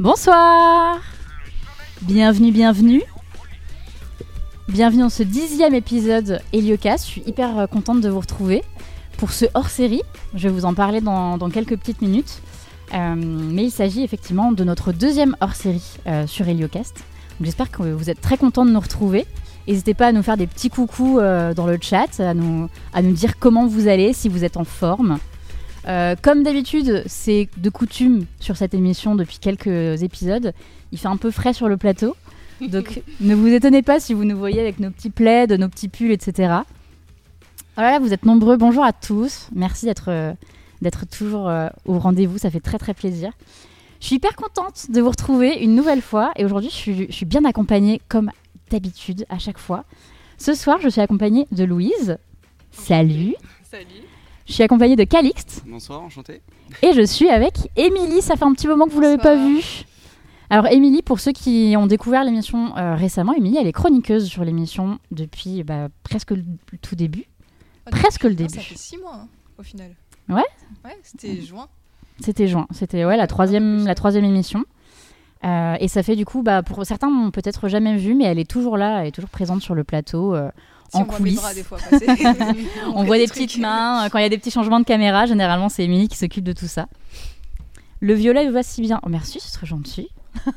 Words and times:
Bonsoir 0.00 0.98
Bienvenue, 2.00 2.52
bienvenue 2.52 3.02
Bienvenue 4.66 5.02
dans 5.02 5.10
ce 5.10 5.22
dixième 5.22 5.74
épisode 5.74 6.40
Heliocast. 6.54 7.04
Je 7.04 7.10
suis 7.10 7.22
hyper 7.26 7.58
euh, 7.58 7.66
contente 7.66 8.00
de 8.00 8.08
vous 8.08 8.20
retrouver 8.20 8.64
pour 9.18 9.30
ce 9.30 9.44
hors-série. 9.52 10.00
Je 10.32 10.48
vais 10.48 10.54
vous 10.54 10.64
en 10.64 10.72
parler 10.72 11.02
dans, 11.02 11.36
quelques 11.50 11.76
petites 11.76 12.00
minutes. 12.00 12.40
Euh, 12.94 13.14
mais 13.14 13.64
il 13.64 13.70
s'agit 13.70 14.02
effectivement 14.02 14.52
de 14.52 14.64
notre 14.64 14.92
deuxième 14.92 15.36
hors-série 15.42 15.98
euh, 16.06 16.26
sur 16.26 16.48
Heliocast. 16.48 16.96
J'espère 17.42 17.70
que 17.70 17.82
vous 17.82 18.08
êtes 18.08 18.22
très 18.22 18.38
contents 18.38 18.64
de 18.64 18.70
nous 18.70 18.80
retrouver. 18.80 19.26
N'hésitez 19.68 19.92
pas 19.92 20.06
à 20.06 20.12
nous 20.12 20.22
faire 20.22 20.38
des 20.38 20.46
petits 20.46 20.70
coucous 20.70 21.16
dans 21.18 21.66
le 21.66 21.78
chat, 21.78 22.20
à 22.20 22.32
nous 22.32 22.68
dire 23.12 23.38
comment 23.38 23.66
vous 23.66 23.86
allez, 23.86 24.14
si 24.14 24.30
vous 24.30 24.44
êtes 24.44 24.56
en 24.56 24.64
forme. 24.64 25.18
Euh, 25.86 26.14
comme 26.20 26.42
d'habitude, 26.42 27.02
c'est 27.06 27.48
de 27.56 27.70
coutume 27.70 28.26
sur 28.38 28.56
cette 28.56 28.74
émission 28.74 29.14
depuis 29.14 29.38
quelques 29.38 30.02
épisodes. 30.02 30.52
Il 30.92 30.98
fait 30.98 31.08
un 31.08 31.16
peu 31.16 31.30
frais 31.30 31.52
sur 31.52 31.68
le 31.68 31.76
plateau. 31.76 32.16
Donc 32.60 33.02
ne 33.20 33.34
vous 33.34 33.48
étonnez 33.48 33.82
pas 33.82 34.00
si 34.00 34.14
vous 34.14 34.24
nous 34.24 34.38
voyez 34.38 34.60
avec 34.60 34.78
nos 34.80 34.90
petits 34.90 35.10
plaids, 35.10 35.46
nos 35.46 35.68
petits 35.68 35.88
pulls, 35.88 36.12
etc. 36.12 36.54
Voilà, 37.76 37.98
vous 37.98 38.12
êtes 38.12 38.24
nombreux. 38.24 38.56
Bonjour 38.56 38.84
à 38.84 38.92
tous. 38.92 39.48
Merci 39.54 39.86
d'être 39.86 40.08
euh, 40.08 40.32
d'être 40.82 41.06
toujours 41.06 41.48
euh, 41.48 41.68
au 41.86 41.98
rendez-vous. 41.98 42.38
Ça 42.38 42.50
fait 42.50 42.60
très 42.60 42.78
très 42.78 42.94
plaisir. 42.94 43.32
Je 44.00 44.06
suis 44.06 44.16
hyper 44.16 44.34
contente 44.34 44.90
de 44.90 45.00
vous 45.00 45.10
retrouver 45.10 45.62
une 45.62 45.74
nouvelle 45.74 46.02
fois. 46.02 46.32
Et 46.36 46.44
aujourd'hui, 46.44 46.70
je 46.70 46.74
suis, 46.74 47.06
je 47.06 47.12
suis 47.12 47.26
bien 47.26 47.44
accompagnée 47.44 48.00
comme 48.08 48.30
d'habitude 48.70 49.26
à 49.28 49.38
chaque 49.38 49.58
fois. 49.58 49.84
Ce 50.38 50.54
soir, 50.54 50.78
je 50.80 50.88
suis 50.88 51.02
accompagnée 51.02 51.46
de 51.52 51.64
Louise. 51.64 52.16
Salut. 52.72 53.34
Salut. 53.70 54.09
Je 54.50 54.54
suis 54.54 54.64
accompagnée 54.64 54.96
de 54.96 55.04
Calixte. 55.04 55.62
Bonsoir, 55.64 56.02
enchanté. 56.02 56.42
Et 56.82 56.92
je 56.92 57.02
suis 57.02 57.28
avec 57.28 57.54
Émilie. 57.76 58.20
Ça 58.20 58.34
fait 58.34 58.44
un 58.44 58.52
petit 58.52 58.66
moment 58.66 58.86
que 58.86 58.90
vous 58.90 59.00
l'avez 59.00 59.16
pas 59.16 59.36
vue. 59.36 59.62
Alors 60.50 60.66
Émilie, 60.66 61.02
pour 61.02 61.20
ceux 61.20 61.30
qui 61.30 61.76
ont 61.78 61.86
découvert 61.86 62.24
l'émission 62.24 62.76
euh, 62.76 62.96
récemment, 62.96 63.32
Émilie, 63.32 63.58
elle 63.60 63.68
est 63.68 63.72
chroniqueuse 63.72 64.26
sur 64.26 64.44
l'émission 64.44 64.98
depuis 65.12 65.62
bah, 65.62 65.86
presque 66.02 66.32
le 66.32 66.42
tout 66.82 66.96
début. 66.96 67.26
Ah, 67.86 67.90
Presque 67.92 68.24
le 68.24 68.34
début. 68.34 68.52
Ça 68.52 68.60
fait 68.60 68.76
six 68.76 68.98
mois 68.98 69.14
hein, 69.22 69.28
au 69.56 69.62
final. 69.62 69.94
Ouais 70.28 70.42
Ouais, 70.84 70.98
c'était 71.04 71.40
juin. 71.40 71.68
C'était 72.18 72.48
juin. 72.48 72.66
C'était 72.72 73.04
ouais, 73.04 73.16
la, 73.16 73.28
troisième, 73.28 73.86
la 73.86 73.94
troisième 73.94 74.24
émission. 74.24 74.64
Euh, 75.44 75.76
et 75.78 75.86
ça 75.86 76.02
fait 76.02 76.16
du 76.16 76.24
coup, 76.24 76.42
bah, 76.42 76.64
pour 76.64 76.84
certains 76.84 77.08
n'ont 77.08 77.30
peut-être 77.30 77.68
jamais 77.68 77.96
vu, 77.96 78.16
mais 78.16 78.24
elle 78.24 78.40
est 78.40 78.50
toujours 78.50 78.76
là, 78.76 79.02
elle 79.02 79.06
est 79.06 79.12
toujours 79.12 79.30
présente 79.30 79.62
sur 79.62 79.76
le 79.76 79.84
plateau. 79.84 80.34
euh, 80.34 80.50
Si 80.90 80.96
En 80.96 81.02
on 81.02 81.04
voit 81.04 81.16
coulisses. 81.16 81.36
bras 81.36 81.54
des 81.54 81.62
fois 81.62 81.78
passer. 81.78 82.06
on 82.94 83.04
voit 83.04 83.18
des 83.18 83.26
petites 83.26 83.58
mains. 83.58 84.04
euh, 84.04 84.08
Quand 84.08 84.18
il 84.18 84.22
y 84.22 84.26
a 84.26 84.28
des 84.28 84.38
petits 84.38 84.50
changements 84.50 84.80
de 84.80 84.84
caméra, 84.84 85.26
généralement 85.26 85.68
c'est 85.68 85.84
Émilie 85.84 86.08
qui 86.08 86.16
s'occupe 86.18 86.44
de 86.44 86.52
tout 86.52 86.66
ça. 86.66 86.86
Le 88.00 88.14
violet 88.14 88.48
va 88.50 88.62
si 88.62 88.80
bien. 88.82 88.98
Oh, 89.04 89.08
merci, 89.08 89.38
c'est 89.40 89.52
très 89.52 89.66
gentil. 89.66 90.08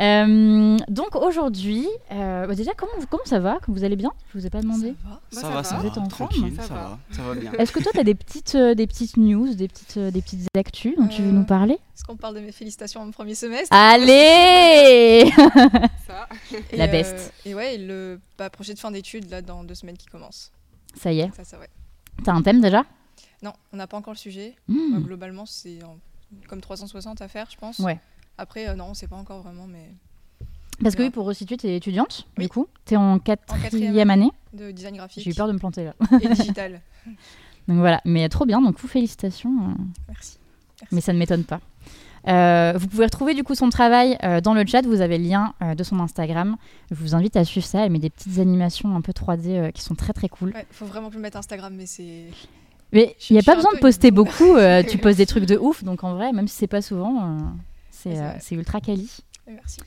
Euh, 0.00 0.76
donc 0.88 1.14
aujourd'hui, 1.14 1.86
euh, 2.10 2.46
bah 2.48 2.54
déjà 2.56 2.72
comment, 2.76 2.92
comment 3.08 3.22
ça 3.24 3.38
va? 3.38 3.58
Vous 3.68 3.84
allez 3.84 3.94
bien? 3.96 4.10
Je 4.32 4.38
vous 4.38 4.46
ai 4.46 4.50
pas 4.50 4.60
demandé. 4.60 4.94
Ça 5.02 5.08
va. 5.08 5.20
Ça, 5.30 5.46
Moi, 5.46 5.50
va, 5.56 5.62
ça 5.64 5.76
Vous 5.76 5.82
va. 5.82 5.88
êtes 5.88 5.98
en 5.98 6.08
forme? 6.08 6.30
Tranquille, 6.30 6.52
Ça 6.56 6.62
ça, 6.64 6.74
va. 6.74 6.80
va. 6.80 6.98
Ça 7.12 7.22
va 7.22 7.34
bien. 7.36 7.52
Est-ce 7.52 7.70
que 7.72 7.80
toi 7.80 7.92
tu 7.94 8.00
as 8.00 8.04
des 8.04 8.14
petites, 8.16 8.54
euh, 8.56 8.74
des 8.74 8.86
petites 8.88 9.16
news, 9.16 9.54
des 9.54 9.68
petites, 9.68 9.96
euh, 9.96 10.10
des 10.10 10.20
petites 10.20 10.48
actus 10.56 10.96
dont 10.98 11.06
tu 11.06 11.22
veux 11.22 11.30
nous 11.30 11.44
parler? 11.44 11.74
Est-ce 11.74 12.04
qu'on 12.04 12.16
parle 12.16 12.34
de 12.34 12.40
mes 12.40 12.50
félicitations 12.52 13.04
mon 13.04 13.12
premier 13.12 13.36
semestre? 13.36 13.68
Allez 13.74 15.30
Ça. 16.06 16.28
La 16.76 16.86
best. 16.88 17.32
Et 17.44 17.54
ouais, 17.54 17.76
et 17.76 17.78
le 17.78 18.20
bah, 18.36 18.50
projet 18.50 18.74
de 18.74 18.78
fin 18.80 18.90
d'études 18.90 19.30
là 19.30 19.42
dans 19.42 19.62
deux 19.62 19.74
semaines 19.76 19.96
qui 19.96 20.06
commence. 20.06 20.50
Ça 20.96 21.12
y 21.12 21.20
est, 21.20 21.30
Ça, 21.36 21.44
ça 21.44 21.58
ouais. 21.58 21.68
t'as 22.24 22.32
un 22.32 22.42
thème 22.42 22.60
déjà? 22.60 22.84
Non, 23.42 23.52
on 23.72 23.76
n'a 23.76 23.86
pas 23.86 23.96
encore 23.96 24.12
le 24.14 24.18
sujet. 24.18 24.54
Hmm. 24.68 24.96
Euh, 24.96 25.00
globalement, 25.00 25.44
c'est 25.46 25.82
en- 25.84 25.98
comme 26.48 26.60
360 26.60 27.20
à 27.22 27.28
faire, 27.28 27.46
je 27.50 27.56
pense. 27.56 27.78
Ouais. 27.78 28.00
Après, 28.38 28.68
euh, 28.68 28.74
non, 28.74 28.86
on 28.90 28.94
sait 28.94 29.06
pas 29.06 29.16
encore 29.16 29.42
vraiment, 29.42 29.66
mais 29.66 29.90
Parce 30.82 30.94
que 30.96 31.02
oui, 31.02 31.10
pour 31.10 31.24
resituer, 31.26 31.56
t'es 31.56 31.76
étudiante, 31.76 32.26
Oui. 32.38 32.44
du 32.44 32.48
coup. 32.48 32.66
T'es 32.84 32.96
en 32.96 33.18
quatrième 33.18 34.10
année. 34.10 34.30
de 34.52 34.70
design 34.70 34.96
graphique 34.96 35.22
J'ai 35.24 35.30
eu 35.30 35.34
peur 35.34 35.46
de 35.48 35.52
me 35.52 35.58
planter 35.58 35.84
là. 35.84 35.94
et 36.20 36.28
digital. 36.28 36.80
Donc 37.68 37.78
voilà, 37.78 38.00
mais 38.04 38.28
trop 38.28 38.44
bien, 38.44 38.60
donc 38.60 38.78
vous 38.78 38.88
félicitations. 38.88 39.50
euh, 39.50 39.82
Merci. 40.08 40.36
mais 40.92 41.00
ça 41.00 41.14
ne 41.14 41.18
m'étonne 41.18 41.44
pas. 41.44 41.60
Euh, 42.28 42.74
vous 42.76 42.88
pouvez 42.88 43.04
retrouver 43.06 43.32
du 43.34 43.42
coup 43.42 43.54
son 43.54 43.70
travail 43.70 44.18
euh, 44.22 44.42
dans 44.42 44.52
le 44.52 44.66
chat, 44.66 44.82
vous 44.84 45.00
avez 45.00 45.16
le 45.16 45.24
lien 45.24 45.54
euh, 45.62 45.74
de 45.74 45.82
son 45.82 45.98
Instagram. 46.00 46.56
Je 46.90 46.94
vous 46.96 47.14
invite 47.14 47.36
à 47.36 47.44
suivre 47.46 47.64
ça, 47.66 47.84
elle 47.86 47.90
met 47.92 47.98
des 47.98 48.10
petites 48.10 48.38
animations 48.38 48.94
un 48.94 49.00
peu 49.00 49.12
3D 49.12 49.48
euh, 49.48 49.70
qui 49.70 49.80
sont 49.82 49.94
très 49.94 50.12
très 50.12 50.28
cool. 50.28 50.50
Ouais, 50.54 50.66
faut 50.72 50.84
vraiment 50.84 51.08
plus 51.08 51.18
mettre 51.20 51.38
Instagram, 51.38 51.72
mais 51.74 51.86
c'est. 51.86 52.24
Mais 52.92 53.16
il 53.30 53.32
n'y 53.32 53.38
a 53.38 53.42
pas 53.42 53.54
besoin 53.56 53.72
de 53.72 53.78
poster 53.78 54.10
beaucoup, 54.10 54.56
tu 54.90 54.98
postes 54.98 55.16
des 55.18 55.26
trucs 55.26 55.46
de 55.46 55.56
ouf, 55.56 55.84
donc 55.84 56.04
en 56.04 56.14
vrai, 56.14 56.32
même 56.32 56.48
si 56.48 56.56
c'est 56.56 56.66
pas 56.66 56.82
souvent, 56.82 57.38
c'est 58.04 58.18
euh, 58.18 58.32
c'est 58.40 58.54
ultra 58.54 58.80
quali. 58.80 59.10
Merci. 59.46 59.80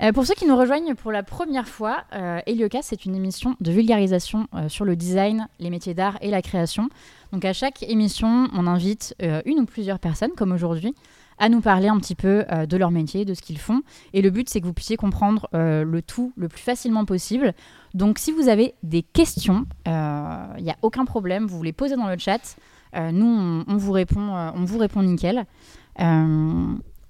Euh, 0.00 0.12
pour 0.12 0.24
ceux 0.26 0.34
qui 0.34 0.46
nous 0.46 0.56
rejoignent 0.56 0.94
pour 0.94 1.10
la 1.10 1.24
première 1.24 1.66
fois, 1.66 2.04
euh, 2.14 2.38
Heliocast, 2.46 2.90
c'est 2.90 3.04
une 3.04 3.16
émission 3.16 3.56
de 3.60 3.72
vulgarisation 3.72 4.46
euh, 4.54 4.68
sur 4.68 4.84
le 4.84 4.94
design, 4.94 5.48
les 5.58 5.70
métiers 5.70 5.94
d'art 5.94 6.18
et 6.20 6.30
la 6.30 6.40
création. 6.40 6.88
Donc 7.32 7.44
à 7.44 7.52
chaque 7.52 7.82
émission, 7.82 8.48
on 8.54 8.66
invite 8.68 9.16
euh, 9.22 9.42
une 9.44 9.58
ou 9.58 9.66
plusieurs 9.66 9.98
personnes, 9.98 10.30
comme 10.36 10.52
aujourd'hui, 10.52 10.94
à 11.38 11.48
nous 11.48 11.60
parler 11.60 11.88
un 11.88 11.98
petit 11.98 12.14
peu 12.14 12.44
euh, 12.52 12.66
de 12.66 12.76
leur 12.76 12.92
métier, 12.92 13.24
de 13.24 13.34
ce 13.34 13.42
qu'ils 13.42 13.58
font. 13.58 13.82
Et 14.12 14.22
le 14.22 14.30
but, 14.30 14.48
c'est 14.48 14.60
que 14.60 14.66
vous 14.66 14.72
puissiez 14.72 14.96
comprendre 14.96 15.48
euh, 15.54 15.82
le 15.82 16.00
tout 16.00 16.32
le 16.36 16.48
plus 16.48 16.62
facilement 16.62 17.04
possible. 17.04 17.52
Donc 17.94 18.20
si 18.20 18.30
vous 18.30 18.48
avez 18.48 18.74
des 18.84 19.02
questions, 19.02 19.66
il 19.84 20.62
n'y 20.62 20.70
a 20.70 20.76
aucun 20.82 21.06
problème, 21.06 21.46
vous 21.46 21.62
les 21.62 21.72
posez 21.72 21.96
dans 21.96 22.08
le 22.08 22.18
chat. 22.18 22.56
Euh, 22.94 23.10
nous, 23.12 23.26
on, 23.26 23.64
on 23.66 23.76
vous 23.76 23.92
répond, 23.92 24.34
euh, 24.34 24.50
on 24.54 24.64
vous 24.64 24.78
répond 24.78 25.02
nickel. 25.02 25.44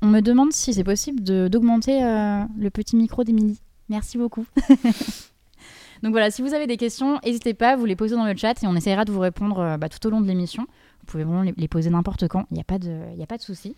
On 0.01 0.07
me 0.07 0.21
demande 0.21 0.53
si 0.53 0.73
c'est 0.73 0.85
possible 0.85 1.23
d'augmenter 1.49 2.05
euh, 2.05 2.45
le 2.57 2.71
petit 2.71 2.95
micro 2.95 3.25
d'Émilie. 3.25 3.61
Merci 3.89 4.17
beaucoup. 4.17 4.47
Donc 6.03 6.13
voilà, 6.13 6.31
si 6.31 6.41
vous 6.41 6.55
avez 6.55 6.69
des 6.69 6.77
questions, 6.77 7.19
n'hésitez 7.25 7.55
pas, 7.55 7.75
vous 7.75 7.85
les 7.85 7.97
posez 7.97 8.15
dans 8.15 8.25
le 8.25 8.37
chat 8.37 8.63
et 8.63 8.67
on 8.69 8.77
essaiera 8.77 9.05
de 9.05 9.11
vous 9.11 9.19
répondre 9.19 9.59
euh, 9.59 9.77
bah, 9.77 9.89
tout 9.89 10.07
au 10.07 10.11
long 10.11 10.21
de 10.21 10.29
l'émission. 10.29 10.63
Vous 11.01 11.07
pouvez 11.07 11.25
vraiment 11.25 11.43
les, 11.57 11.69
poser 11.69 11.91
n'importe 11.91 12.29
quand, 12.29 12.45
il 12.53 12.55
n'y 12.55 12.61
a 12.61 12.65
pas 12.65 12.79
de, 12.79 13.17
de 13.17 13.43
souci. 13.43 13.75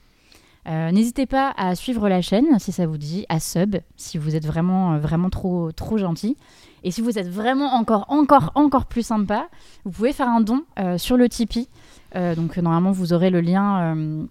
Euh, 0.69 0.91
N'hésitez 0.91 1.25
pas 1.25 1.55
à 1.57 1.75
suivre 1.75 2.07
la 2.11 2.21
chaîne 2.21 2.59
si 2.59 2.71
ça 2.71 2.87
vous 2.87 2.99
dit, 2.99 3.25
à 3.31 3.41
sub 3.41 3.77
si 3.97 4.19
vous 4.19 4.37
êtes 4.37 4.45
vraiment, 4.45 4.99
vraiment 4.99 5.31
trop, 5.31 5.73
trop 5.73 5.97
gentil. 5.97 6.37
Et 6.83 6.91
si 6.91 7.01
vous 7.01 7.19
êtes 7.19 7.29
vraiment 7.29 7.73
encore, 7.73 8.05
encore, 8.09 8.53
encore 8.57 8.85
plus 8.85 9.07
sympa, 9.07 9.49
vous 9.87 9.91
pouvez 9.91 10.13
faire 10.13 10.29
un 10.29 10.43
don 10.43 10.65
sur 10.99 11.17
le 11.17 11.31
Tipeee. 11.31 11.69
Donc 12.15 12.59
normalement, 12.59 12.91
vous 12.91 13.15
aurez 13.15 13.31
le 13.31 13.41
lien 13.41 14.27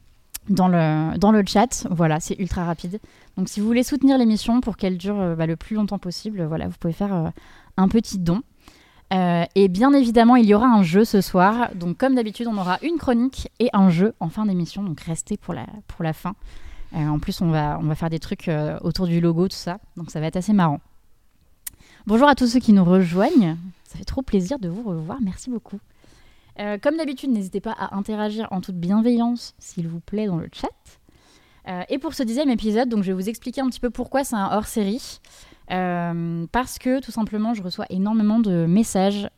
dans, 0.49 0.67
le, 0.67 1.17
dans 1.17 1.31
le 1.31 1.43
chat. 1.45 1.87
Voilà, 1.89 2.19
c'est 2.19 2.37
ultra 2.39 2.65
rapide. 2.65 2.99
Donc 3.37 3.49
si 3.49 3.59
vous 3.59 3.67
voulez 3.67 3.83
soutenir 3.83 4.17
l'émission 4.17 4.61
pour 4.61 4.77
qu'elle 4.77 4.97
dure 4.97 5.19
euh, 5.19 5.35
bah, 5.35 5.45
le 5.45 5.55
plus 5.55 5.75
longtemps 5.75 5.99
possible, 5.99 6.43
voilà, 6.45 6.67
vous 6.67 6.75
pouvez 6.79 6.93
faire 6.93 7.13
euh, 7.13 7.29
un 7.77 7.87
petit 7.87 8.19
don. 8.19 8.41
Euh, 9.11 9.43
et 9.55 9.67
bien 9.69 9.93
évidemment, 9.93 10.35
il 10.35 10.45
y 10.45 10.53
aura 10.53 10.67
un 10.67 10.83
jeu 10.83 11.05
ce 11.05 11.21
soir. 11.21 11.69
Donc 11.75 11.97
comme 11.97 12.15
d'habitude, 12.15 12.47
on 12.47 12.57
aura 12.57 12.77
une 12.81 12.97
chronique 12.97 13.49
et 13.59 13.69
un 13.73 13.89
jeu 13.89 14.13
en 14.19 14.29
fin 14.29 14.45
d'émission. 14.45 14.83
Donc 14.83 14.99
restez 15.01 15.37
pour 15.37 15.53
la, 15.53 15.65
pour 15.87 16.03
la 16.03 16.13
fin. 16.13 16.35
En 16.91 17.19
plus, 17.19 17.41
on 17.41 17.51
va, 17.51 17.77
on 17.79 17.85
va 17.85 17.93
faire 17.93 18.09
des 18.09 18.17
trucs 18.17 18.49
autour 18.81 19.05
du 19.05 19.21
logo, 19.21 19.47
tout 19.47 19.55
ça. 19.55 19.77
Donc 19.95 20.09
ça 20.09 20.19
va 20.19 20.25
être 20.25 20.37
assez 20.37 20.53
marrant. 20.53 20.79
Bonjour 22.07 22.27
à 22.27 22.33
tous 22.33 22.47
ceux 22.47 22.59
qui 22.59 22.73
nous 22.73 22.83
rejoignent. 22.83 23.57
Ça 23.83 23.99
fait 23.99 24.05
trop 24.05 24.23
plaisir 24.23 24.57
de 24.57 24.69
vous 24.69 24.81
revoir. 24.81 25.19
Merci 25.21 25.51
beaucoup. 25.51 25.79
Euh, 26.59 26.77
comme 26.77 26.97
d'habitude, 26.97 27.29
n'hésitez 27.29 27.61
pas 27.61 27.71
à 27.71 27.95
interagir 27.95 28.47
en 28.51 28.59
toute 28.59 28.75
bienveillance, 28.75 29.55
s'il 29.59 29.87
vous 29.87 30.01
plaît, 30.01 30.27
dans 30.27 30.37
le 30.37 30.49
chat. 30.51 30.67
Euh, 31.67 31.83
et 31.89 31.99
pour 31.99 32.13
ce 32.13 32.23
dixième 32.23 32.49
épisode, 32.49 32.89
donc 32.89 33.03
je 33.03 33.07
vais 33.07 33.13
vous 33.13 33.29
expliquer 33.29 33.61
un 33.61 33.69
petit 33.69 33.79
peu 33.79 33.89
pourquoi 33.89 34.23
c'est 34.23 34.35
un 34.35 34.49
hors-série. 34.51 35.19
Euh, 35.71 36.47
parce 36.51 36.79
que 36.79 36.99
tout 36.99 37.11
simplement, 37.11 37.53
je 37.53 37.61
reçois 37.61 37.85
énormément 37.89 38.39
de 38.39 38.65
messages 38.65 39.29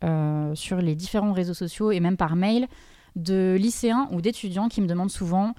sur 0.54 0.78
les 0.78 0.96
différents 0.96 1.34
réseaux 1.34 1.54
sociaux 1.54 1.92
et 1.92 2.00
même 2.00 2.18
par 2.18 2.36
mail 2.36 2.68
de 3.16 3.58
lycéens 3.60 4.08
ou 4.12 4.22
d'étudiants 4.22 4.70
qui 4.70 4.82
me 4.82 4.88
demandent 4.88 5.12
souvent 5.12 5.54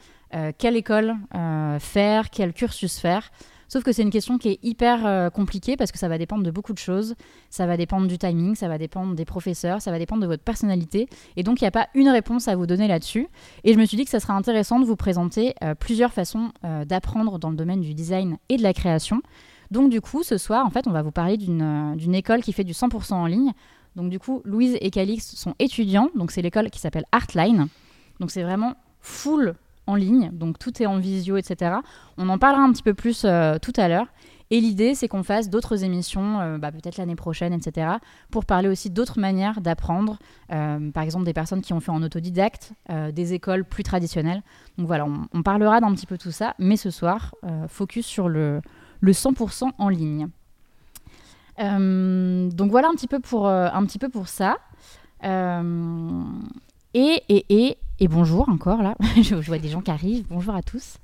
quelle 0.57 0.77
école 0.77 1.15
faire, 1.79 2.31
quel 2.31 2.55
cursus 2.55 2.99
faire. 2.99 3.31
Sauf 3.73 3.85
que 3.85 3.93
c'est 3.93 4.03
une 4.03 4.11
question 4.11 4.37
qui 4.37 4.51
est 4.51 4.59
hyper 4.63 5.07
euh, 5.07 5.31
compliquée 5.31 5.79
parce 5.79 5.93
que 5.93 5.99
ça 5.99 6.07
va 6.07 6.19
dépendre 6.19 6.43
de 6.43 6.51
beaucoup 6.51 6.75
de 6.75 6.79
choses. 6.79 7.15
Ça 7.49 7.67
va 7.67 7.79
dépendre 7.79 8.07
du 8.07 8.19
timing, 8.19 8.55
ça 8.55 8.69
va 8.69 8.77
dépendre 8.77 9.15
des 9.15 9.25
professeurs, 9.25 9.81
ça 9.81 9.91
va 9.91 9.99
dépendre 9.99 10.21
de 10.21 10.27
votre 10.27 10.43
personnalité. 10.43 11.09
Et 11.37 11.43
donc, 11.43 11.63
il 11.63 11.65
n'y 11.65 11.69
a 11.69 11.71
pas 11.71 11.89
une 11.95 12.11
réponse 12.11 12.49
à 12.49 12.55
vous 12.55 12.67
donner 12.67 12.87
là-dessus. 12.87 13.29
Et 13.65 13.73
je 13.73 13.79
me 13.79 13.87
suis 13.87 13.97
dit 13.97 14.05
que 14.05 14.11
ça 14.11 14.21
serait 14.21 14.35
intéressant 14.35 14.79
de 14.79 14.85
vous 14.85 14.97
présenter 14.97 15.55
euh, 15.65 15.75
plusieurs 15.75 16.13
façons 16.13 16.53
euh, 16.67 16.85
d'apprendre 16.85 17.39
dans 17.39 17.49
le 17.49 17.57
domaine 17.57 17.81
du 17.81 17.95
design 17.95 18.37
et 18.51 18.59
de 18.59 18.63
la 18.63 18.75
création. 18.75 19.23
Donc, 19.71 19.89
du 19.89 20.03
coup, 20.03 20.23
ce 20.23 20.37
soir, 20.37 20.67
en 20.67 20.71
fait, 20.71 20.87
on 20.87 20.93
va 20.93 21.01
vous 21.01 21.11
parler 21.11 21.39
d'une 21.39 21.97
d'une 21.97 22.15
école 22.15 22.43
qui 22.43 22.53
fait 22.53 22.65
du 22.65 22.75
100% 22.75 23.15
en 23.15 23.25
ligne. 23.25 23.53
Donc, 23.97 24.11
du 24.11 24.19
coup, 24.19 24.43
Louise 24.45 24.77
et 24.83 24.91
Calix 24.91 25.35
sont 25.35 25.55
étudiants. 25.59 26.11
Donc, 26.15 26.31
c'est 26.31 26.43
l'école 26.43 26.69
qui 26.69 26.79
s'appelle 26.79 27.07
Artline. 27.11 27.69
Donc, 28.21 28.33
c'est 28.33 28.43
vraiment 28.43 28.75
full 29.01 29.55
en 29.87 29.95
ligne, 29.95 30.31
donc 30.33 30.59
tout 30.59 30.83
est 30.83 30.87
en 30.87 30.99
visio, 30.99 31.37
etc. 31.37 31.77
On 32.17 32.29
en 32.29 32.39
parlera 32.39 32.63
un 32.63 32.73
petit 32.73 32.83
peu 32.83 32.95
plus 32.95 33.23
euh, 33.25 33.59
tout 33.61 33.73
à 33.77 33.89
l'heure. 33.89 34.07
Et 34.51 34.61
l'idée, 34.61 34.95
c'est 34.95 35.09
qu'on 35.09 35.23
fasse 35.23 35.49
d'autres 35.49 35.83
émissions, 35.83 36.41
euh, 36.41 36.59
bah, 36.59 36.71
peut-être 36.71 36.99
l'année 36.99 37.17
prochaine, 37.17 37.55
etc., 37.55 37.93
pour 38.31 38.45
parler 38.45 38.69
aussi 38.69 38.91
d'autres 38.91 39.19
manières 39.19 39.63
d'apprendre. 39.63 40.19
Euh, 40.53 40.91
par 40.91 41.03
exemple, 41.03 41.25
des 41.25 41.33
personnes 41.33 41.63
qui 41.63 41.73
ont 41.73 41.81
fait 41.81 41.91
en 41.91 42.03
autodidacte, 42.03 42.73
des 43.13 43.33
écoles 43.33 43.65
plus 43.65 43.83
traditionnelles. 43.83 44.43
Donc 44.77 44.87
voilà, 44.87 45.07
on, 45.33 45.43
parlera 45.43 45.81
d'un 45.81 45.93
petit 45.95 46.07
peu 46.07 46.19
tout 46.19 46.33
ça, 46.33 46.55
mais 46.59 46.77
ce 46.77 46.91
soir, 46.91 47.35
focus 47.69 48.05
sur 48.05 48.29
le, 48.29 48.61
le 49.01 49.13
100% 49.13 49.71
en 49.79 49.89
ligne. 49.89 50.29
Donc 51.59 52.71
voilà 52.71 52.89
un 52.89 52.95
petit 52.95 53.09
peu 53.09 53.21
pour, 53.21 53.49
un 53.49 53.87
petit 53.87 53.99
peu 53.99 54.11
pour 54.11 54.29
ça. 54.29 54.59
Et, 56.95 57.23
et, 57.29 57.47
et, 57.49 57.79
et 58.03 58.09
bonjour 58.09 58.49
encore 58.49 58.83
là, 58.83 58.97
je, 59.23 59.37
vois 59.37 59.59
des 59.59 59.69
gens 59.69 59.81
qui 59.81 59.93
arrivent, 59.93 60.25
bonjour 60.29 60.57
à 60.57 60.63
tous. 60.63 60.99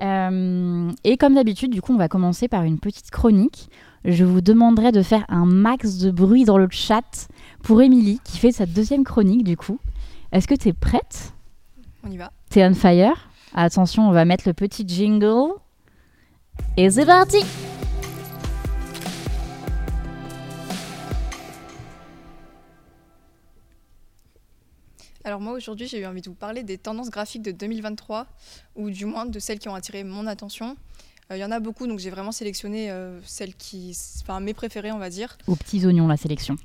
Euh, 0.00 0.90
et 1.04 1.18
comme 1.18 1.34
d'habitude, 1.34 1.70
du 1.70 1.82
coup, 1.82 1.92
on 1.92 1.98
va 1.98 2.08
commencer 2.08 2.48
par 2.48 2.62
une 2.62 2.78
petite 2.78 3.10
chronique. 3.10 3.68
Je 4.06 4.24
vous 4.24 4.40
demanderai 4.40 4.92
de 4.92 5.02
faire 5.02 5.26
un 5.28 5.44
max 5.44 5.98
de 5.98 6.10
bruit 6.10 6.44
dans 6.44 6.56
le 6.56 6.68
chat 6.70 7.28
pour 7.62 7.82
Émilie, 7.82 8.18
qui 8.24 8.38
fait 8.38 8.50
sa 8.50 8.64
deuxième 8.64 9.04
chronique, 9.04 9.44
du 9.44 9.58
coup. 9.58 9.78
Est-ce 10.32 10.48
que 10.48 10.54
tu 10.54 10.68
es 10.68 10.72
prête? 10.72 11.34
On 12.02 12.10
y 12.10 12.16
va. 12.16 12.32
T'es 12.48 12.66
on 12.66 12.72
fire? 12.72 13.28
Attention, 13.54 14.08
on 14.08 14.12
va 14.12 14.24
mettre 14.24 14.44
le 14.46 14.54
petit 14.54 14.88
jingle. 14.88 15.52
Et 16.78 16.88
c'est 16.88 17.04
parti 17.04 17.44
Alors 25.24 25.40
moi 25.40 25.52
aujourd'hui 25.52 25.86
j'ai 25.86 26.00
eu 26.00 26.06
envie 26.06 26.20
de 26.20 26.28
vous 26.28 26.34
parler 26.34 26.62
des 26.62 26.78
tendances 26.78 27.10
graphiques 27.10 27.42
de 27.42 27.52
2023 27.52 28.26
ou 28.74 28.90
du 28.90 29.06
moins 29.06 29.24
de 29.24 29.38
celles 29.38 29.58
qui 29.58 29.68
ont 29.68 29.74
attiré 29.74 30.02
mon 30.02 30.26
attention. 30.26 30.76
Euh, 31.30 31.36
Il 31.36 31.40
y 31.40 31.44
en 31.44 31.52
a 31.52 31.60
beaucoup 31.60 31.86
donc 31.86 32.00
j'ai 32.00 32.10
vraiment 32.10 32.32
sélectionné 32.32 32.90
euh, 32.90 33.20
celles 33.24 33.54
qui, 33.54 33.96
enfin 34.22 34.40
mes 34.40 34.52
préférées 34.52 34.90
on 34.90 34.98
va 34.98 35.10
dire. 35.10 35.38
Aux 35.46 35.54
petits 35.54 35.86
oignons, 35.86 36.08
la 36.08 36.16
sélection. 36.16 36.56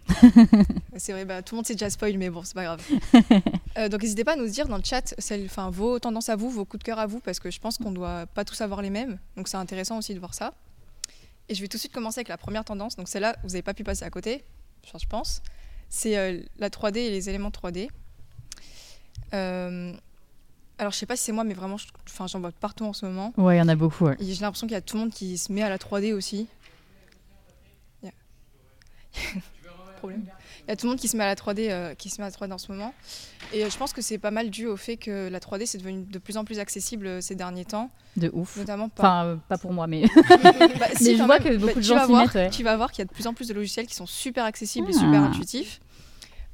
C'est 0.98 1.12
vrai, 1.12 1.26
bah, 1.26 1.44
tout 1.44 1.54
le 1.54 1.58
monde 1.58 1.68
s'est 1.68 1.76
déjà 1.76 1.92
spoil 1.92 2.18
mais 2.18 2.32
bon 2.32 2.44
c'est 2.44 2.56
pas 2.56 2.64
grave. 2.64 2.84
Euh, 3.78 3.90
donc 3.90 4.02
n'hésitez 4.02 4.24
pas 4.24 4.34
à 4.34 4.36
nous 4.36 4.48
dire 4.48 4.68
dans 4.68 4.78
le 4.78 4.84
chat 4.84 5.14
celles, 5.20 5.48
vos 5.70 6.00
tendances 6.00 6.30
à 6.30 6.36
vous, 6.36 6.50
vos 6.50 6.66
coups 6.66 6.80
de 6.80 6.84
cœur 6.84 6.98
à 6.98 7.06
vous 7.06 7.20
parce 7.20 7.40
que 7.40 7.52
je 7.52 7.60
pense 7.60 7.78
qu'on 7.78 7.92
doit 7.92 8.26
pas 8.26 8.44
tous 8.44 8.60
avoir 8.62 8.82
les 8.82 8.90
mêmes 8.90 9.20
donc 9.36 9.48
c'est 9.48 9.58
intéressant 9.58 10.00
aussi 10.00 10.16
de 10.16 10.20
voir 10.20 10.34
ça. 10.34 10.56
Et 11.48 11.54
je 11.54 11.62
vais 11.62 11.68
tout 11.68 11.78
de 11.78 11.82
suite 11.82 11.94
commencer 11.94 12.18
avec 12.18 12.28
la 12.28 12.38
première 12.38 12.66
tendance 12.66 12.96
donc 12.96 13.08
celle-là 13.08 13.36
vous 13.44 13.50
n'avez 13.50 13.62
pas 13.62 13.76
pu 13.76 13.84
passer 13.84 14.04
à 14.04 14.10
côté, 14.10 14.44
je 14.84 15.06
pense. 15.06 15.44
C'est 15.90 16.44
la 16.58 16.70
3D 16.70 16.98
et 16.98 17.12
les 17.12 17.30
éléments 17.30 17.52
3D. 17.52 17.90
Euh, 19.34 19.94
alors, 20.80 20.92
je 20.92 20.98
sais 20.98 21.06
pas 21.06 21.16
si 21.16 21.24
c'est 21.24 21.32
moi, 21.32 21.44
mais 21.44 21.54
vraiment, 21.54 21.78
je- 21.78 21.88
j'en 22.28 22.40
vois 22.40 22.52
partout 22.52 22.86
en 22.86 22.94
ce 22.94 23.06
moment. 23.06 23.34
Ouais, 23.38 23.56
il 23.56 23.60
y 23.60 23.62
en 23.62 23.68
a 23.68 23.76
beaucoup. 23.76 24.06
ouais. 24.06 24.16
J'ai 24.20 24.36
l'impression 24.42 24.68
qu'il 24.68 24.74
y 24.76 24.78
a 24.78 24.82
tout 24.82 24.96
le 24.98 25.04
monde 25.04 25.12
qui 25.12 25.38
se 25.38 25.52
met 25.52 25.64
à 25.64 25.70
la 25.70 25.78
3D 25.78 26.14
aussi. 26.14 26.48
Il 28.04 28.08
y 28.08 28.10
a... 28.10 28.14
Problème. 29.98 30.26
Il 30.68 30.70
y 30.70 30.74
a 30.74 30.76
tout 30.76 30.86
le 30.86 30.90
monde 30.92 31.00
qui 31.00 31.08
se 31.08 31.18
met 31.18 31.24
à 31.24 31.28
la 31.28 31.36
3D, 31.36 31.72
euh, 31.72 31.96
qui 31.96 32.10
se 32.12 32.22
met 32.22 32.28
à 32.28 32.30
la 32.30 32.32
3D 32.36 32.52
en 32.54 32.58
ce 32.60 32.72
moment. 32.72 32.94
Et 33.54 33.64
euh, 33.64 33.70
je 33.72 33.78
pense 33.78 33.94
que 33.94 34.02
c'est 34.04 34.20
pas 34.20 34.30
mal 34.30 34.52
dû 34.52 34.68
au 34.68 34.78
fait 34.78 34.98
que 34.98 35.28
la 35.30 35.40
3D 35.40 35.66
c'est 35.66 35.80
devenu 35.80 36.04
de 36.04 36.20
plus 36.20 36.38
en 36.38 36.44
plus 36.46 36.60
accessible 36.60 37.08
euh, 37.08 37.22
ces 37.22 37.34
derniers 37.34 37.66
temps, 37.66 37.90
De 38.16 38.30
ouf. 38.34 38.58
notamment 38.58 38.90
par. 38.90 39.06
Enfin, 39.26 39.40
pas 39.48 39.58
pour 39.58 39.74
moi, 39.74 39.88
mais. 39.88 40.04
Bah, 40.80 40.88
mais 41.02 41.16
je 41.16 41.24
vois 41.24 41.40
même. 41.40 41.44
que 41.48 41.58
beaucoup 41.58 41.80
de 41.80 41.84
gens 41.84 42.06
s'y 42.06 42.14
mettent, 42.14 42.34
ouais. 42.36 42.50
Tu 42.52 42.64
vas 42.64 42.76
voir 42.78 42.92
qu'il 42.92 43.00
y 43.00 43.02
a 43.04 43.06
de 43.06 43.14
plus 43.14 43.26
en 43.26 43.34
plus 43.34 43.48
de 43.48 43.54
logiciels 43.56 43.88
qui 43.88 43.96
sont 43.96 44.06
super 44.06 44.44
accessibles 44.46 44.88
et 44.92 44.94
Ah. 44.96 45.00
super 45.00 45.24
intuitifs. 45.24 45.80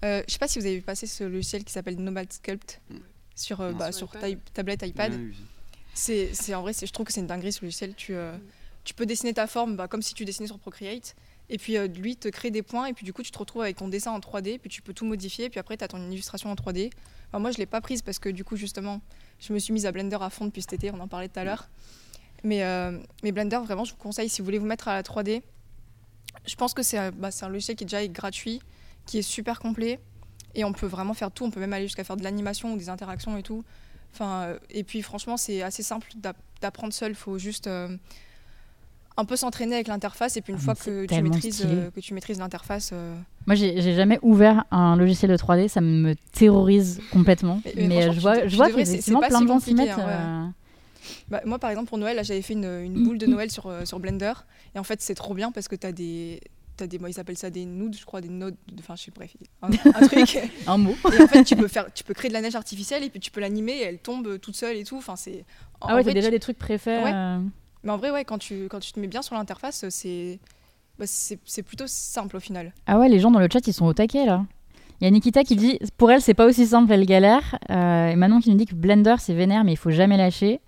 Euh, 0.03 0.21
je 0.27 0.33
sais 0.33 0.39
pas 0.39 0.47
si 0.47 0.59
vous 0.59 0.65
avez 0.65 0.75
vu 0.75 0.81
passer 0.81 1.07
ce 1.07 1.23
logiciel 1.23 1.63
qui 1.63 1.71
s'appelle 1.71 1.97
Nomad 1.97 2.31
Sculpt 2.31 2.81
sur, 3.35 3.61
euh, 3.61 3.71
bah, 3.71 3.91
Sur 3.91 4.09
iPad. 4.15 4.39
tablette, 4.53 4.83
iPad. 4.83 5.13
Vu, 5.13 5.33
ça. 5.93 6.13
C'est, 6.33 6.55
en 6.55 6.61
vrai, 6.61 6.73
je 6.73 6.91
trouve 6.91 7.05
que 7.05 7.13
c'est 7.13 7.21
une 7.21 7.27
dinguerie 7.27 7.51
ce 7.51 7.61
logiciel. 7.61 7.93
Tu, 7.95 8.13
euh, 8.15 8.35
tu 8.83 8.93
peux 8.93 9.05
dessiner 9.05 9.33
ta 9.33 9.47
forme 9.47 9.75
bah, 9.75 9.87
comme 9.87 10.01
si 10.01 10.13
tu 10.13 10.25
dessinais 10.25 10.47
sur 10.47 10.59
Procreate. 10.59 11.15
Et 11.49 11.57
puis 11.57 11.77
euh, 11.77 11.87
lui 11.87 12.15
te 12.15 12.29
crée 12.29 12.51
des 12.51 12.61
points. 12.61 12.85
Et 12.87 12.93
puis 12.93 13.05
du 13.05 13.13
coup, 13.13 13.23
tu 13.23 13.31
te 13.31 13.37
retrouves 13.37 13.63
avec 13.63 13.77
ton 13.77 13.87
dessin 13.87 14.11
en 14.11 14.19
3D. 14.19 14.59
Puis 14.59 14.69
tu 14.69 14.81
peux 14.81 14.93
tout 14.93 15.05
modifier. 15.05 15.49
Puis 15.49 15.59
après, 15.59 15.77
tu 15.77 15.83
as 15.83 15.87
ton 15.87 16.11
illustration 16.11 16.49
en 16.51 16.55
3D. 16.55 16.91
Enfin, 17.29 17.39
moi, 17.39 17.51
je 17.51 17.57
l'ai 17.57 17.65
pas 17.65 17.81
prise 17.81 18.01
parce 18.01 18.19
que 18.19 18.29
du 18.29 18.43
coup, 18.43 18.55
justement, 18.55 19.01
je 19.39 19.53
me 19.53 19.59
suis 19.59 19.73
mise 19.73 19.85
à 19.85 19.91
Blender 19.91 20.17
à 20.21 20.29
fond 20.29 20.45
depuis 20.45 20.61
cet 20.61 20.73
été. 20.73 20.91
On 20.91 20.99
en 20.99 21.07
parlait 21.07 21.29
tout 21.29 21.39
à 21.39 21.43
l'heure. 21.43 21.69
Mais, 22.43 22.61
mais 23.23 23.31
Blender, 23.31 23.59
vraiment, 23.63 23.85
je 23.85 23.91
vous 23.91 23.97
conseille 23.97 24.29
si 24.29 24.41
vous 24.41 24.45
voulez 24.45 24.59
vous 24.59 24.65
mettre 24.65 24.89
à 24.89 24.93
la 24.93 25.01
3D. 25.01 25.41
Je 26.45 26.55
pense 26.55 26.73
que 26.73 26.83
c'est, 26.83 27.11
bah, 27.11 27.31
c'est 27.31 27.45
un 27.45 27.49
logiciel 27.49 27.77
qui 27.77 27.85
est 27.85 27.87
déjà 27.87 28.05
gratuit, 28.07 28.61
qui 29.05 29.17
est 29.19 29.21
super 29.23 29.59
complet. 29.59 29.99
Et 30.55 30.63
on 30.63 30.71
peut 30.73 30.85
vraiment 30.87 31.13
faire 31.13 31.31
tout. 31.31 31.45
On 31.45 31.51
peut 31.51 31.59
même 31.59 31.73
aller 31.73 31.85
jusqu'à 31.85 32.03
faire 32.03 32.17
de 32.17 32.23
l'animation 32.23 32.73
ou 32.73 32.77
des 32.77 32.89
interactions 32.89 33.35
et 33.37 33.43
tout. 33.43 33.63
Enfin, 34.13 34.41
euh, 34.43 34.59
et 34.69 34.83
puis 34.83 35.01
franchement, 35.01 35.35
c'est 35.37 35.63
assez 35.63 35.81
simple 35.83 36.09
d'ap- 36.15 36.37
d'apprendre 36.61 36.93
seul. 36.93 37.11
Il 37.11 37.15
faut 37.15 37.39
juste 37.39 37.65
euh, 37.65 37.97
un 39.17 39.25
peu 39.25 39.35
s'entraîner 39.35 39.73
avec 39.75 39.87
l'interface. 39.87 40.37
Et 40.37 40.41
puis 40.41 40.53
une 40.53 40.59
Ah, 40.59 40.63
fois 40.63 40.75
que 40.75 41.05
tu, 41.07 41.21
maîtrises, 41.23 41.61
euh, 41.65 41.89
que 41.91 41.99
tu 41.99 42.13
maîtrises 42.13 42.37
l'interface. 42.39 42.91
euh, 42.93 43.15
Moi, 43.47 43.55
j'ai 43.55 43.81
jamais 43.95 44.19
ouvert 44.21 44.63
un 44.69 44.95
logiciel 44.95 45.31
de 45.31 45.37
3D, 45.37 45.67
ça 45.67 45.81
me 45.81 46.13
terrorise 46.31 47.01
complètement. 47.11 47.61
Mais- 47.75 48.11
je 48.13 48.19
vois, 48.19 48.47
je 48.47 48.55
vois 48.55 48.67
qu'effectivement, 48.69 49.19
plein 49.21 49.41
de 49.41 49.47
gens 49.47 49.59
s'y 49.59 49.73
mettent. 49.73 49.89
hein, 49.99 50.53
bah, 51.29 51.41
moi, 51.45 51.59
par 51.59 51.69
exemple, 51.69 51.89
pour 51.89 51.97
Noël, 51.97 52.19
j'avais 52.23 52.41
fait 52.41 52.53
une, 52.53 52.63
une 52.81 53.03
boule 53.03 53.17
de 53.17 53.25
Noël 53.25 53.51
sur, 53.51 53.67
euh, 53.67 53.83
sur 53.85 53.99
Blender. 53.99 54.33
Et 54.75 54.79
en 54.79 54.83
fait, 54.83 55.01
c'est 55.01 55.15
trop 55.15 55.33
bien 55.33 55.51
parce 55.51 55.67
que 55.67 55.75
tu 55.75 55.85
as 55.87 55.91
des. 55.91 56.39
T'as 56.83 56.87
des, 56.87 56.99
moi, 56.99 57.09
ils 57.09 57.17
appellent 57.17 57.37
ça 57.37 57.49
des 57.49 57.63
nudes, 57.63 57.95
je 57.97 58.03
crois, 58.05 58.19
des 58.19 58.27
nodes, 58.27 58.57
enfin, 58.77 58.95
je 58.97 59.03
sais, 59.03 59.11
bref, 59.15 59.33
un, 59.61 59.69
un 59.71 60.07
truc. 60.07 60.37
Un 60.67 60.77
mot. 60.77 60.93
Et 61.17 61.21
en 61.23 61.27
fait, 61.27 61.43
tu 61.45 61.55
peux 61.55 61.69
faire, 61.69 61.85
tu 61.93 62.03
peux 62.03 62.13
créer 62.13 62.27
de 62.27 62.33
la 62.33 62.41
neige 62.41 62.55
artificielle 62.55 63.03
et 63.03 63.09
puis 63.09 63.21
tu 63.21 63.31
peux 63.31 63.39
l'animer 63.39 63.71
et 63.71 63.83
elle 63.83 63.99
tombe 63.99 64.37
toute 64.39 64.55
seule 64.57 64.75
et 64.75 64.83
tout. 64.83 64.97
Enfin, 64.97 65.15
c'est. 65.15 65.45
Ah 65.79 65.95
ouais, 65.95 66.03
t'as 66.03 66.11
déjà 66.13 66.27
tu- 66.27 66.31
des 66.33 66.39
trucs 66.39 66.57
préfets. 66.59 67.01
Ouais. 67.01 67.11
euh, 67.13 67.39
Mais 67.83 67.91
en 67.91 67.97
vrai, 67.97 68.11
ouais, 68.11 68.25
quand 68.25 68.37
tu, 68.37 68.65
quand 68.69 68.79
tu 68.79 68.91
te 68.91 68.99
mets 68.99 69.07
bien 69.07 69.21
sur 69.21 69.35
l'interface, 69.35 69.85
c'est 69.89 70.39
bah, 70.99 71.05
c'est 71.07 71.39
c'est 71.45 71.63
plutôt 71.63 71.85
simple 71.87 72.35
au 72.35 72.39
final. 72.41 72.73
Ah 72.85 72.99
ouais, 72.99 73.07
les 73.07 73.19
gens 73.19 73.31
dans 73.31 73.39
le 73.39 73.47
chat, 73.51 73.65
ils 73.65 73.73
sont 73.73 73.85
au 73.85 73.93
taquet 73.93 74.25
là. 74.25 74.45
Il 75.01 75.05
y 75.05 75.07
a 75.07 75.11
Nikita 75.11 75.43
qui 75.43 75.55
dit 75.55 75.79
pour 75.97 76.11
elle, 76.11 76.21
c'est 76.21 76.33
pas 76.33 76.45
aussi 76.45 76.65
simple, 76.67 76.91
elle 76.91 77.05
galère. 77.05 77.57
Euh, 77.71 78.07
et 78.09 78.15
Manon 78.15 78.39
qui 78.41 78.49
nous 78.49 78.57
dit 78.57 78.65
que 78.65 78.75
Blender, 78.75 79.15
c'est 79.19 79.33
vénère, 79.33 79.63
mais 79.63 79.71
il 79.73 79.77
faut 79.77 79.89
jamais 79.91 80.17
lâcher. 80.17 80.59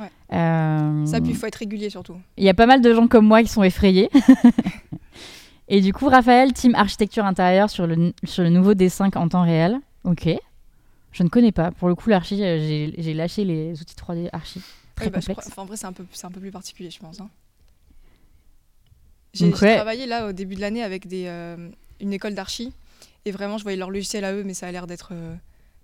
Ouais. 0.00 0.10
Euh, 0.36 1.06
Ça, 1.06 1.20
puis 1.20 1.30
il 1.30 1.36
faut 1.36 1.46
être 1.46 1.54
régulier 1.56 1.90
surtout. 1.90 2.16
Il 2.36 2.42
y 2.44 2.48
a 2.48 2.54
pas 2.54 2.66
mal 2.66 2.80
de 2.80 2.92
gens 2.92 3.06
comme 3.06 3.26
moi 3.26 3.42
qui 3.42 3.48
sont 3.48 3.62
effrayés. 3.62 4.10
et 5.68 5.80
du 5.80 5.92
coup, 5.92 6.08
Raphaël, 6.08 6.52
team 6.52 6.74
architecture 6.74 7.24
intérieure 7.24 7.70
sur 7.70 7.86
le, 7.86 8.12
sur 8.24 8.42
le 8.42 8.50
nouveau 8.50 8.74
D5 8.74 9.16
en 9.16 9.28
temps 9.28 9.42
réel. 9.42 9.78
Ok. 10.04 10.28
Je 11.12 11.22
ne 11.22 11.28
connais 11.28 11.52
pas. 11.52 11.70
Pour 11.70 11.88
le 11.88 11.94
coup, 11.94 12.10
l'archi, 12.10 12.42
euh, 12.42 12.88
j'ai 12.98 13.14
lâché 13.14 13.44
les 13.44 13.80
outils 13.80 13.94
3D 13.94 14.28
archi. 14.32 14.60
Très 14.96 15.10
bah, 15.10 15.20
crois- 15.20 15.42
en 15.56 15.64
vrai, 15.64 15.76
c'est 15.76 15.86
un, 15.86 15.92
peu, 15.92 16.04
un 16.22 16.30
peu 16.30 16.40
plus 16.40 16.50
particulier, 16.50 16.90
je 16.90 16.98
pense. 16.98 17.20
hein. 17.20 17.28
J'ai 19.32 19.52
ouais. 19.52 19.74
travaillé 19.76 20.06
là 20.06 20.28
au 20.28 20.32
début 20.32 20.54
de 20.54 20.60
l'année 20.60 20.82
avec 20.82 21.08
des, 21.08 21.24
euh, 21.26 21.56
une 22.00 22.12
école 22.12 22.34
d'archi. 22.34 22.72
Et 23.24 23.32
vraiment, 23.32 23.58
je 23.58 23.62
voyais 23.62 23.78
leur 23.78 23.90
logiciel 23.90 24.24
à 24.24 24.32
eux, 24.32 24.44
mais 24.44 24.54
ça 24.54 24.66
a 24.68 24.72
l'air 24.72 24.86
d'être. 24.86 25.08
euh, 25.12 25.34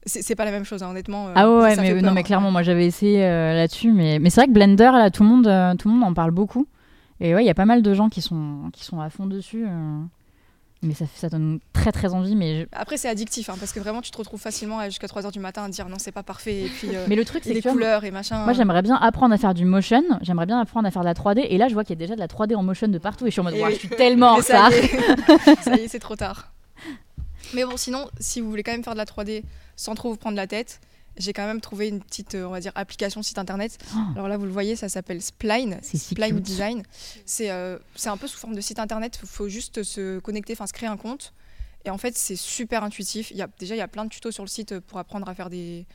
C'est 0.06 0.34
pas 0.36 0.44
la 0.44 0.50
même 0.52 0.64
chose, 0.64 0.82
hein, 0.82 0.90
honnêtement. 0.90 1.28
euh, 1.28 1.32
Ah 1.34 1.50
ouais, 1.50 1.76
mais 1.76 1.94
non, 2.02 2.12
mais 2.12 2.20
hein. 2.20 2.22
clairement, 2.22 2.50
moi 2.50 2.62
j'avais 2.62 2.86
essayé 2.86 3.20
là-dessus, 3.20 3.92
mais, 3.92 4.18
mais 4.18 4.30
c'est 4.30 4.40
vrai 4.42 4.48
que 4.48 4.52
Blender, 4.52 4.90
là, 4.92 5.10
tout 5.10 5.22
le 5.24 5.28
monde, 5.28 5.78
tout 5.78 5.88
le 5.88 5.94
monde 5.94 6.04
en 6.10 6.14
parle 6.14 6.30
beaucoup. 6.32 6.66
Et 7.20 7.34
ouais, 7.34 7.42
il 7.44 7.46
y 7.46 7.50
a 7.50 7.54
pas 7.54 7.66
mal 7.66 7.82
de 7.82 7.94
gens 7.94 8.08
qui 8.08 8.22
sont, 8.22 8.70
qui 8.72 8.84
sont 8.84 9.00
à 9.00 9.10
fond 9.10 9.26
dessus. 9.26 9.66
euh. 9.68 10.00
Mais 10.82 10.94
ça, 10.94 11.04
ça 11.14 11.28
donne 11.28 11.60
très 11.74 11.92
très 11.92 12.14
envie. 12.14 12.34
Mais, 12.34 12.62
je- 12.62 12.66
Après, 12.72 12.96
c'est 12.96 13.08
addictif, 13.10 13.50
hein, 13.50 13.56
parce 13.60 13.72
que 13.74 13.80
vraiment, 13.80 14.00
tu 14.00 14.10
te 14.10 14.16
retrouves 14.16 14.40
facilement 14.40 14.82
jusqu'à 14.86 15.06
3h 15.08 15.30
du 15.30 15.38
matin 15.38 15.64
à 15.64 15.68
dire 15.68 15.86
non, 15.90 15.96
c'est 15.98 16.10
pas 16.12 16.22
parfait. 16.22 16.62
Et 16.62 16.68
puis, 16.68 16.96
euh, 16.96 17.04
mais 17.08 17.16
le 17.16 17.24
truc, 17.26 17.42
c'est 17.44 17.50
que 17.50 17.54
les 17.56 17.60
vois, 17.60 17.72
couleurs 17.72 18.04
et 18.04 18.10
machin. 18.10 18.44
moi 18.44 18.54
j'aimerais 18.54 18.80
bien 18.80 18.96
apprendre 18.96 19.34
à 19.34 19.36
faire 19.36 19.52
du 19.52 19.66
motion, 19.66 20.02
j'aimerais 20.22 20.46
bien 20.46 20.58
apprendre 20.58 20.88
à 20.88 20.90
faire 20.90 21.02
de 21.02 21.06
la 21.06 21.12
3D. 21.12 21.44
Et 21.50 21.58
là, 21.58 21.68
je 21.68 21.74
vois 21.74 21.84
qu'il 21.84 21.90
y 21.96 21.98
a 21.98 22.02
déjà 22.02 22.14
de 22.14 22.20
la 22.20 22.28
3D 22.28 22.54
en 22.56 22.62
motion 22.62 22.88
de 22.88 22.96
partout. 22.96 23.26
Et 23.26 23.30
je 23.30 23.32
suis 23.32 23.40
en 23.40 23.44
mode, 23.44 23.54
je 23.56 23.74
suis 23.74 23.88
tellement 23.90 24.28
en 24.30 24.36
retard. 24.36 24.70
ça 25.62 25.76
y 25.76 25.80
est, 25.80 25.88
c'est 25.88 25.98
trop 25.98 26.16
tard. 26.16 26.50
Mais 27.52 27.64
bon, 27.64 27.76
sinon, 27.76 28.06
si 28.18 28.40
vous 28.40 28.48
voulez 28.48 28.62
quand 28.62 28.72
même 28.72 28.84
faire 28.84 28.94
de 28.94 28.98
la 28.98 29.04
3D 29.04 29.42
sans 29.76 29.94
trop 29.94 30.10
vous 30.10 30.16
prendre 30.16 30.36
la 30.36 30.46
tête, 30.46 30.80
j'ai 31.20 31.32
quand 31.32 31.46
même 31.46 31.60
trouvé 31.60 31.88
une 31.88 32.00
petite, 32.00 32.34
euh, 32.34 32.46
on 32.46 32.50
va 32.50 32.60
dire, 32.60 32.72
application 32.74 33.22
site 33.22 33.38
internet. 33.38 33.78
Oh. 33.94 33.98
Alors 34.16 34.28
là, 34.28 34.36
vous 34.36 34.46
le 34.46 34.50
voyez, 34.50 34.76
ça 34.76 34.88
s'appelle 34.88 35.22
Spline. 35.22 35.78
C'est 35.82 35.98
si 35.98 36.14
Spline 36.14 36.36
cute. 36.36 36.44
Design. 36.44 36.82
C'est 37.24 37.50
euh, 37.50 37.78
un 38.06 38.16
peu 38.16 38.26
sous 38.26 38.38
forme 38.38 38.54
de 38.54 38.60
site 38.60 38.78
internet. 38.78 39.20
Il 39.22 39.28
faut 39.28 39.48
juste 39.48 39.82
se 39.82 40.18
connecter, 40.18 40.54
enfin 40.54 40.66
se 40.66 40.72
créer 40.72 40.88
un 40.88 40.96
compte. 40.96 41.32
Et 41.84 41.90
en 41.90 41.98
fait, 41.98 42.16
c'est 42.16 42.36
super 42.36 42.84
intuitif. 42.84 43.30
Il 43.30 43.36
y 43.36 43.42
a, 43.42 43.48
déjà, 43.58 43.74
il 43.74 43.78
y 43.78 43.82
a 43.82 43.88
plein 43.88 44.04
de 44.04 44.10
tutos 44.10 44.32
sur 44.32 44.44
le 44.44 44.48
site 44.48 44.78
pour 44.80 44.98
apprendre 44.98 45.28
à 45.28 45.34
faire 45.34 45.48
des, 45.48 45.86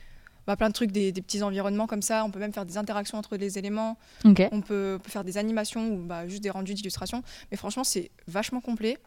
bah, 0.46 0.56
plein 0.56 0.68
de 0.68 0.74
trucs, 0.74 0.92
des, 0.92 1.12
des 1.12 1.22
petits 1.22 1.42
environnements 1.42 1.86
comme 1.86 2.02
ça. 2.02 2.24
On 2.24 2.30
peut 2.30 2.38
même 2.38 2.52
faire 2.52 2.66
des 2.66 2.76
interactions 2.76 3.18
entre 3.18 3.36
les 3.36 3.58
éléments. 3.58 3.98
Ok. 4.24 4.42
On 4.52 4.60
peut, 4.60 4.98
peut 5.02 5.10
faire 5.10 5.24
des 5.24 5.38
animations 5.38 5.90
ou 5.90 5.98
bah, 5.98 6.26
juste 6.28 6.42
des 6.42 6.50
rendus 6.50 6.74
d'illustration. 6.74 7.22
Mais 7.50 7.56
franchement, 7.56 7.84
c'est 7.84 8.10
vachement 8.26 8.60
complet. 8.60 8.98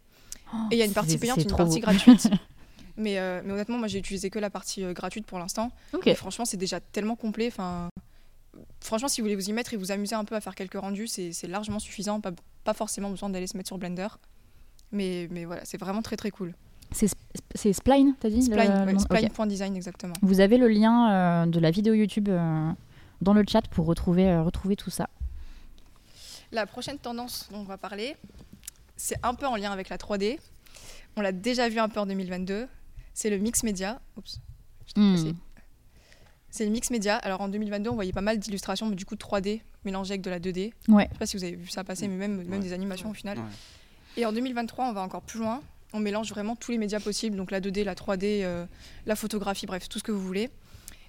Et 0.72 0.76
il 0.76 0.78
y 0.78 0.82
a 0.82 0.86
une 0.86 0.94
partie 0.94 1.18
payante 1.18 1.38
une 1.44 1.56
partie 1.56 1.80
beau. 1.80 1.82
gratuite. 1.82 2.30
mais, 3.00 3.18
euh, 3.18 3.42
mais 3.44 3.54
honnêtement, 3.54 3.78
moi, 3.78 3.88
j'ai 3.88 3.98
utilisé 4.00 4.30
que 4.30 4.38
la 4.40 4.50
partie 4.50 4.84
euh, 4.84 4.94
gratuite 4.94 5.26
pour 5.26 5.40
l'instant. 5.40 5.72
Ok. 5.94 6.08
Et 6.08 6.16
franchement, 6.16 6.46
c'est 6.46 6.58
déjà 6.58 6.80
tellement 6.80 7.16
complet. 7.16 7.48
Enfin, 7.48 7.90
franchement, 8.82 9.08
si 9.08 9.22
vous 9.22 9.26
voulez 9.26 9.36
vous 9.36 9.50
y 9.50 9.54
mettre 9.54 9.74
et 9.74 9.78
vous 9.78 9.92
amuser 9.92 10.16
un 10.16 10.26
peu 10.26 10.36
à 10.36 10.42
faire 10.42 10.56
quelques 10.56 10.80
rendus, 10.80 11.08
c'est 11.08 11.48
largement 11.48 11.80
suffisant. 11.80 12.20
Pas, 12.22 12.32
pas 12.64 12.74
forcément 12.74 13.10
besoin 13.10 13.30
d'aller 13.30 13.48
se 13.48 13.58
mettre 13.58 13.68
sur 13.68 13.78
Blender. 13.78 14.08
Mais, 14.92 15.28
mais 15.32 15.46
voilà, 15.46 15.64
c'est 15.66 15.80
vraiment 15.80 16.02
très 16.02 16.18
très 16.18 16.32
cool. 16.32 16.54
C'est 16.92 17.06
Sp- 17.06 17.16
c'est 17.54 17.74
Spline, 17.74 18.16
t'as 18.20 18.30
dit 18.30 18.42
Spline, 18.42 18.72
ouais, 18.88 18.98
spline.design 18.98 19.76
exactement. 19.76 20.14
Vous 20.24 20.40
avez 20.40 20.58
le 20.58 20.68
lien 20.68 21.12
euh, 21.12 21.46
de 21.46 21.60
la 21.60 21.70
vidéo 21.70 21.94
YouTube 21.94 22.28
dans 22.28 23.34
le 23.34 23.44
chat 23.48 23.68
pour 23.70 23.86
retrouver, 23.86 24.36
retrouver 24.40 24.76
tout 24.76 24.90
ça. 24.90 25.08
La 26.52 26.66
prochaine 26.66 26.98
tendance 26.98 27.48
dont 27.52 27.60
on 27.60 27.64
va 27.64 27.78
parler, 27.78 28.16
c'est 28.98 29.18
un 29.22 29.36
peu 29.36 29.46
en 29.46 29.56
lien 29.56 29.72
avec 29.72 29.90
la 29.90 29.98
3D. 29.98 30.40
On 31.16 31.22
l'a 31.22 31.32
déjà 31.32 31.70
vu 31.70 31.78
un 31.80 31.90
peu 31.90 32.00
en 32.00 32.08
2022. 32.08 32.68
C'est 33.20 33.30
le 33.30 33.38
mix 33.38 33.64
média. 33.64 34.00
Oups. 34.16 34.40
Hmm. 34.96 35.34
C'est 36.50 36.64
le 36.64 36.72
mix 36.72 36.90
média. 36.90 37.18
Alors 37.18 37.42
en 37.42 37.50
2022, 37.50 37.90
on 37.90 37.96
voyait 37.96 38.14
pas 38.14 38.22
mal 38.22 38.40
d'illustrations, 38.40 38.86
mais 38.88 38.96
du 38.96 39.06
coup 39.06 39.16
3D 39.16 39.60
mélangées 39.84 40.12
avec 40.12 40.22
de 40.22 40.30
la 40.30 40.40
2D. 40.40 40.72
Ouais. 40.88 41.04
Je 41.10 41.14
sais 41.16 41.20
pas 41.20 41.26
si 41.26 41.36
vous 41.36 41.44
avez 41.44 41.58
vu 41.58 41.68
ça 41.68 41.84
passer, 41.84 42.08
mais 42.08 42.16
même, 42.16 42.38
même 42.38 42.50
Ouais. 42.50 42.60
des 42.60 42.72
animations 42.72 43.10
au 43.10 43.14
final. 43.14 43.38
Ouais. 43.38 43.44
Et 44.16 44.26
en 44.26 44.32
2023, 44.32 44.86
on 44.86 44.94
va 44.94 45.02
encore 45.02 45.22
plus 45.22 45.40
loin. 45.40 45.62
On 45.92 46.00
mélange 46.00 46.30
vraiment 46.30 46.56
tous 46.56 46.72
les 46.72 46.78
médias 46.78 47.02
possibles, 47.02 47.36
donc 47.36 47.52
la 47.52 47.60
2D, 47.60 47.84
la 47.84 47.94
3D, 47.94 48.42
euh, 48.46 48.66
la 49.06 49.18
photographie, 49.18 49.66
bref, 49.66 49.90
tout 49.90 50.00
ce 50.00 50.04
que 50.06 50.14
vous 50.14 50.26
voulez. 50.26 50.50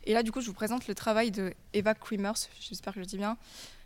Et 0.02 0.12
là, 0.12 0.24
du 0.24 0.32
coup, 0.32 0.40
je 0.40 0.48
vous 0.48 0.52
présente 0.52 0.88
le 0.88 0.96
travail 0.96 1.30
de 1.30 1.54
Eva 1.74 1.94
Kremers, 1.94 2.34
j'espère 2.60 2.92
que 2.92 2.98
je 2.98 3.02
le 3.04 3.06
dis 3.06 3.18
bien. 3.18 3.36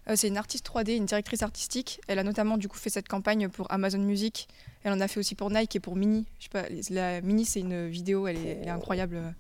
Euh, 0.09 0.15
c'est 0.17 0.29
une 0.29 0.37
artiste 0.37 0.67
3D, 0.67 0.97
une 0.97 1.07
directrice 1.07 1.43
artistique. 1.43 2.01
Elle 2.09 2.19
a 2.19 2.25
notamment 2.25 2.59
du 2.59 2.69
coup 2.69 2.77
fait 2.77 2.91
cette 2.91 3.09
campagne 3.09 3.49
pour 3.49 3.71
Amazon 3.73 3.99
Music. 3.99 4.49
Elle 4.83 4.93
en 4.93 5.01
a 5.01 5.09
fait 5.09 5.21
aussi 5.21 5.35
pour 5.35 5.51
Nike 5.51 5.77
et 5.77 5.81
pour 5.81 5.97
Mini. 5.97 6.27
Je 6.39 6.45
sais 6.45 6.51
pas, 6.51 6.65
la 6.91 7.21
Mini, 7.21 7.45
c'est 7.45 7.61
une 7.61 7.89
vidéo, 7.89 8.27
elle 8.27 8.37
est, 8.37 8.69
incroyable. 8.69 9.35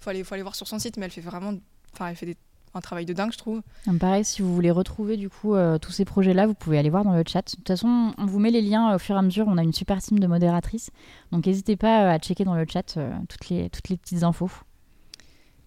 Faut 0.00 0.10
aller, 0.10 0.24
faut 0.24 0.34
aller 0.34 0.42
voir 0.42 0.54
sur 0.54 0.68
son 0.68 0.78
site, 0.78 0.96
mais 0.96 1.06
elle 1.06 1.12
fait 1.12 1.20
vraiment, 1.20 1.54
enfin, 1.92 2.08
elle 2.08 2.16
fait 2.16 2.36
un 2.74 2.80
travail 2.80 3.06
de 3.06 3.12
dingue, 3.12 3.32
je 3.32 3.38
trouve. 3.38 3.62
Pareil, 3.98 4.24
si 4.24 4.42
vous 4.42 4.54
voulez 4.54 4.70
retrouver 4.70 5.16
du 5.16 5.30
coup 5.30 5.54
euh, 5.54 5.78
tous 5.78 5.92
ces 5.92 6.04
projets-là, 6.04 6.46
vous 6.46 6.54
pouvez 6.54 6.78
aller 6.78 6.90
voir 6.90 7.04
dans 7.04 7.14
le 7.14 7.24
chat. 7.26 7.42
De 7.50 7.56
toute 7.56 7.68
façon, 7.68 8.12
on 8.16 8.26
vous 8.26 8.38
met 8.38 8.50
les 8.50 8.62
liens 8.62 8.92
euh, 8.92 8.96
au 8.96 8.98
fur 8.98 9.16
et 9.16 9.18
à 9.18 9.22
mesure. 9.22 9.46
On 9.48 9.56
a 9.56 9.62
une 9.62 9.72
super 9.72 10.00
team 10.02 10.18
de 10.18 10.26
modératrices. 10.26 10.90
Donc 11.32 11.46
n'hésitez 11.46 11.76
pas 11.76 12.10
à 12.10 12.18
checker 12.18 12.44
dans 12.44 12.54
le 12.54 12.66
chat 12.70 12.98
toutes, 13.28 13.48
les, 13.48 13.70
toutes 13.70 13.88
les 13.88 13.96
petites 13.96 14.22
infos. 14.22 14.50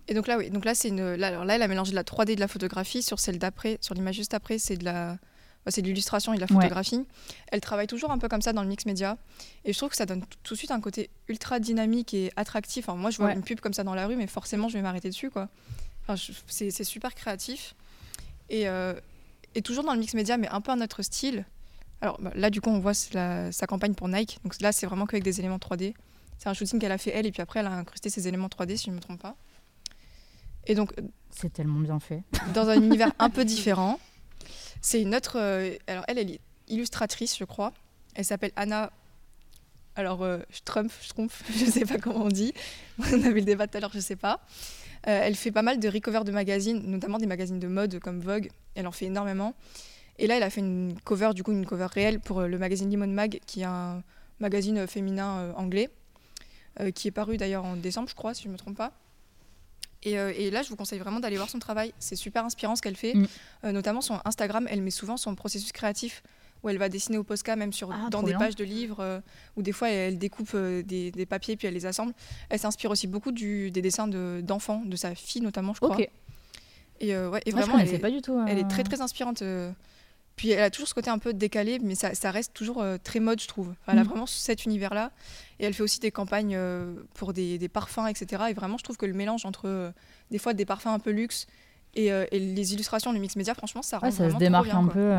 Et 0.09 0.13
donc 0.15 0.27
là, 0.27 0.37
oui, 0.37 0.49
donc 0.49 0.65
là, 0.65 0.73
c'est 0.75 0.89
une, 0.89 1.13
là, 1.15 1.27
alors 1.27 1.45
là, 1.45 1.55
elle 1.55 1.61
a 1.61 1.67
mélangé 1.67 1.91
de 1.91 1.95
la 1.95 2.03
3D 2.03 2.31
et 2.31 2.35
de 2.35 2.39
la 2.39 2.47
photographie. 2.47 3.01
Sur 3.03 3.19
celle 3.19 3.37
d'après, 3.39 3.77
sur 3.79 3.93
l'image 3.95 4.15
juste 4.15 4.33
après, 4.33 4.57
c'est 4.57 4.75
de 4.75 4.83
la, 4.83 5.13
bah, 5.65 5.71
c'est 5.71 5.81
de 5.83 5.87
l'illustration 5.87 6.33
et 6.33 6.37
de 6.37 6.41
la 6.41 6.47
Ouais. 6.47 6.55
photographie. 6.63 7.05
Elle 7.51 7.61
travaille 7.61 7.85
toujours 7.87 8.09
un 8.11 8.17
peu 8.17 8.27
comme 8.27 8.41
ça 8.41 8.51
dans 8.51 8.63
le 8.63 8.67
mix 8.69 8.85
média. 8.87 9.17
Et 9.65 9.71
je 9.73 9.77
trouve 9.77 9.89
que 9.91 9.95
ça 9.95 10.07
donne 10.07 10.25
tout- 10.43 10.53
de 10.55 10.57
suite 10.57 10.71
un 10.71 10.81
côté 10.81 11.09
ultra 11.27 11.59
dynamique 11.59 12.13
et 12.15 12.31
attractif. 12.35 12.89
Enfin, 12.89 12.97
moi, 12.97 13.11
je 13.11 13.17
vois 13.17 13.27
Ouais. 13.27 13.33
une 13.35 13.43
pub 13.43 13.59
comme 13.59 13.73
ça 13.73 13.83
dans 13.83 13.93
la 13.93 14.07
rue, 14.07 14.15
mais 14.15 14.25
forcément, 14.27 14.67
je 14.67 14.73
vais 14.73 14.81
m'arrêter 14.81 15.09
dessus, 15.09 15.29
quoi. 15.29 15.47
Enfin, 16.01 16.15
je- 16.15 16.31
c'est, 16.47 16.71
super 16.83 17.13
créatif. 17.13 17.75
Et, 18.49 18.67
euh, 18.67 18.93
et 19.53 19.61
toujours 19.61 19.83
dans 19.83 19.93
le 19.93 19.99
mix 19.99 20.15
média, 20.15 20.37
mais 20.37 20.47
un 20.49 20.59
peu 20.61 20.71
un 20.71 20.81
autre 20.81 21.03
style. 21.03 21.45
Alors 22.01 22.19
bah, 22.19 22.31
là, 22.33 22.49
du 22.49 22.61
coup, 22.61 22.71
on 22.71 22.79
voit 22.79 22.93
la- 23.13 23.51
sa 23.51 23.67
campagne 23.67 23.93
pour 23.93 24.07
Nike. 24.07 24.39
Donc 24.43 24.59
là, 24.59 24.71
c'est 24.71 24.87
vraiment 24.87 25.05
qu'avec 25.05 25.23
des 25.23 25.39
éléments 25.39 25.59
3D. 25.59 25.93
C'est 26.39 26.49
un 26.49 26.53
shooting 26.55 26.79
qu'elle 26.79 26.91
a 26.93 26.97
fait 26.97 27.11
elle, 27.11 27.27
et 27.27 27.31
puis 27.31 27.41
après, 27.43 27.59
elle 27.59 27.67
a 27.67 27.73
incrusté 27.73 28.09
ses 28.09 28.27
éléments 28.27 28.47
3D, 28.47 28.75
si 28.77 28.85
je 28.85 28.89
ne 28.91 28.95
me 28.95 29.01
trompe 29.01 29.21
pas. 29.21 29.35
Et 30.69 30.75
donc, 30.75 30.93
C'est 31.31 31.51
tellement 31.51 31.79
bien 31.79 31.99
fait. 31.99 32.23
dans 32.53 32.69
un 32.69 32.75
univers 32.75 33.11
un 33.19 33.29
peu 33.29 33.43
différent. 33.43 33.99
C'est 34.81 35.01
une 35.01 35.15
autre. 35.15 35.37
euh, 35.37 35.75
alors, 35.87 36.05
elle, 36.07 36.19
elle 36.19 36.31
est 36.31 36.39
illustratrice, 36.69 37.37
je 37.37 37.43
crois. 37.43 37.73
Elle 38.15 38.23
s'appelle 38.23 38.51
Anna. 38.55 38.91
Alors, 39.95 40.21
euh, 40.21 40.37
Strumpf, 40.51 41.03
Strumpf, 41.03 41.43
je 41.57 41.65
sais 41.65 41.85
pas 41.85 41.97
comment 41.97 42.25
on 42.25 42.29
dit. 42.29 42.53
On 42.99 43.23
avait 43.23 43.39
le 43.39 43.45
débat 43.45 43.67
tout 43.67 43.77
à 43.77 43.81
l'heure, 43.81 43.91
je 43.93 43.99
sais 43.99 44.15
pas. 44.15 44.39
Euh, 45.07 45.21
elle 45.23 45.35
fait 45.35 45.51
pas 45.51 45.63
mal 45.63 45.79
de 45.79 45.89
recovers 45.89 46.23
de 46.23 46.31
magazines, 46.31 46.83
notamment 46.85 47.17
des 47.17 47.25
magazines 47.25 47.59
de 47.59 47.67
mode 47.67 47.99
comme 47.99 48.19
Vogue. 48.19 48.49
Elle 48.75 48.85
en 48.85 48.91
fait 48.91 49.05
énormément. 49.05 49.55
Et 50.19 50.27
là, 50.27 50.37
elle 50.37 50.43
a 50.43 50.51
fait 50.51 50.61
une 50.61 50.95
cover, 51.03 51.31
du 51.33 51.41
coup, 51.41 51.51
une 51.51 51.65
cover 51.65 51.87
réelle 51.87 52.19
pour 52.19 52.41
euh, 52.41 52.47
le 52.47 52.59
magazine 52.59 52.91
Lemon 52.91 53.07
Mag, 53.07 53.39
qui 53.47 53.61
est 53.61 53.65
un 53.65 54.03
magazine 54.39 54.85
féminin 54.87 55.51
anglais, 55.57 55.89
qui 56.95 57.09
est 57.09 57.11
paru 57.11 57.35
d'ailleurs 57.35 57.65
en 57.65 57.75
décembre, 57.75 58.07
je 58.07 58.15
crois, 58.15 58.33
si 58.33 58.43
je 58.43 58.47
me 58.47 58.55
trompe 58.55 58.77
pas. 58.77 58.93
Et, 60.03 60.17
euh, 60.17 60.31
et 60.35 60.49
là, 60.49 60.63
je 60.63 60.69
vous 60.69 60.75
conseille 60.75 60.99
vraiment 60.99 61.19
d'aller 61.19 61.35
voir 61.35 61.49
son 61.49 61.59
travail. 61.59 61.93
C'est 61.99 62.15
super 62.15 62.45
inspirant 62.45 62.75
ce 62.75 62.81
qu'elle 62.81 62.95
fait. 62.95 63.13
Mm. 63.13 63.27
Euh, 63.65 63.71
notamment 63.71 64.01
son 64.01 64.19
Instagram, 64.25 64.67
elle 64.69 64.81
met 64.81 64.91
souvent 64.91 65.17
son 65.17 65.35
processus 65.35 65.71
créatif 65.71 66.23
où 66.63 66.67
elle 66.69 66.77
va 66.77 66.89
dessiner 66.89 67.17
au 67.17 67.23
Posca, 67.23 67.55
même 67.55 67.71
sur, 67.71 67.89
Ah, 67.91 68.09
dans 68.09 68.21
des 68.21 68.31
bien. 68.31 68.39
pages 68.39 68.55
de 68.55 68.65
livres, 68.65 68.99
euh, 68.99 69.19
où 69.55 69.61
des 69.61 69.71
fois 69.71 69.89
elle 69.89 70.17
découpe 70.17 70.51
euh, 70.55 70.83
des, 70.83 71.09
des 71.09 71.25
papiers 71.25 71.55
puis 71.55 71.67
elle 71.67 71.73
les 71.73 71.85
assemble. 71.85 72.13
Elle 72.49 72.59
s'inspire 72.59 72.91
aussi 72.91 73.07
beaucoup 73.07 73.31
du, 73.31 73.71
des 73.71 73.81
dessins 73.81 74.07
de- 74.09 74.41
d'enfants, 74.43 74.81
de, 74.85 74.95
sa 74.97 75.15
fille 75.15 75.41
notamment, 75.41 75.73
je 75.73 75.79
crois. 75.79 75.95
Ok. 75.95 76.09
Et, 77.01 77.15
euh, 77.15 77.29
ouais, 77.29 77.41
et 77.45 77.51
Moi, 77.53 77.61
je 77.61 77.65
vraiment, 77.67 77.79
elle 77.81 77.93
est, 77.93 77.99
pas 77.99 78.11
du 78.11 78.21
tout. 78.21 78.37
elle 78.45 78.57
est 78.59 78.67
très 78.67 78.83
très 78.83 78.99
inspirante. 78.99 79.41
Puis 80.39 80.51
elle 80.51 80.63
a 80.63 80.69
toujours 80.69 80.87
ce 80.87 80.93
côté 80.93 81.09
un 81.09 81.17
peu 81.17 81.33
décalé, 81.33 81.79
mais 81.83 81.95
ça, 81.95 82.15
ça 82.15 82.31
reste 82.31 82.53
toujours 82.53 82.81
euh, 82.81 82.95
très 83.03 83.19
mode, 83.19 83.41
je 83.41 83.47
trouve. 83.49 83.71
Enfin, 83.71 83.91
Elle 83.91 83.99
a 83.99 84.03
Mm. 84.05 84.07
vraiment 84.07 84.25
cet 84.25 84.63
univers-là. 84.63 85.11
Et 85.59 85.65
elle 85.65 85.73
fait 85.73 85.83
aussi 85.83 85.99
des 85.99 86.11
campagnes 86.11 86.55
euh, 86.55 86.93
pour 87.13 87.33
des, 87.33 87.57
des 87.57 87.67
parfums, 87.67 88.07
etc. 88.07 88.43
Et 88.49 88.53
vraiment, 88.53 88.77
je 88.77 88.83
trouve 88.85 88.95
que 88.95 89.05
le 89.05 89.11
mélange 89.13 89.45
entre 89.45 89.63
euh, 89.67 89.91
des 90.31 90.37
fois 90.37 90.53
des 90.53 90.63
parfums 90.63 90.87
un 90.87 90.99
peu 90.99 91.11
luxe 91.11 91.45
et, 91.93 92.05
et 92.07 92.39
les 92.39 92.73
illustrations, 92.73 93.11
le 93.11 93.19
mix 93.19 93.35
média, 93.35 93.53
franchement, 93.53 93.81
ça 93.81 93.97
rend 93.97 94.05
Ouais, 94.07 94.11
ça 94.11 94.29
se 94.29 94.37
démarque 94.37 94.67
bien, 94.67 94.77
un 94.77 94.83
quoi. 94.85 94.93
peu. 94.93 95.13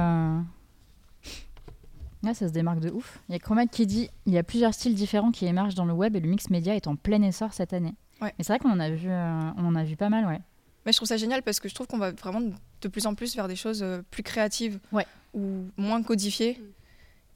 Ouais, 2.23 2.33
ça 2.35 2.49
se 2.49 2.53
démarque 2.53 2.81
de 2.81 2.91
ouf. 2.91 3.19
Il 3.29 3.33
y 3.33 3.37
a 3.37 3.39
Chromat 3.39 3.67
qui 3.67 3.87
dit 3.87 4.09
il 4.27 4.33
y 4.33 4.39
a 4.39 4.43
plusieurs 4.43 4.73
styles 4.75 4.95
différents 4.95 5.33
qui 5.33 5.47
émergent 5.47 5.75
dans 5.75 5.85
le 5.87 5.93
web 5.93 6.17
et 6.17 6.21
le 6.21 6.29
mix 6.29 6.49
média 6.51 6.75
est 6.75 6.87
en 6.87 6.97
plein 6.97 7.21
essor 7.23 7.53
cette 7.53 7.73
année. 7.73 7.95
Ouais. 8.23 8.33
Mais 8.39 8.45
c'est 8.45 8.53
vrai 8.53 8.59
qu'on 8.59 8.71
en 8.71 8.81
a 8.81 8.91
vu, 8.91 9.09
on 9.11 9.67
en 9.67 9.75
a 9.75 9.85
vu 9.85 9.97
pas 9.97 10.09
mal, 10.11 10.27
ouais. 10.27 10.41
Mais 10.87 10.93
je 10.93 10.97
trouve 10.99 11.09
ça 11.09 11.17
génial 11.17 11.43
parce 11.43 11.61
que 11.61 11.69
je 11.69 11.75
trouve 11.75 11.87
qu'on 11.87 11.99
va 11.99 12.11
vraiment 12.13 12.41
de 12.81 12.89
plus 12.89 13.07
en 13.07 13.15
plus 13.15 13.37
vers 13.37 13.49
des 13.49 13.57
choses 13.57 13.83
euh, 13.83 14.01
plus 14.11 14.23
créatives 14.23 14.79
Ouais. 14.93 15.07
ou 15.35 15.65
moins 15.77 16.03
codifiées. 16.03 16.61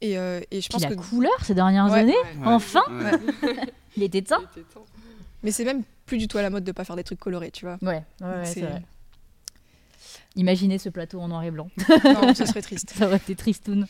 Et, 0.01 0.17
euh, 0.17 0.41
et 0.51 0.61
je 0.61 0.67
Puis 0.67 0.73
pense 0.73 0.81
la 0.81 0.89
que. 0.89 0.95
couleur 0.95 1.31
ces 1.43 1.53
dernières 1.55 1.85
Ouais. 1.91 1.99
années, 1.99 2.13
Ouais. 2.39 2.45
enfin, 2.47 2.83
Ouais. 2.89 3.11
il 3.97 4.03
était 4.03 4.21
temps. 4.23 4.41
Il 4.55 4.59
était 4.61 4.73
temps. 4.73 4.85
Mais 5.43 5.51
c'est 5.51 5.63
même 5.63 5.83
plus 6.05 6.17
du 6.17 6.27
tout 6.27 6.37
à 6.37 6.41
la 6.41 6.49
mode 6.49 6.63
de 6.63 6.71
pas 6.71 6.83
faire 6.83 6.95
des 6.95 7.03
trucs 7.03 7.19
colorés, 7.19 7.51
tu 7.51 7.65
vois. 7.65 7.77
Ouais, 7.81 8.03
ouais, 8.21 8.27
ouais, 8.27 8.45
C'est- 8.45 8.61
vrai. 8.61 8.81
Imaginez 10.35 10.77
ce 10.77 10.89
plateau 10.89 11.21
en 11.21 11.29
noir 11.29 11.43
et 11.43 11.51
blanc. 11.51 11.69
non, 12.03 12.33
ce 12.33 12.45
serait 12.45 12.61
triste. 12.61 12.91
ça 12.95 13.07
aurait 13.07 13.17
été 13.17 13.35
tristoun. 13.35 13.87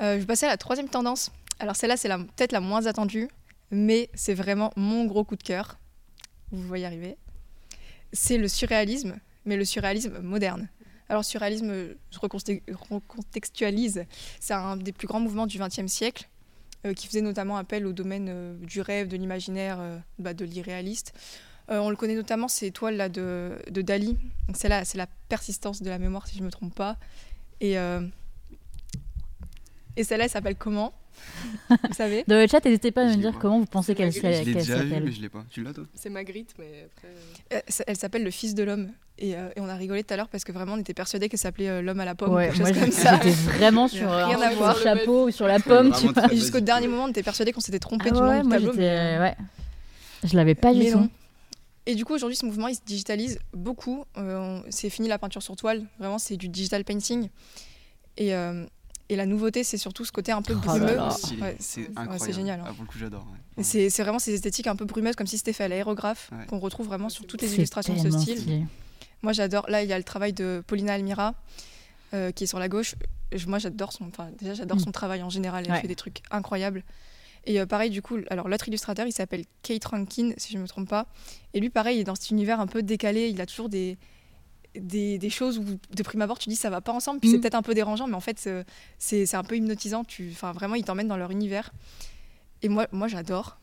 Euh, 0.00 0.14
je 0.14 0.18
vais 0.20 0.26
passer 0.26 0.46
à 0.46 0.50
la 0.50 0.56
troisième 0.58 0.88
tendance. 0.88 1.30
Alors 1.60 1.76
celle-là, 1.76 1.96
c'est 1.96 2.08
la- 2.08 2.18
peut-être 2.18 2.52
la 2.52 2.60
moins 2.60 2.86
attendue, 2.86 3.28
mais 3.70 4.10
c'est 4.14 4.34
vraiment 4.34 4.72
mon 4.76 5.04
gros 5.06 5.24
coup 5.24 5.36
de 5.36 5.42
cœur. 5.42 5.78
Vous 6.52 6.62
voyez 6.62 6.84
arriver. 6.84 7.16
C'est 8.12 8.38
le 8.38 8.48
surréalisme, 8.48 9.18
mais 9.44 9.56
le 9.56 9.64
surréalisme 9.64 10.20
moderne. 10.20 10.68
Alors 11.08 11.24
surréalisme, 11.24 11.72
je 12.10 12.18
reconte- 12.18 12.50
recontextualise, 12.72 14.04
c'est 14.38 14.54
un 14.54 14.76
des 14.76 14.92
plus 14.92 15.06
grands 15.06 15.20
mouvements 15.20 15.46
du 15.46 15.58
XXe 15.58 15.86
siècle, 15.86 16.28
euh, 16.86 16.94
qui 16.94 17.06
faisait 17.06 17.20
notamment 17.20 17.56
appel 17.56 17.84
au 17.86 17.92
domaine 17.92 18.28
euh, 18.30 18.56
du 18.64 18.80
rêve, 18.80 19.08
de 19.08 19.16
l'imaginaire, 19.16 19.78
euh, 19.80 19.98
bah, 20.18 20.34
de 20.34 20.44
l'irréaliste. 20.44 21.12
On 21.72 21.88
le 21.88 21.94
connaît 21.94 22.16
notamment, 22.16 22.48
ces 22.48 22.72
toiles-là 22.72 23.08
de, 23.08 23.56
de 23.70 23.80
Dali. 23.80 24.18
C'est 24.54 24.68
la 24.68 25.06
persistance 25.28 25.82
de 25.82 25.88
la 25.88 25.98
mémoire, 25.98 26.26
si 26.26 26.34
je 26.34 26.40
ne 26.40 26.46
me 26.46 26.50
trompe 26.50 26.74
pas. 26.74 26.96
Et, 27.60 27.74
et 29.94 30.02
celle-là, 30.02 30.24
elle 30.24 30.30
s'appelle 30.30 30.56
comment? 30.56 30.92
Vous 31.70 31.94
savez 31.94 32.24
Dans 32.26 32.36
le 32.36 32.46
chat, 32.46 32.64
n'hésitez 32.64 32.90
pas 32.90 33.02
à 33.02 33.08
Je 33.08 33.16
me 33.16 33.20
dire 33.22 33.32
pas. 33.32 33.38
comment 33.40 33.58
vous 33.60 33.66
pensez 33.66 33.94
qu'elle 33.94 34.12
s'est- 34.12 34.20
Je 34.42 34.44
l'ai 34.44 34.54
déjà 34.54 34.76
vu, 34.76 34.84
mais 34.88 34.94
s'appelle. 34.96 35.12
je 35.12 35.20
l'ai 35.20 35.28
pas. 35.28 35.44
Tu 35.50 35.62
l'as 35.62 35.72
toi 35.72 35.84
C'est 35.94 36.10
Magritte, 36.10 36.54
mais 36.58 36.86
après. 36.94 37.08
euh, 37.52 37.56
Euh, 37.78 37.82
Elle 37.86 37.96
s'appelle 37.96 38.24
Le 38.24 38.30
Fils 38.30 38.54
de 38.54 38.62
l'homme. 38.62 38.90
Et, 39.18 39.36
euh, 39.36 39.50
et 39.54 39.60
on 39.60 39.68
a 39.68 39.74
rigolé 39.74 40.02
tout 40.02 40.14
à 40.14 40.16
l'heure 40.16 40.28
parce 40.28 40.44
que 40.44 40.52
vraiment, 40.52 40.72
on 40.74 40.78
était 40.78 40.94
persuadés 40.94 41.28
qu'elle 41.28 41.38
s'appelait 41.38 41.68
euh, 41.68 41.82
L'homme 41.82 42.00
à 42.00 42.04
la 42.06 42.14
pomme 42.14 42.30
ou 42.32 42.36
Ouais, 42.36 42.46
quelque 42.48 42.58
moi 42.60 42.68
chose 42.68 42.76
comme 42.78 42.90
j'étais 42.90 43.02
ça. 43.02 43.16
j'étais 43.22 43.30
vraiment 43.30 43.86
sur 43.88 44.10
Rien 44.10 44.38
un 44.38 44.42
à 44.42 44.54
voir. 44.54 44.78
chapeau 44.78 45.26
ou 45.26 45.30
sur 45.30 45.46
la 45.46 45.60
pomme, 45.60 45.92
tu 45.92 46.08
vois. 46.08 46.28
jusqu'au 46.28 46.60
dernier 46.60 46.88
moment, 46.88 47.04
on 47.04 47.08
était 47.08 47.22
persuadés 47.22 47.52
qu'on 47.52 47.60
s'était 47.60 47.78
trompé 47.78 48.06
Ah 48.08 48.14
du 48.14 48.20
ouais, 48.20 48.36
nom 48.36 48.42
du 48.42 48.48
moi 48.48 48.56
tableau. 48.58 48.72
mais, 48.76 49.18
Ouais. 49.20 49.36
Je 50.24 50.36
l'avais 50.36 50.54
pas 50.54 50.72
du 50.72 50.78
mais 50.80 50.90
tout. 50.92 50.98
non. 50.98 51.10
Et 51.86 51.94
du 51.94 52.04
coup, 52.04 52.14
aujourd'hui, 52.14 52.36
ce 52.36 52.44
mouvement, 52.46 52.68
il 52.68 52.74
se 52.76 52.80
digitalise 52.84 53.38
beaucoup. 53.54 54.04
Euh, 54.16 54.60
c'est 54.68 54.90
fini 54.90 55.08
la 55.08 55.18
peinture 55.18 55.42
sur 55.42 55.56
toile. 55.56 55.84
Vraiment, 55.98 56.18
c'est 56.18 56.36
du 56.36 56.48
digital 56.48 56.84
painting. 56.84 57.28
Et, 58.16 58.34
euh, 58.34 58.64
et 59.12 59.16
la 59.16 59.26
nouveauté, 59.26 59.64
c'est 59.64 59.76
surtout 59.76 60.04
ce 60.04 60.12
côté 60.12 60.32
un 60.32 60.40
peu 60.40 60.54
Oh 60.54 60.56
là 60.56 60.62
brumeux. 60.66 60.98
Ouais, 61.42 61.56
C'est 61.58 61.80
ouais, 61.88 62.32
génial, 62.32 62.60
hein. 62.60 62.64
Ah, 62.68 62.72
pour 62.72 62.82
le 62.84 62.88
coup, 62.88 62.98
j'adore. 62.98 63.26
ouais. 63.56 63.62
Et 63.62 63.90
C'est 63.90 64.02
vraiment 64.02 64.18
ces 64.18 64.32
esthétiques 64.34 64.66
un 64.68 64.76
peu 64.76 64.84
brumeuses, 64.86 65.16
comme 65.16 65.26
si 65.26 65.36
c'était 65.36 65.52
fait 65.52 65.64
à 65.64 65.68
l'aérographe, 65.68 66.30
Ouais. 66.32 66.46
qu'on 66.46 66.58
retrouve 66.58 66.86
vraiment 66.86 67.08
sur 67.08 67.26
toutes 67.26 67.42
les 67.42 67.54
illustrations 67.56 67.94
de 67.94 67.98
ce 68.10 68.10
style. 68.18 68.38
stylé. 68.38 68.64
Moi, 69.22 69.32
j'adore. 69.32 69.66
Là, 69.68 69.82
il 69.82 69.88
y 69.88 69.92
a 69.92 69.98
le 69.98 70.04
travail 70.04 70.32
de 70.32 70.62
Paulina 70.66 70.94
Almira, 70.94 71.34
euh, 72.14 72.30
qui 72.32 72.44
est 72.44 72.46
sur 72.46 72.58
la 72.58 72.68
gauche. 72.68 72.94
Je- 73.32 73.46
Moi, 73.46 73.58
j'adore 73.58 73.92
son. 73.92 74.06
Enfin, 74.06 74.28
déjà, 74.38 74.54
j'adore 74.54 74.78
Mm. 74.78 74.80
son 74.80 74.92
travail 74.92 75.22
en 75.22 75.30
général. 75.30 75.64
Elle 75.66 75.72
Ouais. 75.72 75.80
fait 75.80 75.88
des 75.88 75.94
trucs 75.96 76.22
incroyables. 76.30 76.82
Et 77.46 77.60
euh, 77.60 77.66
pareil, 77.66 77.90
du 77.90 78.02
coup, 78.02 78.18
alors 78.30 78.48
l'autre 78.48 78.68
illustrateur, 78.68 79.06
il 79.06 79.12
s'appelle 79.12 79.44
Kate 79.62 79.84
Rankin, 79.84 80.32
si 80.36 80.52
je 80.52 80.56
ne 80.58 80.62
me 80.62 80.68
trompe 80.68 80.88
pas. 80.88 81.06
Et 81.54 81.60
lui, 81.60 81.70
pareil, 81.70 81.96
il 81.98 82.00
est 82.00 82.04
dans 82.04 82.14
cet 82.14 82.30
univers 82.30 82.60
un 82.60 82.66
peu 82.66 82.82
décalé. 82.82 83.28
Il 83.28 83.40
a 83.40 83.46
toujours 83.46 83.68
des, 83.68 83.98
des, 84.74 85.18
des 85.18 85.30
choses 85.30 85.58
où, 85.58 85.64
de 85.64 86.02
prime 86.02 86.22
abord, 86.22 86.38
tu 86.38 86.48
dis 86.48 86.56
ça 86.56 86.70
va 86.70 86.80
pas 86.80 86.92
ensemble. 86.92 87.20
Puis 87.20 87.30
c'est 87.30 87.36
Mm. 87.38 87.40
peut-être 87.40 87.54
un 87.56 87.62
peu 87.62 87.74
dérangeant, 87.74 88.06
mais 88.06 88.14
en 88.14 88.20
fait, 88.20 88.38
c'est- 88.98 89.26
c'est 89.26 89.36
un 89.36 89.42
peu 89.44 89.56
hypnotisant. 89.56 90.04
Tu, 90.04 90.30
enfin, 90.32 90.52
vraiment, 90.52 90.74
il 90.76 90.84
t'emmène 90.84 91.08
dans 91.08 91.16
leur 91.16 91.30
univers. 91.30 91.70
Et 92.62 92.68
moi, 92.68 92.86
moi 92.92 93.08
j'adore. 93.08 93.58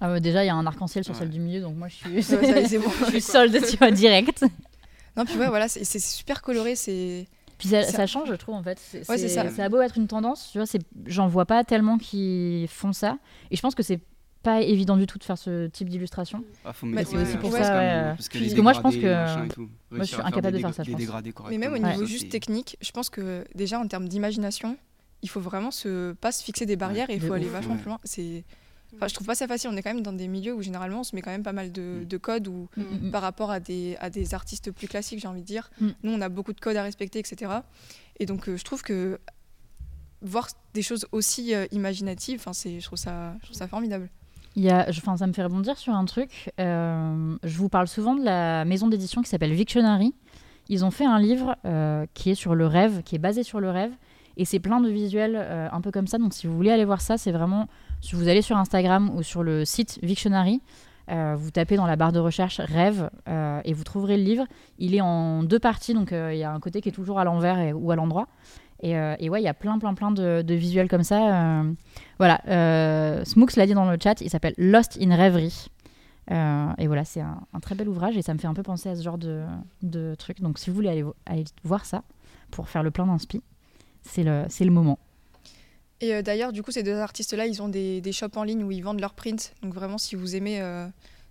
Ah 0.00 0.18
déjà, 0.20 0.42
il 0.44 0.48
y 0.48 0.50
a 0.50 0.54
un 0.54 0.66
arc-en-ciel 0.66 1.04
sur 1.04 1.12
Ouais. 1.14 1.18
celle 1.20 1.30
du 1.30 1.38
milieu, 1.40 1.60
donc 1.60 1.76
moi 1.76 1.88
je 1.88 1.94
suis, 1.94 2.10
Ouais, 2.10 2.22
ça, 2.22 2.36
bon. 2.78 2.90
je 3.04 3.10
suis 3.10 3.20
solde, 3.20 3.56
tu 3.68 3.76
vois, 3.76 3.90
direct. 3.90 4.44
Non, 5.16 5.26
puis 5.26 5.36
ouais, 5.36 5.48
voilà, 5.48 5.68
c'est 5.68 5.84
c'est 5.84 5.98
super 5.98 6.40
coloré. 6.40 6.74
C'est 6.74 7.26
Puis 7.58 7.68
ça, 7.68 8.06
change, 8.06 8.28
je 8.30 8.34
trouve, 8.34 8.54
en 8.54 8.62
fait. 8.62 8.78
C'est 8.80 9.06
Ouais, 9.08 9.18
ça. 9.18 9.50
ça 9.50 9.64
a 9.64 9.68
beau 9.68 9.80
être 9.82 9.98
une 9.98 10.06
tendance, 10.08 10.48
tu 10.50 10.58
vois, 10.58 10.66
c'est- 10.66 10.80
j'en 11.06 11.28
vois 11.28 11.44
pas 11.44 11.62
tellement 11.64 11.98
qui 11.98 12.66
font 12.70 12.92
ça. 12.94 13.18
Et 13.50 13.56
je 13.56 13.60
pense 13.60 13.74
que 13.74 13.82
c'est 13.82 14.00
pas 14.42 14.60
évident 14.60 14.96
du 14.96 15.06
tout 15.06 15.18
de 15.18 15.24
faire 15.24 15.38
ce 15.38 15.68
type 15.68 15.88
d'illustration. 15.88 16.44
Ah, 16.64 16.72
faut 16.72 16.86
Mais 16.86 16.96
mettre 16.96 17.10
c'est 17.10 17.16
aussi 17.16 17.36
pour 17.36 17.52
ça, 17.52 17.58
ouais. 17.58 18.14
parce 18.16 18.28
que 18.28 18.38
Parce 18.38 18.54
moi, 18.56 18.72
je 18.72 18.80
pense 18.80 18.96
que- 18.96 19.48
tout. 19.48 19.68
je 19.92 20.02
suis 20.02 20.16
incapable 20.16 20.56
de 20.56 20.58
faire 20.60 20.74
ça, 20.74 20.82
je 20.82 20.90
pense. 20.92 21.48
Mais 21.50 21.58
même 21.58 21.72
au 21.74 21.78
niveau 21.78 22.04
juste 22.04 22.28
technique, 22.28 22.76
je 22.80 22.90
pense 22.90 23.08
que 23.10 23.44
déjà 23.54 23.78
en 23.78 23.86
termes 23.86 24.08
d'imagination, 24.08 24.76
il 25.22 25.28
faut 25.28 25.40
vraiment 25.40 25.70
se 25.70 26.12
pas 26.14 26.32
se 26.32 26.42
fixer 26.42 26.66
des 26.66 26.76
barrières 26.76 27.08
et 27.10 27.14
il 27.14 27.20
faut 27.20 27.32
aller 27.32 27.46
ouf. 27.46 27.52
vachement 27.52 27.76
plus 27.76 27.86
loin. 27.86 27.98
C'est 28.04 28.44
Enfin, 28.94 29.08
je 29.08 29.14
trouve 29.14 29.26
pas 29.26 29.34
ça 29.34 29.48
facile. 29.48 29.70
On 29.72 29.76
est 29.78 29.82
quand 29.82 29.94
même 29.94 30.02
dans 30.02 30.12
des 30.12 30.28
milieux 30.28 30.52
où 30.52 30.60
généralement 30.60 31.00
on 31.00 31.02
se 31.02 31.16
met 31.16 31.22
quand 31.22 31.30
même 31.30 31.42
pas 31.42 31.54
mal 31.54 31.72
de, 31.72 32.00
Mm. 32.02 32.04
de 32.04 32.16
codes 32.18 32.46
ou 32.48 32.68
Mm. 32.76 33.10
par 33.10 33.22
rapport 33.22 33.50
à 33.50 33.58
des, 33.58 33.96
à 34.00 34.10
des 34.10 34.34
artistes 34.34 34.70
plus 34.70 34.86
classiques, 34.86 35.18
j'ai 35.18 35.28
envie 35.28 35.40
de 35.40 35.46
dire. 35.46 35.70
Mm. 35.80 35.88
Nous, 36.02 36.12
on 36.12 36.20
a 36.20 36.28
beaucoup 36.28 36.52
de 36.52 36.60
codes 36.60 36.76
à 36.76 36.82
respecter, 36.82 37.18
etc. 37.18 37.50
Et 38.20 38.26
donc, 38.26 38.50
euh, 38.50 38.58
je 38.58 38.64
trouve 38.64 38.82
que 38.82 39.18
voir 40.20 40.48
des 40.74 40.82
choses 40.82 41.06
aussi 41.12 41.54
euh, 41.54 41.64
imaginatives, 41.72 42.38
enfin, 42.40 42.52
c'est, 42.52 42.80
je 42.80 42.84
trouve 42.84 42.98
ça, 42.98 43.34
je 43.40 43.46
trouve 43.46 43.56
ça 43.56 43.66
formidable. 43.66 44.10
Enfin, 44.56 45.16
ça 45.16 45.26
me 45.26 45.32
fait 45.32 45.44
rebondir 45.44 45.78
sur 45.78 45.94
un 45.94 46.04
truc. 46.04 46.52
Euh, 46.60 47.36
je 47.42 47.58
vous 47.58 47.68
parle 47.68 47.88
souvent 47.88 48.14
de 48.14 48.24
la 48.24 48.64
maison 48.64 48.88
d'édition 48.88 49.22
qui 49.22 49.28
s'appelle 49.28 49.52
Victionary. 49.52 50.14
Ils 50.68 50.84
ont 50.84 50.90
fait 50.90 51.04
un 51.04 51.18
livre 51.18 51.56
euh, 51.64 52.06
qui 52.14 52.30
est 52.30 52.34
sur 52.34 52.54
le 52.54 52.66
rêve, 52.66 53.02
qui 53.02 53.16
est 53.16 53.18
basé 53.18 53.42
sur 53.42 53.60
le 53.60 53.70
rêve. 53.70 53.92
Et 54.36 54.44
c'est 54.44 54.60
plein 54.60 54.80
de 54.80 54.88
visuels 54.88 55.36
euh, 55.36 55.68
un 55.70 55.80
peu 55.80 55.90
comme 55.90 56.06
ça. 56.06 56.18
Donc 56.18 56.32
si 56.32 56.46
vous 56.46 56.54
voulez 56.54 56.70
aller 56.70 56.84
voir 56.84 57.00
ça, 57.00 57.18
c'est 57.18 57.32
vraiment... 57.32 57.68
Si 58.00 58.14
vous 58.14 58.28
allez 58.28 58.42
sur 58.42 58.56
Instagram 58.56 59.10
ou 59.14 59.22
sur 59.22 59.42
le 59.42 59.64
site 59.64 59.98
Victionary, 60.02 60.60
vous 61.08 61.50
tapez 61.50 61.76
dans 61.76 61.86
la 61.86 61.94
barre 61.94 62.10
de 62.10 62.18
recherche 62.18 62.58
rêve 62.58 63.10
et 63.64 63.72
vous 63.74 63.84
trouverez 63.84 64.16
le 64.16 64.24
livre. 64.24 64.46
Il 64.78 64.94
est 64.94 65.00
en 65.02 65.42
deux 65.42 65.58
parties, 65.60 65.94
donc 65.94 66.10
il 66.10 66.36
y 66.36 66.42
a 66.42 66.52
un 66.52 66.58
côté 66.58 66.80
qui 66.80 66.88
est 66.88 66.92
toujours 66.92 67.20
à 67.20 67.24
l'envers 67.24 67.76
ou 67.76 67.92
à 67.92 67.96
l'endroit. 67.96 68.26
Et, 68.82 68.96
euh, 68.96 69.14
et 69.20 69.30
ouais, 69.30 69.40
il 69.40 69.44
y 69.44 69.48
a 69.48 69.54
plein, 69.54 69.78
plein, 69.78 69.94
plein 69.94 70.10
de, 70.10 70.54
visuels 70.54 70.88
comme 70.88 71.04
ça. 71.04 71.60
euh, 71.62 71.72
voilà, 72.18 72.40
euh, 72.48 73.24
Smooks 73.24 73.56
l'a 73.56 73.66
dit 73.66 73.74
dans 73.74 73.88
le 73.88 73.96
chat, 74.02 74.20
il 74.20 74.28
s'appelle 74.28 74.54
Lost 74.58 74.98
in 75.00 75.14
Rêverie. 75.14 75.68
Euh, 76.30 76.68
et 76.78 76.86
voilà, 76.86 77.04
c'est 77.04 77.20
un, 77.20 77.40
très 77.60 77.74
bel 77.74 77.88
ouvrage 77.88 78.16
et 78.16 78.22
ça 78.22 78.34
me 78.34 78.38
fait 78.38 78.46
un 78.46 78.54
peu 78.54 78.62
penser 78.62 78.88
à 78.88 78.96
ce 78.96 79.02
genre 79.02 79.18
de, 79.18 80.14
truc. 80.16 80.40
Donc 80.40 80.58
si 80.58 80.70
vous 80.70 80.76
voulez 80.76 80.88
aller, 80.88 81.02
vo- 81.02 81.14
aller 81.26 81.44
voir 81.64 81.84
ça 81.84 82.02
pour 82.50 82.68
faire 82.68 82.82
le 82.82 82.90
plein 82.90 83.06
d'inspi, 83.06 83.40
c'est 84.02 84.24
le, 84.24 84.70
moment. 84.70 84.98
Et 86.00 86.20
d'ailleurs, 86.22 86.52
du 86.52 86.64
coup, 86.64 86.72
ces 86.72 86.82
deux 86.82 86.98
artistes-là, 86.98 87.46
ils 87.46 87.62
ont 87.62 87.68
des, 87.68 88.02
shops 88.12 88.36
en 88.36 88.42
ligne 88.42 88.64
où 88.64 88.72
ils 88.72 88.82
vendent 88.82 89.00
leurs 89.00 89.14
prints. 89.14 89.52
Donc 89.62 89.74
vraiment, 89.74 89.98
si 89.98 90.16
vous 90.16 90.34
aimez, 90.34 90.60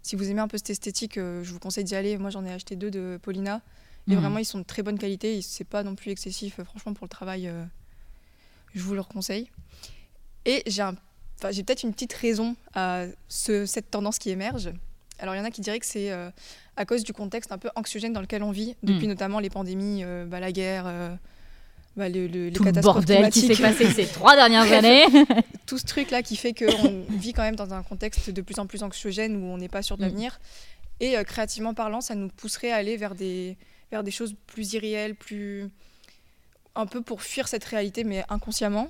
si 0.02 0.16
vous 0.16 0.30
aimez 0.30 0.40
un 0.40 0.48
peu 0.48 0.58
cette 0.58 0.70
esthétique, 0.70 1.16
je 1.16 1.52
vous 1.52 1.60
conseille 1.60 1.84
d'y 1.84 1.96
aller. 1.96 2.18
Moi, 2.18 2.30
j'en 2.30 2.46
ai 2.46 2.52
acheté 2.52 2.78
deux 2.78 2.92
de 2.92 3.20
Paulina. 3.22 3.62
Et 4.08 4.12
Mhm. 4.14 4.20
vraiment, 4.20 4.38
ils 4.40 4.46
sont 4.46 4.60
de 4.60 4.64
très 4.64 4.82
bonne 4.84 4.98
qualité. 4.98 5.42
C'est 5.42 5.64
pas 5.64 5.84
non 5.84 5.96
plus 5.96 6.12
excessif. 6.12 6.60
euh, 6.60 6.64
Franchement, 6.66 6.94
pour 6.94 7.06
le 7.06 7.10
travail, 7.10 7.48
euh, 7.48 7.64
je 8.74 8.82
vous 8.82 8.94
le 8.96 9.04
conseille. 9.04 9.50
Et 10.46 10.64
j'ai 10.66 10.82
un- 10.82 10.96
enfin, 11.40 11.52
j'ai 11.52 11.64
peut-être 11.64 11.84
une 11.84 11.94
petite 11.94 12.14
raison 12.14 12.56
à 12.74 13.06
ce- 13.30 13.66
cette 13.66 13.92
tendance 13.92 14.18
qui 14.18 14.30
émerge. 14.32 14.72
Alors, 15.20 15.36
il 15.36 15.38
y 15.38 15.42
en 15.42 15.46
a 15.46 15.52
qui 15.52 15.62
diraient 15.62 15.80
que 15.80 15.86
c'est 15.86 16.12
euh, 16.12 16.32
à 16.78 16.86
cause 16.86 17.04
du 17.04 17.14
contexte 17.14 17.52
un 17.52 17.60
peu 17.60 17.70
anxiogène 17.76 18.12
dans 18.14 18.22
lequel 18.22 18.42
on 18.42 18.50
vit, 18.52 18.76
depuis 18.82 19.04
Mhm. 19.04 19.10
notamment 19.10 19.40
les 19.40 19.52
pandémies, 19.52 20.04
euh, 20.04 20.26
bah, 20.26 20.40
la 20.40 20.52
guerre, 20.52 20.86
bah, 21.96 22.10
le- 22.10 22.26
le- 22.28 22.48
les 22.48 22.54
Tout 22.54 22.64
le 22.64 22.70
catastrophes 22.72 23.06
bordel 23.06 23.30
qui 23.30 23.42
s'est 23.54 23.62
passé 23.62 23.92
ces 23.92 24.08
trois 24.08 24.36
dernières 24.36 24.62
années. 24.72 25.04
tout 25.68 25.78
ce 25.78 25.86
truc 25.86 26.10
là 26.10 26.24
qui 26.24 26.38
fait 26.38 26.54
qu'on 26.54 27.06
vit 27.10 27.34
quand 27.34 27.44
même 27.44 27.56
dans 27.56 27.72
un 27.74 27.84
contexte 27.84 28.32
de 28.32 28.42
plus 28.42 28.58
en 28.60 28.66
plus 28.66 28.82
anxiogène 28.82 29.36
où 29.36 29.46
on 29.46 29.58
n'est 29.58 29.68
pas 29.70 29.84
sûr 29.84 29.96
de 29.98 30.02
Mm. 30.02 30.06
l'avenir. 30.06 30.40
Et 31.02 31.18
euh, 31.18 31.24
créativement 31.24 31.74
parlant, 31.76 32.02
ça 32.02 32.16
nous 32.16 32.30
pousserait 32.30 32.72
à 32.72 32.78
aller 32.78 32.98
vers 32.98 33.14
des, 33.14 33.58
vers 33.92 34.04
des 34.04 34.12
choses 34.12 34.36
plus 34.48 34.74
irréelles, 34.74 35.16
plus. 35.16 35.70
un 36.76 36.86
peu 36.86 37.02
pour 37.02 37.22
fuir 37.22 37.48
cette 37.48 37.66
réalité, 37.66 38.04
mais 38.04 38.24
inconsciemment. 38.30 38.88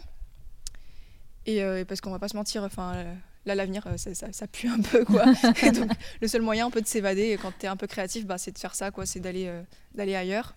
Et 1.45 1.63
euh, 1.63 1.83
parce 1.85 2.01
qu'on 2.01 2.11
va 2.11 2.19
pas 2.19 2.27
se 2.27 2.37
mentir, 2.37 2.63
enfin. 2.63 2.93
euh, 2.95 3.13
Là, 3.47 3.55
l'avenir, 3.55 3.87
euh, 3.87 3.97
ça, 3.97 4.13
ça- 4.13 4.31
ça 4.31 4.45
pue 4.45 4.67
un 4.67 4.79
peu, 4.79 5.03
quoi. 5.03 5.23
Et 5.63 5.71
donc, 5.71 5.89
le 6.21 6.27
seul 6.27 6.43
moyen 6.43 6.67
un 6.67 6.69
peu 6.69 6.79
de 6.79 6.85
s'évader 6.85 7.39
quand 7.41 7.51
tu 7.59 7.65
es 7.65 7.69
un 7.69 7.75
peu 7.75 7.87
créatif, 7.87 8.27
bah, 8.27 8.37
c'est 8.37 8.51
de 8.51 8.59
faire 8.59 8.75
ça, 8.75 8.91
quoi. 8.91 9.07
C'est 9.07 9.19
d'aller 9.19 9.47
euh, 9.47 9.63
d'aller 9.95 10.13
ailleurs. 10.13 10.53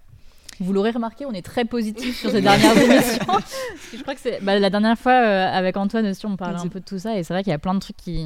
Vous 0.60 0.74
l'aurez 0.74 0.90
remarqué, 0.90 1.24
on 1.24 1.32
est 1.32 1.40
très 1.40 1.64
positif 1.64 2.20
sur 2.20 2.30
ces 2.30 2.42
dernières 2.42 2.76
émissions. 2.76 3.24
Parce 3.24 3.88
que 3.90 3.96
je 3.96 4.02
crois 4.02 4.14
que 4.14 4.20
c'est 4.20 4.38
bah, 4.44 4.58
la 4.58 4.68
dernière 4.68 4.98
fois 4.98 5.14
euh, 5.14 5.46
avec 5.46 5.78
Antoine 5.78 6.06
aussi, 6.06 6.26
on 6.26 6.36
parlait 6.36 6.58
un 6.58 6.68
peu 6.68 6.80
de 6.80 6.84
tout 6.84 6.98
ça 6.98 7.16
et 7.16 7.24
c'est 7.24 7.32
vrai 7.32 7.42
qu'il 7.42 7.52
y 7.52 7.54
a 7.54 7.58
plein 7.58 7.72
de 7.72 7.78
trucs 7.80 7.96
qui, 7.96 8.22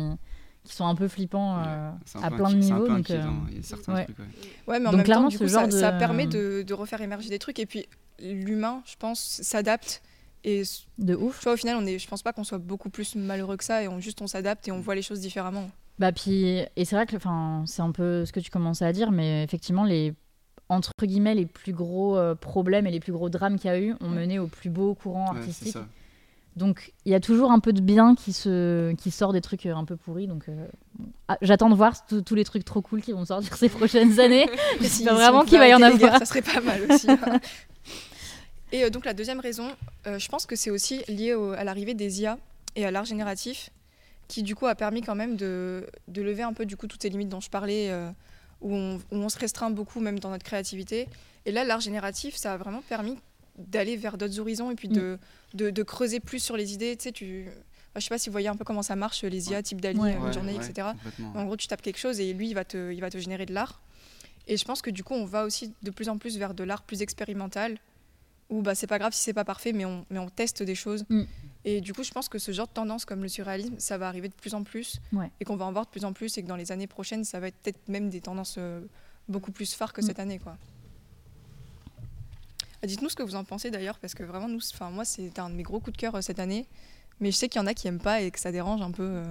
qui 0.69 0.77
sont 0.77 0.87
un 0.87 0.95
peu 0.95 1.09
flippants 1.09 1.59
euh, 1.59 1.91
un 2.15 2.23
à 2.23 2.31
peu 2.31 2.37
plein 2.37 2.51
de 2.51 2.55
un 2.55 2.59
niveaux. 2.59 2.85
peu 2.85 2.89
Donc, 2.89 3.11
euh, 3.11 3.15
inquiétant, 3.21 3.47
Il 3.51 3.57
y 3.57 3.61
a 3.61 3.63
certains 3.63 3.95
ouais. 3.95 4.05
trucs, 4.05 4.19
ouais. 4.19 4.25
Ouais, 4.67 4.79
mais 4.81 4.87
en 4.87 4.91
Donc, 4.91 4.99
même 4.99 5.05
clairement, 5.05 5.25
temps, 5.25 5.31
du 5.31 5.37
ce 5.39 5.45
coup, 5.45 5.49
genre 5.49 5.73
ça, 5.73 5.93
permet 5.93 6.27
de, 6.27 6.63
de 6.63 6.75
refaire 6.75 7.01
émerger 7.01 7.29
des 7.31 7.39
trucs. 7.39 7.59
Et 7.59 7.67
puis, 7.67 7.87
l'humain, 8.21 8.83
je 8.87 8.95
pense, 8.99 9.41
s'adapte. 9.43 10.03
Et 10.45 10.63
de 10.99 11.17
ouf. 11.17 11.39
Tu 11.39 11.45
vois, 11.45 11.55
au 11.55 11.57
final, 11.57 11.77
on 11.81 11.85
est, 11.85 11.99
je 11.99 12.07
pense 12.07 12.23
pas 12.23 12.33
qu'on 12.33 12.45
soit 12.45 12.59
beaucoup 12.59 12.91
plus 12.91 13.17
malheureux 13.17 13.57
que 13.57 13.65
ça 13.65 13.83
et 13.83 13.89
on 13.89 13.99
juste 13.99 14.23
on 14.23 14.28
s'adapte 14.28 14.69
et 14.69 14.73
on 14.73 14.81
voit 14.81 14.95
les 14.95 15.02
choses 15.02 15.21
différemment. 15.21 15.69
Bah 15.99 16.13
puis 16.13 16.65
et 16.76 16.85
c'est 16.85 16.95
vrai 16.95 17.07
que 17.07 17.17
enfin 17.17 17.65
c'est 17.67 17.83
un 17.83 17.91
peu 17.91 18.25
ce 18.25 18.31
que 18.31 18.39
tu 18.39 18.50
commençais 18.50 18.85
à 18.85 18.93
dire, 18.93 19.11
mais 19.11 19.43
effectivement 19.43 19.83
les 19.85 20.15
entre 20.69 20.93
guillemets 21.02 21.35
les 21.35 21.45
plus 21.45 21.73
gros 21.73 22.17
euh, 22.17 22.37
problèmes 22.37 22.87
et 22.87 22.93
les 22.93 23.00
plus 23.00 23.11
gros 23.11 23.28
drames 23.31 23.59
qu'il 23.59 23.69
y 23.69 23.75
a 23.75 23.81
eu 23.81 23.95
ont 24.00 24.09
mené 24.09 24.39
au 24.39 24.47
plus 24.47 24.71
beau 24.71 24.95
courant 24.95 25.33
artistique. 25.33 25.76
Donc 26.56 26.93
il 27.04 27.13
y 27.13 27.15
a 27.15 27.21
toujours 27.21 27.52
un 27.52 27.61
peu 27.61 27.73
de 27.73 27.80
bien 27.80 28.15
qui 28.17 28.32
se 28.32 28.93
qui 28.95 29.11
sort 29.13 29.32
des 29.32 29.41
trucs 29.41 29.65
euh, 29.67 29.75
un 29.76 29.84
peu 29.84 29.97
pourris. 29.97 30.26
Donc 30.26 30.49
euh. 30.49 30.67
Ah, 31.28 31.39
j'attends 31.41 31.71
de 31.71 31.75
voir 31.76 31.95
tous 32.06 32.34
les 32.34 32.45
trucs 32.45 32.65
trop 32.65 32.82
cool 32.82 33.00
qui 33.00 33.13
vont 33.13 33.25
sortir 33.25 33.56
ces 33.56 33.69
prochaines 33.69 34.19
années. 34.21 34.49
J'espère 34.80 35.15
vraiment 35.15 35.45
qu'il 35.45 35.58
va 35.58 35.69
y 35.69 35.75
en 35.75 35.82
avoir. 35.82 35.99
guerres, 35.99 36.19
ça 36.19 36.25
serait 36.26 36.43
pas 36.43 36.61
mal 36.61 36.82
aussi. 36.91 37.08
hein. 37.11 37.41
et 38.73 38.84
euh, 38.84 38.91
donc 38.91 39.04
la 39.04 39.15
deuxième 39.15 39.41
raison, 39.41 39.69
euh, 40.06 40.19
je 40.19 40.28
pense 40.28 40.47
que 40.47 40.56
c'est 40.56 40.71
aussi 40.71 41.02
lié 41.08 41.34
au- 41.34 41.52
à 41.52 41.65
l'arrivée 41.65 41.95
des 41.95 42.23
IA 42.23 42.39
et 42.76 42.84
à 42.84 42.91
l'art 42.91 43.04
génératif, 43.04 43.71
qui 44.26 44.43
du 44.43 44.54
coup 44.54 44.67
a 44.67 44.75
permis 44.75 45.00
quand 45.02 45.15
même 45.15 45.37
de, 45.37 45.87
de 46.08 46.23
lever 46.23 46.43
un 46.43 46.52
peu 46.52 46.67
du 46.67 46.76
coup 46.76 46.87
toutes 46.87 47.02
ces 47.02 47.08
limites 47.08 47.28
dont 47.28 47.41
je 47.41 47.50
parlais, 47.50 47.91
où, 48.61 48.75
on, 48.75 48.97
où 48.97 49.00
on 49.17 49.28
se 49.28 49.39
restreint 49.39 49.71
beaucoup 49.71 50.00
même 50.00 50.19
dans 50.19 50.30
notre 50.30 50.45
créativité. 50.45 51.08
Et 51.47 51.52
là, 51.52 51.65
l'art 51.65 51.80
génératif, 51.80 52.37
ça 52.37 52.52
a 52.54 52.56
vraiment 52.56 52.82
permis 52.89 53.17
d'aller 53.58 53.97
vers 53.97 54.16
d'autres 54.18 54.38
horizons 54.40 54.71
et 54.71 54.75
puis 54.75 54.88
de, 54.88 55.18
de, 55.54 55.71
de 55.71 55.82
creuser 55.82 56.21
plus 56.21 56.38
sur 56.40 56.56
les 56.56 56.73
idées. 56.73 56.97
Tu 56.97 57.04
sais, 57.04 57.12
tu... 57.12 57.47
enfin, 57.49 57.97
je 57.97 58.00
sais 58.00 58.08
pas 58.08 58.18
si 58.18 58.28
vous 58.28 58.32
voyez 58.32 58.49
un 58.49 58.56
peu 58.56 58.64
comment 58.64 58.82
ça 58.82 58.97
marche, 58.97 59.25
les 59.25 59.50
IA 59.50 59.62
type 59.62 59.80
DALI, 59.80 59.99
Ouais. 59.99 60.16
Ouais, 60.16 60.32
journée, 60.32 60.56
ouais, 60.56 60.64
etc. 60.66 60.88
En 61.34 61.44
gros, 61.44 61.56
tu 61.56 61.66
tapes 61.66 61.82
quelque 61.82 61.99
chose 61.99 62.21
et 62.21 62.32
lui, 62.32 62.49
il 62.49 62.54
va 62.54 62.64
te, 62.64 62.92
il 62.92 63.00
va 63.00 63.10
te 63.10 63.18
générer 63.18 63.47
de 63.47 63.52
l'art. 63.54 63.80
Et 64.47 64.56
je 64.56 64.64
pense 64.64 64.80
que 64.80 64.90
du 64.90 65.04
coup, 65.04 65.14
on 65.14 65.25
va 65.26 65.44
aussi 65.44 65.73
de 65.82 65.90
plus 65.90 66.08
en 66.08 66.16
plus 66.18 66.38
vers 66.38 66.54
de 66.54 66.64
l'art 66.64 66.82
plus 66.82 67.02
expérimental, 67.02 67.76
où 68.50 68.62
bah, 68.62 68.75
c'est 68.75 68.86
pas 68.86 68.99
grave 68.99 69.12
si 69.12 69.21
c'est 69.21 69.34
pas 69.34 69.44
parfait, 69.44 69.73
mais 69.73 69.84
on, 69.84 70.06
mais 70.08 70.18
on 70.18 70.30
teste 70.30 70.62
des 70.62 70.75
choses. 70.75 71.04
Mm. 71.10 71.23
Et 71.66 71.80
du 71.82 71.92
coup, 71.92 72.02
je 72.02 72.10
pense 72.12 72.30
que 72.30 72.38
ce 72.38 72.50
genre 72.50 72.66
de 72.66 72.73
tendance 72.73 73.04
comme 73.04 73.21
le 73.23 73.28
surréalisme, 73.28 73.75
ça 73.78 73.99
va 73.99 74.08
arriver 74.08 74.28
de 74.28 74.34
plus 74.34 74.54
en 74.54 74.62
plus, 74.62 75.00
Ouais. 75.12 75.30
et 75.40 75.44
qu'on 75.44 75.56
va 75.56 75.66
en 75.66 75.73
voir 75.73 75.84
de 75.84 75.90
plus 75.90 76.06
en 76.06 76.14
plus, 76.14 76.38
et 76.38 76.42
que 76.42 76.47
dans 76.49 76.56
les 76.56 76.73
années 76.73 76.86
prochaines, 76.86 77.25
ça 77.25 77.40
va 77.40 77.49
être 77.49 77.56
peut-être 77.56 77.88
même 77.88 78.08
des 78.08 78.23
tendances 78.23 78.54
euh, 78.56 78.80
beaucoup 79.28 79.52
plus 79.52 79.75
phares 79.75 79.92
que 79.92 80.00
Mm. 80.00 80.04
cette 80.06 80.18
année. 80.18 80.38
quoi. 80.38 80.56
Ah, 82.82 82.86
Dites-nous 82.86 83.08
ce 83.08 83.17
que 83.17 83.23
vous 83.23 83.34
en 83.34 83.45
pensez 83.45 83.71
d'ailleurs, 83.71 83.99
parce 83.99 84.14
que 84.14 84.23
vraiment, 84.23 84.49
nous, 84.49 84.60
enfin, 84.73 84.91
moi, 84.91 85.04
c'est 85.04 85.38
un 85.38 85.50
de 85.50 85.54
mes 85.54 85.62
gros 85.62 85.80
coups 85.80 85.97
de 85.97 86.00
cœur 86.00 86.14
euh, 86.14 86.21
cette 86.21 86.38
année. 86.38 86.67
Mais 87.21 87.30
je 87.32 87.36
sais 87.36 87.49
qu'il 87.49 87.60
y 87.60 87.64
en 87.64 87.67
a 87.67 87.75
qui 87.75 87.88
aiment 87.88 87.99
pas 87.99 88.21
et 88.21 88.30
que 88.30 88.38
ça 88.38 88.52
dérange 88.52 88.80
un 88.82 88.93
peu. 88.93 89.02
euh. 89.02 89.25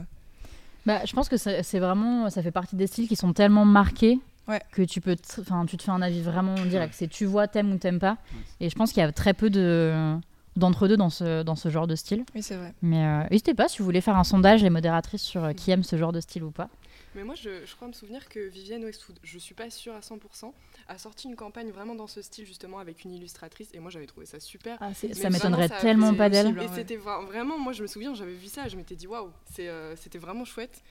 Bah, 0.86 0.99
je 1.05 1.13
pense 1.13 1.29
que 1.29 1.38
c'est 1.38 1.63
c'est 1.63 1.79
vraiment, 1.79 2.29
ça 2.29 2.41
fait 2.41 2.51
partie 2.51 2.75
des 2.75 2.88
styles 2.88 3.07
qui 3.07 3.15
sont 3.15 3.33
tellement 3.33 3.65
marqués 3.65 4.19
Ouais. 4.47 4.62
que 4.71 4.81
tu 4.81 5.01
peux, 5.01 5.17
te- 5.17 5.41
enfin, 5.41 5.65
tu 5.65 5.75
te 5.75 5.83
fais 5.83 5.91
un 5.91 6.01
avis 6.01 6.21
vraiment 6.21 6.55
direct. 6.65 6.93
C'est 6.97 7.10
tu 7.10 7.25
vois, 7.25 7.47
t'aimes 7.49 7.73
ou 7.73 7.77
t'aimes 7.77 7.99
pas. 7.99 8.17
Et 8.62 8.69
je 8.69 8.75
pense 8.75 8.93
qu'il 8.93 9.01
y 9.01 9.05
a 9.05 9.12
très 9.12 9.33
peu 9.33 9.49
de 9.49 10.15
d'entre 10.55 10.88
deux 10.88 10.95
dans 10.97 11.10
ce 11.10 11.43
dans 11.43 11.55
ce 11.55 11.67
genre 11.69 11.86
de 11.88 11.95
style. 11.95 12.23
Oui, 12.33 12.41
c'est 12.41 12.55
vrai. 12.55 12.73
Mais 12.81 13.05
euh, 13.05 13.23
n'hésitez 13.29 13.53
pas 13.53 13.67
si 13.67 13.79
vous 13.79 13.83
voulez 13.86 13.99
faire 14.01 14.15
un 14.17 14.23
sondage, 14.23 14.63
les 14.63 14.69
modératrices 14.69 15.21
sur 15.21 15.43
euh, 15.43 15.51
qui 15.53 15.71
aime 15.71 15.83
ce 15.83 15.97
genre 15.97 16.13
de 16.13 16.21
style 16.21 16.43
ou 16.43 16.51
pas. 16.51 16.69
Mais 17.17 17.23
moi, 17.23 17.34
je, 17.34 17.65
je 17.65 17.75
crois 17.75 17.88
me 17.88 17.93
souvenir 17.93 18.30
que 18.30 18.39
Vivienne 18.47 18.86
Westwood, 18.86 19.17
je 19.23 19.39
suis 19.39 19.56
pas 19.56 19.71
sûre 19.71 19.95
à 19.95 20.01
100%, 20.01 20.53
a 20.88 20.97
sorti 20.99 21.27
une 21.27 21.36
campagne 21.36 21.71
vraiment 21.71 21.95
dans 21.95 22.06
ce 22.06 22.21
style, 22.21 22.45
justement, 22.45 22.77
avec 22.77 23.03
une 23.06 23.12
illustratrice. 23.12 23.69
Et 23.73 23.80
moi, 23.80 23.89
j'avais 23.89 24.06
trouvé 24.06 24.27
ça 24.27 24.39
super. 24.39 24.77
Ah, 24.80 24.93
ça 24.93 25.30
m'étonnerait 25.32 25.67
tellement 25.82 26.13
pas 26.13 26.30
d'elle. 26.30 26.49
Et 26.49 26.60
ouais. 26.60 26.67
c'était 26.75 26.95
vra- 26.95 27.25
vraiment, 27.25 27.58
moi, 27.58 27.73
je 27.73 27.82
me 27.82 27.88
souviens, 27.88 28.13
j'avais 28.13 28.36
vu 28.36 28.45
ça 28.45 28.67
je 28.67 28.77
m'étais 28.77 28.95
dit, 28.95 29.08
waouh, 29.08 29.32
euh, 29.58 29.95
c'était 29.97 30.19
vraiment 30.19 30.45
chouette. 30.45 30.84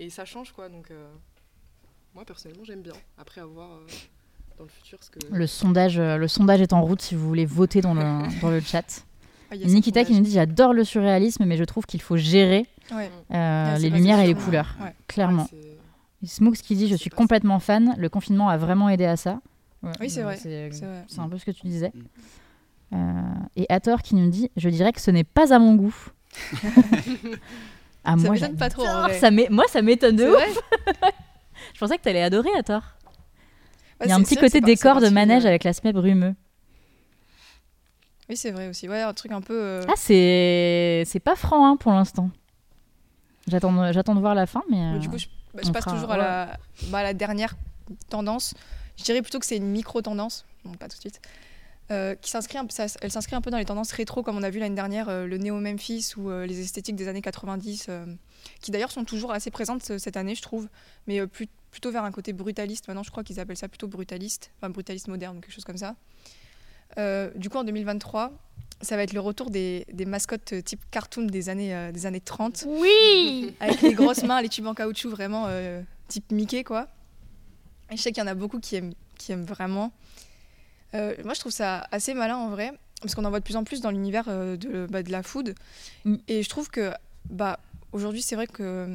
Et 0.00 0.10
ça 0.10 0.24
change, 0.24 0.50
quoi. 0.50 0.68
Donc, 0.68 0.90
euh, 0.90 1.06
moi, 2.12 2.24
personnellement, 2.24 2.64
j'aime 2.64 2.82
bien. 2.82 2.94
Après 3.16 3.40
avoir 3.40 3.70
euh, 3.70 3.86
dans 4.58 4.64
le 4.64 4.70
futur 4.70 4.98
ce 5.00 5.10
que. 5.10 5.20
Le 5.30 5.46
sondage, 5.46 5.96
le 6.00 6.26
sondage 6.26 6.60
est 6.60 6.72
en 6.72 6.82
route 6.82 7.02
si 7.02 7.14
vous 7.14 7.28
voulez 7.28 7.46
voter 7.46 7.82
dans 7.82 7.94
le, 7.94 8.40
dans 8.42 8.50
le 8.50 8.60
chat. 8.60 9.04
Ah, 9.50 9.54
il 9.54 9.60
y 9.60 9.64
a 9.64 9.68
ça, 9.68 9.74
Nikita 9.74 10.04
qui 10.04 10.14
nous 10.14 10.22
dit 10.22 10.32
j'adore 10.32 10.72
le 10.72 10.82
surréalisme, 10.82 11.44
mais 11.44 11.56
je 11.56 11.62
trouve 11.64 11.86
qu'il 11.86 12.02
faut 12.02 12.16
gérer 12.16 12.66
Ouais. 12.90 13.10
euh, 13.32 13.74
c'est 13.76 13.82
les 13.82 13.90
lumières 13.90 14.18
et 14.20 14.26
les 14.26 14.34
couleurs. 14.34 14.74
ouais. 14.82 14.94
Clairement. 15.06 15.46
Smooks 16.24 16.56
qui 16.58 16.74
dit 16.74 16.88
je 16.88 16.96
suis 16.96 17.10
complètement 17.10 17.58
fan. 17.60 17.94
Le 17.98 18.08
confinement 18.08 18.48
a 18.48 18.56
vraiment 18.56 18.88
aidé 18.88 19.04
à 19.04 19.16
ça. 19.16 19.40
Ouais, 19.82 19.92
Oui, 20.00 20.10
c'est 20.10 20.20
euh, 20.20 20.24
vrai, 20.24 20.36
C'est 20.36 20.68
vrai. 20.70 21.04
c'est 21.06 21.20
un 21.20 21.28
peu 21.28 21.38
ce 21.38 21.44
que 21.44 21.50
tu 21.52 21.66
disais. 21.66 21.92
Mm. 21.94 22.94
Euh, 22.94 23.22
et 23.56 23.66
Hathor 23.68 24.02
qui 24.02 24.14
nous 24.16 24.28
dit 24.30 24.50
je 24.56 24.68
dirais 24.68 24.92
que 24.92 25.00
ce 25.00 25.10
n'est 25.10 25.24
pas 25.24 25.52
à 25.54 25.58
mon 25.58 25.74
goût. 25.76 25.94
ah, 28.04 28.10
Ça 28.12 28.16
moi, 28.16 28.30
m'étonne 28.32 28.56
pas 28.56 28.70
trop, 28.70 28.82
en 28.82 28.86
j'adore. 28.86 29.02
vrai. 29.08 29.18
Ça 29.18 29.30
moi, 29.50 29.64
ça 29.68 29.82
m'étonne 29.82 30.16
de 30.16 30.24
ouf. 30.26 30.58
Je 31.74 31.78
pensais 31.80 31.96
que 31.98 32.02
tu 32.02 32.08
allais 32.08 32.22
adorer 32.22 32.50
Hathor. 32.56 32.82
Ouais, 34.00 34.06
Il 34.06 34.08
y 34.08 34.12
a 34.12 34.16
un 34.16 34.22
petit 34.22 34.36
côté 34.36 34.60
décor 34.60 35.00
de 35.00 35.08
manège 35.08 35.44
avec 35.46 35.64
l'aspect 35.64 35.92
brumeux. 35.92 36.34
Oui, 38.28 38.36
c'est 38.36 38.50
vrai 38.50 38.68
aussi. 38.68 38.88
Ouais, 38.88 39.02
un 39.02 39.14
truc 39.14 39.32
un 39.32 39.40
peu. 39.40 39.54
euh, 39.58 39.82
Ah, 39.88 39.94
c'est 39.96 41.02
c'est 41.06 41.20
pas 41.20 41.34
franc 41.36 41.66
hein, 41.66 41.76
pour 41.76 41.92
l'instant. 41.92 42.30
J'attends, 43.50 43.92
j'attends 43.92 44.14
de 44.14 44.20
voir 44.20 44.34
la 44.34 44.46
fin, 44.46 44.62
mais. 44.70 44.98
Du 44.98 45.08
euh, 45.08 45.10
coup, 45.10 45.18
je, 45.18 45.26
bah, 45.54 45.60
je 45.64 45.70
passe 45.70 45.84
fera- 45.84 45.94
toujours 45.94 46.10
à 46.12 46.16
la, 46.16 46.58
bah, 46.88 46.98
à 46.98 47.02
la 47.02 47.14
dernière 47.14 47.56
tendance. 48.10 48.54
Je 48.96 49.04
dirais 49.04 49.22
plutôt 49.22 49.38
que 49.38 49.46
c'est 49.46 49.56
une 49.56 49.68
micro-tendance, 49.70 50.44
bon, 50.64 50.72
pas 50.74 50.88
tout 50.88 50.96
de 50.96 51.00
suite, 51.00 51.20
euh, 51.90 52.14
qui 52.16 52.30
s'inscrit, 52.30 52.58
un 52.58 52.64
peu- 52.66 52.72
ça- 52.72 52.86
elle 53.00 53.10
s'inscrit 53.12 53.36
un 53.36 53.40
peu 53.40 53.50
dans 53.50 53.58
les 53.58 53.64
tendances 53.64 53.92
rétro, 53.92 54.22
comme 54.22 54.36
on 54.36 54.42
a 54.42 54.50
vu 54.50 54.58
l'année 54.58 54.74
dernière, 54.74 55.08
euh, 55.08 55.26
le 55.26 55.38
néo-Memphis 55.38 56.14
ou 56.16 56.30
les 56.30 56.60
esthétiques 56.60 56.96
des 56.96 57.08
années 57.08 57.22
90, 57.22 57.86
euh, 57.88 58.04
qui 58.60 58.70
d'ailleurs 58.70 58.90
sont 58.90 59.04
toujours 59.04 59.32
assez 59.32 59.50
présentes 59.50 59.82
cette 59.98 60.16
année, 60.16 60.34
je 60.34 60.42
trouve, 60.42 60.68
mais 61.06 61.26
plus- 61.26 61.48
plutôt 61.70 61.90
vers 61.92 62.04
un 62.04 62.10
côté 62.10 62.32
brutaliste. 62.32 62.88
Maintenant, 62.88 63.02
je 63.02 63.10
crois 63.10 63.22
qu'ils 63.24 63.38
appellent 63.40 63.56
ça 63.56 63.68
plutôt 63.68 63.88
brutaliste, 63.88 64.50
enfin 64.60 64.70
brutaliste 64.70 65.08
moderne, 65.08 65.40
quelque 65.40 65.52
chose 65.52 65.64
comme 65.64 65.76
ça. 65.78 65.94
Du 67.36 67.48
coup, 67.50 67.58
en 67.58 67.64
2023, 67.64 68.32
ça 68.80 68.96
va 68.96 69.02
être 69.02 69.12
le 69.12 69.20
retour 69.20 69.50
des, 69.50 69.84
des 69.92 70.04
mascottes 70.04 70.52
euh, 70.52 70.62
type 70.62 70.80
cartoon 70.90 71.22
des 71.24 71.48
années, 71.48 71.74
euh, 71.74 71.92
des 71.92 72.06
années 72.06 72.20
30 72.20 72.64
Oui 72.68 73.54
avec 73.60 73.82
les 73.82 73.92
grosses 73.94 74.22
mains, 74.22 74.40
les 74.40 74.48
tubes 74.48 74.66
en 74.66 74.74
caoutchouc 74.74 75.10
vraiment 75.10 75.46
euh, 75.48 75.82
type 76.08 76.30
Mickey 76.32 76.64
quoi. 76.64 76.88
Et 77.90 77.96
je 77.96 78.02
sais 78.02 78.12
qu'il 78.12 78.22
y 78.22 78.24
en 78.24 78.28
a 78.30 78.34
beaucoup 78.34 78.60
qui 78.60 78.76
aiment, 78.76 78.92
qui 79.16 79.32
aiment 79.32 79.44
vraiment. 79.44 79.92
Euh, 80.94 81.14
moi 81.24 81.34
je 81.34 81.40
trouve 81.40 81.52
ça 81.52 81.86
assez 81.90 82.14
malin 82.14 82.36
en 82.36 82.50
vrai 82.50 82.72
parce 83.02 83.14
qu'on 83.14 83.24
en 83.24 83.30
voit 83.30 83.40
de 83.40 83.44
plus 83.44 83.56
en 83.56 83.64
plus 83.64 83.80
dans 83.80 83.90
l'univers 83.90 84.24
de, 84.26 84.86
bah, 84.90 85.02
de 85.02 85.12
la 85.12 85.22
food 85.22 85.54
Mm. 86.04 86.16
et 86.28 86.42
je 86.42 86.48
trouve 86.48 86.70
que 86.70 86.92
bah 87.30 87.58
aujourd'hui 87.92 88.22
c'est 88.22 88.36
vrai 88.36 88.46
que 88.46 88.88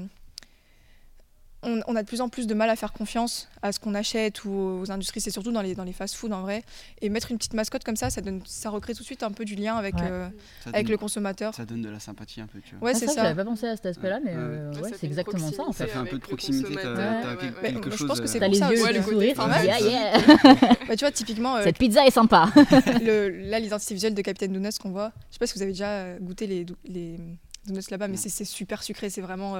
on, 1.63 1.81
on 1.87 1.95
a 1.95 2.01
de 2.03 2.07
plus 2.07 2.21
en 2.21 2.29
plus 2.29 2.47
de 2.47 2.53
mal 2.53 2.69
à 2.69 2.75
faire 2.75 2.93
confiance 2.93 3.47
à 3.61 3.71
ce 3.71 3.79
qu'on 3.79 3.95
achète 3.95 4.43
ou 4.45 4.51
aux 4.81 4.91
industries, 4.91 5.21
c'est 5.21 5.31
surtout 5.31 5.51
dans 5.51 5.61
les, 5.61 5.75
dans 5.75 5.83
les 5.83 5.93
fast-food 5.93 6.33
en 6.33 6.41
vrai. 6.41 6.63
Et 7.01 7.09
mettre 7.09 7.31
une 7.31 7.37
petite 7.37 7.53
mascotte 7.53 7.83
comme 7.83 7.95
ça, 7.95 8.09
ça, 8.09 8.21
donne, 8.21 8.41
ça 8.45 8.69
recrée 8.69 8.93
tout 8.93 9.01
de 9.01 9.05
suite 9.05 9.23
un 9.23 9.31
peu 9.31 9.45
du 9.45 9.55
lien 9.55 9.75
avec, 9.75 9.95
Ouais. 9.95 10.01
euh, 10.03 10.27
avec 10.67 10.85
donne, 10.85 10.91
le 10.91 10.97
consommateur. 10.97 11.53
ça 11.55 11.65
donne 11.65 11.81
de 11.81 11.89
la 11.89 11.99
sympathie 11.99 12.41
un 12.41 12.47
peu, 12.47 12.59
tu 12.61 12.75
vois. 12.75 12.85
Ouais, 12.87 12.91
Ah, 12.95 12.99
c'est 12.99 13.07
ça, 13.07 13.13
ça. 13.13 13.21
j'avais 13.23 13.35
pas 13.35 13.45
pensé 13.45 13.67
à 13.67 13.75
cet 13.75 13.85
aspect-là, 13.85 14.19
mais 14.23 14.31
Ouais. 14.31 14.37
euh, 14.37 14.73
Ouais, 14.81 14.91
c'est 14.99 15.07
exactement 15.07 15.51
ça 15.51 15.63
en 15.63 15.71
Ça 15.71 15.87
fait. 15.87 15.97
un 15.97 16.05
peu 16.05 16.17
de 16.17 16.21
proximité, 16.21 16.69
t'as 16.75 16.81
consommateur, 16.81 17.21
t'as 17.21 17.29
ouais, 17.29 17.37
quelque 17.37 17.61
ouais. 17.63 17.71
Mais 17.73 17.89
chose. 17.91 17.99
je 17.99 18.05
pense 18.05 18.19
que 18.21 18.27
c'est 18.27 18.37
euh, 18.37 18.39
T'as 18.41 18.45
pour 18.47 18.53
les 18.53 18.59
ça 18.59 18.71
yeux 18.91 18.97
le 18.97 19.01
sourient, 19.03 19.33
côté- 19.33 19.33
tu 19.33 19.39
Ouais, 19.41 19.61
dis, 19.61 19.69
ah, 19.69 19.77
c'est 19.79 19.89
yeah. 19.89 20.75
Bah, 20.87 20.95
tu 20.95 21.05
vois, 21.05 21.11
typiquement, 21.11 21.55
euh, 21.57 21.63
Cette 21.63 21.77
pizza 21.77 22.05
est 22.05 22.11
sympa. 22.11 22.49
le, 23.05 23.29
là, 23.29 23.59
l'identité 23.59 23.93
visuelle 23.93 24.13
de 24.15 24.21
Capitaine 24.21 24.51
Donuts 24.53 24.69
qu'on 24.81 24.91
voit, 24.91 25.11
je 25.29 25.35
sais 25.35 25.39
pas 25.39 25.47
si 25.47 25.53
vous 25.55 25.61
avez 25.61 25.71
déjà 25.71 26.17
goûté 26.19 26.47
les, 26.47 26.65
donuts 27.65 27.81
là-bas, 27.91 28.07
mais 28.09 28.17
c'est 28.17 28.29
c'est 28.29 28.43
super 28.45 28.83
sucré, 28.83 29.09
c'est 29.09 29.21
vraiment. 29.21 29.55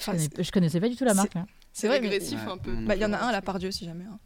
Je, 0.00 0.04
connais- 0.06 0.28
je 0.44 0.50
connaissais 0.52 0.80
pas 0.80 0.88
du 0.88 0.96
tout 0.96 1.04
la 1.04 1.10
c'est- 1.12 1.16
marque. 1.16 1.36
hein. 1.36 1.46
c'est 1.72 1.88
vrai, 1.88 2.00
mais 2.00 2.06
agressif 2.08 2.38
Ouais, 2.46 2.52
un 2.52 2.58
peu. 2.58 2.74
bah, 2.86 2.94
il 2.96 3.00
y 3.02 3.04
en 3.04 3.12
a 3.12 3.18
un 3.18 3.32
là 3.32 3.42
par 3.42 3.58
Dieu 3.58 3.70
si 3.70 3.84
jamais. 3.84 4.04
hein. 4.04 4.18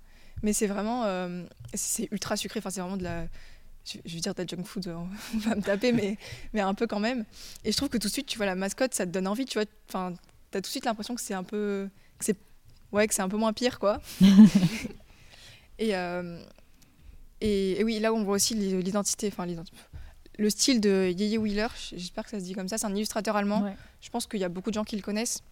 Mais 0.42 0.52
c'est 0.52 0.66
vraiment, 0.66 1.04
euh, 1.04 1.44
c'est 1.74 2.08
ultra 2.10 2.36
sucré. 2.36 2.58
Enfin, 2.58 2.70
c'est 2.70 2.80
vraiment 2.80 2.96
de 2.96 3.04
la, 3.04 3.26
je, 3.84 3.98
je 4.04 4.14
veux 4.14 4.20
dire 4.20 4.34
de 4.34 4.42
la 4.42 4.46
junk 4.46 4.64
food, 4.64 4.86
euh, 4.88 4.94
on 5.34 5.38
va 5.38 5.54
me 5.54 5.62
taper, 5.62 5.92
mais 5.92 6.16
mais 6.52 6.60
un 6.60 6.74
peu 6.74 6.86
quand 6.86 7.00
même. 7.00 7.24
Et 7.64 7.70
je 7.72 7.76
trouve 7.76 7.88
que 7.88 7.98
tout 7.98 8.08
de 8.08 8.12
suite, 8.12 8.26
tu 8.26 8.36
vois 8.38 8.46
la 8.46 8.54
mascotte, 8.56 8.92
ça 8.94 9.06
te 9.06 9.10
donne 9.12 9.28
envie, 9.28 9.44
tu 9.44 9.58
vois. 9.58 9.66
Enfin, 9.88 10.14
t'as 10.50 10.58
tout 10.58 10.62
de 10.62 10.66
suite 10.66 10.84
l'impression 10.84 11.14
que 11.14 11.20
c'est 11.20 11.34
un 11.34 11.44
peu, 11.44 11.88
que 12.18 12.24
c'est, 12.24 12.36
ouais, 12.90 13.06
que 13.06 13.14
c'est 13.14 13.22
un 13.22 13.28
peu 13.28 13.36
moins 13.36 13.52
pire, 13.52 13.78
quoi. 13.78 14.00
et, 15.78 15.94
euh, 15.96 16.42
et 17.40 17.80
et 17.80 17.84
oui, 17.84 17.98
là 18.00 18.12
où 18.12 18.16
on 18.16 18.24
voit 18.24 18.34
aussi 18.36 18.54
l'i- 18.54 18.82
l'identité, 18.82 19.28
enfin 19.28 19.46
l'identité. 19.46 19.76
Le 20.38 20.48
style 20.50 20.80
de 20.80 21.12
Yeye 21.16 21.36
Wheeler, 21.38 21.66
j'espère 21.90 22.24
que 22.24 22.30
ça 22.30 22.40
se 22.40 22.44
dit 22.44 22.54
comme 22.54 22.66
ça, 22.68 22.78
c'est 22.78 22.86
un 22.86 22.94
illustrateur 22.94 23.36
allemand. 23.36 23.62
Ouais. 23.62 23.76
Je 24.00 24.08
pense 24.10 24.26
qu'il 24.26 24.40
y 24.40 24.44
a 24.44 24.48
beaucoup 24.48 24.70
de 24.70 24.74
gens 24.74 24.84
qui 24.84 24.96
le 24.96 25.02
connaissent. 25.02 25.42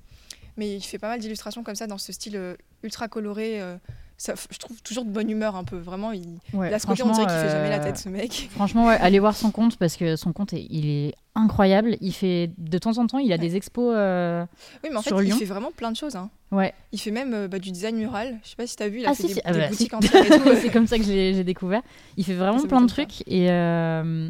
Mais 0.57 0.77
il 0.77 0.81
fait 0.83 0.99
pas 0.99 1.09
mal 1.09 1.21
d'illustrations 1.21 1.63
comme 1.63 1.75
ça, 1.75 1.87
dans 1.87 1.99
ce 1.99 2.13
style 2.13 2.37
euh, 2.37 2.55
ultra 2.83 3.09
coloré. 3.09 3.61
euh, 3.61 3.77
ça, 4.19 4.35
je 4.51 4.59
trouve 4.59 4.83
toujours 4.83 5.07
de 5.07 5.11
bonne 5.11 5.31
humeur 5.31 5.57
un 5.57 5.65
peu. 5.65 5.79
Vraiment, 5.79 6.13
il, 6.13 6.27
Ouais, 6.53 6.71
a 6.73 6.79
ce 6.79 6.87
côté, 6.87 7.03
on 7.03 7.11
dirait 7.11 7.25
qu'il 7.27 7.35
fait 7.37 7.49
jamais 7.49 7.71
la 7.71 7.81
euh, 7.81 7.85
tête, 7.85 7.97
ce 7.97 8.11
mec. 8.11 8.49
Franchement, 8.55 8.87
ouais, 8.87 8.99
allez 9.01 9.19
voir 9.19 9.35
son 9.35 9.51
compte 9.51 9.79
parce 9.79 9.97
que 9.97 10.17
son 10.17 10.35
compte, 10.35 10.53
est- 10.53 10.67
il 10.69 10.87
est 10.91 11.15
incroyable. 11.35 11.97
Il 12.03 12.13
fait 12.13 12.51
de 12.59 12.77
temps 12.77 12.99
en 12.99 13.07
temps, 13.07 13.17
il 13.19 13.33
a 13.33 13.39
des 13.39 13.57
expos. 13.57 13.95
euh, 13.97 14.45
Oui, 14.85 14.91
mais 14.93 14.97
en 14.99 15.03
fait, 15.03 15.15
il 15.25 15.33
fait 15.33 15.47
vraiment 15.47 15.71
plein 15.73 15.91
de 15.91 15.97
choses. 15.97 16.17
hein. 16.17 16.29
Ouais. 16.53 16.75
Il 16.93 17.01
fait 17.01 17.13
même 17.13 17.33
euh, 17.33 17.49
bah, 17.49 17.59
du 17.59 17.71
design 17.71 17.97
mural. 17.97 18.39
Je 18.45 18.51
sais 18.51 18.57
pas 18.57 18.67
si 18.67 18.77
t'as 18.77 18.89
vu, 18.89 18.99
il 19.01 19.07
a 19.07 19.11
Ah, 19.11 19.15
fait 19.15 19.23
si, 19.23 19.29
des, 19.29 19.35
si. 19.35 19.41
Ah, 19.45 19.53
bah, 19.55 19.69
si. 19.73 19.85
et 19.85 19.89
tout. 19.89 20.55
c'est 20.61 20.69
comme 20.71 20.87
ça 20.87 20.99
que 20.99 21.05
j'ai 21.05 21.43
découvert. 21.45 21.81
Il 22.19 22.25
fait 22.25 22.35
vraiment 22.35 22.59
Ça 22.59 22.69
plein 22.69 22.83
de 22.83 22.89
trucs 22.89 23.23
et, 23.27 23.51
euh, 23.51 24.29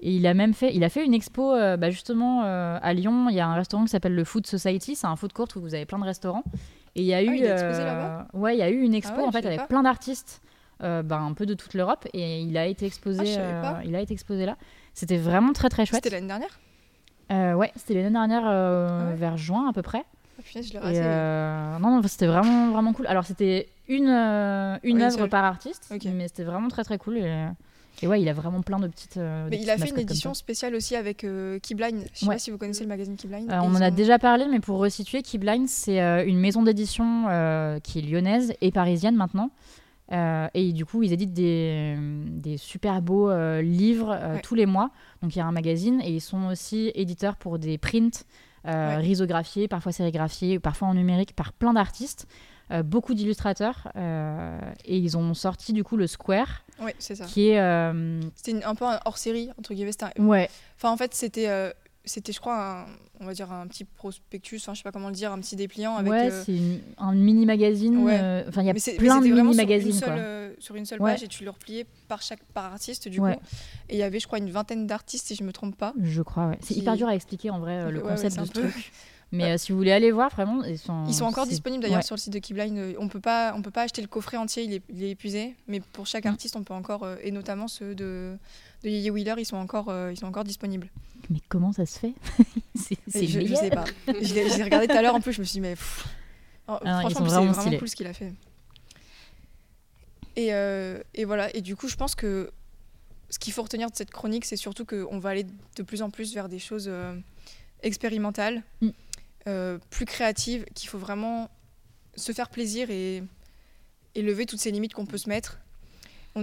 et 0.00 0.14
il 0.16 0.26
a 0.26 0.34
même 0.34 0.54
fait, 0.54 0.74
il 0.74 0.82
a 0.84 0.88
fait 0.88 1.04
une 1.04 1.14
expo 1.14 1.52
euh, 1.54 1.76
bah, 1.76 1.90
justement 1.90 2.42
euh, 2.44 2.78
à 2.80 2.92
Lyon. 2.94 3.28
Il 3.28 3.34
y 3.34 3.40
a 3.40 3.46
un 3.46 3.54
restaurant 3.54 3.84
qui 3.84 3.90
s'appelle 3.90 4.14
le 4.14 4.24
Food 4.24 4.46
Society. 4.46 4.94
C'est 4.96 5.06
un 5.06 5.16
food 5.16 5.32
court 5.32 5.48
où 5.56 5.60
vous 5.60 5.74
avez 5.74 5.84
plein 5.84 5.98
de 5.98 6.04
restaurants. 6.04 6.44
Et 6.96 7.02
il 7.02 7.06
y 7.06 7.14
a 7.14 7.22
eu, 7.22 7.28
Ah 7.30 7.34
il 7.36 7.46
a 7.46 7.52
exposé 7.52 7.84
là-bas 7.84 8.26
ouais, 8.32 8.56
il 8.56 8.58
y 8.58 8.62
a 8.62 8.70
eu 8.70 8.80
une 8.80 8.94
expo 8.94 9.14
Ah 9.16 9.20
ouais, 9.22 9.28
en 9.28 9.32
fait 9.32 9.46
avec 9.46 9.60
pas. 9.60 9.66
plein 9.66 9.82
d'artistes, 9.82 10.42
euh, 10.82 11.02
bah, 11.02 11.18
un 11.18 11.34
peu 11.34 11.46
de 11.46 11.54
toute 11.54 11.74
l'Europe 11.74 12.06
et 12.12 12.40
il 12.40 12.56
a 12.58 12.66
été 12.66 12.86
exposé, 12.86 13.36
Ah, 13.36 13.40
euh, 13.40 13.62
pas. 13.62 13.80
il 13.84 13.94
a 13.94 14.00
été 14.00 14.12
exposé 14.12 14.44
là. 14.46 14.56
C'était 14.94 15.18
vraiment 15.18 15.52
très 15.52 15.68
très 15.68 15.86
chouette. 15.86 16.02
C'était 16.02 16.16
l'année 16.16 16.26
dernière 16.28 16.58
Euh, 17.30 17.54
ouais, 17.54 17.70
c'était 17.76 17.94
l'année 17.94 18.10
dernière 18.10 18.42
euh, 18.46 18.88
Ah 18.90 19.10
ouais 19.10 19.16
vers 19.16 19.36
juin 19.36 19.68
à 19.68 19.72
peu 19.72 19.82
près. 19.82 20.04
Punaise, 20.42 20.72
je 20.72 20.78
Et, 20.78 21.00
euh, 21.04 21.78
non, 21.78 21.90
non, 21.90 22.02
c'était 22.08 22.26
vraiment, 22.26 22.70
vraiment 22.70 22.92
cool. 22.94 23.06
Alors, 23.06 23.24
c'était 23.24 23.68
une, 23.88 24.08
euh, 24.08 24.78
une 24.82 25.02
œuvre 25.02 25.26
par 25.26 25.44
artiste, 25.44 25.92
mais 26.16 26.28
c'était 26.28 26.44
vraiment 26.44 26.68
très, 26.68 26.82
très 26.82 26.96
cool. 26.96 27.18
Et, 27.18 27.46
et 28.02 28.06
ouais, 28.06 28.20
il 28.22 28.28
a 28.28 28.32
vraiment 28.32 28.62
plein 28.62 28.78
de 28.80 28.88
petites. 28.88 29.16
euh, 29.16 29.44
de 29.46 29.50
Mais 29.50 29.58
il 29.60 29.68
a 29.70 29.76
fait 29.78 29.90
une 29.90 29.98
édition 29.98 30.34
spéciale 30.34 30.74
aussi 30.74 30.96
avec 30.96 31.24
euh, 31.24 31.58
Keyblind. 31.60 32.02
Je 32.14 32.18
sais 32.20 32.26
Ouais. 32.26 32.34
pas 32.34 32.38
si 32.38 32.50
vous 32.50 32.58
connaissez 32.58 32.82
le 32.84 32.88
magazine 32.88 33.16
Keyblind. 33.16 33.50
Euh, 33.50 33.58
on 33.62 33.74
en 33.74 33.80
a 33.80 33.90
déjà 33.90 34.18
parlé, 34.18 34.46
mais 34.50 34.60
pour 34.60 34.78
resituer, 34.78 35.22
Keyblind, 35.22 35.68
c'est 35.68 36.00
euh, 36.00 36.24
une 36.24 36.38
maison 36.38 36.62
d'édition 36.62 37.24
qui 37.82 37.98
est 37.98 38.02
lyonnaise 38.02 38.52
et 38.60 38.70
parisienne 38.70 39.16
maintenant. 39.16 39.50
Et 40.54 40.72
du 40.72 40.84
coup, 40.84 41.02
ils 41.04 41.12
éditent 41.12 41.32
des, 41.34 41.96
des 42.30 42.56
super 42.56 43.00
beaux 43.00 43.30
livres 43.60 44.10
Ouais. 44.10 44.40
tous 44.42 44.54
les 44.56 44.66
mois. 44.66 44.90
Donc, 45.22 45.36
il 45.36 45.38
y 45.38 45.42
a 45.42 45.46
un 45.46 45.52
magazine 45.52 46.00
et 46.02 46.10
ils 46.10 46.20
sont 46.20 46.46
aussi 46.48 46.90
éditeurs 46.94 47.36
pour 47.36 47.58
des 47.58 47.78
prints 47.78 48.24
Ouais. 48.66 48.96
risographiés, 48.96 49.68
parfois 49.68 49.90
sérigraphiés, 49.92 50.58
parfois 50.58 50.88
en 50.88 50.94
numérique 50.94 51.34
par 51.34 51.52
plein 51.54 51.72
d'artistes. 51.72 52.26
beaucoup 52.84 53.14
d'illustrateurs 53.14 53.88
euh, 53.96 54.58
et 54.84 54.96
ils 54.98 55.16
ont 55.16 55.32
sorti 55.34 55.72
du 55.72 55.82
coup 55.82 55.96
le 55.96 56.06
Square 56.06 56.62
Ouais, 56.80 56.94
c'est 56.98 57.14
ça. 57.14 57.24
qui 57.26 57.48
est 57.50 57.60
euh, 57.60 58.20
C'était 58.34 58.62
un 58.64 58.74
peu 58.74 58.84
un 58.86 58.98
hors 59.04 59.18
série, 59.18 59.50
entre 59.58 59.74
guillemets. 59.74 59.90
Un- 60.02 60.24
ouais 60.24 60.48
Enfin, 60.76 60.90
en 60.90 60.96
fait, 60.96 61.14
c'était, 61.14 61.48
euh, 61.48 61.70
c'était, 62.04 62.32
je 62.32 62.40
crois, 62.40 62.80
un, 62.82 62.86
on 63.20 63.26
va 63.26 63.34
dire 63.34 63.52
un 63.52 63.66
petit 63.66 63.84
prospectus, 63.84 64.56
enfin, 64.62 64.72
je 64.72 64.78
sais 64.78 64.82
pas 64.82 64.92
comment 64.92 65.08
le 65.08 65.14
dire, 65.14 65.30
un 65.30 65.38
petit 65.40 65.56
dépliant 65.56 65.96
avec. 65.96 66.10
ouais 66.10 66.30
euh, 66.32 66.42
c'est 66.44 66.58
un 66.96 67.14
mini 67.14 67.44
magazine 67.44 67.98
Ouais. 67.98 68.44
enfin 68.48 68.62
il 68.62 68.66
y 68.66 68.70
a 68.70 68.72
mais 68.72 68.78
c'est- 68.78 68.92
mais 68.92 68.98
plein 68.98 69.20
de 69.20 69.24
mini 69.26 69.34
sur 69.36 69.50
une 69.50 69.56
magazines 69.56 69.92
seule, 69.92 70.08
quoi. 70.54 70.62
sur 70.62 70.74
une 70.76 70.86
seule 70.86 71.02
Ouais. 71.02 71.10
page 71.12 71.22
et 71.22 71.28
tu 71.28 71.44
le 71.44 71.50
repliais 71.50 71.84
par 72.08 72.22
chaque 72.22 72.42
par 72.54 72.64
artiste 72.72 73.08
du 73.08 73.20
Ouais. 73.20 73.34
coup. 73.36 73.42
Et 73.90 73.96
il 73.96 73.98
y 73.98 74.02
avait, 74.02 74.18
je 74.20 74.26
crois, 74.26 74.38
une 74.38 74.50
vingtaine 74.50 74.86
d'artistes 74.86 75.26
si 75.26 75.34
je 75.34 75.44
me 75.44 75.52
trompe 75.52 75.76
pas. 75.76 75.92
Je 76.02 76.22
crois, 76.22 76.46
ouais. 76.48 76.58
C'est 76.62 76.72
Qui- 76.72 76.80
hyper 76.80 76.96
dur 76.96 77.08
à 77.08 77.14
expliquer 77.14 77.50
en 77.50 77.58
vrai, 77.60 77.90
le 77.90 78.00
concept 78.00 78.38
de 78.40 78.44
ce 78.46 78.50
truc. 78.52 78.92
Mais 79.32 79.52
euh, 79.52 79.58
si 79.58 79.70
vous 79.70 79.78
voulez 79.78 79.92
aller 79.92 80.10
voir, 80.10 80.28
vraiment, 80.30 80.64
ils 80.64 80.78
sont. 80.78 81.04
Ils 81.06 81.14
sont 81.14 81.24
encore 81.24 81.46
disponibles 81.46 81.82
d'ailleurs 81.82 81.98
ouais. 81.98 82.02
sur 82.02 82.16
le 82.16 82.20
site 82.20 82.32
de 82.32 82.40
Keyblind. 82.40 82.76
Euh, 82.76 82.94
On 82.98 83.06
peut 83.08 83.20
pas, 83.20 83.52
on 83.56 83.62
peut 83.62 83.70
pas 83.70 83.82
acheter 83.82 84.02
le 84.02 84.08
coffret 84.08 84.36
entier, 84.36 84.64
il 84.64 84.74
est, 84.74 84.82
il 84.88 85.04
est 85.04 85.10
épuisé. 85.10 85.54
Mais 85.68 85.78
pour 85.80 86.06
chaque 86.06 86.24
Mm. 86.24 86.28
artiste, 86.28 86.56
on 86.56 86.64
peut 86.64 86.74
encore, 86.74 87.04
euh, 87.04 87.14
et 87.22 87.30
notamment 87.30 87.68
ceux 87.68 87.94
de, 87.94 88.36
de 88.82 88.88
Yeye 88.88 89.10
Wheeler, 89.10 89.34
ils 89.38 89.44
sont 89.44 89.56
encore, 89.56 89.88
euh, 89.88 90.10
ils 90.12 90.16
sont 90.18 90.26
encore 90.26 90.42
disponibles. 90.42 90.88
Mais 91.28 91.38
comment 91.48 91.72
ça 91.72 91.86
se 91.86 91.98
fait 91.98 92.14
C'est 92.74 92.96
je, 93.26 93.46
je 93.46 93.54
sais 93.54 93.70
pas. 93.70 93.84
je 94.08 94.34
l'ai 94.34 94.64
regardé 94.64 94.88
tout 94.88 94.96
à 94.96 95.02
l'heure 95.02 95.14
en 95.14 95.20
plus, 95.20 95.32
je 95.32 95.40
me 95.40 95.44
suis 95.44 95.54
dit, 95.54 95.60
mais. 95.60 95.74
pff. 95.76 96.08
Oh, 96.66 96.76
Ah, 96.84 97.00
franchement, 97.00 97.28
c'est 97.28 97.46
vraiment 97.62 97.78
cool 97.78 97.88
ce 97.88 97.94
qu'il 97.96 98.06
a 98.08 98.12
fait. 98.14 98.32
Et, 100.36 100.48
et 101.14 101.24
voilà, 101.24 101.54
et 101.54 101.60
du 101.60 101.76
coup, 101.76 101.88
je 101.88 101.96
pense 101.96 102.14
que 102.14 102.50
ce 103.28 103.38
qu'il 103.38 103.52
faut 103.52 103.62
retenir 103.62 103.90
de 103.90 103.96
cette 103.96 104.10
chronique, 104.10 104.44
c'est 104.44 104.56
surtout 104.56 104.84
qu'on 104.84 105.18
va 105.20 105.30
aller 105.30 105.46
de 105.76 105.82
plus 105.84 106.02
en 106.02 106.10
plus 106.10 106.34
vers 106.34 106.48
des 106.48 106.58
choses 106.58 106.90
expérimentales, 107.82 108.62
Mm. 108.80 108.88
Euh, 109.46 109.78
plus 109.90 110.06
créatives, 110.06 110.64
qu'il 110.74 110.88
faut 110.88 110.98
vraiment 110.98 111.48
se 112.16 112.32
faire 112.32 112.50
plaisir 112.50 112.90
et, 112.90 113.22
et 114.14 114.22
lever 114.22 114.46
toutes 114.46 114.60
ces 114.60 114.70
limites 114.70 114.94
qu'on 114.94 115.06
peut 115.06 115.18
se 115.18 115.28
mettre. 115.28 115.58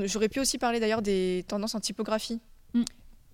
J'aurais 0.03 0.29
pu 0.29 0.39
aussi 0.39 0.57
parler 0.57 0.79
d'ailleurs 0.79 1.01
des 1.01 1.45
tendances 1.47 1.75
en 1.75 1.79
typographie. 1.79 2.39
Mm. 2.73 2.83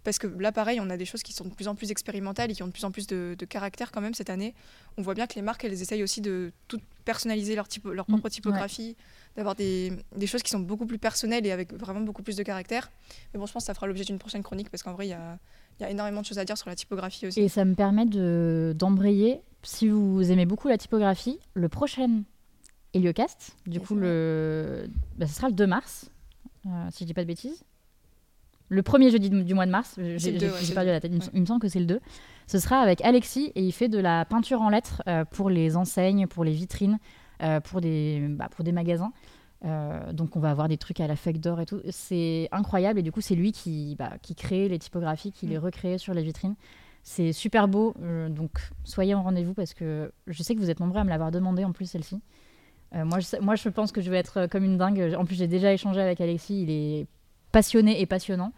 Parce 0.03 0.19
que 0.19 0.27
là, 0.27 0.51
pareil, 0.51 0.79
on 0.81 0.89
a 0.89 0.97
des 0.97 1.05
choses 1.05 1.23
qui 1.23 1.31
sont 1.31 1.45
de 1.45 1.53
plus 1.53 1.69
en 1.69 1.75
plus 1.75 1.89
expérimentales 1.89 2.51
et 2.51 2.53
qui 2.53 2.61
ont 2.61 2.67
de 2.67 2.73
plus 2.73 2.83
en 2.83 2.91
plus 2.91 3.07
de, 3.07 3.35
de 3.39 3.45
caractère 3.45 3.89
quand 3.91 4.01
même 4.01 4.13
cette 4.13 4.29
année. 4.29 4.53
On 4.97 5.01
voit 5.01 5.13
bien 5.13 5.27
que 5.27 5.35
les 5.35 5.41
marques, 5.41 5.63
elles 5.63 5.81
essayent 5.81 6.03
aussi 6.03 6.19
de 6.19 6.51
tout 6.67 6.79
personnaliser 7.05 7.55
leur, 7.55 7.69
typo, 7.69 7.93
leur 7.93 8.05
Mm, 8.09 8.13
propre 8.13 8.27
typographie, 8.29 8.97
d'avoir 9.37 9.55
des, 9.55 9.93
des 10.15 10.27
choses 10.27 10.43
qui 10.43 10.51
sont 10.51 10.59
beaucoup 10.59 10.85
plus 10.85 10.97
personnelles 10.97 11.45
et 11.45 11.51
avec 11.51 11.73
vraiment 11.73 12.01
beaucoup 12.01 12.21
plus 12.21 12.35
de 12.35 12.43
caractère. 12.43 12.91
Mais 13.33 13.39
bon, 13.39 13.45
je 13.45 13.53
pense 13.53 13.63
que 13.63 13.67
ça 13.67 13.73
fera 13.73 13.87
l'objet 13.87 14.03
d'une 14.03 14.19
prochaine 14.19 14.43
chronique 14.43 14.69
parce 14.69 14.83
qu'en 14.83 14.91
vrai, 14.93 15.07
il 15.07 15.11
y 15.11 15.13
a, 15.13 15.39
il 15.79 15.83
y 15.83 15.85
a 15.85 15.89
énormément 15.89 16.19
de 16.19 16.25
choses 16.25 16.37
à 16.39 16.43
dire 16.43 16.57
sur 16.57 16.67
la 16.67 16.75
typographie 16.75 17.27
aussi. 17.27 17.39
Et 17.39 17.47
ça 17.47 17.63
me 17.63 17.73
permet 17.73 18.05
de- 18.05 18.73
d'embrayer. 18.75 19.41
Si 19.63 19.87
vous 19.87 20.31
aimez 20.31 20.45
beaucoup 20.45 20.67
la 20.67 20.77
typographie, 20.77 21.39
le 21.53 21.69
prochain 21.69 22.23
Heliocast, 22.93 23.55
du 23.65 23.79
coup, 23.79 23.95
le... 23.95 24.87
bah, 25.17 25.25
ce 25.25 25.33
sera 25.33 25.47
le 25.47 25.55
2 25.55 25.65
mars, 25.65 26.11
euh, 26.67 26.69
si 26.91 27.03
je 27.03 27.07
dis 27.07 27.13
pas 27.13 27.23
de 27.23 27.27
bêtises. 27.27 27.63
Le 28.69 28.81
premier 28.81 29.09
jeudi 29.11 29.29
du 29.29 29.53
mois 29.53 29.65
de 29.65 29.71
mars, 29.71 29.95
j'ai 29.97 30.33
ouais, 30.33 30.73
perdu 30.73 30.89
la 30.89 30.99
tête, 30.99 31.11
il 31.11 31.17
me, 31.17 31.23
ouais. 31.23 31.29
il 31.33 31.41
me 31.41 31.45
semble 31.45 31.59
que 31.61 31.67
c'est 31.67 31.79
le 31.79 31.85
2. 31.85 31.99
Ce 32.47 32.59
sera 32.59 32.79
avec 32.79 33.01
Alexis 33.01 33.51
et 33.55 33.61
il 33.63 33.71
fait 33.71 33.89
de 33.89 33.99
la 33.99 34.25
peinture 34.25 34.61
en 34.61 34.69
lettres 34.69 35.01
euh, 35.07 35.25
pour 35.25 35.49
les 35.49 35.75
enseignes, 35.75 36.27
pour 36.27 36.43
les 36.43 36.53
vitrines, 36.53 36.97
euh, 37.41 37.59
pour, 37.59 37.81
des, 37.81 38.25
bah, 38.29 38.49
pour 38.49 38.63
des 38.63 38.71
magasins. 38.71 39.11
Donc 40.11 40.35
on 40.35 40.41
va 40.41 40.49
avoir 40.49 40.67
des 40.67 40.75
trucs 40.77 40.99
à 40.99 41.07
la 41.07 41.15
feuille 41.15 41.39
d'or 41.39 41.61
et 41.61 41.65
tout. 41.65 41.79
C'est 41.89 42.49
incroyable 42.51 42.99
et 42.99 43.01
du 43.01 43.13
coup 43.13 43.21
c'est 43.21 43.35
lui 43.35 43.53
qui, 43.53 43.95
bah, 43.97 44.11
qui 44.21 44.35
crée 44.35 44.67
les 44.67 44.77
typographies, 44.77 45.31
qui 45.31 45.47
les 45.47 45.57
Mm. 45.57 45.63
recrée 45.63 45.97
sur 45.97 46.13
les 46.13 46.21
vitrines. 46.21 46.55
C'est 47.05 47.33
super 47.33 47.67
beau, 47.67 47.93
euh, 48.01 48.29
donc 48.29 48.51
soyez 48.85 49.13
en 49.13 49.23
rendez-vous 49.23 49.53
parce 49.53 49.73
que 49.73 50.11
je 50.27 50.41
sais 50.41 50.55
que 50.55 50.59
vous 50.59 50.69
êtes 50.69 50.79
nombreux 50.79 50.99
à 51.01 51.03
me 51.03 51.09
l'avoir 51.09 51.31
demandé 51.31 51.65
en 51.65 51.73
plus 51.73 51.85
celle-ci. 51.85 52.21
Euh, 52.95 53.03
moi, 53.03 53.19
je, 53.19 53.37
moi, 53.41 53.55
je 53.55 53.67
pense 53.69 53.91
que 53.91 53.99
je 54.01 54.09
vais 54.09 54.17
être 54.17 54.37
euh, 54.41 54.47
comme 54.47 54.63
une 54.63 54.77
dingue. 54.77 55.13
En 55.17 55.25
plus, 55.25 55.35
j'ai 55.35 55.47
déjà 55.47 55.73
échangé 55.73 55.99
avec 55.99 56.21
Alexis, 56.21 56.61
il 56.63 56.69
est 56.69 57.07
passionné 57.51 57.99
et 57.99 58.05
passionnant. 58.05 58.53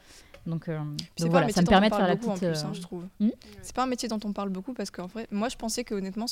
Donc, 0.45 0.69
euh, 0.69 0.77
voilà, 1.21 1.49
ça 1.49 1.62
me 1.62 1.65
permet 1.65 1.89
de 1.89 1.95
faire 1.95 2.08
la 2.08 2.15
petite. 2.17 2.38
plus, 2.38 2.63
hein, 2.63 2.71
je 2.73 2.81
trouve. 2.81 3.08
Hmm 3.19 3.29
C'est 3.63 3.75
pas 3.75 3.81
un 3.84 3.88
métier 3.88 4.08
dont 4.08 4.19
on 4.23 4.31
parle 4.31 4.49
beaucoup 4.49 4.73
parce 4.73 4.91
qu'en 4.91 5.08
vrai, 5.08 5.25
moi 5.31 5.49
je 5.49 5.55
pensais 5.55 5.84
que 5.84 5.95
honnêtement, 5.95 6.27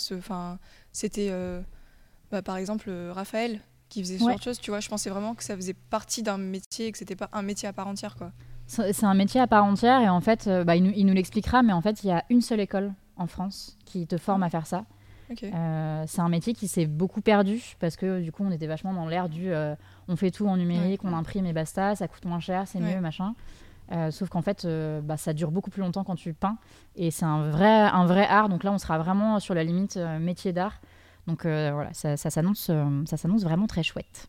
c'était 0.91 1.31
bah, 2.31 2.41
par 2.43 2.57
exemple 2.57 2.91
Raphaël 3.11 3.59
qui 3.89 4.01
faisait 4.03 4.17
ce 4.19 4.23
Ouais. 4.23 4.31
genre 4.33 4.39
de 4.39 4.43
choses. 4.43 4.59
Tu 4.59 4.69
vois, 4.69 4.79
je 4.81 4.89
pensais 4.89 5.09
vraiment 5.09 5.33
que 5.33 5.43
ça 5.43 5.55
faisait 5.55 5.73
partie 5.73 6.21
d'un 6.23 6.37
métier 6.37 6.87
et 6.87 6.91
que 6.91 6.97
c'était 6.99 7.15
pas 7.15 7.29
un 7.33 7.41
métier 7.41 7.67
à 7.67 7.73
part 7.73 7.87
entière, 7.87 8.15
quoi. 8.15 8.31
C'est 8.91 9.05
un 9.05 9.13
métier 9.13 9.39
à 9.41 9.47
part 9.47 9.63
entière 9.65 10.01
et 10.01 10.09
en 10.09 10.21
fait, 10.21 10.47
euh, 10.47 10.63
bah, 10.63 10.75
il 10.75 10.83
nous, 10.83 10.91
il 10.95 11.05
nous 11.05 11.13
l'expliquera, 11.13 11.61
mais 11.63 11.73
en 11.73 11.81
fait, 11.81 12.03
il 12.03 12.07
y 12.07 12.11
a 12.11 12.23
une 12.29 12.41
seule 12.41 12.59
école 12.59 12.93
en 13.17 13.27
France 13.27 13.77
qui 13.85 14.07
te 14.07 14.17
forme 14.17 14.43
à 14.43 14.49
faire 14.49 14.65
ça. 14.65 14.85
Euh, 15.43 16.03
c'est 16.05 16.21
un 16.21 16.29
métier 16.29 16.53
qui 16.53 16.67
s'est 16.67 16.85
beaucoup 16.85 17.21
perdu 17.21 17.59
parce 17.79 17.95
que 17.95 18.21
du 18.21 18.31
coup, 18.31 18.43
on 18.45 18.51
était 18.51 18.67
vachement 18.67 18.93
dans 18.93 19.07
l'ère 19.07 19.29
du 19.29 19.51
euh, 19.51 19.73
on 20.07 20.15
fait 20.15 20.29
tout 20.31 20.47
en 20.47 20.57
numérique, 20.57 21.03
on 21.03 21.13
imprime 21.13 21.45
et 21.47 21.53
basta, 21.53 21.95
ça 21.95 22.07
coûte 22.07 22.25
moins 22.25 22.39
cher, 22.39 22.67
c'est 22.67 22.79
Ouais. 22.79 22.95
mieux, 22.95 23.01
machin. 23.01 23.33
Euh, 23.91 24.11
sauf 24.11 24.29
qu'en 24.29 24.41
fait, 24.41 24.67
bah, 25.03 25.17
ça 25.17 25.33
dure 25.33 25.51
beaucoup 25.51 25.69
plus 25.71 25.81
longtemps 25.81 26.03
quand 26.03 26.15
tu 26.15 26.33
peins 26.33 26.57
et 26.95 27.09
c'est 27.11 27.25
un 27.25 27.49
vrai, 27.49 27.81
un 27.81 28.05
vrai 28.05 28.25
art. 28.27 28.47
Donc 28.49 28.63
là, 28.63 28.71
on 28.71 28.77
sera 28.77 28.97
vraiment 28.97 29.39
sur 29.39 29.53
la 29.55 29.63
limite 29.63 29.97
métier 30.19 30.53
d'art. 30.53 30.79
Donc 31.27 31.43
voilà, 31.43 31.89
ça, 31.93 32.15
ça 32.17 32.29
s'annonce, 32.29 32.69
ça 33.05 33.17
s'annonce 33.17 33.43
vraiment 33.43 33.67
très 33.67 33.83
chouette. 33.83 34.27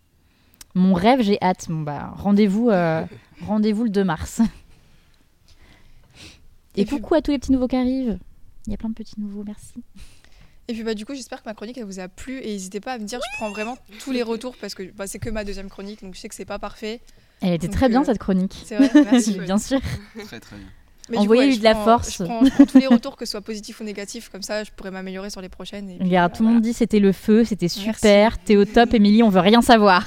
Mon 0.75 0.95
rêve, 0.95 1.23
j'ai 1.23 1.39
hâte. 1.43 1.67
Bon, 1.69 1.83
bah, 1.83 2.13
rendez-vous, 2.17 2.71
euh, 2.71 3.05
rendez-vous 3.47 3.85
le 3.85 3.91
2 3.91 4.05
mars. 4.05 4.41
Et, 6.77 6.83
Et 6.83 6.85
puis- 6.85 6.97
coucou 6.97 7.15
à 7.15 7.23
tous 7.23 7.31
les 7.31 7.39
petits 7.39 7.53
nouveaux 7.53 7.69
qui 7.69 7.77
arrivent. 7.77 8.19
Il 8.67 8.71
y 8.71 8.75
a 8.75 8.77
plein 8.77 8.89
de 8.89 8.95
petits 8.95 9.21
nouveaux, 9.21 9.45
merci. 9.45 9.75
Et 10.67 10.73
puis 10.73 10.83
bah 10.83 10.95
du 10.95 11.05
coup, 11.05 11.15
j'espère 11.15 11.43
que 11.43 11.49
ma 11.49 11.53
chronique 11.53 11.77
elle 11.77 11.85
vous 11.85 12.01
a 12.01 12.09
plu 12.09 12.39
et 12.39 12.47
n'hésitez 12.47 12.81
pas 12.81 12.95
à 12.95 12.99
me 12.99 13.05
dire, 13.05 13.21
je 13.21 13.37
prends 13.37 13.51
vraiment 13.51 13.77
tous 14.03 14.13
les 14.13 14.23
retours 14.23 14.57
parce 14.59 14.75
que 14.75 14.83
bah, 14.93 15.07
c'est 15.07 15.19
que 15.19 15.29
ma 15.29 15.45
deuxième 15.45 15.69
chronique, 15.69 16.03
donc 16.03 16.15
je 16.15 16.21
sais 16.21 16.29
que 16.31 16.35
c'est 16.35 16.47
pas 16.47 16.59
parfait. 16.59 17.03
Elle 17.43 17.53
était 17.53 17.67
Donc, 17.67 17.77
très 17.77 17.91
bien 17.91 18.01
euh, 18.01 18.05
cette 18.07 18.17
chronique. 18.19 18.63
C'est 18.65 18.77
vrai, 18.79 18.91
merci. 19.05 19.39
bien 19.41 19.59
sûr. 19.59 19.79
Très 20.25 20.41
très 20.41 20.57
bien. 20.57 20.67
Mais 21.11 21.19
Envoyez-lui 21.19 21.59
de 21.59 21.65
la 21.65 21.75
prends- 21.75 21.85
force. 21.85 22.19
Je 22.19 22.25
prends, 22.25 22.45
je 22.45 22.51
prends 22.51 22.65
tous 22.65 22.79
les 22.79 22.87
retours, 22.97 23.17
que 23.17 23.27
ce 23.27 23.33
soit 23.33 23.43
positifs 23.43 23.81
ou 23.81 23.85
négatifs, 23.85 24.31
comme 24.31 24.43
ça 24.43 24.65
je 24.65 24.71
pourrais 24.71 24.91
m'améliorer 24.91 25.29
sur 25.31 25.41
les 25.43 25.51
prochaines. 25.51 25.91
Et 25.91 25.97
puis, 25.99 26.05
Regarde, 26.07 26.33
bah, 26.33 26.37
tout 26.39 26.45
le 26.45 26.51
monde 26.51 26.63
dit 26.63 26.73
c'était 26.73 27.01
le 27.01 27.13
feu, 27.13 27.45
c'était 27.45 27.69
super, 27.69 28.39
t'es 28.39 28.57
au 28.57 28.65
top, 28.65 28.95
Émilie, 28.95 29.23
on 29.23 29.29
veut 29.29 29.41
rien 29.41 29.61
savoir. 29.61 30.07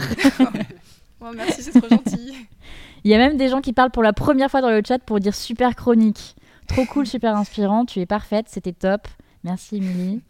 merci, 1.36 1.62
c'est 1.64 1.80
trop 1.80 1.90
gentil. 1.90 2.34
Il 3.04 3.12
y 3.12 3.14
a 3.14 3.18
même 3.20 3.38
des 3.38 3.48
gens 3.48 3.62
qui 3.62 3.74
parlent 3.74 3.92
pour 3.92 4.04
la 4.04 4.12
première 4.12 4.50
fois 4.50 4.62
dans 4.62 4.72
le 4.72 4.82
chat 4.86 5.00
pour 5.00 5.20
dire 5.20 5.36
super 5.36 5.76
chronique. 5.76 6.36
Trop 6.68 6.86
cool, 6.86 7.06
super 7.06 7.38
inspirant, 7.38 7.86
tu 7.86 8.00
es 8.00 8.06
parfaite, 8.06 8.48
c'était 8.50 8.74
top. 8.74 9.08
Merci 9.44 9.78
Émilie. 9.78 10.22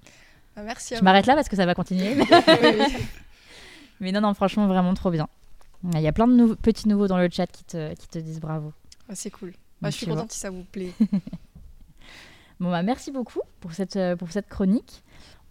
Ah, 0.55 0.61
merci 0.63 0.95
à 0.95 0.99
Je 0.99 1.03
m'arrête 1.03 1.25
là 1.27 1.35
parce 1.35 1.47
que 1.49 1.55
ça 1.55 1.65
va 1.65 1.73
continuer. 1.73 2.15
Mais 3.99 4.11
non, 4.11 4.21
non, 4.21 4.33
franchement, 4.33 4.67
vraiment 4.67 4.93
trop 4.93 5.09
bien. 5.11 5.27
Il 5.93 6.01
y 6.01 6.07
a 6.07 6.11
plein 6.11 6.27
de 6.27 6.53
petits 6.55 6.87
nouveaux 6.87 7.07
dans 7.07 7.17
le 7.17 7.29
chat 7.31 7.47
qui 7.47 7.63
te, 7.63 7.93
qui 7.95 8.07
te 8.07 8.19
disent 8.19 8.39
bravo. 8.39 8.73
Ah, 9.09 9.13
c'est 9.15 9.31
cool. 9.31 9.53
Ah, 9.83 9.89
je 9.89 9.97
suis 9.97 10.05
contente 10.07 10.31
si 10.31 10.39
ça 10.39 10.49
vous 10.49 10.63
plaît. 10.63 10.93
Bon, 12.59 12.71
bah, 12.71 12.81
merci 12.81 13.11
beaucoup 13.11 13.41
pour 13.59 13.73
cette, 13.73 13.97
euh, 13.97 14.15
pour 14.15 14.31
cette 14.31 14.47
chronique. 14.47 15.03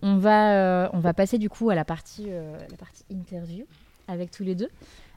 On 0.03 0.17
va, 0.17 0.53
euh, 0.53 0.89
on 0.93 0.99
va 0.99 1.15
passer 1.15 1.39
du 1.39 1.49
coup 1.49 1.71
à 1.71 1.75
la 1.75 1.85
partie, 1.85 2.27
euh, 2.29 2.59
la 2.71 2.77
partie 2.77 3.05
interview 3.11 3.65
avec 4.09 4.31
tous 4.31 4.43
les 4.43 4.55
deux. 4.55 4.69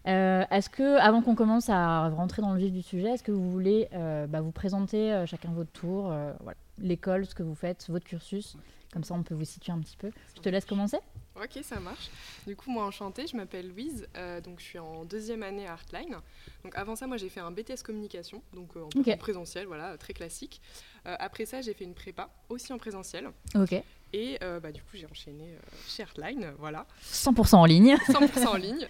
Euh, 0.08 0.43
est-ce 0.52 0.69
que, 0.69 0.98
avant 1.00 1.22
qu'on 1.22 1.36
commence 1.36 1.69
à 1.69 2.10
rentrer 2.10 2.41
dans 2.41 2.54
le 2.54 2.60
vif 2.60 2.72
du 2.72 2.82
sujet, 2.82 3.10
est-ce 3.10 3.24
que 3.24 3.32
vous 3.32 3.52
voulez 3.52 3.89
bah, 3.91 4.41
vous 4.41 4.52
présenter 4.52 5.24
chacun 5.26 5.52
votre 5.52 5.72
tour, 5.72 6.13
voilà, 6.41 6.58
l'école, 6.80 7.26
ce 7.26 7.36
que 7.36 7.43
vous 7.43 7.56
faites, 7.56 7.88
votre 7.89 8.06
cursus? 8.06 8.56
Comme 8.93 9.04
ça, 9.04 9.13
on 9.13 9.22
peut 9.22 9.36
vous 9.36 9.45
situer 9.45 9.72
un 9.72 9.80
petit 9.80 9.98
peu. 9.98 10.10
Je 10.36 10.41
te 10.41 10.50
laisse 10.50 10.65
commencer. 10.65 10.98
Ok, 11.41 11.63
ça 11.63 11.80
marche. 11.80 12.10
Du 12.45 12.56
coup, 12.56 12.69
moi, 12.69 12.86
enchantée, 12.86 13.25
je 13.25 13.38
m'appelle 13.38 13.69
Louise, 13.69 14.08
euh, 14.17 14.41
donc 14.41 14.60
je 14.60 14.65
suis 14.65 14.80
en 14.80 15.06
deuxième 15.06 15.41
année 15.43 15.67
à 15.67 15.73
Artline. 15.73 16.17
Donc 16.63 16.75
avant 16.75 16.95
ça, 16.97 17.08
moi, 17.08 17.15
j'ai 17.15 17.30
fait 17.30 17.39
un 17.39 17.52
BTS 17.52 17.82
communication, 17.84 18.41
donc 18.54 18.75
euh, 18.75 18.84
en 18.84 19.17
présentiel, 19.17 19.65
voilà, 19.65 19.97
très 19.97 20.13
classique. 20.13 20.62
Euh, 21.08 21.15
après 21.19 21.45
ça, 21.45 21.62
j'ai 21.62 21.73
fait 21.73 21.86
une 21.86 21.93
prépa, 21.93 22.30
aussi 22.49 22.73
en 22.73 22.78
présentiel. 22.78 23.30
Ok. 23.56 23.75
Et 24.12 24.39
bah, 24.41 24.71
du 24.71 24.82
coup, 24.82 24.95
j'ai 24.95 25.06
enchaîné 25.06 25.56
chez 25.88 26.02
Artline, 26.02 26.52
voilà, 26.58 26.88
100% 27.04 27.58
en 27.58 27.65
ligne. 27.65 27.95
100% 28.08 28.47
en 28.47 28.56
ligne. 28.56 28.88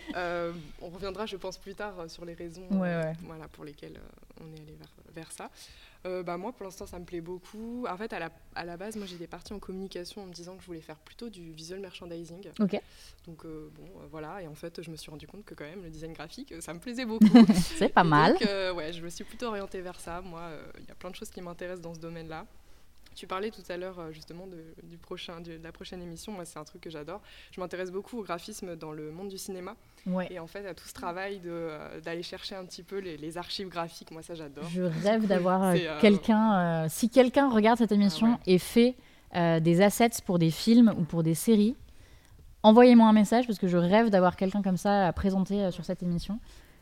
On 0.81 0.89
reviendra, 0.89 1.25
je 1.25 1.35
pense, 1.35 1.57
plus 1.57 1.75
tard 1.75 2.09
sur 2.09 2.23
les 2.23 2.33
raisons 2.33 2.65
Ouais, 2.71 2.95
ouais. 2.95 3.13
Voilà, 3.23 3.49
pour 3.49 3.65
lesquelles 3.65 3.99
on 4.39 4.51
est 4.55 4.61
allé 4.61 4.75
vers, 4.75 4.95
vers 5.13 5.31
ça. 5.31 5.49
Euh, 6.05 6.23
bah, 6.23 6.37
moi, 6.37 6.53
pour 6.53 6.63
l'instant, 6.63 6.87
ça 6.87 6.97
me 6.97 7.05
plaît 7.05 7.21
beaucoup. 7.21 7.85
En 7.89 7.97
fait, 7.97 8.13
à 8.13 8.19
la, 8.19 8.29
à 8.55 8.63
la 8.63 8.77
base, 8.77 8.95
moi, 8.95 9.05
j'étais 9.05 9.27
partie 9.27 9.51
en 9.51 9.59
communication 9.59 10.23
en 10.23 10.25
me 10.27 10.33
disant 10.33 10.55
que 10.55 10.61
je 10.61 10.67
voulais 10.67 10.81
faire 10.81 10.97
plutôt 10.97 11.29
du 11.29 11.51
visual 11.51 11.79
merchandising. 11.79 12.47
Ok. 12.59 12.79
Donc, 13.27 13.45
euh, 13.45 13.69
bon, 13.75 13.83
euh, 13.83 14.07
voilà. 14.09 14.41
Et 14.41 14.47
en 14.47 14.55
fait, 14.55 14.81
je 14.81 14.89
me 14.91 14.95
suis 14.95 15.11
rendu 15.11 15.27
compte 15.27 15.43
que 15.43 15.53
quand 15.53 15.65
même, 15.65 15.83
le 15.83 15.89
design 15.89 16.13
graphique, 16.13 16.53
euh, 16.53 16.61
ça 16.61 16.73
me 16.73 16.79
plaisait 16.79 17.05
beaucoup. 17.05 17.25
C'est 17.53 17.89
pas 17.89 18.05
mal. 18.05 18.33
Donc, 18.33 18.77
ouais, 18.77 18.93
je 18.93 19.01
me 19.03 19.09
suis 19.09 19.25
plutôt 19.25 19.47
orientée 19.47 19.81
vers 19.81 19.99
ça. 19.99 20.21
Moi, 20.21 20.49
il 20.79 20.87
y 20.87 20.91
a 20.91 20.95
plein 20.95 21.09
de 21.09 21.15
choses 21.15 21.29
qui 21.29 21.41
m'intéressent 21.41 21.81
dans 21.81 21.93
ce 21.93 21.99
domaine-là. 21.99 22.45
Tu 23.19 23.27
parlais 23.27 23.51
tout 23.51 23.61
à 23.67 23.75
l'heure 23.75 23.99
euh, 23.99 24.11
justement 24.13 24.47
de, 24.47 24.63
du 24.83 24.97
prochain, 24.97 25.41
de 25.41 25.59
la 25.61 25.73
prochaine 25.73 26.01
émission. 26.01 26.31
Moi, 26.31 26.45
c'est 26.45 26.57
un 26.57 26.63
truc 26.63 26.79
que 26.79 26.89
j'adore. 26.89 27.21
Je 27.51 27.59
m'intéresse 27.59 27.91
beaucoup 27.91 28.17
au 28.17 28.23
graphisme 28.23 28.77
dans 28.77 28.93
le 28.93 29.11
monde 29.11 29.27
du 29.27 29.37
cinéma. 29.37 29.75
Ouais. 30.07 30.27
Et 30.31 30.39
en 30.39 30.47
fait, 30.47 30.65
à 30.65 30.73
tout 30.73 30.87
ce 30.87 30.93
travail 30.93 31.41
euh, 31.45 31.99
d'aller 31.99 32.23
chercher 32.23 32.55
un 32.55 32.63
petit 32.63 32.81
peu 32.81 32.99
les, 32.99 33.17
les 33.17 33.37
archives 33.37 33.67
graphiques, 33.67 34.11
moi, 34.11 34.21
ça, 34.21 34.35
j'adore. 34.35 34.63
Je 34.69 34.83
rêve 34.83 35.27
d'avoir 35.27 35.61
euh, 35.63 35.75
quelqu'un. 35.99 36.85
euh, 36.85 36.87
si 36.87 37.09
quelqu'un 37.09 37.49
regarde 37.49 37.77
cette 37.77 37.91
émission 37.91 38.27
Ah 38.35 38.39
ouais. 38.47 38.53
et 38.53 38.57
fait 38.57 38.95
euh, 39.35 39.59
des 39.59 39.81
assets 39.81 40.21
pour 40.25 40.39
des 40.39 40.49
films 40.49 40.93
ou 40.97 41.03
pour 41.03 41.21
des 41.21 41.35
séries, 41.35 41.75
envoyez-moi 42.63 43.05
un 43.05 43.13
message 43.13 43.47
parce 43.47 43.59
que 43.59 43.67
je 43.67 43.75
rêve 43.77 44.09
d'avoir 44.09 44.37
quelqu'un 44.37 44.61
comme 44.61 44.77
ça 44.77 45.07
à 45.07 45.11
présenter 45.11 45.71
sur 45.71 45.83
cette 45.83 46.03
émission. 46.03 46.39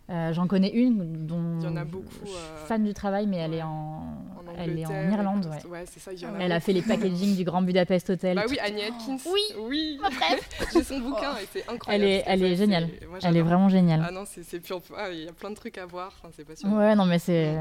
Euh, 0.10 0.32
J'en 0.32 0.48
connais 0.48 0.70
une 0.72 1.26
dont 1.28 1.58
Il 1.60 1.66
y 1.66 1.68
en 1.68 1.76
a 1.76 1.82
je- 1.82 1.90
beaucoup, 1.90 2.08
je 2.24 2.28
suis 2.30 2.38
euh, 2.38 2.66
fan 2.66 2.84
du 2.84 2.94
travail, 2.94 3.28
mais 3.28 3.38
elle 3.38 3.54
est 3.56 3.62
en, 3.64 3.68
En 3.68 4.56
elle 4.58 4.80
est 4.80 4.86
en 4.86 5.12
Irlande. 5.12 5.48
Ouais. 5.52 5.60
tout. 5.60 5.68
Ouais, 5.68 5.84
c'est 5.86 6.00
ça, 6.00 6.14
il 6.14 6.20
y 6.22 6.26
en 6.26 6.34
a 6.34 6.40
Elle 6.40 6.52
a 6.54 6.62
fait 6.62 6.72
les 6.72 6.82
packaging 6.82 7.36
du 7.36 7.44
Grand 7.44 7.62
Budapest 7.62 8.10
Hotel. 8.12 8.36
Bah 8.38 8.44
oui, 8.50 8.58
Annie 8.60 8.84
Atkins. 8.84 9.18
Oui, 9.30 9.42
oui. 9.68 10.00
J'ai 10.74 10.84
son 10.84 11.00
bouquin 11.02 11.34
et 11.42 11.48
c'est 11.52 11.70
incroyable. 11.70 12.06
Elle 12.06 12.10
est, 12.10 12.24
elle 12.26 12.44
est 12.44 12.56
géniale. 12.56 12.90
moi, 13.10 13.20
Elle 13.22 13.36
est 13.36 13.42
vraiment 13.42 13.68
géniale. 13.68 14.06
Ah 14.08 14.12
non, 14.12 14.24
c'est 14.26 14.60
pur. 14.62 14.82
ah, 14.96 15.10
Il 15.12 15.26
y 15.26 15.28
a 15.28 15.34
plein 15.34 15.50
de 15.50 15.56
trucs 15.56 15.78
à 15.78 15.86
voir. 15.86 16.14
Enfin, 16.18 16.30
c'est 16.36 16.46
passionnant. 16.46 16.78
Ouais, 16.78 16.96
non, 16.96 17.06
mais 17.06 17.20
c'est. 17.20 17.58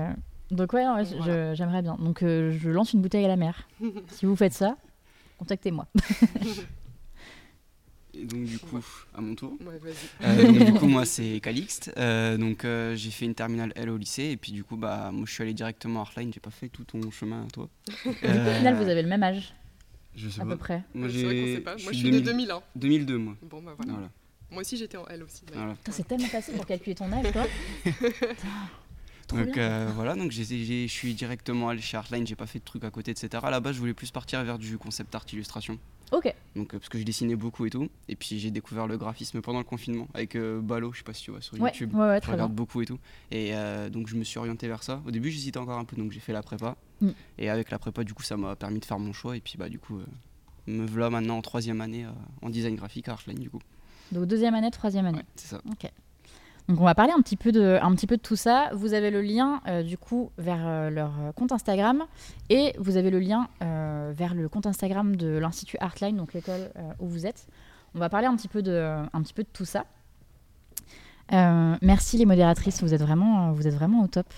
Donc, 0.52 0.72
ouais, 0.72 0.86
ouais, 0.88 1.04
je- 1.04 1.16
Voilà. 1.16 1.54
j'aimerais 1.54 1.82
bien. 1.82 1.96
Donc, 1.98 2.22
euh, 2.22 2.52
je 2.56 2.70
lance 2.70 2.92
une 2.92 3.02
bouteille 3.02 3.24
à 3.24 3.28
la 3.28 3.36
mer. 3.36 3.66
si 4.12 4.24
vous 4.24 4.36
faites 4.36 4.52
ça, 4.52 4.76
contactez-moi. 5.38 5.86
Et 8.18 8.24
donc 8.24 8.44
du 8.44 8.58
coup, 8.58 8.80
à 9.14 9.20
mon 9.20 9.34
tour. 9.34 9.56
Ouais, 9.60 9.78
vas-y. 9.78 9.94
Euh, 10.24 10.44
donc, 10.52 10.64
du 10.64 10.72
coup, 10.72 10.86
moi 10.88 11.04
c'est 11.04 11.40
Calixte. 11.40 11.92
Euh, 11.96 12.36
donc 12.36 12.64
euh, 12.64 12.94
j'ai 12.96 13.10
fait 13.10 13.24
une 13.26 13.34
terminale 13.34 13.72
L 13.76 13.90
au 13.90 13.96
lycée 13.96 14.24
et 14.24 14.36
puis 14.36 14.52
du 14.52 14.64
coup, 14.64 14.76
bah 14.76 15.10
moi 15.12 15.24
je 15.26 15.32
suis 15.32 15.42
allé 15.42 15.54
directement 15.54 16.00
à 16.00 16.02
Artline. 16.02 16.32
J'ai 16.32 16.40
pas 16.40 16.50
fait 16.50 16.68
tout 16.68 16.84
ton 16.84 17.10
chemin 17.10 17.44
à 17.44 17.50
toi. 17.50 17.68
Au 18.06 18.12
final, 18.12 18.74
vous 18.76 18.88
avez 18.88 19.02
le 19.02 19.08
même 19.08 19.22
âge, 19.22 19.54
Je 20.14 20.28
sais 20.28 20.40
à 20.40 20.44
pas. 20.44 20.50
peu 20.52 20.56
près. 20.56 20.82
Moi 20.94 21.08
c'est 21.12 21.22
vrai 21.24 21.54
sait 21.54 21.60
pas. 21.60 21.76
je 21.76 21.84
Moi, 21.84 21.92
je 21.92 21.98
suis 21.98 22.08
suis 22.08 22.20
de 22.20 22.24
2000 22.24 22.46
2001. 22.48 22.62
2002 22.76 23.18
moi. 23.18 23.36
Bon, 23.42 23.62
bah 23.62 23.74
voilà. 23.76 23.92
Voilà. 23.92 24.10
Moi 24.50 24.60
aussi, 24.62 24.76
j'étais 24.76 24.96
en 24.96 25.06
L 25.08 25.22
aussi. 25.24 25.42
voilà. 25.52 25.74
C'est 25.90 26.06
tellement 26.06 26.26
facile 26.28 26.54
pour 26.54 26.66
calculer 26.66 26.94
ton 26.94 27.10
âge, 27.12 27.32
toi. 27.32 27.46
Trop 29.26 29.38
Donc 29.38 29.54
bien. 29.54 29.62
euh, 29.62 29.90
voilà, 29.94 30.14
donc 30.14 30.30
je 30.30 30.86
suis 30.86 31.14
directement 31.14 31.68
allé 31.68 31.80
chez 31.80 31.96
Artline. 31.96 32.26
J'ai 32.26 32.36
pas 32.36 32.46
fait 32.46 32.60
de 32.60 32.64
trucs 32.64 32.84
à 32.84 32.90
côté, 32.90 33.10
etc. 33.10 33.28
À 33.42 33.50
la 33.50 33.58
base, 33.60 33.74
je 33.74 33.80
voulais 33.80 33.94
plus 33.94 34.10
partir 34.12 34.42
vers 34.44 34.58
du 34.58 34.78
concept 34.78 35.14
art 35.14 35.24
illustration. 35.32 35.78
Ok. 36.12 36.32
Donc 36.54 36.72
euh, 36.72 36.78
parce 36.78 36.88
que 36.88 36.98
je 36.98 37.02
dessinais 37.02 37.34
beaucoup 37.34 37.66
et 37.66 37.70
tout. 37.70 37.88
Et 38.08 38.14
puis 38.14 38.38
j'ai 38.38 38.52
découvert 38.52 38.86
le 38.86 38.96
graphisme 38.96 39.40
pendant 39.40 39.58
le 39.58 39.64
confinement 39.64 40.06
avec 40.14 40.36
euh, 40.36 40.60
Balo. 40.60 40.92
Je 40.92 40.98
sais 40.98 41.02
pas 41.04 41.12
si 41.12 41.24
tu 41.24 41.32
vois 41.32 41.40
sur 41.40 41.60
Ouais, 41.60 41.70
YouTube. 41.70 41.92
ouais, 41.94 42.06
ouais, 42.06 42.20
Je 42.24 42.30
regarde 42.30 42.52
bien. 42.52 42.56
beaucoup 42.56 42.80
et 42.82 42.86
tout. 42.86 42.98
Et 43.32 43.56
euh, 43.56 43.88
donc 43.90 44.06
je 44.06 44.14
me 44.14 44.22
suis 44.22 44.38
orienté 44.38 44.68
vers 44.68 44.84
ça. 44.84 45.02
Au 45.04 45.10
début 45.10 45.32
j'hésitais 45.32 45.58
encore 45.58 45.78
un 45.80 45.84
peu 45.84 45.96
donc 45.96 46.12
j'ai 46.12 46.20
fait 46.20 46.32
la 46.32 46.42
prépa. 46.42 46.76
Mm. 47.00 47.08
Et 47.38 47.50
avec 47.50 47.72
la 47.72 47.80
prépa 47.80 48.04
du 48.04 48.14
coup 48.14 48.22
ça 48.22 48.36
m'a 48.36 48.54
permis 48.54 48.78
de 48.78 48.84
faire 48.84 49.00
mon 49.00 49.12
choix. 49.12 49.36
Et 49.36 49.40
puis 49.40 49.54
bah 49.58 49.68
du 49.68 49.80
coup 49.80 49.98
euh, 49.98 50.04
me 50.68 50.86
voilà 50.86 51.10
maintenant 51.10 51.38
en 51.38 51.42
troisième 51.42 51.80
année 51.80 52.06
en 52.40 52.50
design 52.50 52.76
graphique 52.76 53.08
à 53.08 53.12
Artline 53.14 53.40
du 53.40 53.50
coup. 53.50 53.60
Donc, 54.12 54.26
deuxième 54.26 54.54
année, 54.54 54.70
troisième 54.70 55.06
année. 55.06 55.18
Ouais, 55.18 55.24
c'est 55.34 55.48
ça. 55.48 55.60
Ok. 55.68 55.90
Donc 56.68 56.80
on 56.80 56.84
va 56.84 56.94
parler 56.96 57.12
un 57.12 57.22
petit 57.22 57.36
peu 57.36 57.52
de, 57.52 58.16
tout 58.16 58.36
ça. 58.36 58.70
Vous 58.74 58.92
avez 58.92 59.10
le 59.10 59.20
lien 59.20 59.60
euh, 59.68 59.82
du 59.82 59.96
coup 59.96 60.30
vers 60.36 60.66
euh, 60.66 60.90
leur 60.90 61.12
euh, 61.20 61.32
compte 61.32 61.52
Instagram 61.52 62.04
et 62.50 62.74
vous 62.78 62.96
avez 62.96 63.10
le 63.10 63.20
lien 63.20 63.48
vers 63.60 64.34
le 64.34 64.48
compte 64.48 64.66
Instagram 64.66 65.16
de 65.16 65.38
l'Institut 65.38 65.76
Artline, 65.80 66.16
donc 66.16 66.32
l'école 66.32 66.70
où 67.00 67.06
vous 67.06 67.26
êtes. 67.26 67.46
On 67.94 67.98
va 67.98 68.08
parler 68.08 68.26
un 68.26 68.36
petit 68.36 68.48
peu 68.48 68.62
de, 68.62 68.96
tout 69.52 69.64
ça. 69.64 69.84
Merci 71.30 72.18
les 72.18 72.24
modératrices, 72.24 72.82
vous 72.82 72.94
êtes 72.94 73.02
vraiment 73.02 73.52
au 74.02 74.06
top. 74.06 74.32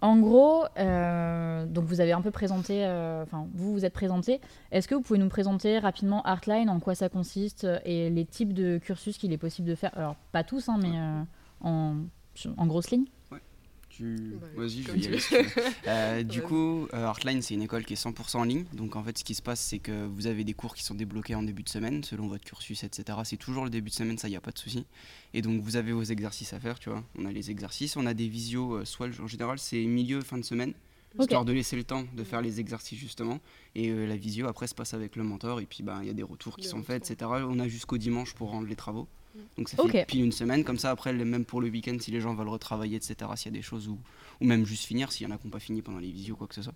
En 0.00 0.18
gros, 0.18 0.64
euh, 0.78 1.66
donc 1.66 1.84
vous 1.84 2.00
avez 2.00 2.12
un 2.12 2.20
peu 2.20 2.30
présenté, 2.30 2.86
euh, 2.86 3.24
enfin 3.24 3.48
vous 3.54 3.72
vous 3.72 3.84
êtes 3.84 3.92
présenté. 3.92 4.40
Est-ce 4.70 4.86
que 4.86 4.94
vous 4.94 5.00
pouvez 5.00 5.18
nous 5.18 5.28
présenter 5.28 5.80
rapidement 5.80 6.22
Artline, 6.22 6.70
en 6.70 6.78
quoi 6.78 6.94
ça 6.94 7.08
consiste 7.08 7.64
euh, 7.64 7.80
et 7.84 8.08
les 8.08 8.24
types 8.24 8.52
de 8.52 8.78
cursus 8.78 9.18
qu'il 9.18 9.32
est 9.32 9.38
possible 9.38 9.68
de 9.68 9.74
faire? 9.74 9.90
Alors 9.96 10.14
pas 10.30 10.44
tous, 10.44 10.68
hein, 10.68 10.78
mais 10.80 10.92
en, 11.60 11.96
en 12.56 12.66
grosses 12.66 12.90
lignes. 12.90 13.06
Tu... 13.98 14.38
Bah, 14.40 14.46
Vas-y, 14.56 14.82
je 14.82 14.92
vais 14.92 14.98
y 15.00 15.06
aller 15.08 15.18
si. 15.18 15.34
Euh, 15.88 16.22
du 16.22 16.42
coup, 16.42 16.86
euh, 16.92 17.04
Artline, 17.04 17.42
c'est 17.42 17.54
une 17.54 17.62
école 17.62 17.84
qui 17.84 17.94
est 17.94 18.02
100% 18.02 18.36
en 18.36 18.44
ligne. 18.44 18.64
Donc 18.72 18.94
en 18.94 19.02
fait, 19.02 19.18
ce 19.18 19.24
qui 19.24 19.34
se 19.34 19.42
passe, 19.42 19.60
c'est 19.60 19.78
que 19.78 20.06
vous 20.06 20.26
avez 20.26 20.44
des 20.44 20.54
cours 20.54 20.74
qui 20.74 20.84
sont 20.84 20.94
débloqués 20.94 21.34
en 21.34 21.42
début 21.42 21.62
de 21.62 21.68
semaine, 21.68 22.04
selon 22.04 22.28
votre 22.28 22.44
cursus, 22.44 22.84
etc. 22.84 23.18
C'est 23.24 23.36
toujours 23.36 23.64
le 23.64 23.70
début 23.70 23.90
de 23.90 23.94
semaine, 23.94 24.18
ça, 24.18 24.28
il 24.28 24.32
n'y 24.32 24.36
a 24.36 24.40
pas 24.40 24.50
de 24.52 24.58
souci. 24.58 24.86
Et 25.34 25.42
donc 25.42 25.62
vous 25.62 25.76
avez 25.76 25.92
vos 25.92 26.02
exercices 26.02 26.52
à 26.52 26.60
faire, 26.60 26.78
tu 26.78 26.90
vois. 26.90 27.02
On 27.18 27.24
a 27.24 27.32
les 27.32 27.50
exercices, 27.50 27.96
on 27.96 28.06
a 28.06 28.14
des 28.14 28.28
visios, 28.28 28.76
euh, 28.76 28.84
soit 28.84 29.08
en 29.20 29.26
général, 29.26 29.58
c'est 29.58 29.84
milieu, 29.84 30.20
fin 30.20 30.38
de 30.38 30.44
semaine. 30.44 30.74
Ok. 31.14 31.22
Histoire 31.22 31.44
de 31.44 31.52
laisser 31.52 31.74
le 31.74 31.84
temps 31.84 32.04
de 32.14 32.22
faire 32.22 32.42
les 32.42 32.60
exercices 32.60 32.98
justement. 32.98 33.40
Et 33.74 33.88
euh, 33.88 34.06
la 34.06 34.16
visio 34.16 34.46
après 34.46 34.66
se 34.66 34.74
passe 34.74 34.94
avec 34.94 35.16
le 35.16 35.24
mentor 35.24 35.60
et 35.60 35.66
puis 35.66 35.82
ben, 35.82 36.00
il 36.02 36.06
y 36.06 36.10
a 36.10 36.14
des 36.14 36.22
retours 36.22 36.56
qui 36.56 36.68
sont 36.68 36.82
faits, 36.82 37.10
etc. 37.10 37.30
On 37.48 37.58
a 37.58 37.66
jusqu'au 37.66 37.98
dimanche 37.98 38.34
pour 38.34 38.50
rendre 38.50 38.68
les 38.68 38.76
travaux. 38.76 39.08
Donc 39.56 39.68
ça 39.68 39.76
fait 39.88 40.06
pile 40.06 40.24
une 40.24 40.32
semaine. 40.32 40.64
Comme 40.64 40.78
ça 40.78 40.90
après, 40.90 41.12
même 41.12 41.44
pour 41.44 41.60
le 41.60 41.68
week-end, 41.68 41.96
si 42.00 42.10
les 42.10 42.20
gens 42.20 42.34
veulent 42.34 42.48
retravailler, 42.48 42.96
etc. 42.96 43.16
S'il 43.36 43.52
y 43.52 43.54
a 43.54 43.58
des 43.58 43.62
choses 43.62 43.88
où, 43.88 43.98
ou 44.40 44.44
même 44.44 44.64
juste 44.64 44.84
finir, 44.84 45.12
s'il 45.12 45.26
y 45.26 45.30
en 45.30 45.34
a 45.34 45.38
qui 45.38 45.46
n'ont 45.46 45.50
pas 45.50 45.60
fini 45.60 45.82
pendant 45.82 45.98
les 45.98 46.10
visios, 46.10 46.36
quoi 46.36 46.46
que 46.46 46.54
ce 46.54 46.62
soit. 46.62 46.74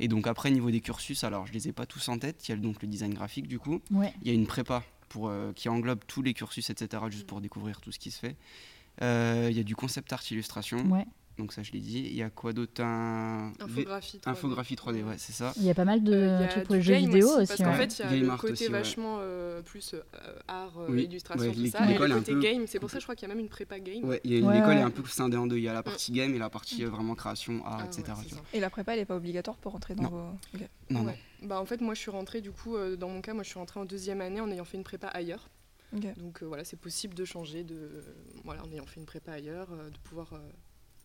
Et 0.00 0.08
donc 0.08 0.26
après, 0.26 0.50
niveau 0.50 0.70
des 0.70 0.80
cursus, 0.80 1.24
alors 1.24 1.46
je 1.46 1.52
les 1.52 1.68
ai 1.68 1.72
pas 1.72 1.86
tous 1.86 2.08
en 2.08 2.18
tête. 2.18 2.48
Il 2.48 2.52
y 2.52 2.54
a 2.54 2.56
donc 2.56 2.82
le 2.82 2.88
design 2.88 3.14
graphique 3.14 3.46
du 3.48 3.58
coup. 3.58 3.80
Ouais. 3.90 4.12
Il 4.22 4.28
y 4.28 4.30
a 4.30 4.34
une 4.34 4.46
prépa 4.46 4.82
pour, 5.08 5.28
euh, 5.28 5.52
qui 5.52 5.68
englobe 5.68 6.00
tous 6.06 6.22
les 6.22 6.34
cursus, 6.34 6.70
etc. 6.70 7.02
Juste 7.10 7.26
pour 7.26 7.40
découvrir 7.40 7.80
tout 7.80 7.92
ce 7.92 7.98
qui 7.98 8.10
se 8.10 8.18
fait. 8.18 8.36
Euh, 9.00 9.48
Il 9.50 9.56
y 9.56 9.60
a 9.60 9.64
du 9.64 9.74
concept 9.76 10.12
art 10.12 10.22
illustration. 10.30 10.78
Ouais. 10.90 11.06
Donc 11.42 11.52
ça 11.52 11.64
je 11.64 11.72
l'ai 11.72 11.80
dit. 11.80 11.98
Il 12.08 12.14
y 12.14 12.22
a 12.22 12.30
quoi 12.30 12.52
d'autre? 12.52 12.80
Un... 12.84 13.52
Infographie 13.60 14.18
3D. 14.18 14.28
Infographie 14.30 14.74
3D, 14.76 15.02
ouais, 15.02 15.16
c'est 15.18 15.32
ça. 15.32 15.52
Il 15.56 15.64
y 15.64 15.70
a 15.70 15.74
pas 15.74 15.84
mal 15.84 16.04
de 16.04 16.12
Euh, 16.14 16.46
trucs 16.48 16.64
pour 16.66 16.76
les 16.76 16.82
jeux 16.82 16.92
game 16.94 17.06
vidéo 17.06 17.26
aussi, 17.30 17.38
aussi. 17.38 17.46
Parce 17.48 17.58
qu'en 17.58 17.76
ouais. 17.76 17.88
fait, 17.88 17.98
il 17.98 18.04
y 18.04 18.08
a 18.08 18.10
Game 18.20 18.30
le 18.30 18.36
côté 18.36 18.52
aussi, 18.52 18.62
ouais. 18.66 18.70
vachement 18.70 19.16
euh, 19.20 19.60
plus 19.60 19.94
euh, 19.94 20.02
art, 20.46 20.78
euh, 20.78 20.86
Oui, 20.88 21.02
illustration, 21.02 21.48
ouais, 21.48 21.52
tout 21.52 21.66
ça. 21.66 21.90
Et 21.90 21.98
le 21.98 22.14
côté 22.14 22.32
peu- 22.32 22.40
game, 22.40 22.64
c'est 22.68 22.78
pour 22.78 22.90
ça 22.90 22.98
que 22.98 23.00
je 23.00 23.06
crois 23.06 23.16
qu'il 23.16 23.26
y 23.28 23.30
a 23.32 23.34
même 23.34 23.42
une 23.42 23.48
prépa 23.48 23.80
game. 23.80 24.04
Ouais, 24.04 24.20
il 24.22 24.38
y 24.38 24.40
a- 24.40 24.46
Ouais, 24.46 24.54
l'école 24.54 24.68
ouais. 24.68 24.76
est 24.76 24.82
un 24.82 24.90
peu 24.90 25.04
scindée 25.08 25.36
en 25.36 25.48
deux. 25.48 25.56
Il 25.56 25.64
y 25.64 25.68
a 25.68 25.72
la 25.74 25.82
partie 25.82 26.12
game 26.12 26.32
et 26.32 26.38
la 26.38 26.48
partie 26.48 26.84
vraiment 26.84 27.16
création, 27.16 27.60
art, 27.66 27.80
Ah, 27.82 27.86
etc. 27.86 28.12
Et 28.54 28.60
la 28.60 28.70
prépa, 28.70 28.92
elle 28.94 29.00
est 29.00 29.04
pas 29.04 29.16
obligatoire 29.16 29.56
pour 29.56 29.72
rentrer 29.72 29.96
dans 29.96 30.04
Non. 30.04 30.10
vos. 30.10 30.60
Non, 30.90 31.04
Ouais. 31.06 31.18
Bah, 31.42 31.60
en 31.60 31.66
fait, 31.66 31.80
moi, 31.80 31.94
je 31.94 31.98
suis 32.00 32.12
rentrée, 32.12 32.40
du 32.40 32.52
coup, 32.52 32.76
euh, 32.76 32.94
dans 32.94 33.08
mon 33.08 33.20
cas, 33.20 33.34
moi, 33.34 33.42
je 33.42 33.48
suis 33.48 33.58
rentrée 33.58 33.80
en 33.80 33.84
deuxième 33.84 34.20
année 34.20 34.40
en 34.40 34.48
ayant 34.48 34.64
fait 34.64 34.76
une 34.76 34.84
prépa 34.84 35.08
ailleurs. 35.08 35.48
Donc 36.16 36.42
voilà, 36.42 36.64
c'est 36.64 36.78
possible 36.78 37.12
de 37.14 37.26
changer, 37.26 37.64
de, 37.64 37.76
voilà, 38.44 38.64
en 38.64 38.72
ayant 38.72 38.86
fait 38.86 38.98
une 38.98 39.04
prépa 39.04 39.32
ailleurs, 39.32 39.68
de 39.68 39.98
pouvoir. 40.04 40.32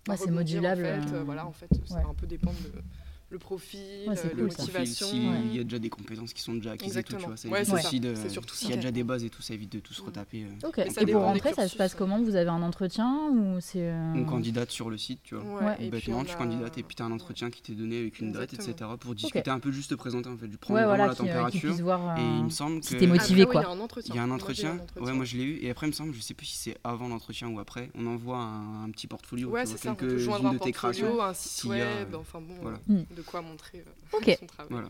Ouais, 0.07 0.15
bah, 0.15 0.21
c'est 0.23 0.31
modulable, 0.31 0.81
En 0.81 0.85
fait, 0.85 1.13
euh, 1.13 1.19
euh, 1.19 1.23
voilà, 1.23 1.45
en 1.45 1.51
fait, 1.51 1.67
ça 1.85 1.95
ouais. 1.95 2.03
va 2.03 2.09
un 2.09 2.13
peu 2.13 2.27
dépendre 2.27 2.57
de 2.63 2.81
le 3.29 3.39
profil, 3.39 3.79
Ouais, 4.07 4.15
c'est 4.15 4.27
euh, 4.27 4.29
cool, 4.29 4.37
les 4.37 4.43
motivations. 4.43 5.07
S'il 5.07 5.29
Ouais. 5.29 5.55
y 5.55 5.59
a 5.59 5.63
déjà 5.63 5.79
des 5.79 5.89
compétences 5.89 6.31
qui 6.33 6.41
sont 6.41 6.53
déjà 6.53 6.71
acquises 6.71 6.95
et 6.97 7.03
tout, 7.03 7.09
tu 7.09 7.15
Exactement. 7.15 7.27
vois, 7.27 7.37
ça 7.37 7.49
Ouais, 7.49 7.57
évite 7.59 7.67
c'est 7.69 7.73
aussi 7.87 8.01
ça. 8.15 8.23
de. 8.23 8.29
Surtout 8.29 8.55
S'il 8.55 8.69
y 8.69 8.73
a 8.73 8.75
déjà 8.77 8.91
des 8.91 9.03
bases 9.03 9.23
et 9.25 9.29
tout, 9.29 9.41
ça 9.41 9.53
évite 9.53 9.71
de 9.73 9.79
tout 9.79 9.93
se 9.93 10.01
Mm. 10.01 10.05
retaper. 10.05 10.43
euh. 10.63 10.67
Ok. 10.67 10.81
ça 10.93 11.01
Et 11.01 11.05
pour 11.07 11.21
rentrer, 11.23 11.53
ça 11.53 11.67
se 11.67 11.75
passe 11.75 11.93
comment 11.93 12.21
Vous 12.21 12.35
avez 12.35 12.49
un 12.49 12.61
entretien 12.61 13.29
ou 13.33 13.57
c'est 13.59 13.81
euh, 13.89 14.13
On 14.15 14.23
candidate 14.23 14.71
sur 14.71 14.89
le 14.89 14.97
site, 14.97 15.19
tu 15.23 15.35
vois. 15.35 15.73
Et 15.73 15.75
puis 15.77 15.89
Bêtement, 15.89 16.23
tu 16.23 16.35
candidates 16.37 16.77
et 16.77 16.83
puis 16.83 16.95
tu 16.95 17.03
as 17.03 17.05
un 17.05 17.11
entretien 17.11 17.49
qui 17.49 17.61
t'est 17.61 17.73
donné 17.73 17.99
avec 17.99 18.19
une 18.19 18.31
date, 18.31 18.53
Exactement. 18.53 18.75
etc. 18.93 18.97
pour 18.99 19.13
discuter 19.15 19.49
un 19.51 19.59
peu, 19.59 19.71
juste 19.71 19.89
te 19.89 19.95
présenter 19.95 20.29
en 20.29 20.37
fait. 20.37 20.47
Vraiment 20.47 20.87
voilà, 20.87 21.07
la 21.07 21.11
euh, 21.11 21.15
température. 21.15 21.73
Et 22.17 22.21
il 22.21 22.43
me 22.45 22.49
semble 22.49 22.81
si 22.83 22.93
que. 22.93 22.99
t'es 22.99 23.07
motivé, 23.07 23.45
quoi. 23.45 23.61
Il 23.61 23.63
y 23.63 23.67
a 23.67 23.71
un 23.71 23.79
entretien. 23.81 24.13
Il 24.13 24.17
y 24.17 24.19
a 24.19 24.23
un 24.23 24.27
Moi, 24.27 24.37
j'ai 24.37 24.63
eu 24.63 24.67
entretien. 24.69 25.01
Ouais, 25.01 25.13
moi 25.13 25.25
je 25.25 25.35
l'ai 25.37 25.43
eu. 25.43 25.57
Et 25.61 25.69
après, 25.69 25.87
il 25.87 25.89
me 25.89 25.93
semble, 25.95 26.13
je 26.13 26.21
sais 26.21 26.33
plus 26.33 26.45
si 26.45 26.57
c'est 26.57 26.77
avant 26.85 27.09
l'entretien 27.09 27.49
ou 27.49 27.59
après, 27.59 27.89
on 27.95 28.05
envoie 28.07 28.37
un, 28.39 28.89
petit 28.91 29.07
portfolio. 29.07 29.49
Ouais, 29.49 29.65
tu 29.65 29.71
c'est 29.71 29.77
ça. 29.79 29.95
Quelques-unes 29.95 30.53
de 30.53 30.57
tes 30.59 30.71
créations. 30.71 31.05
portfolio, 31.07 31.21
un 31.29 31.33
site 31.33 31.65
web, 31.65 32.15
enfin 32.15 32.39
bon, 32.39 32.53
voilà. 32.61 32.77
euh, 32.89 32.93
Mm. 32.93 33.03
De 33.17 33.21
quoi 33.23 33.41
montrer 33.41 33.79
euh, 33.79 34.17
Ok. 34.17 34.37
son 34.39 34.45
travail. 34.45 34.71
Voilà. 34.71 34.89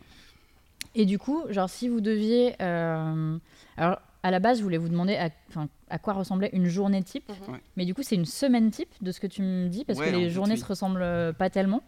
Et 0.93 1.05
du 1.05 1.17
coup, 1.17 1.43
genre, 1.49 1.69
si 1.69 1.87
vous 1.87 2.01
deviez. 2.01 2.55
euh, 2.61 3.37
Alors, 3.77 3.99
à 4.23 4.31
la 4.31 4.39
base, 4.39 4.57
je 4.59 4.63
voulais 4.63 4.77
vous 4.77 4.89
demander 4.89 5.15
à, 5.89 5.99
quoi 5.99 6.13
ressemblait 6.13 6.49
une 6.53 6.67
journée 6.67 7.01
type. 7.03 7.27
Mhm. 7.29 7.53
Ouais. 7.53 7.61
Mais 7.77 7.85
du 7.85 7.93
coup, 7.93 8.03
c'est 8.03 8.15
une 8.15 8.25
semaine 8.25 8.69
type 8.71 8.89
de 9.01 9.11
ce 9.11 9.19
que 9.19 9.27
tu 9.27 9.41
me 9.41 9.69
dis, 9.69 9.85
parce 9.85 9.99
Ouais, 9.99 10.11
que 10.11 10.15
les 10.15 10.29
journées 10.29 10.55
oui. 10.55 10.59
se 10.59 10.65
ressemblent 10.65 11.01
euh, 11.01 11.33
pas 11.33 11.49
tellement. 11.49 11.81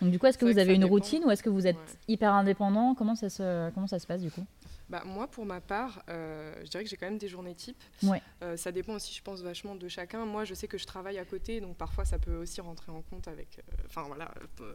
Donc, 0.00 0.10
du 0.10 0.18
coup, 0.18 0.26
est-ce 0.26 0.36
que 0.38 0.44
vous 0.44 0.54
que 0.54 0.58
avez 0.58 0.74
une 0.74 0.80
dépend. 0.80 0.92
routine 0.92 1.24
ou 1.24 1.30
est-ce 1.30 1.42
que 1.42 1.48
vous 1.50 1.66
êtes 1.66 1.76
Ouais. 1.76 1.98
hyper 2.08 2.32
indépendant? 2.32 2.94
Comment 2.94 3.14
ça, 3.14 3.30
se, 3.30 3.70
comment 3.70 3.86
ça 3.86 3.98
se 3.98 4.06
passe 4.06 4.20
du 4.22 4.30
coup? 4.30 4.44
Bah, 4.90 5.02
moi, 5.06 5.28
pour 5.28 5.46
ma 5.46 5.60
part, 5.60 6.02
euh, 6.10 6.52
je 6.64 6.68
dirais 6.68 6.82
que 6.84 6.90
j'ai 6.90 6.96
quand 6.96 7.06
même 7.06 7.18
des 7.18 7.28
journées 7.28 7.54
types. 7.54 7.82
Ouais. 8.02 8.20
Euh, 8.42 8.56
ça 8.56 8.72
dépend 8.72 8.94
aussi, 8.94 9.14
je 9.14 9.22
pense, 9.22 9.40
vachement 9.40 9.76
de 9.76 9.88
chacun. 9.88 10.26
Moi, 10.26 10.44
je 10.44 10.54
sais 10.54 10.66
que 10.66 10.76
je 10.76 10.84
travaille 10.84 11.18
à 11.18 11.24
côté, 11.24 11.60
donc 11.60 11.76
parfois 11.76 12.04
ça 12.04 12.18
peut 12.18 12.34
aussi 12.36 12.60
rentrer 12.60 12.90
en 12.92 13.00
compte 13.02 13.28
avec, 13.28 13.58
euh, 13.60 13.82
enfin 13.86 14.02
voilà, 14.02 14.30
euh, 14.60 14.72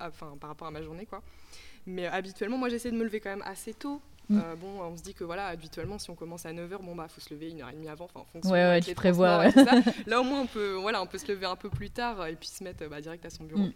enfin 0.00 0.36
par 0.40 0.50
rapport 0.50 0.68
à 0.68 0.70
ma 0.70 0.82
journée, 0.82 1.06
quoi. 1.06 1.22
Mais 1.86 2.06
euh, 2.06 2.10
habituellement, 2.12 2.56
moi, 2.58 2.68
j'essaie 2.68 2.90
de 2.90 2.96
me 2.96 3.04
lever 3.04 3.20
quand 3.20 3.30
même 3.30 3.42
assez 3.46 3.74
tôt. 3.74 4.00
Mm. 4.30 4.38
Euh, 4.38 4.54
bon, 4.56 4.80
on 4.80 4.96
se 4.96 5.02
dit 5.02 5.12
que 5.12 5.22
voilà, 5.24 5.48
habituellement, 5.48 5.98
si 5.98 6.08
on 6.10 6.14
commence 6.14 6.46
à 6.46 6.52
9h, 6.52 6.78
bon 6.82 6.94
bah, 6.94 7.06
faut 7.08 7.20
se 7.20 7.32
lever 7.34 7.50
une 7.50 7.60
heure 7.60 7.68
et 7.68 7.74
demie 7.74 7.88
avant, 7.88 8.06
enfin 8.06 8.20
en 8.20 8.24
fonction. 8.24 8.50
Ouais, 8.52 8.64
ouais, 8.64 8.80
tu 8.80 8.94
prévois, 8.94 9.50
ça. 9.50 9.64
Là, 10.06 10.20
au 10.20 10.24
moins, 10.24 10.40
on 10.40 10.46
peut, 10.46 10.72
voilà, 10.74 11.02
on 11.02 11.06
peut 11.06 11.18
se 11.18 11.28
lever 11.30 11.44
un 11.46 11.56
peu 11.56 11.68
plus 11.68 11.90
tard 11.90 12.26
et 12.26 12.34
puis 12.34 12.48
se 12.48 12.64
mettre 12.64 12.88
bah, 12.88 13.00
direct 13.02 13.24
à 13.26 13.30
son 13.30 13.44
bureau. 13.44 13.60
Mm. 13.64 13.72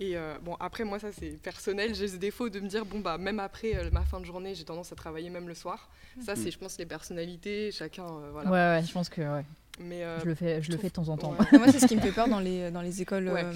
Et 0.00 0.16
euh, 0.16 0.34
bon, 0.42 0.56
après, 0.58 0.84
moi, 0.84 0.98
ça 0.98 1.12
c'est 1.12 1.40
personnel. 1.40 1.94
J'ai 1.94 2.08
ce 2.08 2.16
défaut 2.16 2.48
de 2.48 2.58
me 2.60 2.68
dire, 2.68 2.84
bon, 2.84 3.00
bah, 3.00 3.16
même 3.18 3.38
après 3.40 3.76
euh, 3.76 3.90
ma 3.92 4.02
fin 4.02 4.20
de 4.20 4.24
journée, 4.24 4.54
j'ai 4.54 4.64
tendance 4.64 4.92
à 4.92 4.96
travailler 4.96 5.30
même 5.30 5.48
le 5.48 5.54
soir. 5.54 5.88
Ça, 6.20 6.36
c'est, 6.36 6.50
je 6.52 6.58
pense, 6.58 6.78
les 6.78 6.86
personnalités, 6.86 7.70
chacun. 7.72 8.04
euh, 8.06 8.28
voilà. 8.32 8.50
Ouais, 8.50 8.78
ouais, 8.80 8.86
je 8.86 8.92
pense 8.92 9.08
que 9.08 9.20
ouais. 9.20 9.44
Mais 9.80 10.04
euh, 10.04 10.20
je 10.20 10.26
le 10.26 10.34
fais, 10.36 10.62
je 10.62 10.68
le 10.68 10.74
trouve- 10.74 10.82
fais 10.82 10.88
de 10.88 10.92
temps 10.92 11.08
en 11.08 11.16
temps. 11.16 11.32
ouais, 11.36 11.58
Moi, 11.58 11.66
c'est 11.72 11.80
ce 11.80 11.86
qui 11.86 11.96
me 11.96 12.00
fait 12.00 12.12
peur 12.12 12.28
dans 12.28 12.38
les, 12.38 12.70
dans 12.70 12.82
les 12.82 13.02
écoles 13.02 13.28
Ouais. 13.28 13.42
euh, 13.44 13.52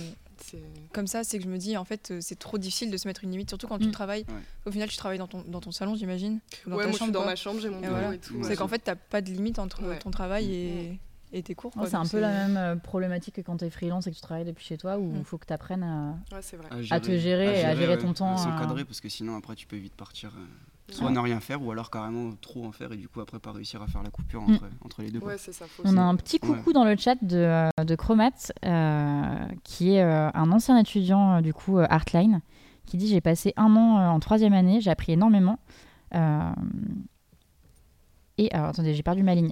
comme 0.92 1.07
ça, 1.07 1.24
c'est 1.24 1.38
que 1.38 1.44
je 1.44 1.48
me 1.48 1.59
dis, 1.59 1.77
en 1.77 1.85
fait, 1.85 2.11
euh, 2.11 2.18
c'est 2.20 2.38
trop 2.38 2.59
difficile 2.59 2.90
de 2.90 2.96
se 2.96 3.07
mettre 3.09 3.24
une 3.24 3.31
limite, 3.31 3.48
surtout 3.48 3.66
quand 3.68 3.79
Mm. 3.79 3.85
tu 3.87 3.90
travailles. 3.90 4.24
Ouais. 4.29 4.35
Au 4.66 4.70
final, 4.70 4.88
tu 4.88 4.96
travailles 4.96 5.18
dans 5.18 5.27
ton, 5.27 5.42
dans 5.46 5.61
ton 5.61 5.70
salon, 5.72 5.94
j'imagine. 5.94 6.40
ou 6.66 6.70
dans 6.70 6.77
ouais, 6.77 6.83
ta 6.85 6.88
moi, 6.90 6.98
je 6.98 7.03
suis 7.05 7.12
dans 7.12 7.20
quoi. 7.20 7.31
ma 7.31 7.37
chambre, 7.37 7.61
j'ai 7.61 7.70
mon 7.70 7.79
Et 7.79 7.83
bureau 7.83 7.94
voilà. 7.94 8.14
et 8.14 8.18
tout. 8.18 8.35
Ouais. 8.35 8.44
C'est 8.44 8.57
qu'en 8.57 8.68
fait, 8.68 8.79
t'as 8.81 8.94
pas 8.96 9.20
de 9.20 9.31
limite 9.31 9.59
entre 9.59 9.83
Ouais. 9.83 9.98
ton 9.98 10.11
travail 10.11 10.53
et, 10.55 10.98
et 11.33 11.42
tes 11.42 11.55
cours. 11.55 11.72
Ouais, 11.77 11.83
quoi. 11.83 11.90
c'est 11.90 11.96
un 11.96 12.07
peu 12.07 12.20
la 12.20 12.31
même 12.31 12.57
euh, 12.57 12.77
problématique 12.77 13.35
que 13.37 13.40
quand 13.40 13.57
tu 13.59 13.64
es 13.64 13.70
freelance 13.70 14.07
et 14.07 14.11
que 14.11 14.16
tu 14.16 14.22
travailles 14.22 14.44
depuis 14.46 14.64
chez 14.64 14.79
toi, 14.79 14.98
où 14.98 15.12
il 15.14 15.20
Mm. 15.20 15.24
faut 15.24 15.38
que 15.38 15.46
tu 15.46 15.53
apprennes 15.53 15.83
à. 15.83 16.16
Ouais, 16.35 16.40
c'est 16.42 16.57
vrai. 16.57 16.68
À 16.90 17.01
te 17.01 17.16
gérer 17.18 17.61
et 17.61 17.64
à 17.64 17.74
gérer 17.77 17.98
ton 17.98 18.12
temps, 18.12 18.37
à 18.37 18.40
euh. 18.40 18.44
S'encadrer 18.44 18.85
parce 18.85 19.01
que 19.01 19.09
sinon 19.09 19.37
après 19.37 19.55
tu 19.57 19.66
peux 19.66 19.77
vite 19.77 19.94
partir. 19.94 20.33
euh, 20.37 20.44
soit 20.90 21.07
Ouais. 21.09 21.12
ne 21.12 21.18
rien 21.18 21.40
faire 21.40 21.62
ou 21.62 21.70
alors 21.70 21.90
carrément 21.90 22.33
trop 22.40 22.64
en 22.64 22.72
faire 22.72 22.92
et 22.92 22.96
du 22.96 23.09
coup 23.09 23.20
après 23.20 23.38
pas 23.38 23.53
réussir 23.53 23.83
à 23.83 23.87
faire 23.87 24.03
la 24.03 24.11
coupure 24.11 24.42
Mm. 24.42 24.55
entre, 24.55 24.64
entre 24.85 25.03
les 25.03 25.11
deux. 25.11 25.18
Ouais, 25.20 25.37
ça. 25.38 25.53
On 25.85 25.96
a 25.96 26.03
un 26.03 26.16
petit 26.16 26.38
Ouais. 26.42 26.48
coucou 26.57 26.72
dans 26.72 26.85
le 26.85 26.96
chat 26.96 27.16
de, 27.22 27.37
euh, 27.37 27.68
de 27.85 27.94
Chromat, 27.94 28.31
euh, 28.64 29.46
qui 29.64 29.94
est 29.94 30.03
euh, 30.03 30.31
un 30.33 30.51
ancien 30.53 30.79
étudiant 30.79 31.40
du 31.42 31.53
coup 31.53 31.79
euh, 31.79 31.87
Artline, 31.90 32.40
qui 32.87 32.96
dit 32.96 33.07
j'ai 33.09 33.20
passé 33.20 33.53
un 33.57 33.74
an 33.77 33.98
euh, 33.98 34.09
en 34.09 34.18
troisième 34.20 34.55
année, 34.55 34.81
j'ai 34.81 34.90
appris 34.90 35.12
énormément. 35.12 35.59
Euh, 36.14 36.51
et 38.38 38.51
alors 38.53 38.68
attendez, 38.68 38.94
j'ai 38.94 39.03
perdu 39.03 39.22
ma 39.22 39.35
ligne. 39.35 39.51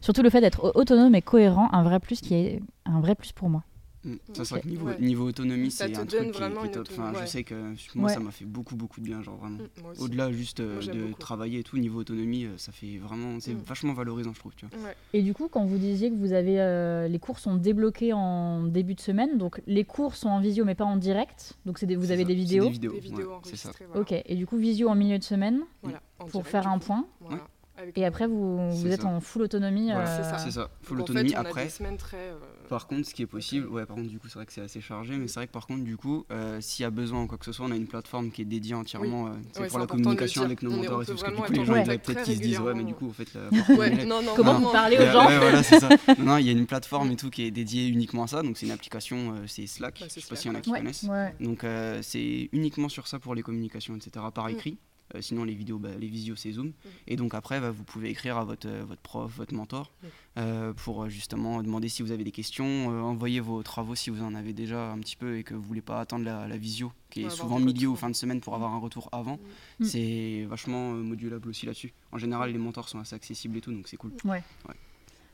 Surtout 0.00 0.22
le 0.22 0.30
fait 0.30 0.40
d'être 0.40 0.64
au- 0.64 0.78
autonome 0.80 1.14
et 1.14 1.22
cohérent, 1.22 1.68
un 1.72 1.82
vrai 1.82 1.98
plus 2.00 2.20
qui 2.20 2.34
est 2.34 2.62
un 2.84 3.00
vrai 3.00 3.14
plus 3.14 3.32
pour 3.32 3.48
moi. 3.50 3.64
Mm. 4.04 4.14
Ça, 4.32 4.44
c'est 4.44 4.54
vrai 4.54 4.60
que 4.62 4.68
niveau, 4.68 4.86
Ouais. 4.86 4.98
niveau 5.00 5.26
autonomie, 5.28 5.70
c'est 5.70 5.84
un 5.96 6.04
truc 6.06 6.08
qui 6.10 6.16
est- 6.16 6.30
qui 6.30 6.38
top. 6.38 6.42
Enfin, 6.42 6.70
autonomie, 6.70 7.14
Je 7.14 7.20
ouais. 7.20 7.26
sais 7.26 7.44
que 7.44 7.54
moi, 7.94 8.08
Ouais. 8.08 8.14
ça 8.14 8.20
m'a 8.20 8.30
fait 8.32 8.44
beaucoup, 8.44 8.74
beaucoup 8.74 9.00
de 9.00 9.04
bien. 9.04 9.22
Genre 9.22 9.36
vraiment. 9.36 9.58
Mm. 9.58 10.00
Au-delà 10.02 10.32
juste 10.32 10.60
euh, 10.60 10.80
Moi, 10.82 10.92
de 10.92 11.00
beaucoup. 11.06 11.18
travailler 11.20 11.60
et 11.60 11.62
tout, 11.62 11.78
niveau 11.78 12.00
autonomie, 12.00 12.46
euh, 12.46 12.56
ça 12.56 12.72
fait 12.72 12.98
vraiment. 12.98 13.38
C'est 13.40 13.54
Mm. 13.54 13.62
vachement 13.64 13.92
valorisant, 13.92 14.32
je 14.34 14.40
trouve. 14.40 14.54
Tu 14.56 14.66
vois. 14.66 14.88
Ouais. 14.88 14.96
Et 15.12 15.22
du 15.22 15.34
coup, 15.34 15.48
quand 15.48 15.64
vous 15.64 15.78
disiez 15.78 16.10
que 16.10 16.16
vous 16.16 16.32
avez 16.32 16.60
euh, 16.60 17.06
les 17.06 17.18
cours 17.18 17.38
sont 17.38 17.56
débloqués 17.56 18.12
en 18.12 18.64
début 18.64 18.94
de 18.94 19.00
semaine, 19.00 19.38
donc 19.38 19.60
les 19.66 19.84
cours 19.84 20.16
sont 20.16 20.28
en 20.28 20.40
visio 20.40 20.64
mais 20.64 20.74
pas 20.74 20.84
en 20.84 20.96
direct, 20.96 21.54
donc 21.66 21.78
c'est 21.78 21.86
des- 21.86 21.96
vous 21.96 22.10
avez 22.10 22.22
ça, 22.22 22.28
des 22.28 22.34
vidéos. 22.34 22.64
Des 22.64 22.70
vidéos, 22.70 22.92
Des 22.92 23.00
vidéos 23.00 23.30
ouais, 23.30 23.36
c'est 23.44 23.56
ça. 23.56 23.70
Voilà. 23.88 24.00
Ok, 24.00 24.12
et 24.12 24.34
du 24.34 24.46
coup 24.46 24.56
visio 24.56 24.88
en 24.88 24.94
milieu 24.94 25.18
de 25.18 25.24
semaine 25.24 25.60
Voilà, 25.82 26.02
pour 26.18 26.28
direct, 26.28 26.48
faire 26.48 26.66
un 26.68 26.78
point. 26.78 27.06
Voilà. 27.20 27.46
Avec 27.82 27.98
Et 27.98 28.04
après, 28.04 28.26
vous, 28.28 28.86
êtes 28.86 29.02
ça. 29.02 29.08
en 29.08 29.20
full 29.20 29.42
autonomie. 29.42 29.90
Voilà, 29.90 30.08
euh, 30.08 30.16
c'est 30.22 30.30
ça. 30.30 30.38
C'est 30.38 30.50
ça, 30.52 30.70
full 30.82 30.98
Donc, 30.98 31.08
en 31.08 31.10
autonomie. 31.10 31.30
fait, 31.30 31.36
on 31.36 31.38
a 31.44 31.48
Après, 31.48 31.64
des 31.64 31.70
semaines 31.70 31.96
très. 31.96 32.16
euh, 32.16 32.34
Par 32.68 32.86
contre, 32.86 33.08
ce 33.08 33.12
qui 33.14 33.22
est 33.22 33.26
possible, 33.26 33.66
ouais, 33.66 33.84
par 33.86 33.96
contre, 33.96 34.08
du 34.08 34.18
coup, 34.20 34.28
c'est 34.28 34.36
vrai 34.36 34.46
que 34.46 34.52
c'est 34.52 34.60
assez 34.60 34.80
chargé, 34.80 35.16
mais 35.16 35.26
c'est 35.26 35.40
vrai 35.40 35.48
que 35.48 35.52
par 35.52 35.66
contre, 35.66 35.82
du 35.82 35.96
coup, 35.96 36.24
euh, 36.30 36.60
s'il 36.60 36.84
y 36.84 36.86
a 36.86 36.90
besoin 36.90 37.22
ou 37.24 37.26
quoi 37.26 37.38
que 37.38 37.44
ce 37.44 37.50
soit, 37.52 37.66
on 37.66 37.72
a 37.72 37.76
une 37.76 37.88
plateforme 37.88 38.30
qui 38.30 38.42
est 38.42 38.44
dédiée 38.44 38.74
entièrement 38.74 39.26
euh, 39.26 39.30
c'est 39.52 39.60
Ouais, 39.62 39.68
pour 39.68 39.78
la 39.80 39.86
communication 39.86 40.42
avec 40.44 40.62
nos 40.62 40.70
mentors 40.70 41.02
et 41.02 41.06
tout, 41.06 41.12
parce 41.12 41.24
que 41.24 41.30
du 41.30 41.42
coup, 41.42 41.52
les 41.52 41.64
gens 41.64 41.72
en 41.76 41.82
doivent 41.84 41.98
peut-être 41.98 42.22
qu'ils 42.22 42.36
se 42.36 42.40
disent, 42.40 42.60
ouais, 42.60 42.74
mais 42.74 42.84
du 42.84 42.94
coup, 42.94 43.08
en 43.08 43.12
fait, 43.12 43.28
Ouais, 43.78 44.06
Comment 44.36 44.60
vous 44.60 44.70
parlez 44.70 44.96
aux 44.96 45.00
Ouais, 45.00 45.12
gens 45.12 45.26
ouais, 45.26 45.38
voilà, 45.38 45.62
c'est 45.62 45.80
ça. 45.80 45.88
Non, 46.18 46.36
il 46.38 46.46
y 46.46 46.50
a 46.50 46.52
une 46.52 46.66
plateforme 46.66 47.10
et 47.10 47.16
tout 47.16 47.30
qui 47.30 47.42
est 47.44 47.50
dédiée 47.50 47.88
uniquement 47.88 48.22
à 48.24 48.26
ça, 48.28 48.42
donc 48.42 48.56
c'est 48.58 48.66
une 48.66 48.72
application, 48.72 49.34
euh, 49.34 49.44
c'est 49.48 49.66
Slack, 49.66 49.98
Ouais, 50.00 50.06
c'est 50.08 50.20
je 50.20 50.26
sais 50.26 50.30
pas 50.30 50.36
s'il 50.36 50.50
y 50.50 50.50
en 50.50 50.54
a 50.54 50.58
ouais. 50.58 50.62
qui 50.62 50.70
Ouais, 50.70 50.78
connaissent. 50.78 51.02
ouais. 51.04 51.34
Donc 51.40 51.64
euh, 51.64 51.98
c'est 52.02 52.48
uniquement 52.52 52.88
sur 52.88 53.08
ça 53.08 53.18
pour 53.18 53.34
les 53.34 53.42
communications, 53.42 53.96
etc. 53.96 54.24
par 54.32 54.46
Mm. 54.46 54.50
écrit. 54.52 54.78
Euh, 55.14 55.20
sinon 55.20 55.44
les 55.44 55.54
vidéos, 55.54 55.78
bah, 55.78 55.90
les 55.98 56.06
visios 56.08 56.36
c'est 56.36 56.52
Zoom. 56.52 56.72
Et 57.06 57.16
donc 57.16 57.34
après, 57.34 57.60
bah, 57.60 57.70
vous 57.70 57.84
pouvez 57.84 58.08
écrire 58.08 58.38
à 58.38 58.44
votre, 58.44 58.66
euh, 58.66 58.82
votre 58.86 59.02
prof, 59.02 59.30
votre 59.36 59.52
mentor, 59.54 59.90
Mm. 60.02 60.06
euh, 60.38 60.72
pour 60.72 61.08
justement 61.10 61.62
demander 61.62 61.88
si 61.88 62.02
vous 62.02 62.12
avez 62.12 62.24
des 62.24 62.30
questions, 62.32 62.64
euh, 62.64 63.00
envoyer 63.02 63.40
vos 63.40 63.62
travaux 63.62 63.94
si 63.94 64.08
vous 64.10 64.22
en 64.22 64.34
avez 64.34 64.52
déjà 64.54 64.90
un 64.90 64.98
petit 64.98 65.16
peu 65.16 65.36
et 65.36 65.42
que 65.44 65.54
vous 65.54 65.62
voulez 65.62 65.82
pas 65.82 66.00
attendre 66.00 66.24
la, 66.24 66.48
la 66.48 66.56
visio, 66.56 66.92
qui 67.10 67.22
est 67.22 67.24
Ouais, 67.24 67.30
souvent 67.30 67.58
milieu 67.58 67.88
ou 67.88 67.96
fin 67.96 68.08
de 68.08 68.16
semaine 68.16 68.40
pour 68.40 68.54
avoir 68.54 68.72
un 68.72 68.78
retour 68.78 69.08
avant. 69.12 69.38
Mm. 69.80 69.84
C'est 69.84 70.46
vachement 70.48 70.92
euh, 70.92 71.02
modulable 71.02 71.48
aussi 71.48 71.66
là-dessus. 71.66 71.92
En 72.10 72.18
général, 72.18 72.50
les 72.52 72.58
mentors 72.58 72.88
sont 72.88 72.98
assez 72.98 73.14
accessibles 73.14 73.58
et 73.58 73.60
tout, 73.60 73.72
donc 73.72 73.88
c'est 73.88 73.96
cool. 73.98 74.12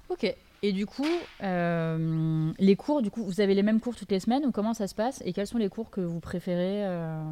Ok. 0.08 0.34
Et 0.62 0.72
du 0.72 0.86
coup, 0.86 1.06
euh, 1.42 2.52
les 2.58 2.74
cours, 2.76 3.02
du 3.02 3.10
coup, 3.10 3.22
vous 3.24 3.40
avez 3.40 3.54
les 3.54 3.62
mêmes 3.62 3.78
cours 3.78 3.94
toutes 3.94 4.10
les 4.10 4.18
semaines 4.20 4.44
ou 4.44 4.50
comment 4.50 4.74
ça 4.74 4.88
se 4.88 4.94
passe 4.94 5.22
Et 5.24 5.32
quels 5.32 5.46
sont 5.46 5.58
les 5.58 5.68
cours 5.68 5.90
que 5.90 6.00
vous 6.00 6.18
préférez 6.20 6.84
euh 6.86 7.22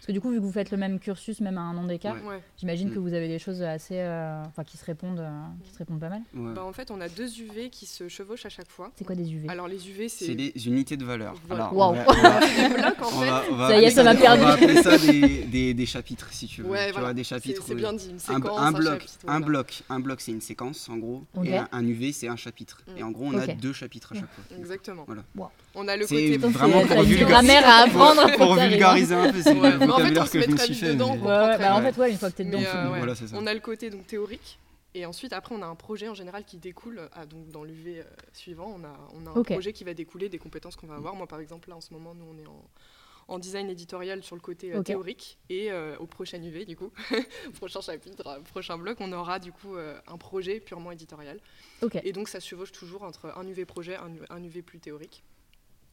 Parce 0.00 0.06
que 0.06 0.12
du 0.12 0.20
coup, 0.22 0.30
vu 0.30 0.38
que 0.38 0.42
vous 0.42 0.50
faites 0.50 0.70
le 0.70 0.78
même 0.78 0.98
cursus, 0.98 1.40
même 1.40 1.58
à 1.58 1.60
un 1.60 1.76
an 1.76 1.84
d'écart, 1.84 2.16
Ouais. 2.24 2.42
J'imagine 2.56 2.88
Mm. 2.88 2.94
que 2.94 2.98
vous 2.98 3.12
avez 3.12 3.28
des 3.28 3.38
choses 3.38 3.60
assez, 3.62 3.98
euh, 3.98 4.42
enfin, 4.46 4.64
qui 4.64 4.78
se 4.78 4.84
répondent, 4.86 5.20
euh, 5.20 5.30
qui 5.62 5.72
se 5.72 5.78
répondent 5.78 6.00
pas 6.00 6.08
mal. 6.08 6.22
Ouais. 6.34 6.54
Bah, 6.54 6.64
en 6.64 6.72
fait, 6.72 6.90
on 6.90 7.00
a 7.02 7.08
deux 7.08 7.38
UV 7.38 7.68
qui 7.70 7.84
se 7.86 8.08
chevauchent 8.08 8.46
à 8.46 8.48
chaque 8.48 8.70
fois. 8.70 8.90
C'est 8.96 9.04
quoi 9.04 9.14
des 9.14 9.30
UV 9.30 9.48
Alors 9.50 9.68
les 9.68 9.88
UV, 9.90 10.08
c'est 10.08 10.24
C'est 10.26 10.34
les 10.34 10.52
unités 10.66 10.96
de 10.96 11.04
valeur. 11.04 11.34
Voilà. 11.46 11.70
Ça 13.68 13.80
y 13.80 13.84
est, 13.84 13.90
ça 13.90 14.02
m'a 14.02 14.14
perdu. 14.14 14.42
On 14.42 14.46
va 14.46 14.52
appeler 14.54 14.82
ça 14.82 14.98
des, 14.98 15.44
des, 15.44 15.74
des 15.80 15.86
chapitres, 15.86 16.28
si 16.32 16.46
tu 16.46 16.62
veux. 16.62 16.68
Ouais, 16.70 16.86
tu 16.86 16.92
voilà. 16.92 17.08
vois, 17.08 17.14
des 17.14 17.22
C'est- 17.24 17.28
chapitres. 17.34 17.62
C'est 17.66 17.74
bien 17.74 17.92
dit, 17.92 18.08
une 18.10 18.16
un, 18.16 18.18
séquence, 18.18 18.58
un 18.58 18.72
bloc, 18.72 19.00
chapitre, 19.00 19.18
un 19.28 19.40
bloc, 19.40 19.82
un 19.90 20.00
bloc, 20.00 20.20
c'est 20.20 20.32
une 20.32 20.40
séquence 20.40 20.88
en 20.88 20.96
gros, 20.96 21.24
et 21.44 21.56
un, 21.56 21.68
un 21.72 21.86
UV 21.86 22.12
c'est 22.12 22.28
un 22.28 22.36
chapitre. 22.36 22.82
Mm. 22.88 22.98
Et 22.98 23.02
en 23.02 23.10
gros, 23.10 23.26
on 23.26 23.38
a 23.38 23.46
deux 23.48 23.72
chapitres 23.72 24.12
à 24.12 24.14
chaque 24.16 24.30
fois. 24.32 24.44
Exactement. 24.58 25.04
Voilà. 25.06 25.22
On 25.74 25.86
a 25.88 25.96
le 25.96 26.06
C'est 26.06 26.36
côté 26.36 26.36
vraiment 26.48 26.84
pour 26.86 27.02
vulgariser. 27.04 27.56
à 27.56 27.76
apprendre. 27.84 28.36
Pour 28.36 28.52
un 28.54 28.68
peu, 29.32 29.40
c'est 29.42 29.52
Ouais, 29.52 29.70
le 29.70 29.78
mais 29.78 29.78
en 29.78 29.78
fait, 29.78 29.84
on 29.84 29.86
vocabulaire 29.86 30.26
se 30.26 30.32
que 30.32 30.38
met 30.38 30.44
je 30.44 30.50
me 30.50 30.56
très 30.56 30.64
suis 30.66 30.74
vite 30.74 30.84
fait. 30.84 30.92
dedans, 30.94 31.14
mais- 31.14 31.20
quoi. 31.20 31.38
Ouais, 31.42 31.48
ouais, 31.50 31.58
bah, 31.58 31.74
en 31.74 31.78
Ouais. 31.82 31.92
fait, 31.92 32.00
ouais, 32.00 32.10
une 32.10 32.18
fois 32.18 32.30
que 32.30 32.36
t'es 32.36 32.44
dedans. 32.44 32.58
Mais, 32.58 32.64
faut- 32.64 32.76
euh, 32.76 32.90
ouais. 32.90 32.98
Voilà, 32.98 33.14
c'est 33.14 33.28
ça. 33.28 33.36
On 33.38 33.46
a 33.46 33.54
le 33.54 33.60
côté 33.60 33.90
donc 33.90 34.06
théorique. 34.06 34.58
Et 34.94 35.06
ensuite, 35.06 35.32
après, 35.32 35.54
on 35.54 35.62
a 35.62 35.66
un 35.66 35.76
projet 35.76 36.08
en 36.08 36.14
général 36.14 36.44
qui 36.44 36.56
découle. 36.56 37.00
ah, 37.14 37.24
donc 37.24 37.48
dans 37.50 37.62
l'UV 37.62 38.00
euh, 38.00 38.02
suivant, 38.32 38.74
on 38.76 38.82
a, 38.84 38.92
on 39.14 39.26
a 39.26 39.38
un 39.38 39.42
projet 39.44 39.72
qui 39.72 39.84
va 39.84 39.94
découler 39.94 40.28
des 40.28 40.38
compétences 40.38 40.74
qu'on 40.74 40.88
va 40.88 40.96
avoir. 40.96 41.14
Moi, 41.14 41.28
par 41.28 41.38
exemple, 41.38 41.68
là, 41.68 41.76
en 41.76 41.80
ce 41.80 41.92
moment, 41.94 42.12
nous, 42.14 42.24
on 42.28 42.36
est 42.42 42.46
en, 42.48 42.64
en 43.28 43.38
design 43.38 43.70
éditorial 43.70 44.24
sur 44.24 44.34
le 44.34 44.40
côté 44.40 44.74
euh, 44.74 44.82
théorique. 44.82 45.38
Et 45.48 45.70
euh, 45.70 45.94
au 46.00 46.06
prochain 46.06 46.42
UV, 46.42 46.64
du 46.64 46.74
coup, 46.76 46.90
au 47.46 47.50
prochain 47.52 47.80
chapitre, 47.80 48.26
euh, 48.26 48.40
prochain 48.40 48.76
bloc, 48.76 48.96
on 49.00 49.12
aura 49.12 49.38
du 49.38 49.52
coup 49.52 49.76
euh, 49.76 49.96
un 50.08 50.16
projet 50.18 50.58
purement 50.58 50.90
éditorial. 50.90 51.38
Et 52.02 52.10
donc, 52.12 52.28
ça 52.28 52.40
se 52.40 52.48
chevauche 52.48 52.72
toujours 52.72 53.04
entre 53.04 53.32
un 53.36 53.46
UV 53.46 53.64
projet, 53.66 53.94
un, 53.94 54.10
un 54.34 54.42
UV 54.42 54.62
plus 54.62 54.80
théorique. 54.80 55.22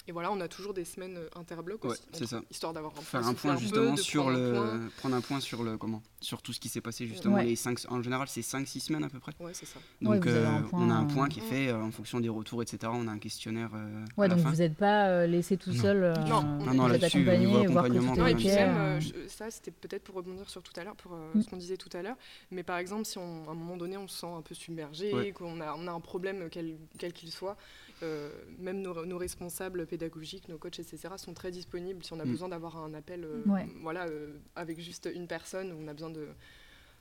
Et 0.10 0.14
voilà, 0.14 0.32
on 0.32 0.40
a 0.40 0.48
toujours 0.48 0.74
des 0.74 0.86
semaines 0.86 1.18
euh, 1.18 1.28
interblocs 1.36 1.84
Ouais, 1.84 1.92
aussi. 1.92 2.02
entre- 2.16 2.26
ça. 2.26 2.42
Histoire 2.50 2.72
d'avoir 2.74 2.94
un 2.98 3.02
Faire 3.02 3.20
peu 3.22 3.28
un 3.28 3.34
point 3.34 3.58
justement 3.58 3.94
de 3.94 4.00
sur 4.00 4.24
prendre 4.24 4.38
un 4.38 4.42
le 4.42 4.54
point. 4.54 4.90
prendre 4.98 5.16
un 5.18 5.22
point 5.22 5.40
sur 5.42 5.64
le 5.64 5.78
comment 5.78 6.02
sur 6.22 6.42
tout 6.42 6.54
ce 6.54 6.60
qui 6.62 6.70
s'est 6.70 6.80
passé 6.82 7.06
justement 7.08 7.36
Ouais. 7.36 7.44
les 7.44 7.56
cinq 7.58 7.78
en 7.90 8.02
général 8.02 8.28
c'est 8.30 8.42
5 8.42 8.66
6 8.68 8.80
semaines 8.80 9.04
à 9.04 9.10
peu 9.10 9.20
près 9.20 9.34
Ouais, 9.40 9.52
c'est 9.54 9.66
ça. 9.66 9.80
Donc 10.02 10.26
euh, 10.26 10.62
point, 10.62 10.80
on 10.82 10.90
a 10.90 10.94
un 10.94 11.04
euh, 11.04 11.14
point 11.14 11.28
qui 11.28 11.40
est 11.40 11.44
fait 11.44 11.68
euh, 11.68 11.82
en 11.82 11.92
fonction 11.92 12.20
des 12.22 12.30
retours 12.30 12.62
etc 12.62 12.92
on 12.96 13.08
a 13.08 13.12
un 13.12 13.20
questionnaire 13.20 13.70
euh, 13.76 14.04
à 14.16 14.22
Ouais, 14.22 14.28
la 14.30 14.36
donc 14.36 14.44
fin 14.46 14.50
vous 14.52 14.56
n'êtes 14.58 14.76
pas 14.78 15.10
euh, 15.10 15.28
laissé 15.28 15.58
tout 15.58 15.72
Non. 15.72 15.82
seul. 15.82 16.04
euh, 16.04 16.14
Non, 16.26 16.42
vous 16.60 16.66
non, 16.66 16.74
non, 16.74 16.86
êtes 16.92 17.02
là-dessus, 17.02 17.30
accompagnement, 17.30 18.16
Non, 18.16 18.26
et 18.28 18.36
puis 18.36 18.46
même, 18.48 18.76
euh, 18.78 18.80
euh, 18.98 19.00
je- 19.02 19.28
ça 19.28 19.52
c'était 19.52 19.72
peut-être 19.72 20.04
pour 20.06 20.16
rebondir 20.16 20.50
sur 20.50 20.64
tout 20.64 20.74
à 20.80 20.84
l'heure, 20.86 20.96
pour 20.96 21.14
euh, 21.14 21.32
Mm. 21.36 21.42
ce 21.44 21.50
qu'on 21.50 21.58
disait 21.58 21.78
tout 21.78 21.90
à 21.96 22.02
l'heure, 22.02 22.16
mais 22.50 22.64
par 22.64 22.78
exemple, 22.78 23.04
si 23.06 23.18
on, 23.18 23.44
à 23.48 23.52
un 23.52 23.56
moment 23.56 23.76
donné 23.78 23.98
on 23.98 24.08
se 24.08 24.20
sent 24.22 24.28
un 24.28 24.42
peu 24.42 24.56
submergé, 24.56 25.14
Ouais. 25.14 25.32
qu'on 25.34 25.60
a, 25.60 25.76
on 25.78 25.86
a 25.88 25.92
un 25.92 26.00
problème 26.00 26.48
quel 26.50 26.78
quel 26.98 27.12
qu'il 27.14 27.32
soit, 27.32 27.58
euh, 28.04 28.30
même 28.60 28.82
nos, 28.82 29.06
nos 29.06 29.18
responsables 29.18 29.86
pédagogiques, 29.88 30.48
nos 30.50 30.58
coachs, 30.58 30.80
etc., 30.80 31.10
sont 31.18 31.34
très 31.34 31.52
disponibles 31.52 32.04
si 32.04 32.14
on 32.14 32.20
a 32.20 32.26
Mm. 32.26 32.32
besoin 32.32 32.50
d'avoir 32.50 32.78
un 32.78 32.94
appel 32.94 33.24
euh, 33.24 33.42
Ouais. 33.48 33.68
voilà, 33.82 34.06
euh, 34.06 34.34
avec 34.56 34.80
juste 34.80 35.10
une 35.14 35.28
personne, 35.28 35.74
on 35.82 35.88
a 35.88 35.94
besoin 35.94 36.10
de, 36.12 36.28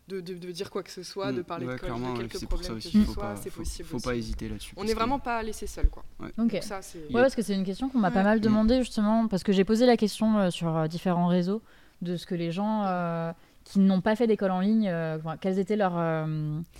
de, 0.09 0.21
de- 0.21 0.35
de 0.35 0.51
dire 0.53 0.71
quoi 0.71 0.83
que 0.83 0.91
ce 0.91 1.03
soit, 1.03 1.33
Mm. 1.33 1.37
de 1.37 1.43
parler 1.43 1.67
Ouais, 1.67 1.77
de, 1.77 1.83
ouais, 1.83 2.29
quelques 2.29 2.47
problèmes 2.47 2.75
que 2.77 2.81
ce 2.81 2.97
faut 2.99 3.13
soit, 3.13 3.23
pas 3.23 3.37
c'est 3.37 3.51
faut, 3.51 3.61
possible. 3.61 3.89
faut 3.89 3.97
aussi. 3.97 4.05
pas 4.07 4.15
hésiter 4.17 4.49
là-dessus 4.49 4.73
On 4.77 4.85
n'est 4.85 4.91
que- 4.93 4.97
vraiment 4.97 5.19
pas 5.19 5.43
laissé 5.43 5.67
seul, 5.67 5.89
quoi. 5.89 6.05
Donc 6.39 6.57
ça, 6.63 6.81
c'est... 6.83 7.07
Ouais, 7.09 7.21
parce 7.23 7.35
que 7.35 7.43
c'est 7.43 7.55
une 7.55 7.65
question 7.65 7.89
qu'on 7.89 7.99
m'a 7.99 8.11
pas 8.11 8.19
Ouais. 8.19 8.25
mal 8.25 8.39
Mm. 8.39 8.43
demandé 8.43 8.79
justement, 8.79 9.27
parce 9.29 9.43
que 9.43 9.53
j'ai 9.53 9.65
posé 9.65 9.85
la 9.87 9.97
question 9.97 10.39
euh, 10.39 10.51
sur 10.51 10.89
différents 10.89 11.27
réseaux 11.29 11.61
de 12.03 12.17
ce 12.17 12.27
que 12.27 12.35
les 12.35 12.53
gens 12.53 12.85
euh, 12.87 13.33
qui 13.69 13.81
n'ont 13.81 14.01
pas 14.01 14.15
fait 14.15 14.29
d'école 14.29 14.53
en 14.53 14.61
ligne, 14.61 14.89
euh, 14.89 15.19
quelles 15.41 15.59
étaient 15.59 15.75
leurs, 15.75 15.99
euh, 15.99 16.25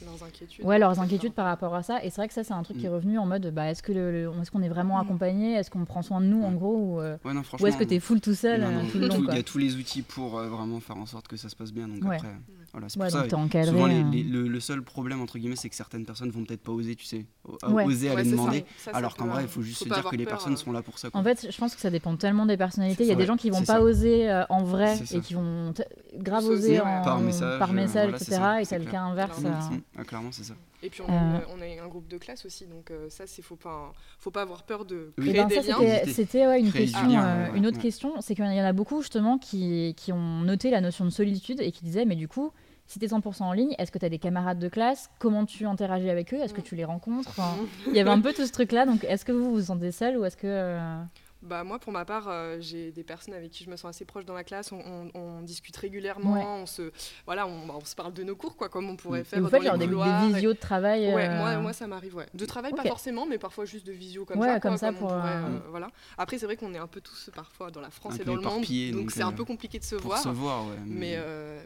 Leurs 0.05 0.23
inquiétudes. 0.25 0.65
ouais, 0.65 0.79
leurs 0.79 1.01
inquiétudes 1.01 1.33
par 1.33 1.47
rapport 1.47 1.75
à 1.75 1.83
ça. 1.83 1.99
Et 2.05 2.11
c'est 2.11 2.17
vrai 2.21 2.29
que 2.29 2.35
ça, 2.35 2.45
c'est 2.45 2.53
un 2.53 2.63
truc 2.63 2.79
qui 2.79 2.87
est 2.87 2.89
Mm. 2.89 2.93
revenu 2.95 3.19
en 3.19 3.27
mode, 3.27 3.53
bah, 3.53 3.69
est-ce 3.73 3.83
que 3.83 3.91
le, 3.93 4.13
le- 4.13 4.31
est-ce 4.41 4.53
qu'on 4.53 4.63
est 4.63 4.69
vraiment 4.69 4.97
Mm. 4.97 5.01
accompagné, 5.01 5.55
est-ce 5.55 5.69
qu'on 5.69 5.85
prend 5.85 6.03
soin 6.03 6.21
de 6.21 6.27
nous 6.27 6.43
en 6.45 6.51
Ouais. 6.53 6.57
gros, 6.57 6.77
ou, 6.77 7.01
euh, 7.01 7.17
ouais 7.25 7.33
non 7.35 7.43
ou 7.61 7.67
est-ce 7.67 7.77
que 7.77 7.83
t'es 7.83 7.99
full 7.99 8.21
tout 8.21 8.35
seul 8.35 8.63
euh, 8.63 8.83
il 8.95 9.35
y 9.35 9.39
a 9.39 9.43
tous 9.43 9.59
les 9.59 9.75
outils 9.75 10.03
pour 10.03 10.39
euh, 10.39 10.47
vraiment 10.49 10.79
faire 10.79 10.97
en 10.97 11.07
sorte 11.07 11.27
que 11.27 11.37
ça 11.37 11.49
se 11.49 11.57
passe 11.57 11.73
bien 11.73 11.89
donc 11.89 12.05
Ouais. 12.09 12.17
après 12.17 12.29
voilà 12.73 12.89
c'est 12.89 13.01
Ouais, 13.01 13.09
pour 13.11 13.31
ça 13.31 13.37
encadré. 13.37 13.71
souvent 13.73 13.87
les- 13.87 14.03
les- 14.05 14.23
le, 14.23 14.47
le 14.47 14.61
seul 14.61 14.83
problème 14.83 15.21
entre 15.21 15.39
guillemets 15.39 15.57
c'est 15.57 15.69
que 15.69 15.75
certaines 15.75 16.05
personnes 16.05 16.31
vont 16.31 16.45
peut-être 16.45 16.63
pas 16.63 16.73
oser 16.73 16.95
tu 16.95 17.05
sais 17.05 17.25
oser 17.63 18.11
aller 18.11 18.31
demander 18.31 18.65
Ça, 18.79 18.91
ça 18.93 18.97
alors 18.97 19.17
qu'en 19.17 19.27
vrai 19.27 19.43
il 19.43 19.49
faut 19.49 19.63
juste 19.63 19.81
se 19.81 19.89
dire 19.89 20.05
que 20.05 20.17
les 20.17 20.25
personnes 20.27 20.57
sont 20.57 20.71
là 20.73 20.83
pour 20.83 20.99
ça. 20.99 21.09
En 21.15 21.23
fait, 21.23 21.49
je 21.51 21.59
pense 21.59 21.75
que 21.75 21.81
ça 21.81 21.91
dépend 21.91 22.17
tellement 22.17 22.47
des 22.47 22.57
personnalités. 22.57 23.03
Il 23.05 23.09
y 23.09 23.13
a 23.13 23.17
des 23.17 23.27
gens 23.27 23.37
qui 23.37 23.51
vont 23.51 23.65
pas 23.65 23.81
oser 23.81 24.31
en 24.51 24.63
vrai 24.63 24.97
et 25.13 25.21
qui 25.21 25.35
vont 25.35 25.73
grave 26.19 26.45
en- 26.45 27.03
Par 27.05 27.21
message, 27.21 27.59
par 27.59 27.71
euh, 27.71 27.73
message, 27.73 28.03
voilà, 28.11 28.19
c'est 28.19 28.25
etc. 28.25 28.37
ça, 28.41 28.61
et 28.61 28.65
c'est 28.65 28.79
le 28.79 28.85
cas 28.85 29.01
inverse. 29.01 29.39
Clairement. 29.41 29.71
euh, 29.99 30.03
clairement 30.05 30.33
c'est 30.33 30.45
ça 30.45 30.55
Et 30.83 30.91
puis 30.91 31.03
on, 31.03 31.09
Euh. 31.11 31.39
on 31.57 31.61
a 31.61 31.85
un 31.85 31.89
groupe 31.89 32.07
de 32.09 32.19
classe 32.19 32.45
aussi, 32.45 32.67
donc 32.67 32.91
euh, 32.91 33.09
ça, 33.09 33.25
c'est 33.27 33.43
faut 33.43 33.57
pas, 33.57 33.93
faut 34.19 34.31
pas 34.31 34.43
avoir 34.43 34.63
peur 34.65 34.85
de 34.85 35.13
créer 35.19 35.33
ben 35.33 35.47
des 35.49 35.63
ça, 35.63 35.79
liens. 35.81 36.01
c'était- 36.07 36.47
ouais, 36.47 36.61
une 36.61 36.71
Créer 36.71 36.87
du 36.87 36.93
question. 36.93 37.09
lien, 37.09 37.25
euh, 37.27 37.51
ouais, 37.53 37.59
une 37.59 37.67
autre 37.67 37.77
ouais. 37.77 37.83
question, 37.83 38.13
c'est 38.21 38.35
qu'il 38.35 38.45
y 38.45 38.61
en 38.61 38.65
a 38.65 38.73
beaucoup 38.73 39.01
justement 39.01 39.39
qui, 39.39 39.95
qui 39.97 40.13
ont 40.13 40.41
noté 40.43 40.71
la 40.71 40.81
notion 40.81 41.05
de 41.05 41.11
solitude 41.11 41.61
et 41.61 41.73
qui 41.73 41.85
disaient, 41.85 42.05
mais 42.05 42.17
du 42.17 42.29
coup, 42.29 42.51
si 42.89 43.01
tu 43.01 43.05
es 43.05 43.09
100% 43.09 43.43
en 43.47 43.53
ligne, 43.53 43.75
est-ce 43.79 43.91
que 43.91 43.99
tu 43.99 44.05
as 44.05 44.09
des 44.09 44.19
camarades 44.21 44.61
de 44.61 44.69
classe? 44.69 45.11
Comment 45.19 45.45
tu 45.45 45.67
interagis 45.67 46.09
avec 46.11 46.33
eux? 46.33 46.37
Est-ce 46.39 46.55
que 46.55 46.61
tu 46.61 46.77
les 46.77 46.85
rencontres? 46.85 47.29
Enfin, 47.31 47.57
Il 47.89 47.95
y 47.97 48.01
avait 48.01 48.11
un 48.11 48.21
peu 48.21 48.33
tout 48.33 48.47
ce 48.47 48.53
truc-là. 48.53 48.87
Donc, 48.87 49.03
est-ce 49.05 49.25
que 49.25 49.33
vous 49.33 49.51
vous 49.55 49.63
sentez 49.63 49.91
seul 49.91 50.17
ou 50.19 50.25
est-ce 50.25 50.37
que. 50.37 50.47
euh, 50.47 51.03
Bah 51.47 51.63
moi, 51.65 51.79
pour 51.79 51.93
ma 51.93 52.05
part, 52.05 52.27
euh, 52.29 52.57
j'ai 52.61 52.91
des 52.91 53.05
personnes 53.05 53.35
avec 53.35 53.51
qui 53.51 53.63
je 53.65 53.71
me 53.71 53.77
sens 53.77 53.89
assez 53.91 54.05
proche 54.05 54.25
dans 54.25 54.35
la 54.35 54.45
classe. 54.45 54.73
On, 54.73 54.81
on- 54.85 55.11
on 55.15 55.43
discute 55.43 55.77
régulièrement, 55.77 56.33
Ouais. 56.35 56.43
on 56.45 56.67
se, 56.67 56.91
voilà, 57.25 57.47
on, 57.47 57.67
bah, 57.67 57.75
on 57.81 57.85
se 57.85 57.95
parle 57.95 58.13
de 58.13 58.23
nos 58.25 58.35
cours, 58.35 58.57
quoi, 58.57 58.69
comme 58.69 58.91
on 58.91 58.97
pourrait 58.97 59.23
faire 59.25 59.39
Et 59.39 59.43
vous 59.43 59.49
faites 59.49 59.63
genre 59.63 59.79
des, 59.79 59.87
des 59.87 60.29
visios 60.33 60.53
de 60.53 60.59
travail 60.59 61.15
Ouais, 61.15 61.29
euh, 61.29 61.39
moi, 61.39 61.57
moi 61.59 61.73
ça 61.73 61.87
m'arrive, 61.87 62.17
ouais. 62.17 62.27
De 62.35 62.45
travail, 62.45 62.73
pas 62.73 62.83
forcément, 62.85 63.27
mais 63.27 63.39
parfois 63.39 63.65
juste 63.65 63.87
de 63.87 63.93
visio 63.93 64.25
comme 64.25 64.39
Ouais, 64.41 64.49
ça. 64.49 64.61
comme 64.61 64.73
quoi, 64.73 64.79
ça 64.79 64.93
pour, 64.93 65.09
pourrait, 65.09 65.21
euh, 65.37 65.59
voilà. 65.71 65.91
Après, 66.19 66.39
c'est 66.39 66.47
vrai 66.47 66.57
qu'on 66.57 66.75
est 66.75 66.79
un 66.79 66.87
peu 66.89 67.01
tous 67.01 67.31
parfois 67.35 67.71
dans 67.71 67.81
la 67.81 67.91
France 67.91 68.15
Un 68.15 68.23
et 68.23 68.25
dans 68.25 68.35
le 68.35 68.41
monde, 68.43 68.65
donc 68.93 69.11
c'est 69.13 69.23
un 69.23 69.33
peu 69.33 69.45
compliqué 69.45 69.79
de 69.79 69.85
se 69.85 69.95
pour 69.97 70.07
voir. 70.11 70.23
se 70.23 70.29
voir 70.29 70.65
ouais 70.67 70.75
Mais, 70.85 71.19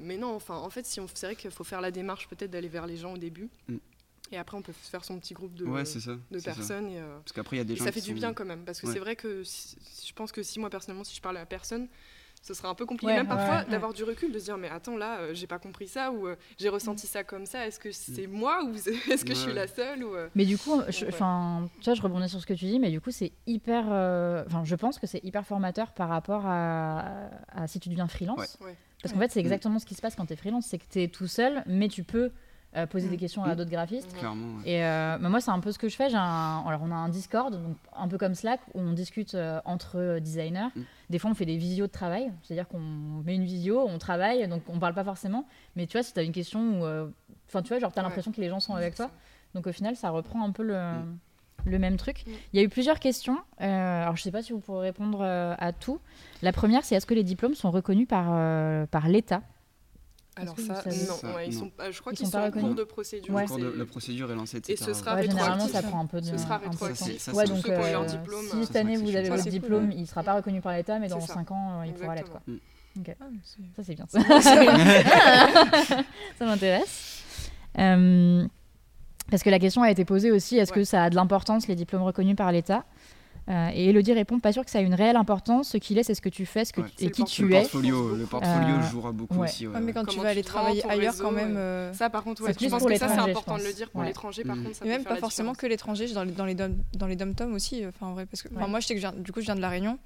mais 0.03 0.17
non, 0.19 0.35
enfin, 0.35 0.57
en 0.57 0.69
fait, 0.71 0.85
si 0.87 1.01
c'est 1.15 1.27
vrai 1.27 1.37
qu'il 1.37 1.51
faut 1.51 1.65
faire 1.65 1.81
la 1.81 1.91
démarche 1.91 2.29
peut-être 2.29 2.51
d'aller 2.51 2.69
vers 2.69 2.87
les 2.87 2.97
gens 2.97 3.15
au 3.15 3.19
début. 3.19 3.49
Mm. 3.69 3.77
Et 4.33 4.39
après, 4.39 4.57
on 4.57 4.63
peut 4.63 4.73
faire 4.73 5.05
son 5.05 5.19
petit 5.19 5.35
groupe 5.35 5.55
de, 5.55 5.65
ouais 5.65 5.85
c'est 5.85 5.99
ça 6.01 6.13
de 6.13 6.21
c'est 6.39 6.41
ça. 6.41 6.55
personnes. 6.55 6.89
Et, 6.91 7.01
euh, 7.01 7.19
parce 7.19 7.33
qu'après 7.33 7.57
il 7.57 7.59
y 7.59 7.63
a 7.63 7.65
des 7.65 7.75
gens 7.77 7.85
ça 7.85 7.93
fait 7.93 8.01
du 8.01 8.11
sont- 8.11 8.15
bien 8.15 8.33
quand 8.33 8.45
même. 8.45 8.65
Parce 8.65 8.81
que 8.81 8.87
Ouais. 8.87 8.93
c'est 8.93 8.99
vrai 9.01 9.17
que 9.17 9.43
si- 9.45 9.77
je 10.07 10.13
pense 10.13 10.31
que 10.33 10.43
si 10.43 10.61
moi, 10.61 10.71
personnellement, 10.71 11.05
si 11.05 11.17
je 11.17 11.21
parlais 11.21 11.41
à 11.41 11.47
personne, 11.47 11.89
ce 12.43 12.55
serait 12.55 12.69
un 12.69 12.75
peu 12.75 12.87
compliqué, 12.87 13.13
Ouais, 13.13 13.19
même 13.19 13.29
parfois, 13.29 13.65
d'avoir 13.65 13.93
du 13.93 14.03
recul, 14.03 14.33
de 14.33 14.39
se 14.39 14.45
dire, 14.45 14.57
mais 14.57 14.71
attends, 14.71 14.97
là, 14.97 15.19
euh, 15.19 15.35
j'ai 15.35 15.47
pas 15.47 15.59
compris 15.59 15.89
ça, 15.89 16.11
ou 16.11 16.27
euh, 16.27 16.37
j'ai 16.59 16.71
ressenti 16.71 17.07
ça 17.07 17.23
comme 17.23 17.45
ça, 17.45 17.67
est-ce 17.67 17.79
que 17.79 17.93
c'est 17.93 18.27
moi, 18.29 18.63
ou 18.65 18.73
est-ce 19.11 19.25
que 19.27 19.35
je 19.35 19.39
suis 19.39 19.53
la 19.53 19.67
seule 19.67 20.03
ou, 20.05 20.15
euh, 20.15 20.29
Mais 20.35 20.47
du 20.47 20.57
coup, 20.57 20.81
je, 20.89 21.05
tu 21.07 21.11
vois, 21.11 21.95
je 21.95 22.01
rebondis 22.01 22.29
sur 22.31 22.41
ce 22.41 22.47
que 22.47 22.55
tu 22.55 22.65
dis, 22.65 22.79
mais 22.79 22.91
du 22.91 23.01
coup, 23.01 23.11
c'est 23.11 23.33
hyper. 23.47 23.85
euh, 23.91 24.45
Enfin, 24.47 24.63
je 24.65 24.75
pense 24.77 24.99
que 24.99 25.07
c'est 25.07 25.23
hyper 25.25 25.45
formateur 25.45 25.93
par 25.93 26.09
rapport 26.09 26.47
à, 26.47 27.29
à 27.53 27.67
si 27.67 27.79
tu 27.81 27.89
deviens 27.91 28.07
freelance. 28.09 28.57
Ouais. 28.61 28.69
Ouais. 28.69 28.77
Parce 29.03 29.13
qu'en 29.13 29.21
fait, 29.21 29.33
c'est 29.33 29.41
exactement 29.41 29.79
ce 29.79 29.85
qui 29.87 29.95
se 29.95 30.01
passe 30.01 30.15
quand 30.15 30.25
tu 30.27 30.33
es 30.33 30.37
freelance, 30.37 30.67
c'est 30.67 30.79
que 30.79 30.85
tu 30.91 31.03
es 31.03 31.09
tout 31.09 31.27
seul, 31.27 31.63
mais 31.67 31.89
tu 31.89 32.05
peux 32.05 32.31
euh, 32.77 32.87
poser 32.87 33.09
des 33.09 33.17
questions 33.17 33.43
à 33.45 33.53
Mm. 33.53 33.57
d'autres 33.57 33.71
graphistes. 33.71 34.17
clairement 34.17 34.59
ouais. 34.59 34.71
Et 34.71 34.85
euh, 34.85 35.19
bah, 35.21 35.29
moi, 35.29 35.41
c'est 35.41 35.51
un 35.51 35.59
peu 35.61 35.73
ce 35.73 35.79
que 35.79 35.89
je 35.89 35.97
fais. 35.97 36.09
J'ai 36.09 36.17
un- 36.17 36.65
Alors, 36.67 36.81
on 36.85 36.91
a 36.93 36.95
un 36.95 37.09
Discord, 37.09 37.53
donc 37.53 37.77
un 37.97 38.07
peu 38.09 38.17
comme 38.19 38.35
Slack, 38.35 38.61
où 38.75 38.81
on 38.81 38.93
discute 38.93 39.35
euh, 39.35 39.61
entre 39.65 39.97
euh, 39.99 40.21
designers. 40.21 40.69
Mm. 40.77 40.81
Des 41.11 41.19
fois, 41.19 41.31
on 41.31 41.35
fait 41.35 41.47
des 41.47 41.57
visios 41.57 41.87
de 41.89 41.93
travail, 41.93 42.31
c'est-à-dire 42.43 42.69
qu'on 42.69 42.79
met 42.79 43.35
une 43.35 43.45
visio, 43.45 43.85
on 43.89 43.99
travaille, 43.99 44.47
donc 44.49 44.63
on 44.69 44.79
parle 44.79 44.95
pas 44.95 45.05
forcément. 45.05 45.47
Mais 45.77 45.87
tu 45.87 45.97
vois, 45.99 46.03
si 46.05 46.13
tu 46.13 46.21
as 46.21 46.23
une 46.23 46.33
question 46.33 46.81
euh, 46.85 47.07
Enfin, 47.49 47.63
tu 47.63 47.69
vois, 47.71 47.81
genre, 47.81 47.91
tu 47.93 47.99
as 47.99 48.03
Ouais. 48.03 48.09
l'impression 48.09 48.31
que 48.31 48.41
les 48.41 48.49
gens 48.49 48.61
sont 48.61 48.75
avec 48.77 48.95
toi. 48.95 49.11
Donc, 49.55 49.67
au 49.67 49.73
final, 49.73 49.97
ça 49.97 50.11
reprend 50.11 50.45
un 50.45 50.53
peu 50.53 50.63
le. 50.63 50.75
Mm. 50.75 51.19
Le 51.67 51.79
même 51.79 51.99
truc. 51.99 52.25
Mm. 52.27 52.31
Il 52.55 52.57
y 52.59 52.63
a 52.63 52.65
eu 52.65 52.71
plusieurs 52.71 52.99
questions. 53.01 53.37
Euh, 53.61 54.03
alors, 54.05 54.17
je 54.17 54.23
sais 54.23 54.31
pas 54.31 54.41
si 54.41 54.53
vous 54.55 54.61
pourrez 54.61 54.87
répondre 54.87 55.19
euh, 55.21 55.55
à 55.59 55.73
tout. 55.73 55.99
La 56.41 56.53
première, 56.53 56.85
c'est 56.85 56.95
est-ce 56.95 57.05
que 57.05 57.13
les 57.13 57.23
diplômes 57.25 57.55
sont 57.55 57.71
reconnus 57.71 58.09
par, 58.09 58.29
euh, 58.31 58.87
par 58.87 59.09
l'État? 59.09 59.43
Alors 60.37 60.57
ça, 60.59 60.83
savez 60.83 60.97
non, 61.07 61.15
Ça, 61.15 61.35
ouais, 61.35 61.49
ils 61.49 61.55
non. 61.55 61.61
sont, 61.61 61.71
euh, 61.81 61.91
je 61.93 62.01
crois 62.01 62.13
Ils 62.13 62.17
qu'ils 62.17 62.27
sont 62.29 62.37
en 62.39 62.41
cours 62.51 62.55
reconnus 62.57 62.77
de 62.77 62.85
procédure. 62.85 63.35
Ouais. 63.35 63.47
De- 63.47 63.75
la 63.77 63.85
procédure 63.85 64.31
est 64.31 64.35
lancée 64.35 64.63
Et 64.69 64.77
ce 64.77 64.95
sera 64.95 65.17
Ouais, 65.17 65.23
Généralement, 65.25 65.69
ça 65.69 65.83
prend 65.83 66.01
un 66.01 66.07
peu 66.07 66.21
de. 66.21 66.27
Ce 66.27 66.39
sera 66.39 66.59
rétroactif. 66.59 67.07
temps. 67.07 67.19
Ça, 67.19 67.33
ça, 67.35 67.45
donc 67.47 67.57
Ceux 67.59 67.63
qui 67.65 67.71
ont 67.71 67.89
eu 67.89 67.91
leur 67.93 68.03
euh, 68.03 68.07
diplôme, 68.07 68.45
si 68.51 68.65
cette 68.67 68.77
année 68.77 68.97
vous 68.97 69.15
avez 69.15 69.29
votre 69.29 69.43
cool, 69.43 69.51
diplôme, 69.53 69.89
ouais. 69.89 69.95
il 69.99 70.07
sera 70.07 70.23
pas 70.23 70.35
reconnu 70.35 70.61
par 70.61 70.73
l'État, 70.73 70.99
mais 70.99 71.09
dans 71.09 71.21
C'est 71.21 71.27
ça. 71.29 71.35
5 71.35 71.51
ans, 71.51 71.83
il 71.83 71.93
pourra 71.95 72.15
l'être. 72.15 72.33
Ah, 73.21 73.25
Ça, 73.77 73.83
c'est 73.85 73.95
bien. 73.95 74.07
Ça, 74.11 76.03
ça 76.39 76.45
m'intéresse. 76.45 77.23
Euh, 77.79 78.47
parce 79.31 79.43
que 79.43 79.51
la 79.51 79.59
question 79.59 79.83
a 79.83 79.91
été 79.91 80.05
posée 80.05 80.33
aussi 80.33 80.57
est-ce 80.57 80.73
que 80.73 80.83
ça 80.85 81.05
a 81.05 81.11
de 81.11 81.15
l'importance, 81.15 81.69
les 81.69 81.77
diplômes 81.77 82.03
reconnus 82.03 82.35
par 82.37 82.51
l'État? 82.51 82.85
Euh, 83.49 83.71
Et 83.75 83.87
Elodie 83.89 84.13
répond 84.13 84.39
pas 84.39 84.53
sûr 84.53 84.65
que 84.65 84.71
ça 84.71 84.79
a 84.79 84.83
une 84.83 84.95
réelle 84.95 85.17
importance. 85.17 85.71
Ce 85.71 85.77
qu'il 85.79 85.99
est, 85.99 86.03
c'est 86.03 86.15
ce 86.15 86.21
que 86.21 86.29
tu 86.29 86.47
fais 86.47 86.65
ce 86.65 86.73
que 86.73 86.83
Ouais. 86.83 86.87
tu- 86.89 86.95
C'est 86.99 87.05
et 87.07 87.11
qui 87.11 87.25
tu 87.25 87.47
es. 87.55 87.61
portfolio 87.61 88.15
le 88.15 88.25
portfolio 88.27 88.77
Euh, 88.77 88.83
jouera 88.83 89.13
beaucoup 89.13 89.35
ouais. 89.39 89.49
aussi 89.49 89.67
ouais, 89.67 89.75
Ouais, 89.75 89.81
mais 89.81 89.93
quand 89.93 90.05
tu 90.05 90.21
vas 90.21 90.29
aller 90.29 90.43
travailler 90.43 90.85
ailleurs 90.89 91.13
réseau, 91.13 91.25
quand 91.25 91.31
même. 91.33 91.57
euh, 91.57 91.93
Ça, 91.95 92.11
par 92.11 92.23
contre, 92.23 92.43
je 92.47 92.69
pense 92.69 92.85
que 92.85 92.97
ça, 92.97 93.09
c'est 93.09 93.19
important 93.19 93.59
de 93.59 93.63
le 93.65 93.73
dire. 93.73 93.91
Pour 93.91 94.01
Ouais. 94.03 94.07
l'étranger, 94.09 94.45
par 94.45 94.57
Mhm. 94.57 94.65
contre, 94.65 94.77
ça 94.77 94.85
Et 94.85 94.89
peut 94.89 94.93
même 94.95 95.03
faire 95.03 95.15
pas 95.15 95.19
forcément 95.21 95.55
que 95.55 95.67
l'étranger, 95.67 96.13
dans 96.13 96.25
les, 96.25 96.33
dans 96.33 96.45
les 96.45 96.55
dom 96.55 96.77
dans 96.95 97.07
les 97.07 97.17
dom-toms 97.17 97.53
aussi. 97.55 97.85
Enfin, 97.87 98.07
en 98.07 98.13
vrai, 98.13 98.27
parce 98.27 98.43
que 98.43 98.49
moi, 98.53 98.81
je 98.81 98.87
sais 98.87 98.95
que 98.95 99.01
je 99.01 99.07
viens, 99.09 99.15
du 99.19 99.33
coup, 99.33 99.41
je 99.41 99.47
viens 99.47 99.57
de 99.57 99.61
la 99.61 99.69
Réunion 99.71 99.99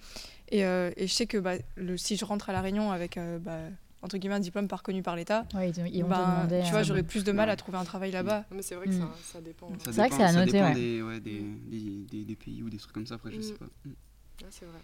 et, 0.50 0.64
euh, 0.64 0.90
et 0.96 1.06
je 1.06 1.12
sais 1.12 1.26
que 1.26 1.38
bah, 1.38 1.54
le, 1.76 1.96
si 1.96 2.16
je 2.16 2.24
rentre 2.24 2.48
à 2.50 2.52
la 2.52 2.60
Réunion 2.60 2.92
avec 2.92 3.16
euh, 3.18 3.38
bah, 3.38 3.58
entre 4.04 4.18
guillemets 4.18 4.36
un 4.36 4.40
diplôme 4.40 4.68
pas 4.68 4.76
reconnu 4.76 5.02
par 5.02 5.16
l'État, 5.16 5.46
Ouais, 5.54 5.70
ils, 5.70 5.72
te 5.74 5.80
demander. 5.80 6.62
tu 6.64 6.70
vois, 6.70 6.82
j'aurais 6.82 7.02
plus 7.02 7.24
de 7.24 7.32
mal 7.32 7.46
ouais. 7.48 7.52
à 7.52 7.56
trouver 7.56 7.78
un 7.78 7.84
travail 7.84 8.10
là-bas. 8.12 8.44
Mais 8.54 8.62
c'est 8.62 8.74
vrai 8.74 8.86
que 8.86 8.92
Mm. 8.92 9.00
ça, 9.00 9.08
ça 9.32 9.40
dépend. 9.40 9.68
Ça 9.70 9.74
C'est 9.86 9.90
vrai 9.92 10.08
que 10.10 10.14
dépend- 10.14 10.28
c'est 10.28 10.36
à 10.36 10.40
noter, 10.40 10.52
dépend 10.52 10.64
ouais. 10.68 10.74
des, 10.74 11.02
ouais, 11.02 11.20
des, 11.20 11.42
des, 11.66 12.04
des- 12.10 12.24
des 12.24 12.36
pays 12.36 12.62
ou 12.62 12.70
des 12.70 12.76
trucs 12.78 12.92
comme 12.92 13.06
ça 13.06 13.14
après 13.16 13.32
je 13.32 13.38
Mm. 13.38 13.42
sais 13.42 13.54
pas 13.54 13.64
Mm. 13.84 13.88
Ouais, 13.88 14.46
c'est 14.50 14.64
vrai. 14.66 14.78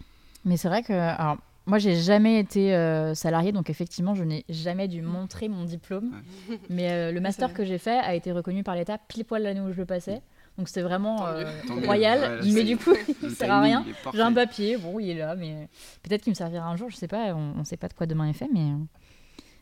Mais 0.45 0.57
c'est 0.57 0.67
vrai 0.69 0.81
que 0.83 0.91
alors, 0.93 1.37
moi, 1.67 1.77
j'ai 1.77 1.95
jamais 1.95 2.39
été 2.39 2.73
euh, 2.73 3.13
salarié, 3.13 3.51
donc 3.51 3.69
effectivement, 3.69 4.15
je 4.15 4.23
n'ai 4.23 4.43
jamais 4.49 4.87
dû 4.87 5.01
montrer 5.03 5.47
mon 5.49 5.63
diplôme. 5.65 6.11
Mais 6.69 6.91
euh, 6.91 7.11
le 7.11 7.19
master 7.21 7.53
que 7.53 7.63
j'ai 7.63 7.77
fait 7.77 7.99
a 7.99 8.15
été 8.15 8.31
reconnu 8.31 8.63
par 8.63 8.75
l'État 8.75 8.97
pile 8.97 9.23
poil 9.25 9.43
l'année 9.43 9.61
où 9.61 9.71
je 9.71 9.77
le 9.77 9.85
passais. 9.85 10.21
Donc 10.57 10.67
c'était 10.67 10.81
vraiment 10.81 11.25
euh, 11.27 11.45
royal. 11.85 12.19
Ouais, 12.19 12.27
là, 12.39 12.41
mais 12.53 12.63
du 12.65 12.75
coup, 12.77 12.91
Le 13.21 13.29
ça 13.29 13.35
sert 13.45 13.51
à 13.53 13.61
rien. 13.61 13.85
il 13.87 13.93
J'ai 14.13 14.21
un 14.21 14.33
papier, 14.33 14.77
bon, 14.77 14.99
il 14.99 15.09
est 15.11 15.15
là, 15.19 15.35
mais 15.35 15.69
peut-être 16.03 16.23
qu'il 16.23 16.31
me 16.31 16.35
servira 16.35 16.67
un 16.67 16.75
jour, 16.75 16.89
je 16.89 16.97
sais 16.97 17.07
pas, 17.07 17.33
on, 17.35 17.53
on 17.57 17.63
sait 17.63 17.77
pas 17.77 17.87
de 17.87 17.93
quoi 17.93 18.05
demain 18.05 18.27
est 18.27 18.33
fait, 18.33 18.49
mais 18.51 18.59
euh, 18.71 18.75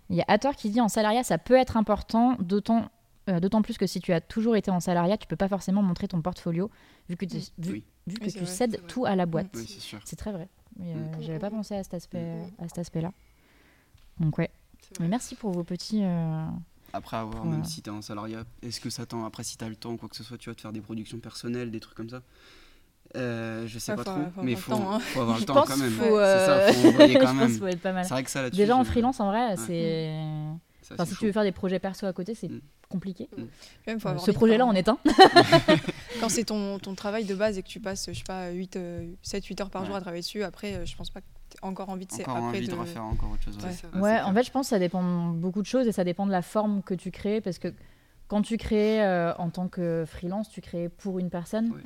il 0.10 0.16
y 0.16 0.22
a 0.22 0.26
Hathor 0.28 0.55
qui 0.55 0.70
dit 0.70 0.82
en 0.82 0.88
salariat, 0.89 1.24
ça 1.24 1.38
peut 1.38 1.55
être 1.55 1.78
important, 1.78 2.36
d'autant 2.39 2.89
euh, 3.30 3.39
d'autant 3.39 3.62
plus 3.62 3.78
que 3.78 3.86
si 3.86 3.99
tu 4.01 4.12
as 4.12 4.22
toujours 4.22 4.55
été 4.55 4.72
en 4.72 4.80
salariat, 4.80 5.16
tu 5.18 5.28
peux 5.28 5.36
pas 5.36 5.47
forcément 5.47 5.84
montrer 5.84 6.07
ton 6.07 6.20
portfolio 6.22 6.72
vu 7.10 7.16
que 7.16 7.26
tu, 7.26 7.38
vu, 7.60 7.72
Oui. 7.74 7.84
vu 8.07 8.16
que 8.18 8.30
tu 8.30 8.39
vrai, 8.39 8.45
cèdes 8.47 8.82
tout 8.88 9.05
à 9.05 9.16
la 9.16 9.28
boîte. 9.28 9.49
Oui, 9.53 9.80
c'est 10.03 10.16
très 10.16 10.32
vrai. 10.32 10.49
Mais, 10.80 10.93
euh, 10.95 10.95
Mm. 11.18 11.22
J'avais 11.22 11.39
pas 11.39 11.51
pensé 11.51 11.76
à 11.76 11.84
cet 11.84 11.93
aspect, 11.93 12.24
Mm. 12.24 12.64
à 12.64 12.68
cet 12.68 12.80
aspect-là. 12.80 13.12
Donc 14.20 14.38
ouais. 14.39 14.49
Mais 14.99 15.07
merci 15.07 15.36
pour 15.36 15.51
vos 15.51 15.64
petits. 15.64 16.03
euh, 16.03 16.45
Après 16.93 17.18
avoir, 17.18 17.45
même 17.45 17.64
si 17.66 17.84
t'es 17.84 17.91
en 17.91 18.01
salariat, 18.01 18.45
est-ce 18.64 18.82
que 18.82 18.89
ça 18.89 19.05
tend, 19.05 19.26
après 19.26 19.43
si 19.43 19.57
t'as 19.57 19.70
le 19.70 19.76
temps 19.76 19.91
ou 19.91 19.97
quoi 19.97 20.10
que 20.10 20.16
ce 20.16 20.24
soit, 20.24 20.39
tu 20.39 20.49
vois, 20.49 20.55
de 20.55 20.62
faire 20.62 20.74
des 20.74 20.82
productions 20.82 21.20
personnelles, 21.20 21.70
des 21.70 21.80
trucs 21.80 21.95
comme 21.95 22.10
ça? 22.10 22.24
Euh, 23.16 23.66
Je 23.68 23.80
sais 23.80 23.91
Ouais, 23.91 23.97
pas 23.97 24.03
faut- 24.03 24.10
trop, 24.20 24.32
faut 24.36 24.41
mais 24.43 24.55
faut, 24.55 24.72
temps, 24.72 24.91
hein. 24.93 24.99
faut 24.99 25.22
avoir 25.22 25.36
le 25.36 25.41
Je 25.41 25.45
temps 25.47 25.53
pense 25.55 25.70
quand 25.70 25.78
même. 25.78 25.91
C'est 25.99 26.12
euh, 26.12 26.68
ça, 26.68 26.74
faut 26.74 26.88
envoyer 26.89 27.14
je 27.14 27.18
quand 27.20 27.26
pense 27.26 27.36
même. 27.36 27.47
qu'il 27.49 27.60
faut 27.60 27.68
être 27.68 27.82
pas 27.82 27.91
mal. 27.93 28.05
C'est 28.05 28.14
vrai 28.14 28.24
que 28.24 28.32
ça 28.32 28.41
là-dessus. 28.43 28.57
Déjà 28.62 28.76
en 28.78 28.84
je- 28.84 28.89
freelance, 28.89 29.20
en 29.20 29.28
vrai, 29.28 29.49
Ouais. 29.49 29.55
c'est. 29.57 30.14
ça, 30.84 30.93
Enfin, 30.95 31.05
si 31.05 31.12
chaud. 31.14 31.20
tu 31.20 31.26
veux 31.28 31.32
faire 31.32 31.43
des 31.43 31.51
projets 31.51 31.80
perso 31.80 32.05
à 32.05 32.14
côté, 32.14 32.34
c'est 32.36 32.49
Mm. 32.49 32.62
compliqué. 32.89 33.30
Même, 33.88 33.99
faut 33.99 34.07
Euh, 34.07 34.12
avoir 34.12 34.26
Ce 34.26 34.30
envie 34.32 34.34
de 34.34 34.38
projet-là, 34.38 34.66
on 34.66 34.74
est 34.74 34.89
un. 34.89 34.97
Quand 36.22 36.30
c'est 36.30 36.45
ton, 36.45 36.80
ton 36.80 36.95
travail 36.95 37.26
de 37.26 37.36
base 37.36 37.57
et 37.57 37.64
que 37.64 37.68
tu 37.68 37.80
passes, 37.80 38.07
je 38.12 38.18
sais 38.18 38.24
pas, 38.26 38.49
8, 38.49 38.78
7, 39.22 39.45
8 39.45 39.62
heures 39.62 39.70
par 39.70 39.86
jour 39.86 39.93
Ouais. 39.93 39.97
à 39.99 40.01
travailler 40.01 40.22
dessus, 40.22 40.43
après, 40.43 40.74
euh, 40.76 40.86
je 40.86 40.95
pense 40.95 41.10
pas 41.10 41.22
que 41.22 41.26
tu 41.51 41.57
encore 41.62 41.89
envie 41.89 42.05
de 42.05 42.12
c'est 42.12 42.24
Encore 42.24 42.38
après 42.38 42.57
envie 42.57 42.68
de... 42.68 42.72
de. 42.74 42.78
refaire 42.78 43.03
encore 43.03 43.32
autre 43.32 43.43
chose. 43.43 43.57
Ouais. 43.95 43.99
Ouais, 44.01 44.22
en 44.22 44.34
fait, 44.34 44.43
je 44.43 44.51
pense 44.51 44.68
que 44.68 44.70
ça 44.70 44.80
dépend 44.80 45.01
beaucoup 45.30 45.62
de 45.62 45.68
choses 45.68 45.88
et 45.88 45.91
ça 45.91 46.03
dépend 46.03 46.26
de 46.28 46.32
la 46.32 46.41
forme 46.41 46.82
que 46.84 46.93
tu 46.93 47.10
crées 47.12 47.41
parce 47.41 47.57
que 47.60 47.74
quand 48.28 48.41
tu 48.43 48.57
crées 48.57 49.03
euh, 49.03 49.34
en 49.38 49.49
tant 49.49 49.68
que 49.68 50.03
freelance, 50.07 50.49
tu 50.49 50.62
crées 50.62 50.89
pour 50.89 51.18
une 51.20 51.30
personne 51.32 51.72
Ouais. 51.72 51.82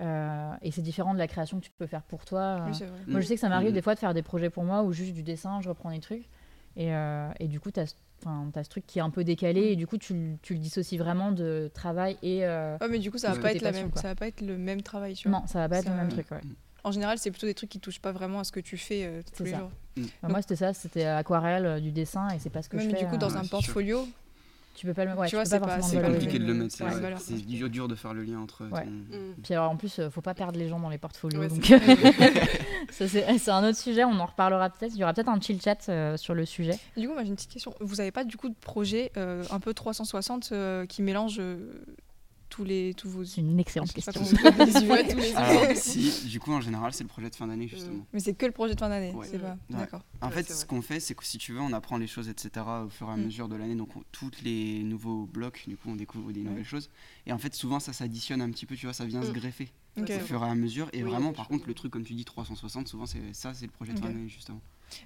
Mm. 0.00 0.02
euh, 0.06 0.52
et 0.62 0.70
c'est 0.70 0.82
différent 0.82 1.12
de 1.14 1.18
la 1.18 1.28
création 1.28 1.58
que 1.60 1.64
tu 1.64 1.70
peux 1.78 1.86
faire 1.86 2.02
pour 2.02 2.24
toi. 2.24 2.40
euh. 2.40 2.66
Oui, 2.68 2.74
c'est 2.74 2.86
vrai. 2.86 2.98
Moi, 3.06 3.20
je 3.20 3.26
sais 3.26 3.34
que 3.34 3.40
ça 3.40 3.48
m'arrive 3.48 3.68
Mhm. 3.68 3.74
des 3.74 3.82
fois 3.82 3.94
de 3.94 3.98
faire 4.00 4.14
des 4.14 4.22
projets 4.22 4.50
pour 4.50 4.64
moi 4.64 4.82
ou 4.82 4.92
juste 4.92 5.12
du 5.12 5.22
dessin, 5.22 5.60
je 5.60 5.68
reprends 5.68 5.90
des 5.90 6.00
trucs 6.00 6.28
et, 6.76 6.94
euh, 6.94 7.28
et 7.40 7.46
du 7.48 7.60
coup, 7.60 7.70
tu 7.70 7.80
as, 7.80 7.86
ce 7.86 8.68
truc 8.68 8.86
qui 8.86 8.98
est 8.98 9.02
un 9.02 9.10
peu 9.10 9.24
décalé 9.24 9.60
et 9.72 9.76
du 9.76 9.86
coup, 9.86 9.98
tu, 9.98 10.14
le- 10.14 10.36
tu 10.42 10.54
le 10.54 10.58
dissocies 10.60 10.98
vraiment 10.98 11.32
de 11.32 11.70
travail 11.74 12.16
et. 12.22 12.44
euh, 12.44 12.76
Ouais, 12.80 12.88
mais 12.88 12.98
du 12.98 13.10
coup, 13.10 13.18
ça 13.18 13.32
va 13.32 13.38
pas 13.40 13.52
être 13.52 13.62
la 13.62 13.72
même, 13.72 13.90
quoi. 13.90 14.00
ça 14.02 14.08
va 14.08 14.14
pas 14.14 14.26
être 14.28 14.40
le 14.40 14.56
même 14.58 14.82
travail, 14.82 15.14
tu 15.14 15.28
vois. 15.28 15.40
Non, 15.40 15.46
ça 15.46 15.58
va 15.60 15.68
pas 15.68 15.78
être 15.78 15.84
Ça- 15.84 15.90
le 15.90 15.96
même 15.96 16.08
truc, 16.08 16.30
ouais. 16.30 16.40
En 16.82 16.92
général, 16.92 17.18
c'est 17.18 17.30
plutôt 17.30 17.46
des 17.46 17.52
trucs 17.54 17.68
qui 17.68 17.78
touchent 17.78 18.00
pas 18.00 18.12
vraiment 18.12 18.38
à 18.40 18.44
ce 18.44 18.52
que 18.52 18.60
tu 18.60 18.78
fais 18.78 19.04
euh, 19.04 19.20
tous 19.36 19.44
les 19.44 19.50
ça. 19.50 19.58
jours. 19.58 19.70
Bah, 20.22 20.28
moi, 20.30 20.40
c'était 20.40 20.56
ça, 20.56 20.72
c'était 20.72 21.04
aquarelle, 21.04 21.66
euh, 21.66 21.80
du 21.80 21.92
dessin 21.92 22.28
et 22.30 22.38
c'est 22.38 22.48
pas 22.48 22.62
ce 22.62 22.70
que 22.70 22.78
Même 22.78 22.88
je 22.90 22.96
fais. 22.96 23.02
du 23.04 23.06
coup, 23.10 23.18
dans 23.18 23.34
euh, 23.36 23.38
un 23.40 23.44
portfolio, 23.44 24.08
Tu 24.74 24.86
peux 24.86 24.94
pas 24.94 25.04
le 25.04 25.10
ouais, 25.12 25.26
tu 25.26 25.30
tu 25.30 25.36
vois, 25.36 25.44
c'est 25.44 25.60
pas 25.60 25.80
C'est 25.82 26.00
compliqué 26.00 26.38
de 26.38 26.46
le 26.46 26.54
mettre, 26.54 26.74
c'est 26.74 26.84
Ouais, 26.84 27.40
dur, 27.42 27.68
dur 27.68 27.88
de 27.88 27.94
faire 27.94 28.14
le 28.14 28.22
lien 28.22 28.38
entre 28.40 28.64
Ouais. 28.70 28.84
ton- 28.84 28.90
Mm. 28.90 29.34
Puis 29.42 29.52
alors 29.54 29.70
en 29.70 29.76
plus, 29.76 30.00
faut 30.10 30.20
pas 30.20 30.32
perdre 30.34 30.58
les 30.58 30.68
gens 30.68 30.78
dans 30.80 30.88
les 30.88 30.96
portfolios. 30.98 31.40
Ouais, 31.40 31.48
donc 31.48 31.64
c'est 31.64 31.78
ça, 32.90 33.08
c'est 33.08 33.38
c'est 33.38 33.50
un 33.50 33.68
autre 33.68 33.76
sujet, 33.78 34.04
on 34.04 34.18
en 34.20 34.26
reparlera 34.26 34.70
peut-être. 34.70 34.92
Il 34.94 34.98
y 34.98 35.02
aura 35.02 35.12
peut-être 35.12 35.28
un 35.28 35.40
chill 35.40 35.60
chat 35.60 35.88
euh, 35.88 36.16
sur 36.16 36.34
le 36.34 36.46
sujet. 36.46 36.78
Du 36.96 37.06
coup, 37.08 37.14
moi 37.14 37.22
j'ai 37.24 37.28
une 37.30 37.34
petite 37.36 37.50
question. 37.52 37.74
Vous 37.80 38.00
avez 38.00 38.12
pas 38.12 38.24
du 38.24 38.36
coup 38.36 38.48
de 38.48 38.54
projet 38.60 39.10
euh, 39.16 39.44
un 39.50 39.60
peu 39.60 39.74
360 39.74 40.50
euh, 40.52 40.86
qui 40.86 41.02
mélange 41.02 41.36
euh, 41.40 41.58
tous 42.50 42.64
les 42.64 42.92
tous 42.94 43.08
vos. 43.08 43.22
Une 43.24 43.58
excellente 43.58 43.88
Je 43.88 43.92
question. 43.94 44.12
Alors, 45.36 45.64
si, 45.76 46.26
du 46.28 46.40
coup, 46.40 46.52
en 46.52 46.60
général, 46.60 46.92
c'est 46.92 47.04
le 47.04 47.08
projet 47.08 47.30
de 47.30 47.34
fin 47.34 47.46
d'année, 47.46 47.68
justement. 47.68 48.04
Mais 48.12 48.20
c'est 48.20 48.34
que 48.34 48.44
le 48.44 48.52
projet 48.52 48.74
de 48.74 48.80
fin 48.80 48.88
d'année. 48.88 49.12
Ouais. 49.12 49.26
C'est 49.30 49.38
pas. 49.38 49.52
Ouais. 49.70 49.78
D'accord. 49.78 50.02
En 50.20 50.28
Ouais, 50.28 50.34
fait, 50.34 50.52
ce 50.52 50.66
qu'on 50.66 50.82
fait, 50.82 51.00
c'est 51.00 51.14
que 51.14 51.24
si 51.24 51.38
tu 51.38 51.52
veux, 51.52 51.60
on 51.60 51.72
apprend 51.72 51.96
les 51.96 52.06
choses, 52.08 52.28
etc. 52.28 52.66
au 52.84 52.88
fur 52.90 53.08
et 53.08 53.12
à 53.12 53.16
Mm. 53.16 53.24
mesure 53.24 53.48
de 53.48 53.56
l'année. 53.56 53.74
Donc, 53.76 53.96
on- 53.96 54.02
toutes 54.12 54.42
les 54.42 54.82
nouveaux 54.82 55.26
blocs, 55.26 55.64
du 55.66 55.76
coup, 55.76 55.88
on 55.90 55.94
découvre 55.96 56.32
des 56.32 56.40
Ouais. 56.42 56.48
nouvelles 56.50 56.64
choses. 56.64 56.90
Et 57.26 57.32
en 57.32 57.38
fait, 57.38 57.54
souvent, 57.54 57.80
ça 57.80 57.92
s'additionne 57.92 58.42
un 58.42 58.50
petit 58.50 58.66
peu, 58.66 58.74
tu 58.76 58.86
vois, 58.86 58.92
ça 58.92 59.06
vient 59.06 59.22
se 59.22 59.30
Mm. 59.30 59.34
greffer 59.34 59.68
au 59.96 60.06
fur 60.06 60.42
et 60.44 60.48
à 60.48 60.54
mesure. 60.54 60.88
Et 60.92 61.02
Oui, 61.04 61.10
vraiment, 61.10 61.32
par 61.32 61.44
je 61.44 61.50
contre, 61.50 61.66
le 61.68 61.74
truc, 61.74 61.92
comme 61.92 62.04
tu 62.04 62.14
dis, 62.14 62.24
360, 62.24 62.88
souvent, 62.88 63.06
c'est 63.06 63.20
ça, 63.32 63.54
c'est 63.54 63.66
le 63.66 63.72
projet 63.72 63.92
de 63.92 63.98
fin 64.00 64.06
d'année, 64.06 64.28
justement. 64.28 64.60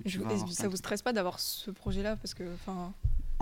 Je- 0.06 0.12
Tu 0.12 0.18
vas 0.24 0.32
et 0.32 0.38
ça 0.54 0.66
vous 0.66 0.76
stresse 0.76 1.02
pas 1.02 1.12
d'avoir 1.12 1.38
ce 1.38 1.70
projet-là? 1.70 2.16
Parce 2.16 2.32
que 2.32 2.44
enfin. 2.54 2.94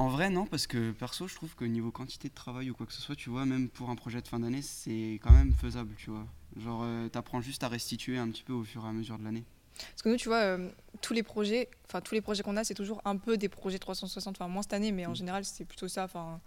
En 0.02 0.08
vrai, 0.08 0.30
non, 0.30 0.46
parce 0.46 0.66
que 0.66 0.90
perso, 0.90 1.28
je 1.28 1.36
trouve 1.36 1.54
que 1.54 1.64
niveau 1.64 1.92
quantité 1.92 2.28
de 2.28 2.34
travail 2.34 2.70
ou 2.70 2.74
quoi 2.74 2.86
que 2.86 2.92
ce 2.92 3.00
soit, 3.00 3.14
tu 3.14 3.30
vois, 3.30 3.46
même 3.46 3.68
pour 3.68 3.88
un 3.88 3.94
projet 3.94 4.20
de 4.20 4.26
fin 4.26 4.40
d'année, 4.40 4.60
c'est 4.60 5.20
quand 5.22 5.30
même 5.30 5.52
faisable, 5.54 5.94
tu 5.96 6.10
vois. 6.10 6.26
Genre, 6.56 6.80
euh, 6.82 7.08
t'apprends 7.08 7.40
juste 7.40 7.62
à 7.62 7.68
restituer 7.68 8.18
un 8.18 8.28
petit 8.28 8.42
peu 8.42 8.52
au 8.52 8.64
fur 8.64 8.84
et 8.84 8.88
à 8.88 8.92
mesure 8.92 9.16
de 9.16 9.22
l'année. 9.22 9.44
Parce 9.78 10.02
que 10.02 10.08
nous, 10.08 10.16
tu 10.16 10.26
vois, 10.28 10.38
euh, 10.40 10.70
tous 11.02 11.12
les 11.14 11.22
projets, 11.22 11.68
enfin 11.86 12.00
tous 12.00 12.16
les 12.16 12.20
projets 12.20 12.42
qu'on 12.42 12.56
a, 12.56 12.64
c'est 12.64 12.74
toujours 12.74 13.00
un 13.04 13.16
peu 13.16 13.36
des 13.36 13.48
projets 13.48 13.78
360. 13.78 14.36
Enfin 14.36 14.48
moins 14.48 14.62
cette 14.62 14.72
année, 14.72 14.90
mais 14.90 15.06
en 15.06 15.12
Mm. 15.12 15.16
général, 15.16 15.44
c'est 15.44 15.64
plutôt 15.64 15.86
ça. 15.86 16.02
Enfin, 16.02 16.40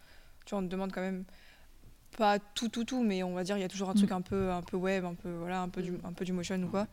tu 0.46 0.50
vois, 0.50 0.60
on 0.60 0.64
te 0.66 0.68
demande 0.70 0.92
quand 0.92 1.02
même 1.02 1.24
pas 2.18 2.40
tout, 2.40 2.70
tout, 2.70 2.84
tout, 2.86 3.04
mais 3.04 3.24
on 3.24 3.34
va 3.34 3.44
dire 3.44 3.58
il 3.58 3.62
y 3.62 3.64
a 3.64 3.68
toujours 3.68 3.90
un 3.90 3.94
truc 3.94 4.12
un 4.12 4.22
peu, 4.22 4.52
un 4.52 4.62
peu 4.62 4.78
web, 4.78 5.04
un 5.06 5.14
peu 5.16 5.30
voilà, 5.32 5.62
un 5.62 5.70
peu 5.70 5.82
du, 5.82 5.92
Mm. 5.92 6.00
un 6.06 6.14
peu 6.14 6.26
du 6.26 6.34
motion 6.34 6.56
ou 6.64 6.68
quoi. 6.68 6.88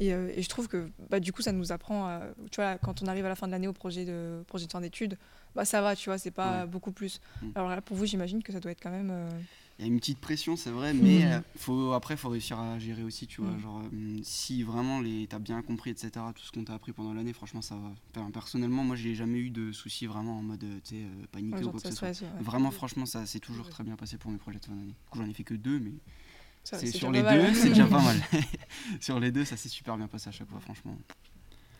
Et, 0.00 0.12
euh, 0.14 0.30
et 0.34 0.42
je 0.42 0.48
trouve 0.48 0.68
que 0.68 0.90
bah, 1.10 1.20
du 1.20 1.32
coup, 1.32 1.42
ça 1.42 1.52
nous 1.52 1.72
apprend, 1.72 2.06
à- 2.06 2.22
tu 2.50 2.60
vois, 2.60 2.78
quand 2.78 3.02
on 3.02 3.06
arrive 3.06 3.24
à 3.26 3.28
la 3.28 3.34
fin 3.34 3.46
de 3.46 3.52
l'année 3.52 3.68
au 3.68 3.72
projet 3.72 4.04
de 4.04 4.42
projet 4.46 4.66
de 4.66 4.72
fin 4.72 4.80
d'études, 4.80 5.16
bah 5.54 5.64
ça 5.64 5.82
va, 5.82 5.94
tu 5.96 6.08
vois, 6.08 6.18
c'est 6.18 6.30
pas 6.30 6.62
Ouais. 6.62 6.66
beaucoup 6.66 6.92
plus. 6.92 7.20
Mm. 7.42 7.46
Alors 7.54 7.68
là, 7.70 7.80
pour 7.82 7.96
vous, 7.96 8.06
j'imagine 8.06 8.42
que 8.42 8.52
ça 8.52 8.60
doit 8.60 8.70
être 8.72 8.82
quand 8.82 8.90
même. 8.90 9.10
euh, 9.10 9.28
Il 9.78 9.82
y 9.86 9.88
a 9.88 9.90
une 9.90 9.98
petite 9.98 10.18
pression, 10.18 10.54
c'est 10.54 10.70
vrai, 10.70 10.92
mais 10.94 11.24
Mhm. 11.24 11.32
euh, 11.32 11.40
faut, 11.56 11.92
après, 11.92 12.14
il 12.14 12.16
faut 12.18 12.28
réussir 12.28 12.58
à 12.60 12.78
gérer 12.78 13.02
aussi, 13.02 13.26
tu 13.26 13.40
vois. 13.40 13.50
Mhm. 13.52 13.60
Genre, 13.60 13.82
euh, 13.92 14.18
si 14.22 14.62
vraiment 14.62 15.00
les, 15.00 15.26
t'as 15.26 15.38
bien 15.38 15.60
compris, 15.62 15.90
etc., 15.90 16.10
tout 16.34 16.42
ce 16.44 16.52
qu'on 16.52 16.62
t'a 16.64 16.74
appris 16.74 16.92
pendant 16.92 17.12
l'année, 17.14 17.32
franchement, 17.32 17.62
ça 17.62 17.76
va. 17.76 18.22
Personnellement, 18.32 18.84
moi, 18.84 18.96
j'ai 18.96 19.14
jamais 19.14 19.38
eu 19.38 19.50
de 19.50 19.72
soucis 19.72 20.06
vraiment 20.06 20.38
en 20.38 20.42
mode, 20.42 20.62
euh, 20.64 20.78
tu 20.84 20.96
sais, 20.96 21.02
paniqué 21.32 21.56
ouais, 21.56 21.64
ou 21.64 21.70
quoi 21.70 21.80
que 21.80 21.88
ce 21.88 21.94
soit. 21.94 22.08
ouais. 22.10 22.42
Vraiment, 22.42 22.70
franchement, 22.70 23.06
ça 23.06 23.24
s'est 23.26 23.40
toujours 23.40 23.64
Ouais. 23.66 23.72
très 23.72 23.82
bien 23.84 23.96
passé 23.96 24.18
pour 24.18 24.30
mes 24.30 24.38
projets 24.38 24.58
de 24.60 24.64
fin 24.66 24.72
d'année. 24.72 24.88
Du 25.02 25.08
coup, 25.10 25.18
j'en 25.18 25.28
ai 25.28 25.32
fait 25.32 25.44
que 25.44 25.54
deux, 25.54 25.80
mais 25.80 25.92
c'est 26.62 26.92
sur 26.92 27.10
les 27.10 27.22
deux, 27.22 27.54
c'est 27.54 27.68
déjà 27.70 27.86
pas 27.86 28.00
mal. 28.02 28.16
sur 29.00 29.18
les 29.18 29.32
deux, 29.32 29.44
ça 29.44 29.56
s'est 29.56 29.68
super 29.70 29.96
bien 29.96 30.06
passé 30.06 30.28
à 30.28 30.32
chaque 30.32 30.48
fois, 30.48 30.60
franchement. 30.60 30.96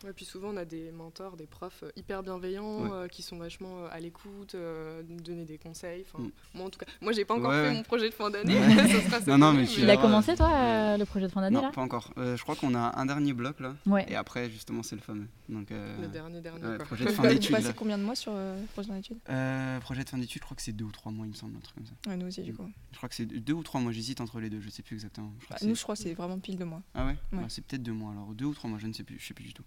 Ouais, 0.05 0.13
puis 0.13 0.25
souvent 0.25 0.49
on 0.49 0.57
a 0.57 0.65
des 0.65 0.91
mentors, 0.91 1.37
des 1.37 1.47
profs 1.47 1.85
euh, 1.85 1.91
hyper 1.97 2.23
bienveillants 2.23 2.83
Ouais. 2.83 2.91
euh, 2.93 3.09
qui 3.09 3.23
sont 3.23 3.37
vachement 3.37 3.85
euh, 3.85 3.89
à 3.93 4.01
l'écoute, 4.01 4.55
euh, 4.55 5.03
nous 5.09 5.21
donner 5.21 5.45
des 5.45 5.59
conseils. 5.59 6.05
Enfin, 6.07 6.23
Mm. 6.25 6.31
Moi 6.55 6.67
en 6.67 6.71
tout 6.71 6.79
cas, 6.79 6.87
moi 7.01 7.13
j'ai 7.13 7.25
pas 7.25 7.35
encore 7.35 7.51
Ouais, 7.51 7.69
fait 7.69 7.75
mon 7.75 7.83
projet 7.83 8.09
de 8.09 8.15
fin 8.15 8.29
d'année. 8.31 8.55
Non, 9.27 9.39
non, 9.39 9.53
mais 9.53 9.63
a 9.65 9.87
Ouais. 9.87 9.97
commencé 10.01 10.35
toi 10.35 10.51
euh, 10.53 10.97
le 10.97 11.05
projet 11.05 11.27
de 11.27 11.33
fin 11.33 11.41
d'année 11.41 11.55
Non, 11.57 11.63
là 11.63 11.71
pas 11.71 11.83
encore. 11.83 12.13
Euh, 12.19 12.37
je 12.37 12.43
crois 12.43 12.57
qu'on 12.57 12.75
a 12.75 12.99
un 12.99 13.07
dernier 13.07 13.33
bloc 13.33 13.61
là, 13.61 13.75
Ouais. 13.87 14.05
et 14.09 14.17
après, 14.17 14.51
justement, 14.51 14.83
c'est 14.83 14.97
le 14.97 15.03
fameux. 15.03 15.27
Donc, 15.49 15.71
euh, 15.71 16.01
Le 16.01 16.09
dernier 16.09 16.41
dernier 16.41 16.61
quoi. 16.61 16.79
projet 16.85 17.05
de 17.05 17.11
fin 17.13 17.23
d'études. 17.29 17.53
passez 17.53 17.69
là. 17.69 17.73
combien 17.77 17.99
de 17.99 18.03
mois 18.03 18.15
sur 18.17 18.33
euh, 18.35 18.61
projet 18.73 18.89
fin 18.89 18.97
d'études 18.97 19.19
Euh, 19.29 19.79
projet 19.81 20.03
de 20.05 20.09
fin 20.09 20.19
d'études, 20.19 20.41
je 20.41 20.45
crois 20.45 20.57
que 20.57 20.63
c'est 20.63 20.73
deux 20.73 20.85
ou 20.85 20.91
trois 20.93 21.13
mois, 21.13 21.27
il 21.27 21.31
me 21.31 21.35
semble, 21.37 21.57
un 21.57 21.61
truc 21.61 21.77
comme 21.77 21.87
ça. 21.87 21.93
Ouais, 22.11 22.17
nous 22.17 22.27
aussi, 22.27 22.43
du 22.43 22.55
coup. 22.55 22.69
Je 22.93 22.97
crois 22.97 23.09
que 23.09 23.15
c'est 23.15 23.27
deux 23.27 23.53
ou 23.53 23.63
trois 23.63 23.81
mois, 23.81 23.93
j'hésite 23.93 24.21
entre 24.21 24.41
les 24.41 24.51
deux, 24.51 24.61
je 24.61 24.69
sais 24.71 24.83
plus 24.83 24.95
exactement. 24.97 25.33
Je 25.41 25.45
crois 25.45 25.57
Bah, 25.57 25.61
que 25.61 25.67
nous, 25.67 25.75
je 25.77 25.83
crois 25.83 25.95
que 25.95 26.01
c'est 26.03 26.15
vraiment 26.15 26.39
pile 26.39 26.59
de 26.59 26.65
mois. 26.65 26.83
Ah 26.95 27.07
ouais, 27.07 27.13
Ouais. 27.33 27.39
Bah, 27.41 27.47
C'est 27.49 27.65
peut-être 27.65 27.83
deux 27.83 27.93
mois 27.93 28.13
alors, 28.13 28.29
deux 28.35 28.47
ou 28.47 28.55
trois 28.55 28.69
mois, 28.71 28.79
je 28.79 28.87
ne 28.87 28.93
sais 28.93 29.05
plus, 29.05 29.19
je 29.19 29.27
sais 29.27 29.35
plus 29.35 29.45
du 29.45 29.53
tout. 29.55 29.65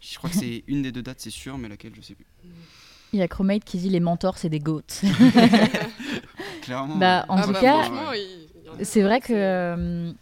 Je 0.00 0.16
crois 0.18 0.30
que 0.30 0.36
c'est 0.36 0.64
une 0.68 0.82
des 0.82 0.92
deux 0.92 1.02
dates, 1.02 1.20
c'est 1.20 1.30
sûr, 1.30 1.58
mais 1.58 1.68
laquelle, 1.68 1.92
je 1.94 2.00
sais 2.00 2.14
plus. 2.14 2.26
Il 3.12 3.18
y 3.18 3.22
a 3.22 3.28
Chromate 3.28 3.64
qui 3.64 3.78
dit 3.78 3.88
les 3.90 3.98
mentors 4.00 4.38
c'est 4.38 4.48
des 4.48 4.60
goats. 4.60 4.82
Clairement. 6.62 6.96
Bah, 6.96 7.24
en 7.28 7.36
Ah 7.38 7.42
tout 7.42 7.52
bah, 7.52 7.60
cas, 7.60 7.90
c'est 8.82 9.02
vrai 9.02 9.20
que. 9.20 9.32
euh, 9.32 10.12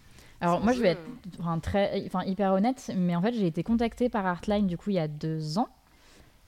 alors 0.41 0.61
moi 0.63 0.73
je 0.73 0.81
vais 0.81 0.91
être 0.91 1.03
enfin, 1.41 1.59
très, 1.59 2.05
enfin, 2.07 2.25
hyper 2.25 2.53
honnête, 2.53 2.91
mais 2.97 3.15
en 3.17 3.21
fait 3.23 3.35
j'ai 3.35 3.47
été 3.47 3.63
contactée 3.63 4.09
par 4.09 4.25
Artline 4.25 4.67
du 4.69 4.77
coup 4.79 4.91
il 4.91 4.95
y 4.97 4.99
a 5.01 5.09
deux 5.09 5.59
ans 5.59 5.69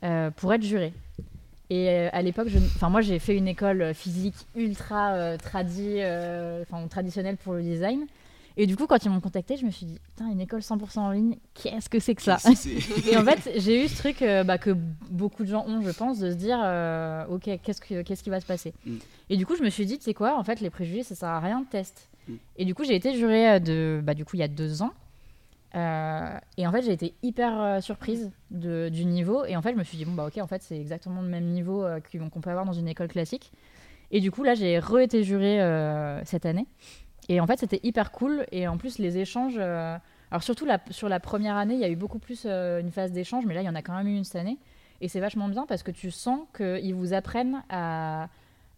euh, 0.04 0.30
pour 0.30 0.54
être 0.54 0.62
jurée. 0.62 0.92
Et 1.70 1.88
euh, 1.88 2.08
à 2.12 2.22
l'époque, 2.22 2.48
je... 2.48 2.58
enfin, 2.58 2.88
moi 2.88 3.00
j'ai 3.00 3.18
fait 3.18 3.36
une 3.36 3.46
école 3.48 3.92
physique 3.94 4.34
ultra 4.56 5.12
euh, 5.12 5.36
tradi, 5.36 5.96
euh, 5.98 6.62
enfin, 6.62 6.86
traditionnelle 6.88 7.36
pour 7.36 7.52
le 7.54 7.62
design. 7.62 8.06
Et 8.56 8.66
du 8.66 8.76
coup, 8.76 8.86
quand 8.86 9.04
ils 9.04 9.10
m'ont 9.10 9.20
contacté, 9.20 9.56
je 9.56 9.64
me 9.64 9.70
suis 9.70 9.86
dit, 9.86 9.98
putain, 10.08 10.30
une 10.30 10.40
école 10.40 10.60
100% 10.60 10.98
en 10.98 11.10
ligne, 11.10 11.36
qu'est-ce 11.54 11.88
que 11.88 11.98
c'est 11.98 12.14
que 12.14 12.22
ça 12.22 12.38
Et 13.10 13.16
en 13.16 13.24
fait, 13.24 13.50
j'ai 13.56 13.84
eu 13.84 13.88
ce 13.88 13.96
truc 13.96 14.22
euh, 14.22 14.44
bah, 14.44 14.58
que 14.58 14.76
beaucoup 15.10 15.44
de 15.44 15.48
gens 15.48 15.64
ont, 15.66 15.82
je 15.82 15.90
pense, 15.90 16.18
de 16.18 16.30
se 16.30 16.36
dire, 16.36 16.58
euh, 16.62 17.24
ok, 17.28 17.48
qu'est-ce, 17.62 17.80
que, 17.80 18.02
qu'est-ce 18.02 18.22
qui 18.22 18.30
va 18.30 18.40
se 18.40 18.46
passer 18.46 18.60
Mm. 18.90 18.96
Et 19.30 19.36
du 19.36 19.46
coup, 19.46 19.56
je 19.56 19.62
me 19.62 19.70
suis 19.70 19.86
dit, 19.86 19.98
tu 19.98 20.04
sais 20.04 20.14
quoi, 20.14 20.38
en 20.38 20.44
fait, 20.44 20.60
les 20.60 20.70
préjugés, 20.70 21.02
ça 21.02 21.14
sert 21.14 21.28
à 21.28 21.40
rien 21.40 21.60
de 21.60 21.66
test. 21.66 22.08
Mm. 22.28 22.34
Et 22.56 22.64
du 22.64 22.74
coup, 22.74 22.84
j'ai 22.84 22.94
été 22.94 23.14
jurée 23.14 23.52
euh, 23.52 23.58
de, 23.58 24.00
bah, 24.02 24.14
du 24.14 24.24
coup, 24.24 24.36
il 24.36 24.40
y 24.40 24.44
a 24.44 24.48
deux 24.48 24.82
ans. 24.82 24.92
Euh, 25.76 26.36
et 26.56 26.66
en 26.66 26.72
fait, 26.72 26.82
j'ai 26.82 26.92
été 26.92 27.14
hyper 27.22 27.82
surprise 27.82 28.30
de, 28.50 28.88
du 28.88 29.04
niveau. 29.04 29.44
Et 29.44 29.56
en 29.56 29.62
fait, 29.62 29.72
je 29.72 29.78
me 29.78 29.84
suis 29.84 29.96
dit, 29.96 30.04
bon, 30.04 30.12
bah, 30.12 30.26
ok, 30.26 30.38
en 30.38 30.46
fait, 30.46 30.62
c'est 30.62 30.78
exactement 30.78 31.22
le 31.22 31.28
même 31.28 31.44
niveau 31.44 31.86
qu'on 32.10 32.28
qu'on 32.28 32.40
peut 32.40 32.50
avoir 32.50 32.64
dans 32.64 32.72
une 32.72 32.88
école 32.88 33.08
classique. 33.08 33.52
Et 34.10 34.20
du 34.20 34.32
coup, 34.32 34.42
là, 34.42 34.54
j'ai 34.54 34.80
re-été 34.80 35.22
jurée 35.22 35.60
cette 36.24 36.44
année. 36.44 36.66
Et 37.28 37.40
en 37.40 37.46
fait, 37.46 37.58
c'était 37.60 37.80
hyper 37.82 38.10
cool. 38.12 38.44
Et 38.52 38.66
en 38.68 38.76
plus, 38.76 38.98
les 38.98 39.18
échanges. 39.18 39.56
euh, 39.58 39.96
alors, 40.30 40.42
surtout 40.42 40.64
la- 40.64 40.80
sur 40.90 41.08
la 41.08 41.20
première 41.20 41.56
année, 41.56 41.74
il 41.74 41.80
y 41.80 41.84
a 41.84 41.88
eu 41.88 41.96
beaucoup 41.96 42.18
plus 42.18 42.42
euh, 42.46 42.80
une 42.80 42.90
phase 42.90 43.12
d'échange. 43.12 43.44
Mais 43.46 43.54
là, 43.54 43.62
il 43.62 43.66
y 43.66 43.68
en 43.68 43.74
a 43.74 43.82
quand 43.82 43.96
même 43.96 44.06
eu 44.08 44.16
une 44.16 44.24
cette 44.24 44.36
année. 44.40 44.58
Et 45.00 45.08
c'est 45.08 45.20
vachement 45.20 45.48
bien 45.48 45.64
parce 45.66 45.82
que 45.82 45.90
tu 45.90 46.10
sens 46.10 46.40
qu'ils 46.56 46.94
vous 46.94 47.12
apprennent 47.14 47.62
à, 47.70 48.28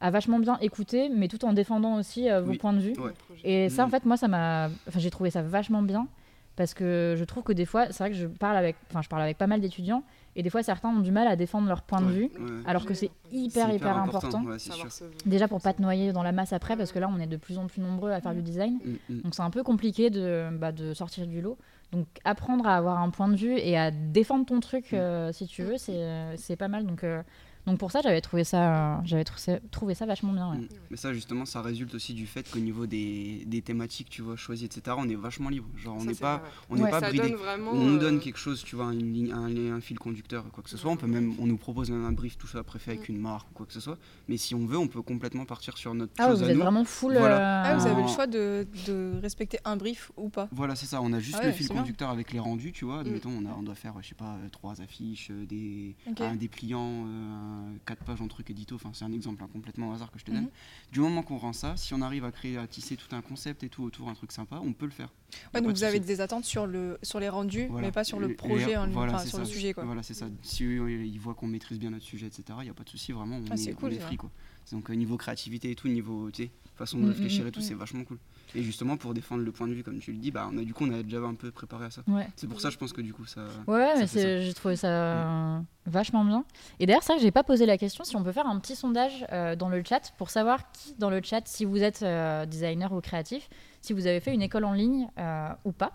à 0.01 0.11
vachement 0.11 0.39
bien 0.39 0.57
écouter, 0.61 1.09
mais 1.09 1.29
tout 1.29 1.45
en 1.45 1.53
défendant 1.53 1.97
aussi 1.97 2.31
euh, 2.31 2.41
vos 2.41 2.51
Oui. 2.53 2.59
points 2.59 2.73
de 2.73 2.79
vue. 2.81 2.95
Ouais. 2.99 3.11
Et 3.45 3.69
ça, 3.71 3.83
en 3.83 3.87
Mhm. 3.87 3.91
fait, 3.91 4.05
moi, 4.07 4.17
ça 4.17 4.29
m'a. 4.29 4.69
Enfin, 4.89 4.99
j'ai 4.99 5.11
trouvé 5.11 5.31
ça 5.31 5.43
vachement 5.43 5.83
bien 5.83 6.07
Parce 6.55 6.75
que 6.75 7.15
je 7.17 7.25
trouve 7.25 7.43
que 7.43 7.53
des 7.53 7.65
fois, 7.65 7.87
c'est 7.91 7.99
vrai 8.05 8.11
que 8.11 8.17
je 8.17 8.27
parle 8.27 8.57
avec, 8.59 8.77
enfin, 8.91 9.01
je 9.03 9.09
parle 9.09 9.23
avec 9.23 9.39
pas 9.39 9.47
mal 9.47 9.61
d'étudiants, 9.61 10.03
et 10.37 10.43
des 10.43 10.51
fois, 10.51 10.63
certains 10.63 10.91
ont 10.91 11.01
du 11.01 11.11
mal 11.11 11.27
à 11.27 11.35
défendre 11.37 11.67
leur 11.67 11.83
point 11.83 12.01
de 12.01 12.07
Ouais, 12.07 12.13
vue, 12.13 12.23
ouais. 12.25 12.63
alors 12.67 12.85
que 12.85 12.93
c'est 12.95 13.11
hyper, 13.31 13.73
hyper 13.73 13.97
important. 13.97 14.45
ouais, 14.45 14.59
sûr. 14.59 14.87
Déjà 15.25 15.49
pour 15.49 15.61
pas 15.63 15.73
te 15.73 15.81
noyer 15.81 16.13
dans 16.13 16.23
la 16.23 16.33
masse 16.33 16.53
après, 16.53 16.77
parce 16.77 16.93
que 16.93 16.99
là, 16.99 17.09
on 17.15 17.19
est 17.19 17.27
de 17.27 17.37
plus 17.39 17.57
en 17.59 17.67
plus 17.69 17.81
nombreux 17.81 18.11
à 18.11 18.21
faire 18.21 18.35
du 18.35 18.43
design. 18.43 18.79
Mm, 18.85 19.15
mm. 19.15 19.21
Donc 19.23 19.35
c'est 19.35 19.43
un 19.43 19.51
peu 19.51 19.63
compliqué 19.63 20.11
de, 20.11 20.49
bah, 20.53 20.73
de 20.73 20.93
sortir 20.95 21.27
du 21.27 21.41
lot. 21.41 21.57
Donc 21.91 22.07
apprendre 22.25 22.67
à 22.67 22.77
avoir 22.77 23.01
un 23.03 23.11
point 23.11 23.29
de 23.29 23.37
vue 23.37 23.57
et 23.59 23.77
à 23.79 23.91
défendre 23.91 24.47
ton 24.47 24.61
truc 24.61 24.93
Mm. 24.93 24.97
euh, 24.97 25.33
si 25.33 25.47
tu 25.47 25.63
veux, 25.63 25.77
c'est 25.79 25.93
euh, 26.03 26.35
c'est 26.37 26.57
pas 26.57 26.69
mal. 26.69 26.87
Donc, 26.87 27.03
euh, 27.05 27.23
donc 27.67 27.79
pour 27.79 27.93
ça, 27.93 28.01
j'avais 28.03 28.21
trouvé 28.21 28.45
ça, 28.45 28.97
euh, 28.97 29.01
j'avais 29.05 29.25
trouvé 29.25 29.61
trouvé 29.71 29.95
ça 29.95 30.05
vachement 30.07 30.33
bien. 30.33 30.51
ouais. 30.51 30.57
Mm. 30.59 30.69
Mais 30.91 30.97
ça, 30.97 31.13
justement, 31.13 31.45
ça 31.47 31.63
résulte 31.63 31.95
aussi 31.95 32.13
du 32.15 32.27
fait 32.27 32.51
qu'au 32.51 32.59
niveau 32.59 32.87
des, 32.87 33.45
des 33.47 33.63
thématiques, 33.63 34.11
tu 34.11 34.21
vois, 34.23 34.37
choisies, 34.37 34.65
etc., 34.65 34.97
on 34.99 35.09
est 35.09 35.15
vachement 35.15 35.49
libre. 35.49 35.69
Genre, 35.77 35.97
on 35.99 36.05
n'est 36.05 36.15
pas, 36.15 36.39
vrai. 36.39 36.51
on 36.71 36.77
n'est 36.77 36.83
Ouais. 36.83 36.91
pas 36.91 37.01
bridé. 37.01 37.37
On 37.73 37.75
nous 37.85 37.97
euh, 37.97 37.99
donne 38.01 38.21
quelque 38.21 38.39
chose, 38.39 38.63
tu 38.65 38.75
vois, 38.77 38.93
une 38.93 39.13
ligne, 39.13 39.33
un, 39.33 39.75
un 39.77 39.81
fil 39.81 39.99
conducteur, 39.99 40.45
quoi 40.53 40.63
que 40.65 40.71
ce 40.71 40.77
soit. 40.77 40.91
On 40.91 40.97
peut 40.97 41.07
même, 41.07 41.35
on 41.39 41.47
nous 41.47 41.57
propose 41.57 41.91
même 41.91 42.05
un 42.05 42.13
brief, 42.13 42.37
tout 42.37 42.47
ça 42.47 42.63
préfet 42.65 42.93
avec 42.93 43.09
une 43.09 43.19
marque 43.19 43.49
ou 43.51 43.55
quoi 43.55 43.67
que 43.67 43.73
ce 43.73 43.81
soit. 43.81 43.99
Mais 44.29 44.37
si 44.37 44.55
on 44.55 44.67
veut, 44.67 44.79
on 44.79 44.89
peut 44.89 45.03
complètement 45.03 45.45
partir 45.45 45.79
sur 45.79 45.95
notre 45.95 46.13
Ah, 46.19 46.29
chose 46.29 46.41
vous 46.41 46.45
à 46.47 46.49
êtes 46.51 46.57
nous. 46.57 46.63
vraiment 46.63 46.85
full. 46.85 47.13
Voilà. 47.17 47.63
Ah, 47.63 47.77
vous 47.77 47.87
avez 47.87 48.03
le 48.03 48.09
choix 48.09 48.27
de, 48.27 48.67
de 48.87 49.19
respecter 49.23 49.59
un 49.65 49.77
brief 49.77 50.11
ou 50.17 50.29
pas. 50.29 50.49
Voilà, 50.53 50.75
c'est 50.75 50.87
ça. 50.87 51.01
On 51.01 51.13
a 51.13 51.21
juste 51.21 51.39
Ah 51.41 51.47
le 51.47 51.53
fil 51.53 51.69
bien. 51.69 51.77
conducteur 51.77 52.11
avec 52.11 52.33
les 52.33 52.41
rendus, 52.41 52.73
tu 52.73 52.85
vois. 52.85 52.97
Mm. 52.99 53.07
Admettons, 53.07 53.31
on, 53.31 53.47
a, 53.47 53.55
on 53.57 53.63
doit 53.63 53.75
faire, 53.75 53.95
je 54.03 54.09
sais 54.09 54.15
pas, 54.15 54.35
euh, 54.43 54.49
trois 54.51 54.81
affiches, 54.81 55.29
euh, 55.31 55.47
des, 55.47 55.95
Ok. 56.11 56.21
un 56.21 56.35
dépliant, 56.37 57.05
euh, 57.07 57.52
quatre 57.87 58.05
pages 58.05 58.21
en 58.21 58.29
truc 58.29 58.49
édito. 58.51 58.75
Enfin, 58.75 58.91
c'est 58.93 59.05
un 59.05 59.13
exemple 59.13 59.43
hein, 59.45 59.49
complètement 59.53 59.91
au 59.91 59.93
hasard 59.95 60.11
que 60.11 60.19
je 60.19 60.25
te 60.25 60.31
donne. 60.31 60.43
Mhm. 60.45 60.51
Du 60.93 61.01
moment 61.01 61.23
qu'on 61.23 61.37
rend 61.39 61.53
ça, 61.53 61.77
si 61.77 61.95
on 61.95 62.01
arrive 62.03 62.25
à 62.25 62.33
créer, 62.33 62.57
à 62.59 62.67
tisser 62.67 62.97
tout 62.97 63.15
un 63.15 63.23
concept 63.23 63.63
et 63.65 63.69
tout 63.69 63.83
autour, 63.83 64.09
un 64.09 64.15
truc 64.15 64.33
sympa, 64.33 64.61
on 64.63 64.73
peut 64.73 64.85
le 64.87 64.91
faire. 64.93 65.09
Ouais, 65.55 65.61
donc 65.61 65.73
vous 65.75 65.85
avez 65.85 65.99
des 66.01 66.21
attentes 66.21 66.45
sur, 66.45 66.67
le, 66.67 66.99
sur 67.03 67.19
les 67.21 67.29
rendus, 67.29 67.67
Voilà. 67.71 67.87
mais 67.89 67.93
pas 67.93 68.05
sur 68.05 68.19
le 68.21 68.35
projet, 68.35 68.67
les- 68.67 68.77
en 68.77 68.87
lui- 68.87 68.93
voilà, 68.93 69.15
enfin, 69.15 69.23
c'est 69.23 69.29
sur 69.31 69.39
ça. 69.39 69.45
le 69.45 69.49
sujet. 69.49 69.73
Quoi. 69.73 69.85
Voilà, 69.85 70.03
c'est 70.03 70.15
ça. 70.15 70.27
Si 70.43 70.65
eux, 70.65 70.91
ils 71.05 71.19
voient 71.19 71.35
qu'on 71.35 71.47
maîtrise 71.47 71.79
bien 71.79 71.91
notre 71.91 72.05
sujet, 72.05 72.27
etc., 72.27 72.45
il 72.61 72.65
n'y 72.65 72.71
a 72.71 72.75
pas 72.75 72.85
de 72.85 72.89
souci, 72.91 73.13
vraiment, 73.13 73.37
on 73.37 73.45
Ah, 73.51 73.55
est, 73.55 73.73
cool, 73.75 73.89
on 73.89 73.93
est 73.93 73.99
ça. 73.99 74.07
free, 74.07 74.17
quoi. 74.17 74.31
Donc, 74.71 74.91
euh, 74.91 74.95
niveau 74.95 75.17
créativité 75.17 75.71
et 75.71 75.75
tout, 75.75 75.89
niveau 75.89 76.31
façon 76.77 76.99
de 76.99 77.05
Mm, 77.05 77.09
réfléchir 77.09 77.45
mm, 77.45 77.49
et 77.49 77.53
tout, 77.53 77.61
mm. 77.61 77.63
c'est 77.63 77.75
vachement 77.75 78.05
cool. 78.05 78.19
Et 78.55 78.63
justement, 78.63 78.97
pour 78.97 79.15
défendre 79.15 79.43
le 79.43 79.53
point 79.53 79.67
de 79.69 79.73
vue, 79.75 79.83
comme 79.83 79.99
tu 79.99 80.13
le 80.13 80.19
dis, 80.19 80.31
bah, 80.31 80.49
on 80.53 80.59
a, 80.59 80.63
du 80.63 80.73
coup, 80.75 80.85
on 80.87 80.93
a 80.93 81.03
déjà 81.03 81.19
un 81.21 81.35
peu 81.35 81.51
préparé 81.51 81.87
à 81.87 81.91
ça. 81.91 82.03
Ouais. 82.07 82.27
C'est 82.37 82.47
pour 82.47 82.61
ça, 82.61 82.71
je 82.71 82.77
pense 82.79 82.93
que 82.93 83.01
du 83.01 83.13
coup, 83.13 83.25
ça. 83.25 83.43
Ouais, 83.67 83.93
Ça 83.95 84.01
mais 84.01 84.07
c'est- 84.07 84.43
j'ai 84.43 84.55
trouvé 84.55 84.77
ça 84.77 85.63
vachement 85.87 86.25
bien. 86.25 86.45
Et 86.81 86.87
d'ailleurs, 86.87 87.03
c'est 87.03 87.13
vrai 87.13 87.19
que 87.19 87.23
j'ai 87.23 87.31
pas 87.31 87.43
posé 87.45 87.67
la 87.67 87.77
question 87.79 88.05
si 88.05 88.15
on 88.17 88.23
peut 88.23 88.33
faire 88.33 88.47
un 88.47 88.59
petit 88.59 88.77
sondage 88.77 89.25
euh, 89.33 89.57
dans 89.57 89.69
le 89.69 89.83
chat 89.87 90.13
pour 90.19 90.31
savoir 90.31 90.71
qui 90.73 90.95
dans 90.99 91.11
le 91.11 91.21
chat, 91.23 91.43
si 91.47 91.65
vous 91.65 91.83
êtes 91.83 92.03
euh, 92.03 92.47
designer 92.47 92.93
ou 92.93 93.01
créatif, 93.01 93.49
si 93.81 93.93
vous 93.93 94.07
avez 94.07 94.21
fait 94.21 94.33
une 94.33 94.43
école 94.43 94.65
en 94.65 94.73
ligne 94.73 95.09
euh, 95.19 95.49
ou 95.65 95.73
pas. 95.73 95.93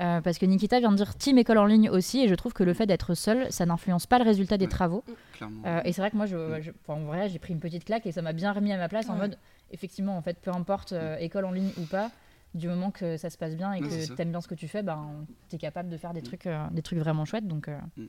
Euh, 0.00 0.20
parce 0.20 0.38
que 0.38 0.46
Nikita 0.46 0.78
vient 0.78 0.92
de 0.92 0.96
dire 0.96 1.16
team 1.16 1.38
école 1.38 1.58
en 1.58 1.66
ligne 1.66 1.90
aussi, 1.90 2.20
et 2.22 2.28
je 2.28 2.34
trouve 2.36 2.52
que 2.52 2.62
le 2.62 2.72
fait 2.72 2.86
d'être 2.86 3.14
seul, 3.14 3.50
ça 3.50 3.66
n'influence 3.66 4.06
pas 4.06 4.18
le 4.18 4.24
résultat 4.24 4.56
des 4.56 4.66
Ouais. 4.66 4.70
travaux. 4.70 5.02
Clairement. 5.32 5.62
Euh, 5.66 5.80
et 5.84 5.92
c'est 5.92 6.00
vrai 6.00 6.10
que 6.12 6.16
moi, 6.16 6.26
je, 6.26 6.36
Mm. 6.36 6.60
je- 6.62 6.70
en 6.86 7.00
vrai, 7.04 7.28
j'ai 7.28 7.38
pris 7.40 7.52
une 7.52 7.58
petite 7.60 7.84
claque 7.84 8.06
et 8.06 8.12
ça 8.12 8.22
m'a 8.22 8.32
bien 8.32 8.52
remis 8.52 8.72
à 8.72 8.76
ma 8.78 8.88
place 8.88 9.08
en 9.10 9.16
mode, 9.16 9.36
effectivement, 9.72 10.16
en 10.16 10.22
fait, 10.22 10.38
peu 10.40 10.52
importe 10.52 10.92
euh, 10.92 11.16
école 11.18 11.44
en 11.46 11.50
ligne 11.50 11.72
ou 11.78 11.84
pas, 11.86 12.10
du 12.54 12.68
moment 12.68 12.90
que 12.92 13.16
ça 13.16 13.28
se 13.28 13.36
passe 13.36 13.56
bien 13.56 13.72
et 13.74 13.82
Ouais, 13.82 13.88
que 13.88 14.14
tu 14.14 14.22
aimes 14.22 14.30
bien 14.30 14.40
ce 14.40 14.48
que 14.48 14.54
tu 14.54 14.68
fais, 14.68 14.82
ben, 14.82 15.26
tu 15.50 15.56
es 15.56 15.58
capable 15.58 15.88
de 15.88 15.96
faire 15.96 16.12
des 16.14 16.22
trucs, 16.22 16.46
euh, 16.46 16.64
des 16.70 16.82
trucs 16.82 16.98
vraiment 17.00 17.24
chouettes. 17.24 17.46
Donc, 17.48 17.68
Mm. 17.96 18.06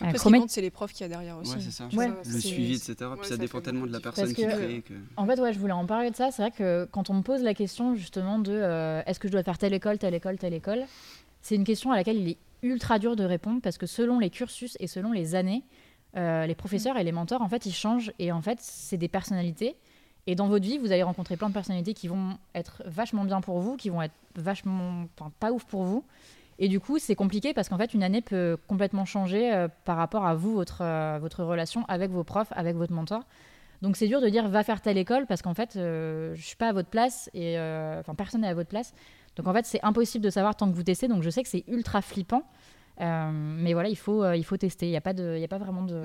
Après, 0.00 0.18
ce 0.18 0.24
qui 0.24 0.32
compte, 0.32 0.50
c'est 0.50 0.60
les 0.60 0.70
profs 0.70 0.92
qu'il 0.92 1.02
y 1.02 1.04
a 1.04 1.08
derrière 1.08 1.38
aussi. 1.38 1.54
Ouais, 1.54 1.60
c'est 1.60 1.70
ça. 1.70 1.88
Ouais. 1.92 2.10
Le 2.24 2.40
suivi, 2.40 2.74
etc. 2.74 2.94
Ouais, 3.00 3.16
Puis 3.16 3.28
ça 3.28 3.34
ça 3.34 3.36
dépend 3.36 3.60
tellement 3.60 3.86
de 3.86 3.92
la 3.92 4.00
personne 4.00 4.32
qui 4.32 4.46
crée 4.46 4.82
que. 4.86 4.94
En 5.16 5.26
fait, 5.26 5.40
ouais, 5.40 5.52
je 5.52 5.58
voulais 5.58 5.72
en 5.72 5.86
parler 5.86 6.10
de 6.10 6.16
ça. 6.16 6.30
C'est 6.30 6.42
vrai 6.42 6.50
que 6.50 6.88
quand 6.90 7.10
on 7.10 7.14
me 7.14 7.22
pose 7.22 7.42
la 7.42 7.54
question 7.54 7.94
justement 7.94 8.38
de 8.38 8.52
euh, 8.52 9.02
est-ce 9.06 9.20
que 9.20 9.28
je 9.28 9.32
dois 9.32 9.42
faire 9.42 9.58
telle 9.58 9.74
école, 9.74 9.98
telle 9.98 10.14
école, 10.14 10.38
telle 10.38 10.54
école, 10.54 10.84
c'est 11.42 11.54
une 11.54 11.64
question 11.64 11.92
à 11.92 11.96
laquelle 11.96 12.16
il 12.16 12.28
est 12.30 12.38
ultra 12.62 12.98
dur 12.98 13.16
de 13.16 13.24
répondre 13.24 13.60
parce 13.62 13.78
que 13.78 13.86
selon 13.86 14.18
les 14.18 14.30
cursus 14.30 14.76
et 14.80 14.86
selon 14.86 15.12
les 15.12 15.34
années, 15.34 15.62
euh, 16.16 16.46
les 16.46 16.54
professeurs 16.54 16.96
et 16.96 17.04
les 17.04 17.12
mentors, 17.12 17.42
en 17.42 17.48
fait, 17.48 17.66
ils 17.66 17.74
changent 17.74 18.12
et 18.18 18.32
en 18.32 18.40
fait, 18.40 18.58
c'est 18.60 18.96
des 18.96 19.08
personnalités. 19.08 19.76
Et 20.26 20.34
dans 20.34 20.48
votre 20.48 20.64
vie, 20.64 20.78
vous 20.78 20.90
allez 20.90 21.02
rencontrer 21.02 21.36
plein 21.36 21.48
de 21.48 21.54
personnalités 21.54 21.92
qui 21.92 22.08
vont 22.08 22.38
être 22.54 22.82
vachement 22.86 23.24
bien 23.24 23.40
pour 23.40 23.60
vous, 23.60 23.76
qui 23.76 23.90
vont 23.90 24.00
être 24.00 24.14
vachement 24.36 25.04
enfin, 25.18 25.30
pas 25.38 25.52
ouf 25.52 25.64
pour 25.64 25.84
vous. 25.84 26.04
Et 26.58 26.68
du 26.68 26.78
coup, 26.80 26.98
c'est 26.98 27.14
compliqué 27.16 27.52
parce 27.52 27.68
qu'en 27.68 27.78
fait, 27.78 27.94
une 27.94 28.02
année 28.02 28.20
peut 28.20 28.56
complètement 28.68 29.04
changer 29.04 29.52
euh, 29.52 29.68
par 29.84 29.96
rapport 29.96 30.24
à 30.24 30.34
vous, 30.34 30.52
votre, 30.54 30.82
euh, 30.82 31.18
votre 31.20 31.42
relation 31.44 31.84
avec 31.88 32.10
vos 32.10 32.22
profs, 32.24 32.52
avec 32.52 32.76
votre 32.76 32.92
mentor. 32.92 33.22
Donc 33.82 33.96
c'est 33.96 34.06
dur 34.06 34.20
de 34.20 34.28
dire 34.28 34.48
va 34.48 34.62
faire 34.62 34.80
telle 34.80 34.96
école 34.96 35.26
parce 35.26 35.42
qu'en 35.42 35.52
fait, 35.54 35.76
euh, 35.76 36.32
je 36.36 36.42
suis 36.42 36.56
pas 36.56 36.68
à 36.68 36.72
votre 36.72 36.88
place 36.88 37.28
et 37.34 37.58
euh, 37.58 37.98
enfin 38.00 38.14
personne 38.14 38.42
n'est 38.42 38.48
à 38.48 38.54
votre 38.54 38.68
place. 38.70 38.94
Donc 39.36 39.46
en 39.48 39.52
fait, 39.52 39.66
c'est 39.66 39.80
impossible 39.82 40.24
de 40.24 40.30
savoir 40.30 40.54
tant 40.56 40.70
que 40.70 40.76
vous 40.76 40.84
testez. 40.84 41.08
Donc 41.08 41.22
je 41.22 41.28
sais 41.30 41.42
que 41.42 41.48
c'est 41.48 41.64
ultra 41.68 42.00
flippant. 42.00 42.44
Mais 43.00 43.72
voilà, 43.72 43.88
il 43.88 43.96
faut, 43.96 44.24
il 44.32 44.44
faut 44.44 44.56
tester. 44.56 44.86
Il 44.86 44.90
n'y 44.90 44.96
a, 44.96 45.00
pas 45.00 45.12
de- 45.12 45.34
il 45.36 45.40
y 45.40 45.44
a 45.44 45.48
pas 45.48 45.58
vraiment 45.58 45.82
de, 45.82 46.00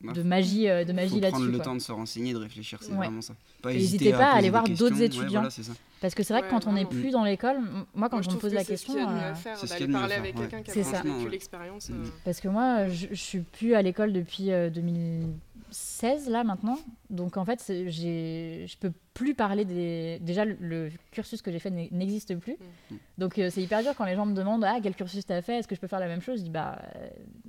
Bah, 0.00 0.12
de 0.14 0.22
magie, 0.22 0.64
de 0.64 0.92
magie 0.92 1.10
faut 1.10 1.20
prendre 1.20 1.32
là-dessus. 1.44 1.50
le 1.50 1.56
quoi. 1.58 1.64
temps 1.66 1.74
de 1.74 1.80
se 1.80 1.92
renseigner, 1.92 2.32
de 2.32 2.38
réfléchir, 2.38 2.78
c'est 2.82 2.92
Ouais. 2.92 2.96
vraiment 2.96 3.20
ça. 3.20 3.34
Pas 3.60 3.72
Et 3.72 3.76
hésiter 3.76 4.04
n'hésitez 4.06 4.12
pas 4.18 4.32
à 4.32 4.36
aller 4.36 4.48
voir 4.48 4.64
d'autres 4.64 4.98
Ouais, 4.98 5.04
étudiants. 5.04 5.28
voilà, 5.40 5.50
c'est 5.50 5.62
ça. 5.64 5.72
Parce 6.00 6.14
que 6.14 6.22
c'est 6.22 6.32
vrai 6.32 6.42
Ouais, 6.42 6.48
que 6.48 6.50
quand 6.54 6.66
on 6.66 6.72
n'est 6.72 6.86
plus 6.86 7.10
dans 7.10 7.24
l'école, 7.24 7.60
moi 7.94 8.08
quand 8.08 8.16
Moi, 8.16 8.22
je 8.22 8.30
on 8.30 8.34
me 8.34 8.38
pose 8.38 8.50
que 8.52 8.56
la 8.56 8.64
c'est 8.64 8.76
ce 8.78 8.86
question, 8.86 8.94
qu'il 8.94 9.02
y 9.02 9.04
a 9.04 9.08
de 9.08 9.12
mieux 9.14 9.20
euh, 9.22 9.30
à 9.30 9.34
faire, 9.34 9.56
c'est 9.58 9.66
ce 9.66 9.72
d'aller 9.74 9.92
parler 9.92 10.08
faire, 10.08 10.18
avec 10.20 10.34
ouais. 10.38 10.48
quelqu'un 10.48 10.62
qui 10.62 10.82
C'est 10.82 10.96
a 10.96 11.02
vécu 11.02 11.28
l'expérience. 11.28 11.90
Mm. 11.90 11.92
euh, 12.02 12.06
Parce 12.24 12.40
que 12.40 12.48
moi, 12.48 12.88
je, 12.88 13.08
je 13.10 13.14
suis 13.14 13.40
plus 13.40 13.74
à 13.74 13.82
l'école 13.82 14.12
depuis 14.14 14.50
euh, 14.50 14.70
2016 14.70 16.28
là 16.30 16.44
maintenant. 16.44 16.78
Donc 17.10 17.36
en 17.36 17.44
fait, 17.44 17.62
j'ai, 17.88 18.64
je 18.66 18.76
peux 18.78 18.92
plus 19.14 19.34
parler 19.34 19.64
des. 19.64 20.18
Déjà, 20.20 20.44
le, 20.44 20.56
le 20.60 20.90
cursus 21.10 21.42
que 21.42 21.50
j'ai 21.52 21.58
fait 21.58 21.70
n'e- 21.70 21.88
n'existe 21.92 22.34
plus. 22.38 22.56
Mm. 22.90 22.94
Donc 23.18 23.38
euh, 23.38 23.50
c'est 23.50 23.62
hyper 23.62 23.82
dur 23.82 23.92
quand 23.96 24.04
les 24.06 24.14
gens 24.16 24.26
me 24.26 24.34
demandent 24.34 24.64
ah 24.64 24.78
quel 24.82 24.94
cursus 24.94 25.26
t'as 25.26 25.42
fait, 25.42 25.58
est-ce 25.58 25.68
que 25.68 25.74
je 25.74 25.80
peux 25.80 25.86
faire 25.86 26.00
la 26.00 26.08
même 26.08 26.22
chose? 26.22 26.38
Je 26.38 26.44
dis 26.44 26.50
bah 26.50 26.78
euh, 26.96 27.08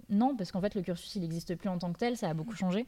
non 0.10 0.36
parce 0.36 0.52
qu'en 0.52 0.62
fait 0.62 0.76
le 0.76 0.82
cursus 0.82 1.16
il 1.16 1.22
n'existe 1.22 1.56
plus 1.56 1.70
en 1.70 1.78
tant 1.78 1.92
que 1.94 2.00
tel, 2.00 2.18
ça 2.18 2.30
a 2.30 2.34
beaucoup 2.34 2.56
changé. 2.56 2.86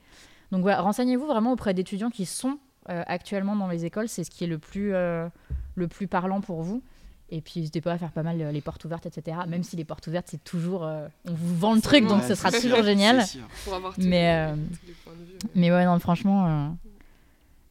Donc 0.51 0.61
voilà, 0.61 0.81
renseignez-vous 0.81 1.25
vraiment 1.25 1.53
auprès 1.53 1.73
d'étudiants 1.73 2.09
qui 2.09 2.25
sont 2.25 2.59
euh, 2.89 3.03
actuellement 3.07 3.55
dans 3.55 3.67
les 3.67 3.85
écoles, 3.85 4.07
c'est 4.09 4.23
ce 4.23 4.29
qui 4.31 4.43
est 4.43 4.47
le 4.47 4.57
plus 4.59 4.93
euh, 4.93 5.27
le 5.75 5.87
plus 5.87 6.07
parlant 6.07 6.41
pour 6.41 6.61
vous. 6.63 6.81
Et 7.29 7.41
puis 7.41 7.61
n'hésitez 7.61 7.81
pas 7.81 7.93
à 7.93 7.97
faire 7.97 8.11
pas 8.11 8.21
mal 8.21 8.39
euh, 8.41 8.51
les 8.51 8.61
portes 8.61 8.83
ouvertes, 8.85 9.05
etc. 9.07 9.37
Même 9.47 9.63
si 9.63 9.75
les 9.75 9.85
portes 9.85 10.05
ouvertes, 10.07 10.27
c'est 10.29 10.43
toujours. 10.43 10.83
euh, 10.83 11.07
on 11.25 11.33
vous 11.33 11.55
vend 11.57 11.73
le 11.73 11.81
truc, 11.81 12.05
donc 12.05 12.21
Ouais, 12.21 12.27
ce 12.27 12.35
sera 12.35 12.51
toujours 12.51 12.83
génial. 12.83 13.23
Pour 13.63 13.73
avoir 13.73 13.93
Mais, 13.97 14.45
les, 14.45 14.51
euh, 14.51 14.55
tous 14.55 14.87
les 14.87 14.93
points 14.93 15.13
de 15.13 15.23
vue. 15.25 15.31
ouais. 15.33 15.49
Mais 15.55 15.71
ouais, 15.71 15.85
non, 15.85 15.97
franchement, 15.99 16.45
euh, 16.45 16.67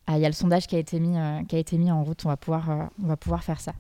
ah, 0.09 0.17
il 0.17 0.21
y 0.23 0.25
a 0.25 0.29
le 0.29 0.35
sondage 0.35 0.67
qui 0.67 0.75
a 0.75 0.79
été 0.79 0.99
mis, 0.99 1.17
euh, 1.17 1.45
qui 1.45 1.55
a 1.55 1.59
été 1.61 1.79
mis 1.79 1.93
en 1.93 2.03
route. 2.03 2.25
On 2.25 2.29
va 2.31 2.37
pouvoir, 2.37 2.71
euh, 2.71 2.85
on 3.03 3.07
va 3.07 3.17
pouvoir 3.17 3.45
faire 3.45 3.61
ça. 3.61 3.73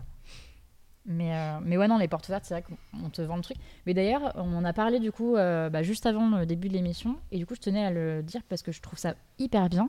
Mais, 1.05 1.35
euh, 1.35 1.59
mais 1.65 1.77
ouais, 1.77 1.89
non, 1.89 1.99
les 1.99 2.07
portes 2.07 2.29
ouvertes, 2.29 2.45
c'est 2.45 2.55
vrai 2.55 2.63
qu'on 2.63 2.77
on 3.05 3.11
te 3.11 3.23
vend 3.23 3.35
le 3.35 3.43
truc. 3.43 3.57
Mais 3.87 3.95
d'ailleurs, 3.95 4.33
on 4.37 4.55
en 4.57 4.65
a 4.65 4.73
parlé 4.73 5.01
du 5.01 5.11
coup 5.11 5.35
euh, 5.35 5.69
bah, 5.69 5.83
juste 5.83 6.07
avant 6.07 6.29
le 6.39 6.47
début 6.47 6.69
de 6.69 6.75
l'émission. 6.75 7.17
Et 7.33 7.39
du 7.39 7.47
coup, 7.47 7.57
je 7.57 7.61
tenais 7.61 7.85
à 7.85 7.91
le 7.91 8.23
dire 8.23 8.43
parce 8.49 8.63
que 8.63 8.71
je 8.71 8.81
trouve 8.81 9.01
ça 9.01 9.15
hyper 9.41 9.69
bien. 9.69 9.89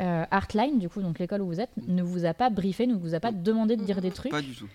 Euh, 0.00 0.24
Artline, 0.30 0.78
du 0.78 0.88
coup, 0.88 1.02
donc 1.02 1.18
l'école 1.18 1.42
où 1.42 1.46
vous 1.46 1.60
êtes, 1.60 1.70
ne 1.88 2.02
vous 2.02 2.24
a 2.24 2.32
pas 2.32 2.50
briefé, 2.50 2.86
ne 2.86 2.94
vous 2.94 3.14
a 3.16 3.20
pas 3.20 3.32
demandé 3.32 3.76
de 3.76 3.82
dire 3.82 4.00
des 4.00 4.10
trucs. 4.12 4.30
Pas 4.30 4.40
du 4.42 4.54
tout. 4.54 4.66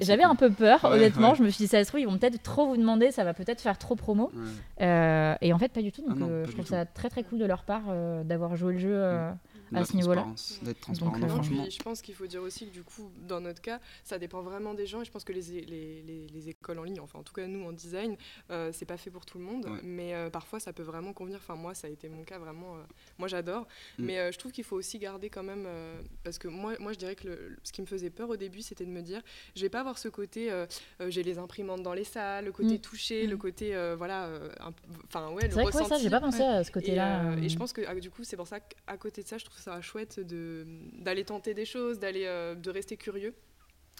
J'avais 0.00 0.24
un 0.24 0.34
peu 0.34 0.50
peur, 0.50 0.82
Ouais, 0.84 0.90
honnêtement. 0.90 1.30
ouais. 1.30 1.36
Je 1.36 1.42
me 1.44 1.48
suis 1.50 1.64
dit, 1.64 1.68
ça 1.68 1.82
se 1.84 1.88
trouve, 1.88 2.00
ils 2.00 2.06
vont 2.08 2.18
peut-être 2.18 2.42
trop 2.42 2.66
vous 2.66 2.76
demander, 2.76 3.12
ça 3.12 3.22
va 3.24 3.34
peut-être 3.34 3.60
faire 3.60 3.78
trop 3.78 3.94
promo. 3.94 4.32
Ouais. 4.34 4.86
Euh, 4.86 5.34
et 5.40 5.52
en 5.52 5.58
fait, 5.58 5.68
pas 5.72 5.82
du 5.82 5.92
tout. 5.92 6.02
Donc, 6.02 6.12
Ah 6.16 6.20
non, 6.20 6.26
euh, 6.28 6.44
je 6.46 6.52
trouve 6.52 6.64
tout. 6.64 6.70
ça 6.72 6.84
très 6.86 7.08
très 7.08 7.22
cool 7.22 7.38
de 7.38 7.44
leur 7.44 7.62
part 7.62 7.82
euh, 7.88 8.24
d'avoir 8.24 8.56
joué 8.56 8.72
le 8.74 8.78
jeu 8.80 8.90
euh, 8.92 9.30
De 9.30 9.55
à 9.80 9.84
ce 9.84 9.96
niveau-là. 9.96 10.26
D'être 10.62 10.80
transparent. 10.80 11.10
Donc, 11.12 11.20
non, 11.20 11.26
euh, 11.26 11.30
franchement. 11.30 11.62
puis 11.62 11.70
je 11.70 11.82
pense 11.82 12.02
qu'il 12.02 12.14
faut 12.14 12.26
dire 12.26 12.42
aussi 12.42 12.66
que 12.66 12.72
du 12.72 12.82
coup, 12.82 13.10
dans 13.28 13.40
notre 13.40 13.60
cas, 13.60 13.80
ça 14.04 14.18
dépend 14.18 14.42
vraiment 14.42 14.74
des 14.74 14.86
gens. 14.86 15.02
Et 15.02 15.04
je 15.04 15.10
pense 15.10 15.24
que 15.24 15.32
les, 15.32 15.42
les, 15.42 16.02
les- 16.02 16.26
les 16.28 16.48
écoles 16.48 16.78
en 16.78 16.84
ligne, 16.84 17.00
enfin 17.00 17.18
en 17.18 17.22
tout 17.22 17.32
cas 17.34 17.46
nous 17.46 17.64
en 17.66 17.72
design, 17.72 18.16
euh, 18.50 18.70
c'est 18.72 18.84
pas 18.86 18.96
fait 18.96 19.10
pour 19.10 19.24
tout 19.26 19.38
le 19.38 19.44
monde. 19.44 19.66
Ouais. 19.66 19.80
Mais 19.82 20.14
euh, 20.14 20.30
parfois 20.30 20.60
ça 20.60 20.72
peut 20.72 20.82
vraiment 20.82 21.12
convenir. 21.12 21.38
Enfin 21.38 21.54
moi, 21.56 21.74
ça 21.74 21.86
a 21.86 21.90
été 21.90 22.08
mon 22.08 22.24
cas 22.24 22.38
vraiment. 22.38 22.76
euh, 22.76 22.82
moi 23.18 23.28
j'adore. 23.28 23.66
Mm. 23.98 24.04
Mais 24.04 24.18
euh, 24.18 24.32
je 24.32 24.38
trouve 24.38 24.52
qu'il 24.52 24.64
faut 24.64 24.76
aussi 24.76 24.98
garder 24.98 25.30
quand 25.30 25.42
même. 25.42 25.64
euh, 25.66 26.00
parce 26.24 26.38
que 26.38 26.48
moi, 26.48 26.74
moi 26.80 26.92
je 26.92 26.98
dirais 26.98 27.14
que 27.16 27.28
le- 27.28 27.56
ce 27.62 27.72
qui 27.72 27.80
me 27.82 27.86
faisait 27.86 28.10
peur 28.10 28.28
au 28.30 28.36
début, 28.36 28.62
c'était 28.62 28.84
de 28.84 28.90
me 28.90 29.02
dire 29.02 29.22
je 29.54 29.62
vais 29.62 29.68
pas 29.70 29.80
avoir 29.80 29.98
ce 29.98 30.08
côté. 30.08 30.50
euh, 30.50 30.66
euh, 31.00 31.10
j'ai 31.10 31.22
les 31.22 31.38
imprimantes 31.38 31.82
dans 31.82 31.94
les 31.94 32.04
salles, 32.04 32.44
le 32.46 32.52
côté 32.52 32.74
Mm. 32.74 32.80
touché, 32.80 33.26
le 33.26 33.36
Mm. 33.36 33.38
côté. 33.38 33.74
euh, 33.76 33.94
voilà. 33.96 34.30
Enfin 35.06 35.30
ouais, 35.30 35.42
C'est 35.42 35.48
le 35.48 35.52
vrai 35.54 35.62
que 35.64 35.66
ouais, 35.68 35.72
ça, 35.72 35.82
ressenti. 35.84 36.02
j'ai 36.02 36.10
pas 36.10 36.20
pensé 36.20 36.42
à 36.42 36.62
ce 36.64 36.70
Et, 36.70 36.72
côté-là. 36.72 37.24
euh, 37.32 37.36
et 37.42 37.48
je 37.48 37.56
pense 37.56 37.72
que 37.72 37.82
ah, 37.86 37.94
du 37.94 38.10
coup, 38.10 38.24
c'est 38.24 38.36
pour 38.36 38.46
ça 38.46 38.60
qu'à 38.60 38.96
côté 38.96 39.22
de 39.22 39.26
ça, 39.28 39.38
je 39.38 39.44
trouve 39.44 39.58
ça 39.66 39.80
chouette 39.82 40.20
de 40.20 40.64
d'aller 41.00 41.24
tenter 41.24 41.52
des 41.54 41.64
choses, 41.64 41.98
d'aller 41.98 42.24
euh, 42.26 42.54
de 42.54 42.70
rester 42.70 42.96
curieux. 42.96 43.34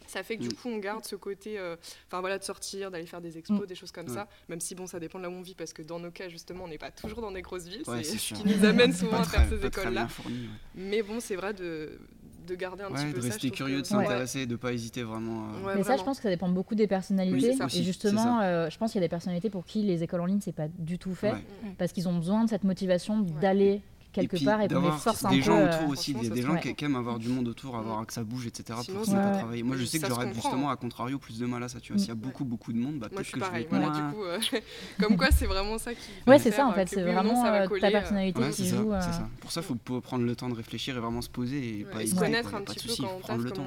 Ça 0.07 0.23
fait 0.23 0.37
que 0.37 0.43
du 0.43 0.49
Mm. 0.49 0.53
coup, 0.53 0.69
on 0.69 0.77
garde 0.79 1.05
ce 1.05 1.17
côté, 1.17 1.59
euh, 1.59 1.75
enfin 2.07 2.21
voilà, 2.21 2.39
de 2.39 2.45
sortir, 2.45 2.91
d'aller 2.91 3.07
faire 3.07 3.21
des 3.23 3.39
expos, 3.39 3.63
Mm. 3.63 3.67
des 3.67 3.75
choses 3.75 3.91
comme 3.93 4.07
Ouais. 4.09 4.15
ça. 4.15 4.29
Même 4.49 4.61
si 4.61 4.75
bon, 4.75 4.87
ça 4.87 5.01
dépend 5.01 5.19
de 5.19 5.25
là 5.25 5.31
où 5.31 5.33
on 5.33 5.41
vit, 5.43 5.55
parce 5.55 5.73
que 5.73 5.83
dans 5.83 5.99
nos 5.99 6.11
cas, 6.11 6.29
justement, 6.29 6.65
on 6.65 6.69
n'est 6.69 6.79
pas 6.79 6.91
toujours 6.91 7.21
dans 7.23 7.33
des 7.33 7.43
grosses 7.43 7.67
villes. 7.67 7.83
Ouais, 7.87 8.05
c'est 8.05 8.19
ce 8.19 8.35
qui 8.35 8.47
nous 8.47 8.65
amène 8.65 8.93
souvent 8.93 9.21
à 9.21 9.25
faire 9.25 9.49
ces 9.49 9.67
écoles-là. 9.67 10.07
ouais. 10.27 10.33
Mais 10.75 11.03
bon, 11.03 11.19
c'est 11.19 11.35
vrai 11.35 11.55
de, 11.55 11.99
de 12.47 12.55
garder 12.55 12.85
un 12.85 12.91
petit 12.93 13.07
peu 13.07 13.15
de 13.15 13.21
ça. 13.23 13.29
rester 13.33 13.51
curieux, 13.51 13.81
de 13.81 13.87
s'intéresser, 13.87 14.47
de 14.47 14.55
pas 14.57 14.73
hésiter 14.75 15.03
vraiment. 15.03 15.49
à- 15.49 15.67
Ouais, 15.67 15.75
Mais 15.77 15.83
ça, 15.83 15.97
je 15.97 16.05
pense 16.05 16.19
que 16.19 16.23
ça 16.25 16.29
dépend 16.31 16.51
beaucoup 16.51 16.75
des 16.77 16.87
personnalités. 16.87 17.55
Oui, 17.59 17.67
et 17.75 17.83
justement, 17.83 18.41
euh, 18.43 18.69
je 18.71 18.77
pense 18.79 18.93
qu'il 18.93 19.01
y 19.01 19.05
a 19.05 19.07
des 19.07 19.11
personnalités 19.11 19.49
pour 19.51 19.65
qui 19.65 19.83
les 19.83 20.03
écoles 20.05 20.21
en 20.21 20.27
ligne, 20.27 20.41
c'est 20.43 20.53
pas 20.53 20.69
du 20.69 20.99
tout 20.99 21.15
fait. 21.15 21.33
Ouais. 21.33 21.45
Parce 21.79 21.93
qu'ils 21.93 22.07
ont 22.07 22.17
besoin 22.17 22.45
de 22.45 22.51
cette 22.51 22.65
motivation 22.65 23.21
d'aller 23.41 23.81
quelque 24.23 24.37
puis 24.37 24.45
part 24.45 24.61
et 24.61 24.69
qu'on 24.69 24.75
les 24.75 24.81
d'avoir 24.83 25.01
force 25.01 25.25
un 25.25 25.31
des 25.31 25.37
peu. 25.39 25.43
gens 25.45 25.57
euh, 25.59 25.75
autour 25.77 25.89
aussi, 25.91 26.13
franchement, 26.13 26.23
des, 26.23 26.29
ça 26.29 26.35
des 26.35 26.43
gens 26.43 26.57
qui, 26.75 26.85
aiment 26.85 26.97
avoir 26.97 27.19
du 27.19 27.29
monde 27.29 27.49
autour, 27.49 27.77
avoir 27.77 28.07
que 28.07 28.13
ça 28.13 28.25
bouge, 28.25 28.47
etc. 28.47 28.79
Sinon, 28.83 29.01
pour 29.05 29.15
à 29.15 29.31
Ouais. 29.33 29.39
travailler. 29.39 29.63
Moi, 29.63 29.77
je 29.77 29.83
Et 29.83 29.87
sais 29.87 29.99
que 29.99 30.07
j'aurais 30.09 30.33
justement, 30.35 30.71
hein. 30.71 30.73
à 30.73 30.77
contrario, 30.77 31.19
plus 31.19 31.39
de 31.39 31.47
mal 31.47 31.63
à 31.63 31.69
ça. 31.69 31.81
Tu 31.81 31.93
vois, 31.93 31.97
Mm. 31.97 31.99
s'il 32.01 32.09
y 32.09 32.13
a 32.13 32.15
beaucoup, 32.17 32.45
beaucoup 32.45 32.73
de 32.73 32.79
monde, 32.79 32.99
bah, 32.99 33.09
peut-être 33.09 33.25
je 33.27 33.33
que 33.33 33.39
suis 33.39 33.41
je 33.41 33.45
vais 33.45 33.47
pareil. 33.47 33.63
être 33.65 33.71
Voilà, 33.71 33.89
moins. 33.89 34.09
du 34.11 34.15
coup, 34.15 34.25
euh, 34.25 34.39
comme 35.03 35.17
quoi, 35.17 35.29
c'est 35.31 35.47
vraiment 35.47 35.79
ça 35.79 35.95
qui. 35.95 36.01
Ouais, 36.27 36.39
c'est 36.39 36.51
ça 36.51 36.67
en 36.67 36.71
euh, 36.71 36.75
fait, 36.75 36.89
c'est 36.89 37.03
vraiment 37.03 37.67
coller, 37.69 37.81
ta 37.81 37.91
personnalité 37.91 38.41
Ouais, 38.41 38.51
qui 38.51 38.69
ça, 38.69 38.77
joue. 38.77 38.93
euh, 38.93 39.01
c'est 39.01 39.13
ça. 39.13 39.29
Pour 39.41 39.53
ça, 39.53 39.61
il 39.61 39.65
faut 39.65 40.01
prendre 40.01 40.25
le 40.25 40.37
temps 40.37 40.49
de 40.49 40.55
réfléchir 40.55 40.97
et 40.97 41.01
vraiment 41.01 41.23
se 41.23 41.29
poser 41.31 41.57
et 41.81 41.85
ouais, 41.85 41.91
pas 41.91 42.03
et 42.03 42.07
se 42.07 42.15
connaître 42.15 42.51
y 42.53 42.55
a 42.55 42.59
un 42.59 42.61
pas 42.63 42.73
petit 42.75 42.87
peu 42.89 42.95
quand 43.05 43.35
on 43.35 43.39
le 43.39 43.51
temps. 43.51 43.67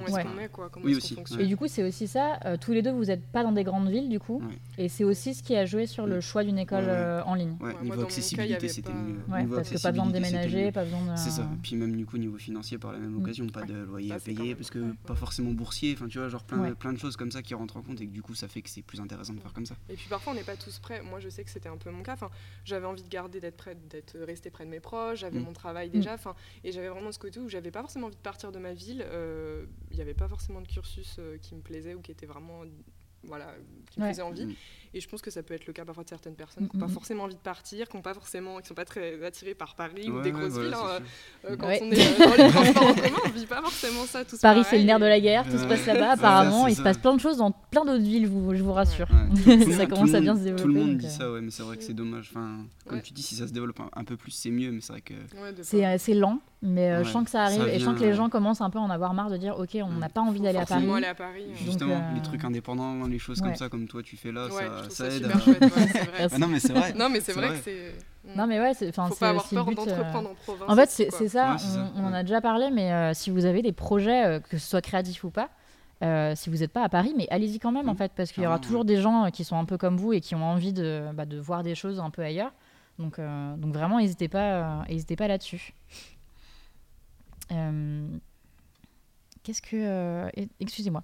Oui, 0.83 0.95
aussi. 0.95 1.15
Et 1.39 1.45
du 1.45 1.57
coup, 1.57 1.67
c'est 1.67 1.83
aussi 1.83 2.07
ça. 2.07 2.39
tous 2.61 2.71
les 2.73 2.81
deux, 2.81 2.91
vous 2.91 3.05
n'êtes 3.05 3.25
pas 3.27 3.43
dans 3.43 3.51
des 3.51 3.63
grandes 3.63 3.89
villes, 3.89 4.09
du 4.09 4.19
coup. 4.19 4.41
Et 4.77 4.89
c'est 4.89 5.03
aussi 5.03 5.33
ce 5.33 5.43
qui 5.43 5.55
a 5.55 5.65
joué 5.65 5.85
sur 5.85 6.05
le 6.07 6.17
Mm. 6.17 6.21
choix 6.21 6.43
d'une 6.43 6.59
école 6.59 6.89
en 7.25 7.33
ligne. 7.35 7.55
Ouais, 7.61 7.73
niveau 7.81 7.95
il 7.95 7.99
y 7.99 8.03
accessibilité, 8.03 8.67
c'était 8.67 8.89
pas- 8.89 8.95
mieux. 8.97 9.47
Parce 9.55 9.69
que 9.69 9.81
pas 9.81 9.91
besoin 9.91 10.05
de 10.07 10.11
c'était 10.15 10.19
déménager, 10.47 10.71
pas 10.71 10.83
besoin 10.83 11.13
de. 11.13 11.17
C'est 11.19 11.29
ça. 11.31 11.49
Puis 11.63 11.75
même 11.75 11.95
du 11.95 12.05
coup 12.05 12.17
niveau 12.17 12.37
financier 12.37 12.77
par 12.77 12.91
la 12.91 12.99
même 12.99 13.11
Mm. 13.11 13.21
occasion, 13.23 13.47
pas 13.47 13.63
de 13.63 13.73
loyer 13.83 14.09
Ça, 14.09 14.15
à 14.15 14.19
payer 14.19 14.55
parce 14.55 14.69
que 14.69 14.79
ouais. 14.79 14.93
pas 15.05 15.15
forcément 15.15 15.51
boursier. 15.51 15.93
Enfin 15.93 16.07
tu 16.07 16.17
vois 16.19 16.29
genre 16.29 16.43
plein, 16.43 16.59
Ouais. 16.59 16.75
plein 16.75 16.93
de 16.93 16.97
choses 16.99 17.15
comme 17.17 17.31
ça 17.31 17.41
qui 17.41 17.53
rentrent 17.53 17.77
en 17.77 17.81
compte 17.81 17.99
et 18.01 18.07
que 18.07 18.11
du 18.11 18.21
coup 18.21 18.35
ça 18.35 18.47
fait 18.47 18.61
que 18.61 18.69
c'est 18.69 18.81
plus 18.81 18.99
intéressant 19.01 19.33
de 19.33 19.39
faire 19.39 19.53
comme 19.53 19.65
ça. 19.65 19.75
Et 19.89 19.95
puis 19.95 20.07
parfois 20.09 20.33
on 20.33 20.35
n'est 20.35 20.43
pas 20.43 20.55
tous 20.57 20.79
prêts. 20.79 21.01
Moi 21.01 21.19
je 21.19 21.29
sais 21.29 21.43
que 21.43 21.49
c'était 21.49 21.69
un 21.69 21.77
peu 21.77 21.89
mon 21.91 22.03
cas. 22.03 22.13
Enfin, 22.13 22.29
j'avais 22.65 22.85
envie 22.85 23.03
de 23.03 23.09
garder, 23.09 23.39
d'être 23.39 23.57
près, 23.57 23.75
d'être 23.89 24.17
resté 24.19 24.49
près 24.49 24.65
de 24.65 24.69
mes 24.69 24.79
proches. 24.79 25.19
J'avais 25.19 25.39
Mm. 25.39 25.43
mon 25.43 25.53
travail 25.53 25.89
déjà. 25.89 26.13
Enfin, 26.13 26.35
et 26.63 26.71
j'avais 26.71 26.89
vraiment 26.89 27.11
ce 27.11 27.19
côté 27.19 27.39
où 27.39 27.49
j'avais 27.49 27.71
pas 27.71 27.81
forcément 27.81 28.07
envie 28.07 28.15
de 28.15 28.21
partir 28.21 28.51
de 28.51 28.59
ma 28.59 28.73
ville. 28.73 29.03
Euh, 29.07 29.65
Il 29.91 29.95
n'y 29.95 30.01
avait 30.01 30.13
pas 30.13 30.27
forcément 30.27 30.61
de 30.61 30.67
cursus 30.67 31.15
euh, 31.19 31.37
qui 31.41 31.55
me 31.55 31.61
plaisait 31.61 31.93
ou 31.95 32.01
qui 32.01 32.11
était 32.11 32.25
vraiment, 32.25 32.61
voilà, 33.23 33.53
qui 33.89 33.99
me 33.99 34.05
Ouais. 34.05 34.11
faisait 34.11 34.21
envie. 34.21 34.55
Mm. 34.93 34.97
Et 34.97 35.01
je 35.01 35.07
pense 35.09 35.21
que 35.21 35.31
ça 35.31 35.43
peut 35.43 35.53
être 35.53 35.67
le 35.67 35.73
cas 35.73 35.85
parfois 35.85 36.03
de 36.03 36.09
certaines 36.09 36.35
personnes 36.35 36.67
qui 36.67 36.75
Mm, 36.75 36.79
n'ont 36.79 36.85
pas 36.87 36.91
mm. 36.91 36.93
forcément 36.95 37.23
envie 37.23 37.35
de 37.35 37.39
partir, 37.39 37.87
qui 37.87 37.97
pas 37.99 38.13
forcément, 38.13 38.59
qui 38.59 38.67
sont 38.67 38.73
pas 38.73 38.85
très 38.85 39.23
attirées 39.25 39.53
par 39.55 39.75
Paris 39.75 40.09
ou 40.09 40.17
Ouais, 40.17 40.23
des 40.23 40.31
ouais, 40.31 40.39
grosses 40.39 40.57
villes. 40.57 40.73
hein. 40.73 40.77
sûr. 40.97 41.49
Euh, 41.51 41.55
quand 41.57 41.67
Ouais. 41.67 41.79
on 41.83 41.91
est 41.91 41.99
euh, 42.21 42.25
dans 42.37 42.43
les 42.43 42.49
transports 42.73 42.83
en 42.87 42.93
commun, 42.93 43.17
on 43.25 43.29
vit 43.29 43.45
pas 43.45 43.61
forcément 43.61 44.05
ça 44.05 44.25
tous 44.25 44.39
Paris, 44.39 44.63
c'est 44.69 44.77
le 44.77 44.83
nerf 44.85 44.99
de 44.99 45.05
la 45.05 45.19
guerre, 45.19 45.43
tout 45.45 45.57
se 45.57 45.65
passe 45.65 45.81
Ouais. 45.85 45.93
là-bas. 45.93 45.99
Ouais, 46.07 46.13
Apparemment, 46.13 46.67
il 46.67 46.75
se 46.75 46.81
passe 46.81 46.97
plein 46.97 47.13
de 47.13 47.19
choses 47.19 47.37
dans 47.37 47.51
plein 47.51 47.85
d'autres 47.85 48.03
villes, 48.03 48.27
vous- 48.27 48.55
je 48.55 48.63
vous 48.63 48.73
rassure. 48.73 49.07
Ouais. 49.11 49.57
Tout 49.65 49.71
Ça 49.73 49.85
commence 49.85 50.09
tout 50.11 50.15
à 50.15 50.21
bien 50.21 50.35
se 50.35 50.39
Tout 50.41 50.45
le 50.49 50.55
développer, 50.55 50.79
monde 50.79 50.97
dit 50.97 51.05
euh. 51.05 51.09
ça, 51.09 51.31
ouais, 51.31 51.41
mais 51.41 51.51
c'est 51.51 51.63
vrai 51.63 51.77
que 51.77 51.83
c'est 51.83 51.93
dommage. 51.93 52.29
Enfin, 52.31 52.65
comme 52.85 52.97
Ouais. 52.97 53.01
tu 53.03 53.13
dis, 53.13 53.21
si 53.21 53.35
ça 53.35 53.47
se 53.47 53.53
développe 53.53 53.79
un, 53.79 53.89
un 53.95 54.03
peu 54.03 54.17
plus, 54.17 54.31
c'est 54.31 54.49
mieux, 54.49 54.71
mais 54.71 54.81
c'est 54.81 54.93
vrai 54.93 55.01
que. 55.01 55.13
Ouais, 55.13 55.53
C'est 55.61 55.85
euh, 55.85 56.19
lent, 56.19 56.39
mais 56.61 56.89
euh, 56.91 57.03
je 57.03 57.07
Ouais, 57.07 57.13
sens 57.13 57.23
que 57.25 57.29
ça 57.29 57.43
arrive 57.43 57.61
ça 57.61 57.69
et 57.73 57.79
je 57.79 57.85
sens 57.85 57.95
que 57.95 58.01
les 58.01 58.07
ouais. 58.09 58.13
gens 58.15 58.29
commencent 58.29 58.61
un 58.61 58.69
peu 58.69 58.79
à 58.79 58.81
en 58.81 58.89
avoir 58.89 59.13
marre 59.13 59.29
de 59.29 59.37
dire 59.37 59.57
Ok, 59.59 59.71
on 59.75 59.89
Mm. 59.89 59.99
n'a 59.99 60.09
pas 60.09 60.21
envie 60.21 60.39
d'aller 60.41 60.57
à 60.57 60.65
Paris. 60.65 60.89
aller 60.91 61.05
à 61.07 61.15
Paris. 61.15 61.43
euh. 61.45 61.47
Donc, 61.49 61.57
Justement, 61.57 61.95
euh, 61.95 62.15
les 62.15 62.21
trucs 62.21 62.43
indépendants, 62.43 63.05
les 63.07 63.19
choses 63.19 63.39
ouais. 63.39 63.47
comme 63.47 63.55
ça, 63.55 63.69
comme 63.69 63.87
toi 63.87 64.01
tu 64.03 64.17
fais 64.17 64.31
là, 64.31 64.47
Ouais, 64.47 64.51
ça, 64.51 64.78
ça 64.85 64.89
ça 64.89 65.05
aide. 65.07 65.13
super 65.23 65.35
à- 65.37 65.39
chouette, 65.39 65.61
ouais, 65.61 65.87
c'est 65.91 66.03
vrai. 66.05 66.27
Ah 66.31 66.37
non, 66.39 66.47
mais 66.47 66.59
c'est 66.59 66.73
vrai. 66.73 66.93
Non, 66.93 67.09
mais 67.09 67.19
c'est 67.21 67.33
vrai, 67.33 67.47
vrai. 67.47 67.57
que 67.57 67.63
c'est. 67.63 67.95
Non, 68.35 68.47
mais 68.47 68.59
ouais, 68.59 68.73
c'est 68.73 68.89
enfin, 68.89 69.07
Faut 69.07 69.15
pas 69.15 69.29
avoir 69.29 69.47
peur 69.47 69.65
but, 69.65 69.79
euh, 69.79 69.85
d'entreprendre 69.85 70.29
en 70.31 70.35
province. 70.35 70.69
En 70.69 70.75
fait, 70.75 70.89
c'est 70.89 71.09
ça, 71.09 71.17
Ouais, 71.51 71.57
c'est 71.57 71.67
ça, 71.67 71.91
on, 71.95 72.03
on 72.03 72.07
en 72.07 72.13
a 72.13 72.21
déjà 72.23 72.41
parlé, 72.41 72.69
mais 72.71 72.91
euh, 72.93 73.13
si 73.13 73.29
vous 73.31 73.45
avez 73.45 73.61
des 73.61 73.71
projets, 73.71 74.25
euh, 74.25 74.39
que 74.39 74.57
ce 74.57 74.67
soit 74.69 74.81
créatifs 74.81 75.23
ou 75.23 75.29
pas, 75.31 75.49
euh, 76.03 76.33
si 76.35 76.49
vous 76.49 76.57
n'êtes 76.57 76.71
pas 76.71 76.83
à 76.83 76.89
Paris, 76.89 77.13
mais 77.17 77.27
allez-y 77.31 77.59
quand 77.59 77.71
même, 77.71 77.87
en 77.89 77.93
Mhm. 77.93 77.97
fait, 77.97 78.11
parce 78.15 78.31
qu'il 78.31 78.43
y 78.43 78.45
aura 78.45 78.55
Clairement, 78.57 78.67
toujours 78.67 78.85
des 78.85 78.97
gens 79.01 79.29
qui 79.31 79.43
sont 79.43 79.57
un 79.57 79.65
peu 79.65 79.77
comme 79.77 79.97
vous 79.97 80.13
et 80.13 80.21
qui 80.21 80.35
ont 80.35 80.43
envie 80.43 80.73
de, 80.73 81.05
bah, 81.13 81.25
de 81.25 81.37
voir 81.39 81.63
des 81.63 81.75
choses 81.75 81.99
un 81.99 82.09
peu 82.09 82.21
ailleurs. 82.21 82.51
Donc, 82.99 83.17
euh, 83.19 83.55
donc 83.55 83.73
vraiment, 83.73 83.97
n'hésitez 83.99 84.27
pas, 84.27 84.39
euh, 84.53 84.81
n'hésitez 84.89 85.15
pas 85.15 85.27
là-dessus. 85.27 85.73
Qu'est-ce 89.43 89.61
que... 89.61 89.75
euh, 89.75 90.29
Excusez-moi. 90.59 91.03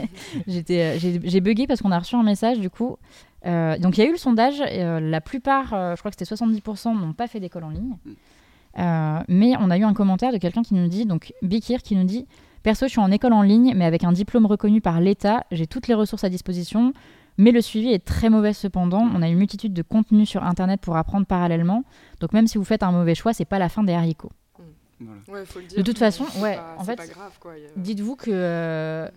J'étais, 0.46 0.80
euh, 0.80 0.98
J'ai 0.98 1.40
bugué 1.40 1.66
parce 1.66 1.82
qu'on 1.82 1.92
a 1.92 1.98
reçu 1.98 2.16
un 2.16 2.22
message, 2.22 2.58
du 2.58 2.70
coup. 2.70 2.96
Euh, 3.44 3.78
donc, 3.78 3.96
il 3.96 4.02
y 4.02 4.04
a 4.04 4.08
eu 4.08 4.12
le 4.12 4.18
sondage. 4.18 4.60
et, 4.60 4.82
euh, 4.82 5.00
la 5.00 5.20
plupart, 5.20 5.68
je 5.70 5.98
crois 5.98 6.10
que 6.10 6.16
c'était 6.18 6.34
70%, 6.34 6.98
n'ont 6.98 7.12
pas 7.12 7.26
fait 7.26 7.40
d'école 7.40 7.64
en 7.64 7.70
ligne. 7.70 7.96
Mm. 8.04 9.24
Mais 9.28 9.54
on 9.58 9.70
a 9.70 9.78
eu 9.78 9.84
un 9.84 9.94
commentaire 9.94 10.32
de 10.32 10.38
quelqu'un 10.38 10.62
qui 10.62 10.74
nous 10.74 10.88
dit, 10.88 11.06
donc 11.06 11.32
Bikir, 11.42 11.82
qui 11.82 11.96
nous 11.96 12.04
dit 12.04 12.26
Perso, 12.62 12.86
je 12.86 12.90
suis 12.90 13.00
en 13.00 13.10
école 13.10 13.32
en 13.32 13.42
ligne, 13.42 13.74
mais 13.76 13.84
avec 13.84 14.02
un 14.04 14.12
diplôme 14.12 14.44
reconnu 14.44 14.80
par 14.80 15.00
l'État, 15.00 15.44
j'ai 15.52 15.66
toutes 15.66 15.86
les 15.86 15.94
ressources 15.94 16.24
à 16.24 16.28
disposition, 16.28 16.92
mais 17.38 17.52
le 17.52 17.60
suivi 17.60 17.92
est 17.92 18.04
très 18.04 18.28
mauvais 18.28 18.52
cependant. 18.52 19.08
On 19.14 19.22
a 19.22 19.28
une 19.28 19.38
multitude 19.38 19.72
de 19.72 19.82
contenus 19.82 20.28
sur 20.28 20.42
Internet 20.42 20.80
pour 20.80 20.96
apprendre 20.96 21.26
parallèlement. 21.26 21.84
Donc 22.20 22.32
même 22.32 22.46
si 22.46 22.58
vous 22.58 22.64
faites 22.64 22.82
un 22.82 22.92
mauvais 22.92 23.14
choix, 23.14 23.32
c'est 23.32 23.44
pas 23.44 23.58
la 23.58 23.68
fin 23.68 23.84
des 23.84 23.92
haricots. 23.92 24.32
Voilà. 25.00 25.20
Ouais, 25.28 25.44
faut 25.46 25.58
le 25.60 25.66
dire. 25.66 25.78
De 25.78 25.82
toute 25.82 25.98
façon, 25.98 26.24
C'est 26.30 26.40
ouais, 26.40 26.56
pas- 26.56 26.76
en 26.78 26.84
fait, 26.84 26.94
y 26.94 27.78
Dites-vous 27.80 28.16
que 28.16 28.30
euh, 28.32 29.08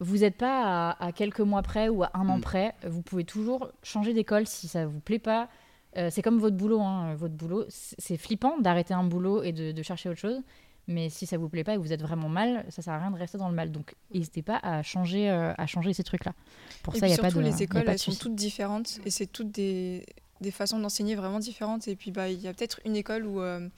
vous 0.00 0.18
n'êtes 0.18 0.36
pas 0.36 0.90
à, 0.90 1.04
à 1.06 1.12
quelques 1.12 1.40
mois 1.40 1.62
près 1.62 1.88
ou 1.88 2.02
à 2.04 2.10
un 2.14 2.28
an 2.28 2.38
Mm. 2.38 2.42
près. 2.42 2.74
Vous 2.86 3.02
pouvez 3.02 3.24
toujours 3.24 3.70
changer 3.82 4.12
d'école 4.12 4.46
si 4.46 4.68
ça 4.68 4.86
vous 4.86 5.00
plaît 5.00 5.18
pas. 5.18 5.48
Euh, 5.96 6.08
c'est 6.10 6.22
comme 6.22 6.38
votre 6.38 6.56
boulot. 6.56 6.80
hein, 6.80 7.14
Votre 7.14 7.34
boulot, 7.34 7.64
c'est 7.68 8.16
flippant 8.18 8.58
d'arrêter 8.58 8.92
un 8.94 9.04
boulot 9.04 9.42
et 9.42 9.52
de, 9.52 9.72
de 9.72 9.82
chercher 9.82 10.08
autre 10.10 10.20
chose. 10.20 10.40
Mais 10.90 11.10
si 11.10 11.26
ça 11.26 11.36
vous 11.36 11.48
plaît 11.50 11.64
pas 11.64 11.72
et 11.72 11.76
que 11.76 11.82
vous 11.82 11.92
êtes 11.92 12.00
vraiment 12.02 12.28
mal, 12.30 12.64
ça 12.70 12.80
sert 12.80 12.94
à 12.94 12.98
rien 12.98 13.10
de 13.10 13.16
rester 13.18 13.36
dans 13.36 13.48
le 13.50 13.54
mal. 13.54 13.70
Donc, 13.70 13.94
n'hésitez 14.14 14.40
pas 14.42 14.58
à 14.62 14.82
changer, 14.82 15.28
euh, 15.30 15.52
à 15.58 15.66
changer 15.66 15.92
ces 15.92 16.02
trucs-là. 16.04 16.32
Pour 16.82 16.94
Et 16.94 16.98
ça, 16.98 17.06
il 17.06 17.10
n'y 17.12 17.18
a 17.18 17.18
pas 17.18 17.30
de. 17.30 17.40
y 17.40 17.44
les 17.44 17.62
écoles, 17.62 17.84
elles 17.86 17.98
sont 17.98 18.14
toutes 18.14 18.34
différentes 18.34 18.98
et 19.04 19.10
c'est 19.10 19.26
toutes 19.26 19.50
des, 19.50 20.06
des 20.40 20.50
façons 20.50 20.78
d'enseigner 20.78 21.14
vraiment 21.14 21.40
différentes. 21.40 21.88
Et 21.88 21.96
puis, 21.96 22.10
bah, 22.10 22.30
il 22.30 22.40
y 22.40 22.48
a 22.48 22.54
peut-être 22.54 22.80
une 22.86 22.96
école 22.96 23.26
où, 23.26 23.40
euh, 23.42 23.68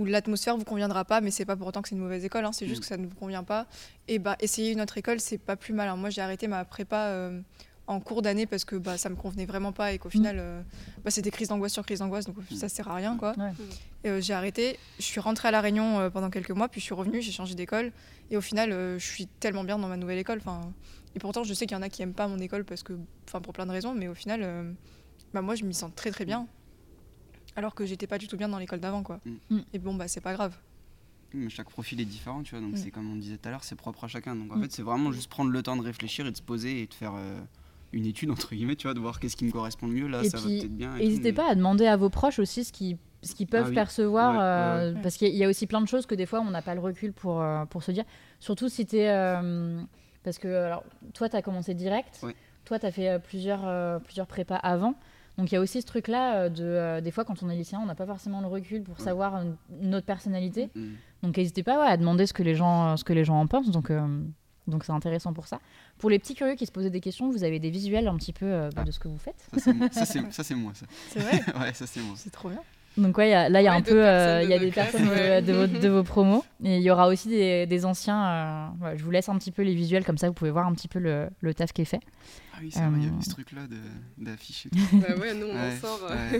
où 0.00 0.04
l'atmosphère 0.06 0.56
vous 0.56 0.64
conviendra 0.64 1.04
pas, 1.04 1.20
mais 1.20 1.30
c'est 1.30 1.44
pas 1.44 1.56
pour 1.56 1.66
autant 1.66 1.82
que 1.82 1.88
c'est 1.88 1.94
une 1.94 2.00
mauvaise 2.00 2.24
école, 2.24 2.44
hein, 2.44 2.52
c'est 2.52 2.66
juste 2.66 2.78
Mm. 2.78 2.82
que 2.82 2.86
ça 2.86 2.96
ne 2.96 3.06
vous 3.06 3.14
convient 3.14 3.44
pas. 3.44 3.66
Et 4.08 4.18
bah, 4.18 4.36
essayer 4.40 4.72
une 4.72 4.80
autre 4.80 4.96
école, 4.98 5.20
c'est 5.20 5.38
pas 5.38 5.56
plus 5.56 5.74
mal. 5.74 5.88
hein. 5.88 5.96
Moi, 5.96 6.10
j'ai 6.10 6.22
arrêté 6.22 6.48
ma 6.48 6.64
prépa 6.64 6.96
euh, 7.08 7.40
en 7.86 8.00
cours 8.00 8.22
d'année 8.22 8.46
parce 8.46 8.64
que 8.64 8.76
bah, 8.76 8.96
ça 8.98 9.08
me 9.10 9.16
convenait 9.16 9.46
vraiment 9.46 9.72
pas 9.72 9.92
et 9.92 9.98
qu'au 9.98 10.10
final, 10.10 10.36
euh, 10.38 10.62
bah, 11.04 11.10
c'était 11.10 11.30
crise 11.30 11.48
d'angoisse 11.48 11.72
sur 11.72 11.84
crise 11.84 11.98
d'angoisse, 11.98 12.24
donc 12.26 12.36
ça 12.56 12.68
sert 12.68 12.88
à 12.88 12.94
rien, 12.94 13.16
quoi. 13.16 13.34
Ouais. 13.36 13.50
Euh, 14.06 14.20
j'ai 14.20 14.32
arrêté, 14.32 14.78
je 14.98 15.04
suis 15.04 15.20
rentrée 15.20 15.48
à 15.48 15.50
La 15.50 15.60
Réunion 15.60 16.08
pendant 16.10 16.30
quelques 16.30 16.52
mois, 16.52 16.68
puis 16.68 16.80
je 16.80 16.86
suis 16.86 16.94
revenue, 16.94 17.20
j'ai 17.20 17.32
changé 17.32 17.54
d'école. 17.54 17.92
Et 18.30 18.36
au 18.36 18.40
final, 18.40 18.70
je 18.70 19.04
suis 19.04 19.26
tellement 19.26 19.64
bien 19.64 19.78
dans 19.78 19.88
ma 19.88 19.96
nouvelle 19.96 20.18
école. 20.18 20.38
Enfin, 20.38 20.72
et 21.14 21.18
pourtant, 21.18 21.42
je 21.44 21.52
sais 21.52 21.66
qu'il 21.66 21.76
y 21.76 21.78
en 21.78 21.82
a 21.82 21.88
qui 21.88 22.00
aiment 22.02 22.14
pas 22.14 22.28
mon 22.28 22.38
école 22.38 22.64
parce 22.64 22.82
que, 22.82 22.92
enfin, 23.28 23.40
pour 23.40 23.52
plein 23.52 23.66
de 23.66 23.72
raisons, 23.72 23.92
mais 23.94 24.06
au 24.08 24.14
final, 24.14 24.74
bah, 25.34 25.42
moi, 25.42 25.54
je 25.56 25.64
m'y 25.64 25.74
sens 25.74 25.90
très 25.94 26.10
très 26.12 26.24
bien. 26.24 26.46
Alors 27.56 27.74
que 27.74 27.84
j'étais 27.86 28.06
pas 28.06 28.18
du 28.18 28.28
tout 28.28 28.36
bien 28.36 28.48
dans 28.48 28.58
l'école 28.58 28.80
d'avant, 28.80 29.02
quoi. 29.02 29.20
Mm. 29.50 29.58
Et 29.72 29.78
bon, 29.78 29.94
bah, 29.94 30.08
c'est 30.08 30.20
pas 30.20 30.32
grave. 30.34 30.56
Mais 31.34 31.48
chaque 31.48 31.68
profil 31.70 32.00
est 32.00 32.04
différent, 32.04 32.42
tu 32.42 32.54
vois, 32.54 32.60
donc 32.64 32.74
Mm. 32.74 32.76
c'est 32.76 32.90
comme 32.90 33.10
on 33.12 33.16
disait 33.16 33.36
tout 33.36 33.48
à 33.48 33.52
l'heure, 33.52 33.64
c'est 33.64 33.76
propre 33.76 34.04
à 34.04 34.08
chacun. 34.08 34.34
Donc 34.36 34.52
en 34.52 34.56
Mm. 34.56 34.62
fait, 34.62 34.72
c'est 34.72 34.82
vraiment 34.82 35.12
juste 35.12 35.28
prendre 35.30 35.50
le 35.50 35.62
temps 35.62 35.76
de 35.76 35.82
réfléchir 35.82 36.26
et 36.26 36.30
de 36.32 36.36
se 36.36 36.42
poser 36.42 36.82
et 36.82 36.86
de 36.86 36.94
faire 36.94 37.12
euh, 37.16 37.40
une 37.92 38.06
étude, 38.06 38.30
entre 38.30 38.54
guillemets, 38.54 38.76
tu 38.76 38.86
vois, 38.86 38.94
de 38.94 39.00
voir 39.00 39.18
qu'est-ce 39.20 39.36
qui 39.36 39.44
me 39.44 39.50
correspond 39.52 39.86
le 39.88 39.94
mieux. 39.94 40.06
Là, 40.08 40.22
Et 40.24 40.30
ça 40.30 40.38
puis, 40.38 40.56
va 40.56 40.60
peut-être 40.62 40.76
bien. 40.76 40.96
N'hésitez 40.96 41.22
mais- 41.30 41.32
pas 41.32 41.50
à 41.50 41.54
demander 41.54 41.86
à 41.86 41.96
vos 41.96 42.08
proches 42.10 42.38
aussi 42.38 42.64
ce 42.64 42.72
qu'ils 42.72 42.96
ce 43.22 43.34
qu'ils 43.34 43.46
peuvent 43.48 43.64
Ah 43.66 43.68
oui. 43.68 43.74
percevoir, 43.74 44.32
Ouais, 44.32 44.40
euh, 44.40 44.94
ouais. 44.94 45.02
parce 45.02 45.18
qu'il 45.18 45.34
y 45.36 45.44
a- 45.44 45.48
aussi 45.48 45.66
plein 45.66 45.82
de 45.82 45.86
choses 45.86 46.06
que 46.06 46.14
des 46.14 46.24
fois 46.24 46.40
on 46.40 46.50
n'a 46.50 46.62
pas 46.62 46.74
le 46.74 46.80
recul 46.80 47.12
pour, 47.12 47.42
euh, 47.42 47.66
pour 47.66 47.82
se 47.82 47.92
dire. 47.92 48.04
Surtout 48.38 48.70
si 48.70 48.86
tu 48.86 48.96
es. 48.96 49.08
parce 50.22 50.38
que 50.38 50.48
alors, 50.48 50.84
toi, 51.14 51.28
tu 51.28 51.36
as 51.36 51.42
commencé 51.42 51.74
direct, 51.74 52.18
Ouais. 52.22 52.34
toi, 52.64 52.78
tu 52.78 52.86
as 52.86 52.90
fait 52.92 53.18
plusieurs, 53.22 53.66
euh, 53.66 53.98
plusieurs 53.98 54.26
prépas 54.26 54.56
avant. 54.56 54.94
Donc 55.38 55.50
il 55.50 55.54
y 55.54 55.58
a 55.58 55.60
aussi 55.60 55.80
ce 55.80 55.86
truc-là 55.86 56.34
euh, 56.36 56.48
de. 56.48 56.64
euh, 56.64 57.00
des 57.00 57.10
fois, 57.10 57.24
quand 57.24 57.42
on 57.42 57.48
est 57.48 57.56
lycéen, 57.56 57.80
on 57.82 57.86
n'a 57.86 57.94
pas 57.94 58.06
forcément 58.06 58.40
le 58.40 58.46
recul 58.46 58.82
pour 58.82 58.98
Ouais. 58.98 59.04
savoir 59.04 59.42
notre 59.80 60.04
personnalité. 60.06 60.68
Mm. 60.74 60.88
Donc 61.22 61.36
n'hésitez 61.36 61.62
pas 61.62 61.80
ouais, 61.80 61.86
à 61.90 61.96
demander 61.96 62.26
ce 62.26 62.32
que 62.32 62.42
les 62.42 62.54
gens, 62.54 62.96
ce 62.96 63.04
que 63.04 63.12
les 63.12 63.24
gens 63.24 63.40
en 63.40 63.46
pensent. 63.46 63.70
Donc 63.70 63.90
euh, 63.90 64.06
donc 64.66 64.84
c'est 64.84 64.92
intéressant 64.92 65.32
pour 65.32 65.46
ça. 65.46 65.58
Pour 65.98 66.10
les 66.10 66.18
petits 66.18 66.34
curieux 66.34 66.54
qui 66.54 66.66
se 66.66 66.72
posaient 66.72 66.90
des 66.90 67.00
questions, 67.00 67.30
vous 67.30 67.42
avez 67.44 67.58
des 67.58 67.70
visuels 67.70 68.06
un 68.08 68.16
petit 68.16 68.32
peu 68.32 68.44
euh, 68.46 68.68
bah, 68.74 68.82
Ah. 68.82 68.84
de 68.84 68.90
ce 68.90 68.98
que 68.98 69.08
vous 69.08 69.18
faites. 69.18 69.46
Ça, 69.52 69.58
c'est 69.60 69.72
moi, 69.72 69.88
ça, 69.90 70.04
c'est- 70.04 70.30
ça, 70.32 70.44
c'est 70.44 70.54
moi, 70.54 70.72
ça. 70.74 70.86
C'est 71.08 71.20
vrai, 71.20 71.40
ouais, 71.60 71.72
ça, 71.72 71.86
c'est 71.86 72.00
moi. 72.00 72.14
c'est 72.16 72.30
trop 72.30 72.50
bien. 72.50 72.60
Donc 72.96 73.16
ouais, 73.18 73.28
il 73.28 73.30
y 73.30 73.34
a- 73.34 73.48
là 73.48 73.60
il 73.60 73.64
y 73.64 73.68
a 73.68 73.72
Ouais, 73.72 73.76
un 73.78 73.82
peu, 73.82 74.04
euh, 74.06 74.42
il 74.42 74.48
y 74.50 74.52
a 74.52 74.58
des 74.58 74.70
personnes 74.72 75.06
de, 75.06 75.10
ouais. 75.10 75.42
de 75.42 75.52
vos, 75.52 75.66
de 75.66 75.88
vos 75.88 76.02
promos 76.02 76.44
et 76.64 76.76
il 76.76 76.82
y 76.82 76.90
aura 76.90 77.06
aussi 77.08 77.28
des, 77.28 77.66
des 77.66 77.84
anciens. 77.86 78.26
euh, 78.82 78.96
je 78.96 79.04
vous 79.04 79.10
laisse 79.12 79.28
un 79.28 79.38
petit 79.38 79.52
peu 79.52 79.62
les 79.62 79.74
visuels 79.74 80.04
comme 80.04 80.18
ça, 80.18 80.26
vous 80.26 80.34
pouvez 80.34 80.50
voir 80.50 80.66
un 80.66 80.74
petit 80.74 80.88
peu 80.88 80.98
le, 80.98 81.28
le 81.40 81.54
taf 81.54 81.72
qui 81.72 81.82
est 81.82 81.86
fait. 81.86 82.00
Ah 82.52 82.58
oui, 82.60 82.70
c'est 82.72 82.80
vrai, 82.80 82.88
il 82.96 83.04
y 83.04 83.06
Euh, 83.06 83.12
avait 83.12 83.22
ce 83.22 83.30
truc-là 83.30 83.62
de- 83.68 84.24
d'afficher. 84.24 84.68
Bah 84.94 85.14
ouais, 85.20 85.34
nous 85.34 85.46
on 85.46 85.54
Ouais, 85.54 85.76
en 85.76 85.80
sort. 85.80 86.00
euh, 86.10 86.14
ouais. 86.32 86.38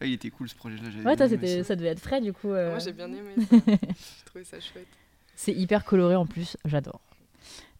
Ouais, 0.00 0.08
il 0.08 0.12
était 0.14 0.30
cool 0.30 0.48
ce 0.48 0.54
projet-là. 0.54 0.84
j'avais 0.90 1.04
Ouais, 1.04 1.16
toi, 1.16 1.26
aussi. 1.26 1.64
ça 1.64 1.74
devait 1.76 1.88
être 1.88 2.00
frais 2.00 2.20
du 2.20 2.32
coup. 2.32 2.50
euh, 2.52 2.70
Moi 2.70 2.78
j'ai 2.78 2.92
bien 2.92 3.08
aimé 3.08 3.34
ça. 3.50 3.56
J'ai 3.66 4.24
trouvé 4.24 4.44
ça 4.44 4.60
chouette. 4.60 4.86
C'est 5.34 5.52
hyper 5.52 5.84
coloré 5.84 6.14
en 6.16 6.24
plus, 6.26 6.56
j'adore. 6.64 7.00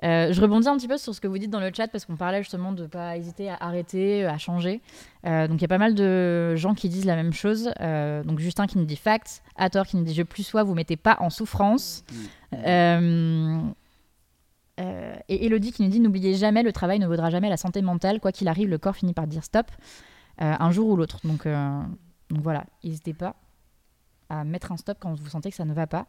Euh, 0.02 0.32
je 0.32 0.40
rebondis 0.40 0.66
un 0.68 0.76
petit 0.76 0.88
peu 0.88 0.96
sur 0.96 1.14
ce 1.14 1.20
que 1.20 1.28
vous 1.28 1.38
dites 1.38 1.50
dans 1.50 1.60
le 1.60 1.70
chat 1.74 1.88
parce 1.88 2.04
qu'on 2.06 2.16
parlait 2.16 2.42
justement 2.42 2.72
de 2.72 2.82
ne 2.82 2.88
pas 2.88 3.16
hésiter 3.16 3.50
à 3.50 3.56
arrêter, 3.60 4.24
à 4.24 4.38
changer. 4.38 4.80
Euh, 5.26 5.46
donc 5.46 5.58
il 5.58 5.62
y 5.62 5.64
a 5.66 5.68
pas 5.68 5.78
mal 5.78 5.94
de 5.94 6.56
gens 6.56 6.74
qui 6.74 6.88
disent 6.88 7.04
la 7.04 7.16
même 7.16 7.32
chose. 7.32 7.70
Euh, 7.80 8.22
donc 8.24 8.38
Justin 8.38 8.66
qui 8.66 8.78
nous 8.78 8.86
dit 8.86 8.96
facts, 8.96 9.42
Hathor 9.56 9.86
qui 9.86 9.96
nous 9.96 10.04
dit 10.04 10.14
je 10.14 10.22
plus 10.22 10.42
sois, 10.42 10.62
vous 10.62 10.74
mettez 10.74 10.96
pas 10.96 11.16
en 11.20 11.30
souffrance. 11.30 12.04
Mm. 12.52 13.72
Et 15.28 15.44
Elodie 15.44 15.72
qui 15.72 15.82
nous 15.82 15.90
dit 15.90 16.00
n'oubliez 16.00 16.34
jamais, 16.34 16.62
le 16.62 16.72
travail 16.72 16.98
ne 16.98 17.06
vaudra 17.06 17.28
jamais 17.28 17.50
la 17.50 17.58
santé 17.58 17.82
mentale. 17.82 18.18
Quoi 18.18 18.32
qu'il 18.32 18.48
arrive, 18.48 18.68
le 18.68 18.78
corps 18.78 18.96
finit 18.96 19.12
par 19.12 19.26
dire 19.26 19.44
stop 19.44 19.66
un 20.38 20.70
jour 20.70 20.88
ou 20.88 20.96
l'autre. 20.96 21.18
Donc, 21.24 21.44
donc 21.44 22.42
voilà, 22.42 22.64
n'hésitez 22.82 23.12
pas 23.12 23.36
à 24.30 24.44
mettre 24.44 24.72
un 24.72 24.78
stop 24.78 24.96
quand 24.98 25.12
vous 25.12 25.28
sentez 25.28 25.50
que 25.50 25.56
ça 25.56 25.66
ne 25.66 25.74
va 25.74 25.86
pas. 25.86 26.06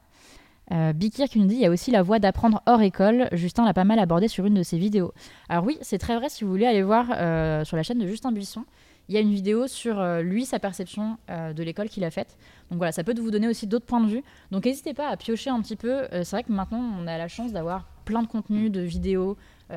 Euh, 0.72 0.94
Bikir 0.94 1.28
qui 1.28 1.40
nous 1.40 1.48
dit 1.48 1.56
il 1.56 1.62
y 1.62 1.66
a 1.66 1.70
aussi 1.70 1.92
la 1.92 2.02
voie 2.02 2.20
d'apprendre 2.20 2.62
hors 2.66 2.82
école. 2.82 3.28
Justin 3.34 3.66
l'a 3.66 3.74
pas 3.74 3.84
mal 3.84 4.00
abordé 4.00 4.28
sur 4.28 4.46
une 4.46 4.54
de 4.54 4.64
ses 4.64 4.78
vidéos. 4.78 5.14
Alors 5.50 5.66
oui, 5.66 5.78
c'est 5.82 5.98
très 5.98 6.16
vrai. 6.16 6.30
Si 6.30 6.44
vous 6.44 6.50
voulez 6.50 6.66
aller 6.66 6.84
voir 6.84 7.08
euh, 7.12 7.66
sur 7.66 7.76
la 7.76 7.84
chaîne 7.84 8.00
de 8.00 8.08
Justin 8.08 8.32
Buisson, 8.32 8.64
il 9.10 9.16
y 9.16 9.18
a 9.18 9.22
une 9.22 9.34
vidéo 9.34 9.68
sur 9.68 10.00
euh, 10.00 10.22
lui, 10.22 10.46
sa 10.46 10.60
perception 10.60 11.18
de 11.28 11.64
l'école 11.64 11.90
qu'il 11.90 12.06
a 12.06 12.12
faite. 12.12 12.38
Donc 12.70 12.78
voilà, 12.78 12.94
ça 12.94 13.04
peut 13.04 13.14
vous 13.20 13.32
donner 13.32 13.50
aussi 13.50 13.68
d'autres 13.68 13.86
points 13.86 14.00
de 14.00 14.10
vue. 14.10 14.24
Donc 14.52 14.66
n'hésitez 14.66 14.94
pas 14.94 15.10
à 15.10 15.18
piocher 15.18 15.50
un 15.50 15.62
petit 15.62 15.76
peu. 15.76 16.04
C'est 16.12 16.32
vrai 16.32 16.44
que 16.44 16.52
maintenant, 16.54 16.82
on 17.00 17.06
a 17.08 17.18
la 17.18 17.28
chance 17.28 17.52
d'avoir 17.52 17.86
plein 18.06 18.22
de 18.22 18.28
contenus, 18.28 18.72
de 18.72 18.82
vidéos. 18.82 19.38
Il 19.70 19.76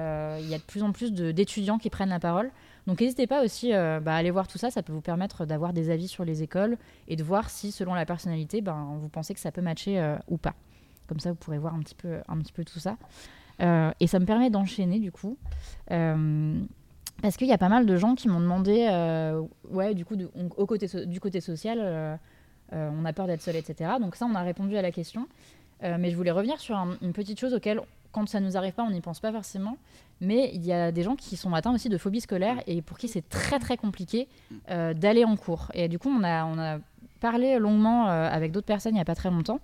y 0.48 0.54
a 0.54 0.58
de 0.58 0.62
plus 0.62 0.84
en 0.84 0.92
plus 0.92 1.12
d'étudiants 1.12 1.78
qui 1.78 1.90
prennent 1.90 2.10
la 2.10 2.20
parole. 2.20 2.50
Donc 2.86 3.00
n'hésitez 3.00 3.26
pas 3.26 3.42
aussi 3.42 3.72
bah, 3.72 4.14
à 4.14 4.16
aller 4.16 4.30
voir 4.30 4.46
tout 4.46 4.58
ça. 4.58 4.70
Ça 4.70 4.82
peut 4.84 4.92
vous 4.92 5.00
permettre 5.00 5.44
d'avoir 5.44 5.72
des 5.72 5.90
avis 5.90 6.06
sur 6.06 6.24
les 6.24 6.44
écoles 6.44 6.76
et 7.08 7.16
de 7.16 7.24
voir 7.24 7.50
si, 7.50 7.72
selon 7.72 7.94
la 7.94 8.06
personnalité, 8.06 8.60
ben, 8.60 8.96
vous 9.00 9.08
pensez 9.08 9.34
que 9.34 9.40
ça 9.40 9.50
peut 9.50 9.62
matcher 9.62 10.16
ou 10.28 10.36
pas. 10.36 10.54
Comme 11.08 11.20
ça, 11.20 11.30
vous 11.30 11.36
pourrez 11.36 11.58
voir 11.58 11.74
un 11.74 11.80
petit 11.80 11.94
peu, 11.94 12.64
tout 12.64 12.78
ça. 12.78 12.96
Euh, 13.62 13.90
et 14.00 14.06
ça 14.06 14.18
me 14.18 14.24
permet 14.26 14.50
d'enchaîner 14.50 14.98
du 14.98 15.12
coup. 15.12 15.36
Euh, 15.90 16.60
parce 17.22 17.36
qu'il 17.36 17.46
y 17.46 17.52
a 17.52 17.58
pas 17.58 17.68
mal 17.68 17.86
de 17.86 17.96
gens 17.96 18.14
qui 18.14 18.28
m'ont 18.28 18.40
demandé, 18.40 18.88
euh, 18.90 19.40
ouais, 19.70 19.94
du 19.94 20.04
coup, 20.04 20.16
au 20.56 20.66
côté 20.66 20.86
du 21.06 21.20
côté 21.20 21.40
social, 21.40 22.18
on 22.72 23.04
a 23.04 23.12
peur 23.12 23.26
d'être 23.26 23.42
seul, 23.42 23.56
etc. 23.56 23.92
Donc 24.00 24.16
ça, 24.16 24.26
on 24.26 24.34
a 24.34 24.42
répondu 24.42 24.76
à 24.76 24.82
la 24.82 24.90
question. 24.90 25.28
Mais 25.82 26.10
je 26.10 26.16
voulais 26.16 26.30
revenir 26.30 26.58
sur 26.60 26.76
un- 26.76 26.96
une 27.02 27.12
petite 27.12 27.38
chose 27.38 27.52
auquel, 27.54 27.80
quand 28.10 28.26
ça 28.28 28.40
nous 28.40 28.56
arrive 28.56 28.72
pas, 28.72 28.82
on 28.84 28.90
n'y 28.90 29.00
pense 29.02 29.20
pas 29.20 29.30
forcément. 29.32 29.76
Mais 30.20 30.50
il 30.54 30.64
y 30.64 30.72
a 30.72 30.90
des 30.90 31.02
gens 31.02 31.14
qui 31.14 31.36
sont 31.36 31.52
atteints 31.54 31.74
aussi 31.74 31.88
de 31.88 31.98
phobie 31.98 32.20
scolaire 32.22 32.56
et 32.66 32.80
pour 32.80 32.96
qui 32.98 33.06
c'est 33.08 33.28
très 33.28 33.58
très 33.58 33.76
compliqué 33.76 34.26
d'aller 34.68 35.24
en 35.24 35.36
cours. 35.36 35.70
Et 35.74 35.88
du 35.88 35.98
coup, 35.98 36.08
on 36.08 36.24
a, 36.24 36.44
on 36.46 36.58
a 36.58 36.78
parlé 37.20 37.58
longuement 37.58 38.06
avec 38.06 38.50
d'autres 38.50 38.66
personnes 38.66 38.92
il 38.92 38.96
n'y 38.96 39.00
a 39.00 39.04
pas 39.04 39.14
très 39.14 39.30
longtemps. 39.30 39.60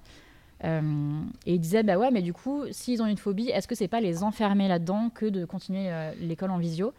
Euh, 0.64 1.22
et 1.46 1.54
ils 1.54 1.60
disaient, 1.60 1.82
bah 1.82 1.96
ouais, 1.98 2.10
mais 2.10 2.22
du 2.22 2.32
coup, 2.32 2.64
s'ils 2.70 3.02
ont 3.02 3.06
une 3.06 3.16
phobie, 3.16 3.48
est-ce 3.48 3.66
que 3.66 3.74
c'est 3.74 3.88
pas 3.88 4.00
les 4.00 4.22
enfermer 4.22 4.68
là-dedans 4.68 5.10
que 5.10 5.26
de 5.26 5.44
continuer 5.44 5.90
euh, 5.90 6.12
l'école 6.20 6.50
en 6.50 6.58
visio? 6.58 6.92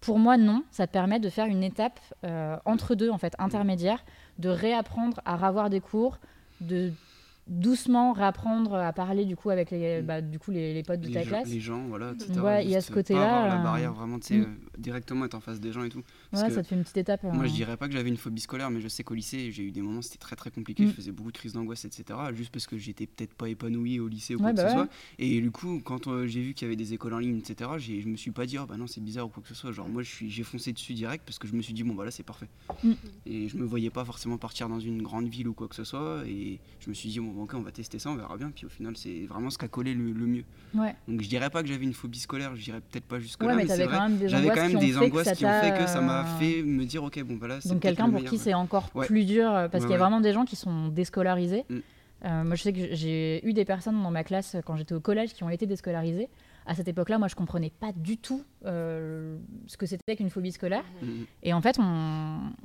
Pour 0.00 0.18
moi, 0.18 0.36
non. 0.36 0.64
Ça 0.70 0.86
te 0.86 0.92
permet 0.92 1.20
de 1.20 1.28
faire 1.28 1.46
une 1.46 1.62
étape 1.62 2.00
euh, 2.24 2.56
entre 2.64 2.94
deux, 2.94 3.10
en 3.10 3.18
fait, 3.18 3.34
intermédiaire, 3.38 4.04
de 4.38 4.48
réapprendre 4.48 5.20
à 5.24 5.36
ravoir 5.36 5.70
des 5.70 5.80
cours, 5.80 6.18
de 6.60 6.92
doucement 7.48 8.12
réapprendre 8.12 8.74
à 8.74 8.92
parler 8.92 9.24
du 9.24 9.36
coup 9.36 9.50
avec 9.50 9.70
les, 9.70 10.00
Mm. 10.00 10.06
bah, 10.06 10.20
du 10.20 10.38
coup, 10.38 10.50
les, 10.52 10.74
les 10.74 10.82
potes 10.82 11.00
de 11.00 11.08
les, 11.08 11.14
ta 11.14 11.22
gens, 11.22 11.28
classe. 11.28 11.48
les 11.48 11.60
gens, 11.60 11.84
voilà, 11.88 12.12
etc. 12.12 12.40
Ouais, 12.40 12.64
il 12.64 12.70
y 12.70 12.76
a 12.76 12.80
ce 12.80 12.92
côté-là, 12.92 13.44
avoir 13.44 13.56
la 13.58 13.62
barrière, 13.62 13.92
vraiment, 13.92 14.18
tu 14.18 14.26
sais, 14.28 14.36
mm. 14.36 14.42
euh, 14.42 14.78
directement 14.78 15.24
être 15.24 15.34
en 15.34 15.40
face 15.40 15.60
des 15.60 15.72
gens 15.72 15.82
et 15.82 15.88
tout. 15.88 16.02
Parce 16.32 16.44
Ouais, 16.44 16.50
ça 16.50 16.62
te 16.62 16.68
fait 16.68 16.74
une 16.74 16.82
petite 16.82 16.96
étape. 16.96 17.22
Moi, 17.24 17.44
euh, 17.44 17.46
je 17.46 17.52
dirais 17.52 17.76
pas 17.76 17.88
que 17.88 17.92
j'avais 17.92 18.08
une 18.08 18.16
phobie 18.16 18.40
scolaire, 18.40 18.70
mais 18.70 18.80
je 18.80 18.88
sais 18.88 19.04
qu'au 19.04 19.12
lycée, 19.12 19.52
j'ai 19.52 19.64
eu 19.64 19.70
des 19.70 19.82
moments, 19.82 20.00
c'était 20.00 20.16
très 20.16 20.34
très 20.34 20.50
compliqué. 20.50 20.84
Mm. 20.84 20.88
Je 20.88 20.92
faisais 20.94 21.12
beaucoup 21.12 21.30
de 21.30 21.36
crises 21.36 21.52
d'angoisse, 21.52 21.84
etc. 21.84 22.18
Juste 22.34 22.50
parce 22.50 22.66
que 22.66 22.78
j'étais 22.78 23.06
peut-être 23.06 23.34
pas 23.34 23.50
épanoui 23.50 24.00
au 24.00 24.08
lycée 24.08 24.34
ou 24.34 24.38
Ouais, 24.38 24.44
quoi 24.44 24.52
que 24.52 24.56
bah 24.56 24.62
ce 24.62 24.66
ouais. 24.68 24.84
soit. 24.84 24.88
Et 25.18 25.40
du 25.42 25.50
coup, 25.50 25.80
quand 25.84 26.06
euh, 26.08 26.26
j'ai 26.26 26.40
vu 26.40 26.54
qu'il 26.54 26.64
y 26.66 26.68
avait 26.68 26.76
des 26.76 26.94
écoles 26.94 27.12
en 27.12 27.18
ligne, 27.18 27.36
etc., 27.36 27.70
je 27.78 28.08
me 28.08 28.16
suis 28.16 28.30
pas 28.30 28.46
dit, 28.46 28.58
oh, 28.58 28.64
bah 28.66 28.78
non, 28.78 28.86
c'est 28.86 29.02
bizarre 29.02 29.26
ou 29.26 29.28
quoi 29.28 29.42
que 29.42 29.48
ce 29.50 29.54
soit. 29.54 29.72
Genre, 29.72 29.86
moi, 29.88 30.02
j'ai 30.02 30.42
foncé 30.42 30.72
dessus 30.72 30.94
direct 30.94 31.22
parce 31.26 31.38
que 31.38 31.46
je 31.46 31.52
me 31.54 31.60
suis 31.60 31.74
dit, 31.74 31.82
bon, 31.82 31.94
bah 31.94 32.06
là, 32.06 32.10
c'est 32.10 32.22
parfait. 32.22 32.48
Mm. 32.82 32.92
Et 33.26 33.48
je 33.48 33.56
me 33.58 33.66
voyais 33.66 33.90
pas 33.90 34.04
forcément 34.06 34.38
partir 34.38 34.70
dans 34.70 34.80
une 34.80 35.02
grande 35.02 35.28
ville 35.28 35.48
ou 35.48 35.52
quoi 35.52 35.68
que 35.68 35.74
ce 35.74 35.84
soit. 35.84 36.22
Et 36.26 36.60
je 36.80 36.88
me 36.88 36.94
suis 36.94 37.10
dit, 37.10 37.20
bon, 37.20 37.42
ok, 37.42 37.52
on 37.54 37.60
va 37.60 37.72
tester 37.72 37.98
ça, 37.98 38.10
on 38.10 38.16
verra 38.16 38.38
bien. 38.38 38.50
Puis 38.54 38.64
au 38.64 38.70
final, 38.70 38.96
c'est 38.96 39.26
vraiment 39.26 39.50
ce 39.50 39.58
qui 39.58 39.66
a 39.66 39.68
collé 39.68 39.92
le, 39.92 40.12
le 40.12 40.26
mieux. 40.26 40.44
Ouais, 40.74 40.94
Donc, 41.06 41.20
je 41.20 41.28
dirais 41.28 41.50
pas 41.50 41.62
que 41.62 41.68
j'avais 41.68 41.84
une 41.84 41.92
phobie 41.92 42.20
scolaire, 42.20 42.56
je 42.56 42.62
dirais 42.62 42.80
peut-être 42.80 43.04
pas 43.04 43.20
jusque-là. 43.20 43.54
mais 43.54 43.66
mais 43.66 44.28
J'avais 44.28 44.48
quand 44.48 44.68
même 44.68 44.78
des 44.78 44.96
angoisses 44.96 45.32
qui 45.36 45.44
ont 45.44 45.60
fait 45.60 45.78
que 45.78 45.86
ça 45.86 46.00
m'a 46.00 46.21
t'a- 46.24 46.28
fait 46.38 46.62
me 46.62 46.84
dire, 46.84 47.02
ok, 47.04 47.22
bon, 47.24 47.34
bah 47.36 47.48
là, 47.48 47.60
c'est 47.60 47.68
Donc 47.70 47.80
quelqu'un 47.80 48.04
pour 48.04 48.14
meilleur, 48.14 48.30
qui 48.30 48.36
ouais. 48.36 48.42
c'est 48.42 48.54
encore 48.54 48.90
Ouais. 48.94 49.06
plus 49.06 49.24
dur, 49.24 49.50
euh, 49.50 49.68
parce 49.68 49.82
Ouais, 49.84 49.88
qu'il 49.88 49.92
y 49.92 49.96
a 49.96 49.98
vraiment 50.02 50.20
des 50.20 50.32
gens 50.32 50.44
qui 50.44 50.56
sont 50.56 50.88
déscolarisés. 50.88 51.64
Mm. 51.68 51.76
Euh, 52.24 52.44
moi, 52.44 52.54
je 52.54 52.62
sais 52.62 52.72
que 52.72 52.94
j'ai 52.94 53.44
eu 53.44 53.52
des 53.52 53.64
personnes 53.64 54.00
dans 54.00 54.10
ma 54.12 54.22
classe 54.22 54.54
euh, 54.54 54.60
quand 54.64 54.76
j'étais 54.76 54.94
au 54.94 55.00
collège 55.00 55.32
qui 55.34 55.42
ont 55.42 55.50
été 55.50 55.66
déscolarisées. 55.66 56.28
À 56.66 56.76
cette 56.76 56.86
époque-là, 56.86 57.18
moi, 57.18 57.26
je 57.26 57.34
comprenais 57.34 57.70
pas 57.70 57.90
du 57.96 58.16
tout 58.18 58.44
euh, 58.64 59.36
ce 59.66 59.76
que 59.76 59.86
c'était 59.86 60.14
qu'une 60.14 60.30
phobie 60.30 60.52
scolaire. 60.52 60.84
Mhm. 61.02 61.26
Et 61.42 61.52
en 61.52 61.60
fait, 61.60 61.76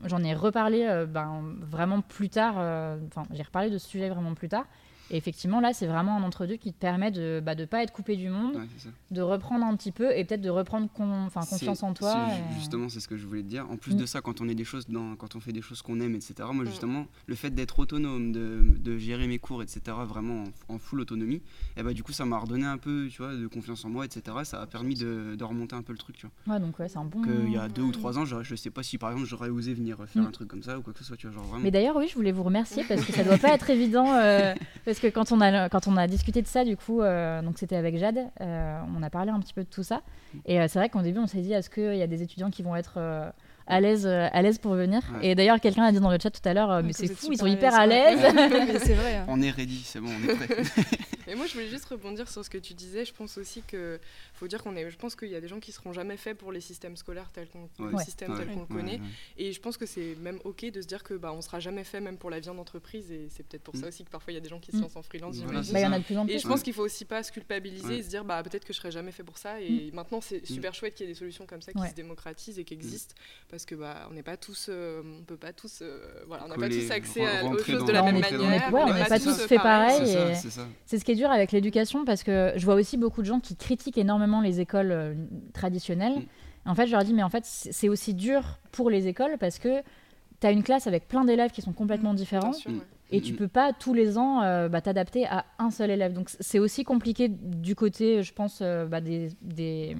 j'en 0.05 0.23
ai 0.23 0.35
reparlé 0.35 0.83
euh, 0.87 1.07
ben, 1.07 1.43
vraiment 1.61 2.01
plus 2.01 2.29
tard. 2.29 2.55
euh, 2.59 2.97
Enfin, 3.07 3.23
j'ai 3.33 3.41
reparlé 3.41 3.71
de 3.71 3.79
ce 3.79 3.87
sujet 3.87 4.09
vraiment 4.09 4.35
plus 4.35 4.49
tard. 4.49 4.65
Et 5.09 5.17
effectivement, 5.17 5.59
là, 5.61 5.73
c'est 5.73 5.87
vraiment 5.87 6.17
un 6.17 6.23
entre-deux 6.23 6.57
qui 6.57 6.73
te 6.73 6.77
permet 6.79 7.11
de 7.11 7.41
ne 7.45 7.65
pas 7.65 7.83
être 7.83 7.93
coupé 7.93 8.15
du 8.17 8.29
monde, 8.29 8.55
Ouais, 8.57 8.91
de 9.11 9.21
reprendre 9.21 9.65
un 9.65 9.75
petit 9.77 9.91
peu 9.91 10.11
et 10.15 10.25
peut-être 10.25 10.41
de 10.41 10.49
reprendre 10.49 10.89
con- 10.93 11.29
confiance 11.33 11.81
en 11.83 11.93
toi. 11.93 12.27
et- 12.31 12.53
Justement, 12.55 12.89
c'est 12.89 12.99
ce 12.99 13.07
que 13.07 13.15
je 13.17 13.25
voulais 13.25 13.41
te 13.43 13.47
dire. 13.47 13.69
En 13.69 13.77
plus 13.77 13.93
Mm. 13.93 13.97
de 13.97 14.05
ça, 14.05 14.21
quand 14.21 14.41
on 14.41 14.49
est 14.49 14.55
des 14.55 14.65
choses 14.65 14.87
dans, 14.89 15.15
quand 15.15 15.35
on 15.35 15.39
fait 15.39 15.53
des 15.53 15.61
choses 15.61 15.81
qu'on 15.81 15.99
aime, 16.01 16.15
etc. 16.15 16.33
Moi, 16.53 16.65
Mm. 16.65 16.67
justement, 16.67 17.07
le 17.25 17.35
fait 17.35 17.51
d'être 17.51 17.79
autonome, 17.79 18.31
de, 18.31 18.61
de 18.79 18.97
gérer 18.97 19.27
mes 19.27 19.39
cours, 19.39 19.61
etc. 19.63 19.79
Vraiment 20.05 20.43
en, 20.69 20.75
en 20.75 20.77
full 20.77 20.99
autonomie, 20.99 21.41
et 21.77 21.83
bah 21.83 21.93
du 21.93 22.03
coup, 22.03 22.11
ça 22.11 22.25
m'a 22.25 22.37
redonné 22.37 22.65
un 22.65 22.77
peu, 22.77 23.07
tu 23.09 23.21
vois, 23.21 23.33
de 23.35 23.47
confiance 23.47 23.85
en 23.85 23.89
moi, 23.89 24.05
etc. 24.05 24.37
Ça 24.43 24.61
a 24.61 24.65
permis 24.67 24.95
de, 24.95 25.35
de 25.37 25.43
remonter 25.43 25.75
un 25.75 25.81
peu 25.83 25.93
le 25.93 25.97
truc, 25.97 26.17
tu 26.17 26.27
vois. 26.45 26.55
Ouais, 26.55 26.59
donc 26.59 26.77
ouais, 26.79 26.89
c'est 26.89 26.97
un 26.97 27.05
bon. 27.05 27.21
Que 27.21 27.45
il 27.45 27.53
y 27.53 27.57
a 27.57 27.69
deux 27.69 27.81
ou 27.83 27.91
trois 27.91 28.17
ans, 28.17 28.25
j'aurais- 28.25 28.43
je 28.43 28.55
sais 28.55 28.69
pas 28.71 28.83
si 28.83 28.97
par 28.97 29.11
exemple 29.11 29.27
j'aurais 29.29 29.49
osé 29.49 29.73
venir 29.73 29.97
faire 30.07 30.23
Mm. 30.23 30.27
un 30.27 30.31
truc 30.31 30.47
comme 30.49 30.63
ça 30.63 30.77
ou 30.77 30.81
quoi 30.81 30.91
que 30.93 30.99
ce 30.99 31.05
soit, 31.05 31.15
tu 31.17 31.27
vois, 31.27 31.35
genre 31.35 31.45
vraiment. 31.45 31.63
Mais 31.63 31.71
d'ailleurs, 31.71 31.95
oui, 31.95 32.07
je 32.09 32.15
voulais 32.15 32.31
vous 32.33 32.43
remercier 32.43 32.83
parce 32.83 33.03
que 33.05 33.13
ça 33.13 33.23
doit 33.23 33.37
pas 33.51 33.53
être 33.53 33.69
évident. 33.69 34.11
euh, 34.13 34.53
parce 34.85 34.96
que 34.99 35.07
quand 35.07 35.31
on, 35.31 35.41
a, 35.97 36.07
discuté 36.07 36.41
de 36.41 36.47
ça, 36.47 36.63
du 36.63 36.77
coup, 36.77 37.01
euh, 37.01 37.41
donc 37.41 37.57
c'était 37.57 37.75
avec 37.75 37.97
Jade, 37.97 38.29
euh, 38.41 38.79
on 38.95 39.03
a 39.03 39.09
parlé 39.09 39.31
un 39.31 39.39
petit 39.39 39.53
peu 39.53 39.63
de 39.63 39.69
tout 39.69 39.83
ça. 39.83 40.01
Et 40.45 40.59
euh, 40.59 40.67
c'est 40.67 40.79
vrai 40.79 40.89
qu'au 40.89 41.01
début, 41.01 41.19
on 41.19 41.27
s'est 41.27 41.41
dit 41.41 41.53
est-ce 41.53 41.69
qu'il 41.69 41.95
y 41.95 42.01
a 42.01 42.07
des 42.07 42.21
étudiants 42.21 42.49
qui 42.49 42.63
vont 42.63 42.75
être 42.75 42.99
à 43.67 43.79
l'aise 43.81 44.05
euh, 44.07 44.27
à 44.31 44.41
l'aise 44.41 44.57
pour 44.57 44.73
venir 44.73 45.01
Ouais. 45.13 45.27
Et 45.29 45.35
d'ailleurs, 45.35 45.59
quelqu'un 45.59 45.83
a 45.83 45.91
dit 45.91 45.99
dans 45.99 46.11
le 46.11 46.17
chat 46.21 46.31
tout 46.31 46.47
à 46.47 46.53
l'heure 46.53 46.71
euh, 46.71 46.81
mais 46.83 46.93
c'est 46.93 47.07
fou, 47.07 47.31
ils 47.31 47.37
sont 47.37 47.45
hyper 47.47 47.73
à 47.75 47.85
l'aise, 47.87 48.19
l'aise. 48.21 48.33
ouais. 48.35 48.65
Mais 48.73 48.79
c'est 48.79 48.93
vrai. 48.95 49.15
hein. 49.15 49.25
On 49.27 49.41
est 49.41 49.51
ready, 49.51 49.81
c'est 49.85 49.99
bon, 49.99 50.09
on 50.09 50.29
est 50.29 50.35
prêt. 50.35 50.47
Et 51.29 51.35
moi, 51.35 51.45
je 51.45 51.51
voulais 51.53 51.67
juste 51.67 51.83
rebondir 51.85 52.29
sur 52.29 52.43
ce 52.45 52.49
que 52.49 52.57
tu 52.57 52.73
disais. 52.73 53.03
Je 53.03 53.13
pense 53.13 53.37
aussi 53.37 53.61
que 53.67 53.99
faut 54.33 54.47
dire 54.47 54.63
qu'on 54.63 54.77
est. 54.77 54.89
Je 54.89 54.95
pense 54.95 55.13
qu'il 55.15 55.27
y 55.27 55.35
a 55.35 55.41
des 55.41 55.49
gens 55.49 55.59
qui 55.59 55.73
seront 55.73 55.91
jamais 55.91 56.15
faits 56.15 56.37
pour 56.37 56.53
les 56.53 56.61
systèmes 56.61 56.95
scolaires 56.95 57.29
tels 57.33 57.49
qu'on 57.49 57.63
Ouais. 57.83 57.91
le 57.91 57.97
système 57.99 58.31
Ouais. 58.31 58.37
tel 58.45 58.47
qu'on 58.53 58.61
le 58.61 58.65
connaît. 58.65 58.93
ouais. 58.93 59.01
Et 59.37 59.51
je 59.51 59.59
pense 59.59 59.75
que 59.75 59.85
c'est 59.85 60.15
même 60.21 60.39
ok 60.45 60.71
de 60.71 60.81
se 60.81 60.87
dire 60.87 61.03
que 61.03 61.15
bah 61.15 61.33
on 61.35 61.41
sera 61.41 61.59
jamais 61.59 61.83
fait 61.83 61.99
même 61.99 62.17
pour 62.17 62.29
la 62.29 62.39
vie 62.39 62.47
en 62.49 62.57
entreprise. 62.57 63.11
Et 63.11 63.27
c'est 63.29 63.43
peut-être 63.45 63.63
pour 63.63 63.75
Mm. 63.75 63.79
ça 63.81 63.87
aussi 63.89 64.05
que 64.05 64.09
parfois 64.09 64.31
il 64.31 64.35
y 64.35 64.39
a 64.39 64.41
des 64.41 64.47
gens 64.47 64.59
qui 64.59 64.71
se 64.71 64.77
Mm. 64.77 64.81
lancent 64.83 64.95
en 64.95 65.03
freelance. 65.03 65.35
Voilà. 65.37 65.59
Bah, 65.59 65.79
il 65.79 65.81
y 65.81 65.85
en 65.85 65.91
a 65.91 65.99
de 65.99 66.03
plus 66.05 66.17
en 66.17 66.23
Et 66.23 66.27
plus. 66.31 66.39
je 66.39 66.47
hein. 66.47 66.49
pense 66.49 66.63
qu'il 66.63 66.73
faut 66.73 66.83
aussi 66.85 67.03
pas 67.03 67.21
se 67.23 67.31
culpabiliser 67.33 67.87
Ouais. 67.87 67.97
et 67.97 68.03
se 68.03 68.07
dire 68.09 68.23
bah 68.23 68.41
peut-être 68.41 68.63
que 68.63 68.71
je 68.71 68.77
serai 68.77 68.91
jamais 68.91 69.11
fait 69.11 69.23
pour 69.23 69.37
ça. 69.37 69.59
Et 69.59 69.91
maintenant 69.93 70.21
c'est 70.21 70.45
super 70.45 70.73
chouette 70.73 70.95
qu'il 70.95 71.05
y 71.07 71.09
ait 71.09 71.13
des 71.13 71.19
solutions 71.19 71.45
comme 71.45 71.61
ça 71.61 71.73
qui 71.73 71.77
Mm. 71.77 71.81
Ouais. 71.81 71.89
se 71.89 71.95
démocratisent 71.95 72.57
et 72.57 72.63
qui 72.63 72.73
existent 72.73 73.15
parce 73.57 73.65
que 73.65 73.73
bah 73.73 74.07
on 74.11 74.13
n'est 74.13 74.21
pas 74.21 74.37
tous, 74.37 74.67
euh, 74.69 75.01
on 75.19 75.23
peut 75.23 75.35
pas 75.35 75.51
tous, 75.51 75.79
euh, 75.81 75.97
voilà, 76.27 76.45
on 76.45 76.47
n'a 76.47 76.57
pas 76.57 76.69
tous 76.69 76.91
accès 76.91 77.25
à, 77.25 77.43
aux 77.43 77.57
choses 77.57 77.85
de 77.85 77.91
la 77.91 78.03
même 78.03 78.19
manière. 78.19 78.39
on 78.71 78.93
n'est 78.93 79.03
pas 79.05 79.19
tous 79.19 79.35
fait 79.47 79.55
pareil. 79.55 80.15
C'est 80.85 80.99
ce 80.99 81.03
qui 81.03 81.11
est 81.13 81.15
dur 81.15 81.31
avec 81.31 81.51
l'éducation 81.51 82.05
parce 82.05 82.21
que 82.21 82.53
je 82.55 82.63
vois 82.65 82.75
aussi 82.75 82.97
beaucoup 82.97 83.21
de 83.21 83.25
gens 83.25 83.39
qui 83.39 83.55
critiquent 83.55 83.97
énormément 83.97 84.41
les 84.41 84.59
écoles 84.59 84.91
euh, 84.91 85.15
traditionnelles. 85.53 86.19
Mm. 86.19 86.69
En 86.69 86.75
fait, 86.75 86.85
je 86.85 86.91
leur 86.91 87.03
dis, 87.03 87.15
mais 87.15 87.23
en 87.23 87.29
fait, 87.29 87.45
c'est 87.45 87.89
aussi 87.89 88.13
dur 88.13 88.59
pour 88.71 88.91
les 88.91 89.07
écoles 89.07 89.37
parce 89.39 89.57
que 89.57 89.81
tu 90.39 90.45
as 90.45 90.51
une 90.51 90.61
classe 90.61 90.85
avec 90.85 91.07
plein 91.07 91.25
d'élèves 91.25 91.49
qui 91.49 91.63
sont 91.63 91.73
complètement 91.73 92.13
différents 92.13 92.51
Bien 92.51 92.59
sûr, 92.59 92.71
ouais. 92.71 92.77
et 93.09 93.21
tu 93.21 93.33
Mm. 93.33 93.37
peux 93.37 93.47
pas 93.47 93.73
tous 93.73 93.95
les 93.95 94.19
ans 94.19 94.43
euh, 94.43 94.69
bah, 94.69 94.81
t'adapter 94.81 95.25
à 95.25 95.45
un 95.57 95.71
seul 95.71 95.89
élève. 95.89 96.13
Donc 96.13 96.29
c'est 96.29 96.59
aussi 96.59 96.83
compliqué 96.83 97.27
du 97.27 97.73
côté, 97.73 98.21
je 98.21 98.33
pense, 98.35 98.59
euh, 98.61 98.85
bah, 98.85 99.01
des, 99.01 99.29
des, 99.41 99.97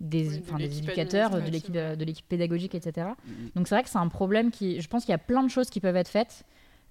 des, 0.00 0.28
Oui, 0.28 0.38
de 0.38 0.42
enfin, 0.44 0.56
des 0.56 0.64
l'équipe 0.64 0.84
éducateurs, 0.84 1.30
de 1.30 1.50
l'équipe 1.50 1.74
euh, 1.76 1.96
de 1.96 2.04
l'équipe 2.04 2.28
pédagogique, 2.28 2.74
etc. 2.74 3.08
Mhm. 3.26 3.50
Donc 3.56 3.68
c'est 3.68 3.74
vrai 3.74 3.82
que 3.82 3.90
c'est 3.90 3.98
un 3.98 4.08
problème 4.08 4.50
qui, 4.50 4.80
je 4.80 4.88
pense 4.88 5.04
qu'il 5.04 5.12
y 5.12 5.14
a 5.14 5.18
plein 5.18 5.42
de 5.42 5.48
choses 5.48 5.70
qui 5.70 5.80
peuvent 5.80 5.96
être 5.96 6.08
faites 6.08 6.44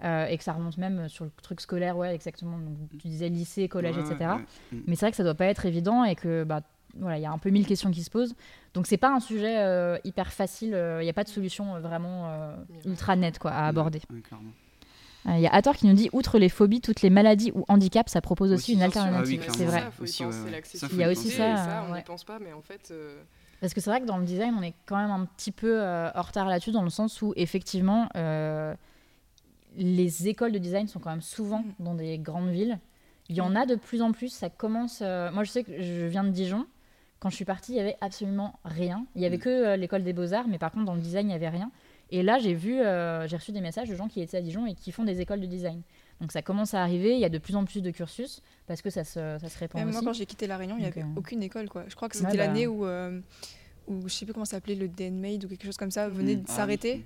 euh, 0.03 0.26
et 0.28 0.38
que 0.38 0.43
ça 0.43 0.53
remonte 0.53 0.78
même 0.78 1.08
sur 1.10 1.26
le 1.26 1.32
truc 1.41 1.62
scolaire, 1.62 1.97
ouais, 1.97 2.14
exactement. 2.14 2.58
Donc, 2.58 2.78
tu 2.99 3.08
disais 3.08 3.30
lycée, 3.30 3.68
collège, 3.68 3.97
Ouais, 3.97 4.03
etc. 4.03 4.16
ouais, 4.20 4.26
ouais. 4.36 4.84
Mais 4.88 4.95
c'est 4.95 5.05
vrai 5.05 5.12
que 5.12 5.18
ça 5.18 5.24
doit 5.24 5.36
pas 5.36 5.45
être 5.45 5.66
évident 5.66 6.03
et 6.03 6.16
que 6.16 6.43
bah 6.43 6.62
voilà, 6.99 7.18
il 7.18 7.22
y 7.22 7.26
a 7.26 7.32
un 7.32 7.38
peu 7.38 7.49
mille 7.49 7.66
questions 7.66 7.91
qui 7.91 8.03
se 8.03 8.10
posent. 8.10 8.36
Donc 8.74 8.88
c'est 8.88 8.97
pas 8.97 9.14
un 9.14 9.20
sujet 9.20 9.58
euh, 9.60 9.97
hyper 10.03 10.32
facile. 10.32 10.70
Il 10.99 11.03
n'y 11.03 11.10
a 11.10 11.14
pas 11.14 11.24
de 11.24 11.30
solution 11.30 11.76
euh, 11.76 11.80
vraiment 11.80 12.30
euh, 12.30 12.55
ultra 12.86 13.16
nette 13.16 13.39
quoi 13.39 13.51
à 13.51 13.68
aborder. 13.68 14.01
Ouais, 14.12 14.22
clairement. 14.22 14.51
Il 15.28 15.39
y 15.41 15.47
a 15.47 15.53
Hathor 15.53 15.75
qui 15.75 15.88
nous 15.88 15.93
dit 15.93 16.09
outre 16.13 16.39
les 16.39 16.49
phobies, 16.49 16.80
toutes 16.82 17.01
les 17.01 17.09
maladies 17.09 17.51
ou 17.53 17.65
handicaps, 17.67 18.11
ça 18.11 18.21
propose 18.21 18.51
aussi, 18.53 18.71
Aussi, 18.71 18.73
une 18.75 18.82
alternative. 18.82 19.41
Ah 19.43 19.49
oui, 19.51 19.55
c'est 19.57 19.65
vrai. 19.65 19.84
Aussi, 20.01 20.23
ouais, 20.25 20.32
Il 20.93 20.97
y 20.97 21.03
a 21.03 21.09
aussi 21.09 21.30
ça, 21.30 21.84
on 21.88 21.91
ouais. 21.91 21.97
n'y 21.99 22.03
pense 22.03 22.23
pas, 22.23 22.39
mais 22.39 22.53
en 22.53 22.61
fait, 22.61 22.89
euh, 22.91 23.21
Parce 23.59 23.73
que 23.73 23.82
c'est 23.82 23.89
vrai 23.89 23.99
que 23.99 24.05
dans 24.05 24.17
le 24.17 24.23
design, 24.25 24.55
on 24.57 24.61
est 24.63 24.73
quand 24.86 24.95
même 24.97 25.11
un 25.11 25.25
petit 25.25 25.51
peu 25.51 25.82
euh, 25.82 26.09
en 26.15 26.21
retard 26.21 26.47
là-dessus, 26.47 26.71
dans 26.71 26.84
le 26.84 26.89
sens 26.89 27.21
où 27.21 27.34
effectivement, 27.36 28.07
euh, 28.15 28.73
les 29.75 30.28
écoles 30.28 30.51
de 30.51 30.57
design 30.59 30.88
sont 30.88 30.99
quand 30.99 31.09
même 31.11 31.21
souvent 31.21 31.59
Mm. 31.59 31.84
dans 31.84 31.93
des 31.95 32.17
grandes 32.17 32.49
villes. 32.49 32.80
Il 33.30 33.36
y 33.36 33.41
en 33.41 33.55
a 33.55 33.65
de 33.65 33.75
plus 33.75 34.01
en 34.01 34.11
plus, 34.13 34.30
ça 34.30 34.49
commence. 34.49 34.99
euh, 35.01 35.32
Moi, 35.32 35.43
je 35.43 35.51
sais 35.51 35.63
que 35.63 35.82
je 35.82 36.05
viens 36.05 36.23
de 36.23 36.30
Dijon. 36.30 36.65
Quand 37.19 37.30
je 37.30 37.36
suis 37.36 37.45
partie, 37.45 37.73
il 37.73 37.75
y 37.78 37.80
avait 37.82 37.97
absolument 37.99 38.53
rien. 38.63 39.05
Il 39.15 39.21
y 39.21 39.25
avait 39.25 39.38
Mm. 39.38 39.41
que 39.41 39.49
euh, 39.49 39.75
l'école 39.75 40.03
des 40.03 40.13
beaux-arts, 40.13 40.47
mais 40.47 40.57
par 40.57 40.71
contre, 40.71 40.86
dans 40.86 40.95
le 40.95 41.01
design, 41.01 41.25
il 41.25 41.30
n'y 41.30 41.36
avait 41.36 41.49
rien. 41.49 41.69
Et 42.10 42.24
là, 42.24 42.39
j'ai 42.39 42.53
vu, 42.53 42.80
euh, 42.80 43.28
j'ai 43.28 43.36
reçu 43.36 43.51
des 43.51 43.60
messages 43.62 43.89
de 43.89 43.95
gens 43.95 44.08
qui 44.08 44.22
étaient 44.22 44.38
à 44.38 44.41
Dijon 44.41 44.66
et 44.66 44.74
qui 44.76 44.91
font 44.91 45.03
des 45.03 45.20
écoles 45.20 45.41
de 45.41 45.45
design. 45.45 45.82
Donc 46.22 46.32
ça 46.32 46.41
commence 46.41 46.74
à 46.74 46.82
arriver, 46.82 47.14
il 47.14 47.20
y 47.20 47.26
a 47.26 47.30
de 47.30 47.38
plus 47.38 47.55
en 47.55 47.66
plus 47.66 47.82
de 47.82 47.91
cursus 47.91 48.41
parce 48.66 48.82
que 48.82 48.89
ça 48.89 49.03
se, 49.03 49.38
ça 49.39 49.49
se 49.49 49.58
répand 49.60 49.80
Même 49.82 49.89
aussi. 49.89 49.97
moi, 50.03 50.12
quand 50.12 50.18
j'ai 50.18 50.26
quitté 50.26 50.47
La 50.47 50.58
Réunion, 50.58 50.76
il 50.78 50.82
n'y 50.82 50.88
avait 50.88 51.01
euh, 51.01 51.16
aucune 51.18 51.43
école. 51.43 51.70
Quoi. 51.70 51.84
Je 51.89 51.95
crois 51.95 52.08
que 52.10 52.18
Ouais, 52.18 52.24
c'était 52.24 52.38
bah. 52.38 52.47
l'année 52.47 52.66
où, 52.66 52.86
euh, 52.86 53.20
où, 53.88 54.08
je 54.08 54.14
sais 54.14 54.26
plus 54.26 54.34
comment 54.34 54.45
ça 54.45 54.58
s'appelait, 54.58 54.76
le 54.76 54.88
DNMaid 54.88 55.45
ou 55.45 55.47
quelque 55.47 55.66
chose 55.66 55.78
comme 55.78 55.91
ça, 55.91 56.08
venait 56.10 56.36
Mm. 56.36 56.39
de 56.39 56.43
Ah 56.47 56.49
oui. 56.51 56.55
s'arrêter. 56.55 57.05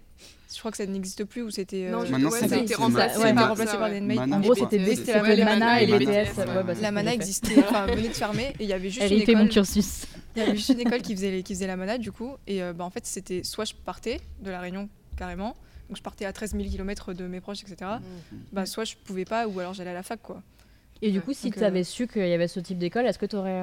Je 0.53 0.59
crois 0.59 0.71
que 0.71 0.77
ça 0.77 0.85
n'existe 0.85 1.23
plus, 1.25 1.41
ou 1.41 1.49
c'était. 1.49 1.87
euh, 1.87 1.91
non, 1.91 2.09
Maintenant, 2.09 2.29
ouais, 2.29 2.39
c'est- 2.39 2.47
ça 2.47 2.55
a 2.55 2.57
été 2.59 2.67
c'est- 2.67 2.75
remplacé 2.75 3.19
ouais, 3.19 3.33
par 3.33 3.49
remplacé 3.49 3.71
ça, 3.71 3.77
par. 3.77 3.89
Mana, 3.89 4.37
En 4.37 4.41
je 4.41 4.45
gros, 4.47 4.55
c'était 4.55 4.77
les 4.77 5.43
Mana 5.43 5.81
et 5.81 5.85
les 5.87 5.97
BTS. 5.99 6.35
Bah, 6.45 6.63
La 6.81 6.91
Mana 6.91 7.13
existait, 7.13 7.55
venait 7.55 8.07
de 8.09 8.13
fermer, 8.13 8.53
et 8.59 8.63
il 8.63 8.69
y 8.69 8.73
avait 8.73 8.89
juste 8.89 9.01
une 9.09 9.17
J'ai 9.17 9.25
fait 9.25 9.35
mon 9.35 9.47
cursus. 9.47 10.05
Il 10.35 10.39
y 10.39 10.45
avait 10.45 10.55
juste 10.55 10.69
une 10.69 10.79
école 10.79 11.01
qui 11.01 11.13
faisait, 11.15 11.31
les- 11.31 11.43
qui 11.43 11.53
faisait 11.53 11.67
la 11.67 11.75
manade 11.77 12.01
du 12.01 12.11
coup. 12.11 12.35
Et 12.47 12.61
euh, 12.63 12.73
bah, 12.73 12.83
en 12.85 12.89
fait, 12.89 13.05
c'était 13.05 13.43
soit 13.43 13.65
je 13.65 13.73
partais 13.73 14.19
de 14.41 14.49
la 14.51 14.59
Réunion 14.59 14.89
carrément, 15.17 15.55
donc 15.89 15.97
je 15.97 16.01
partais 16.01 16.25
à 16.25 16.33
13 16.33 16.51
000 16.53 16.63
km 16.69 17.13
de 17.13 17.27
mes 17.27 17.41
proches, 17.41 17.61
etc. 17.63 17.91
Mm. 18.31 18.35
Bah, 18.53 18.65
soit 18.65 18.85
je 18.85 18.95
pouvais 19.03 19.25
pas, 19.25 19.47
ou 19.47 19.59
alors 19.59 19.73
j'allais 19.73 19.89
à 19.91 19.93
la 19.95 20.03
fac 20.03 20.21
quoi. 20.21 20.41
Et 21.03 21.11
du 21.11 21.17
Ouais. 21.17 21.23
coup, 21.23 21.33
si 21.33 21.49
tu 21.49 21.63
avais 21.63 21.81
euh, 21.81 21.83
su 21.83 22.07
qu'il 22.07 22.27
y 22.27 22.33
avait 22.33 22.47
ce 22.47 22.59
type 22.59 22.77
d'école, 22.77 23.05
est-ce 23.07 23.17
que 23.17 23.25
tu 23.25 23.35
aurais 23.35 23.61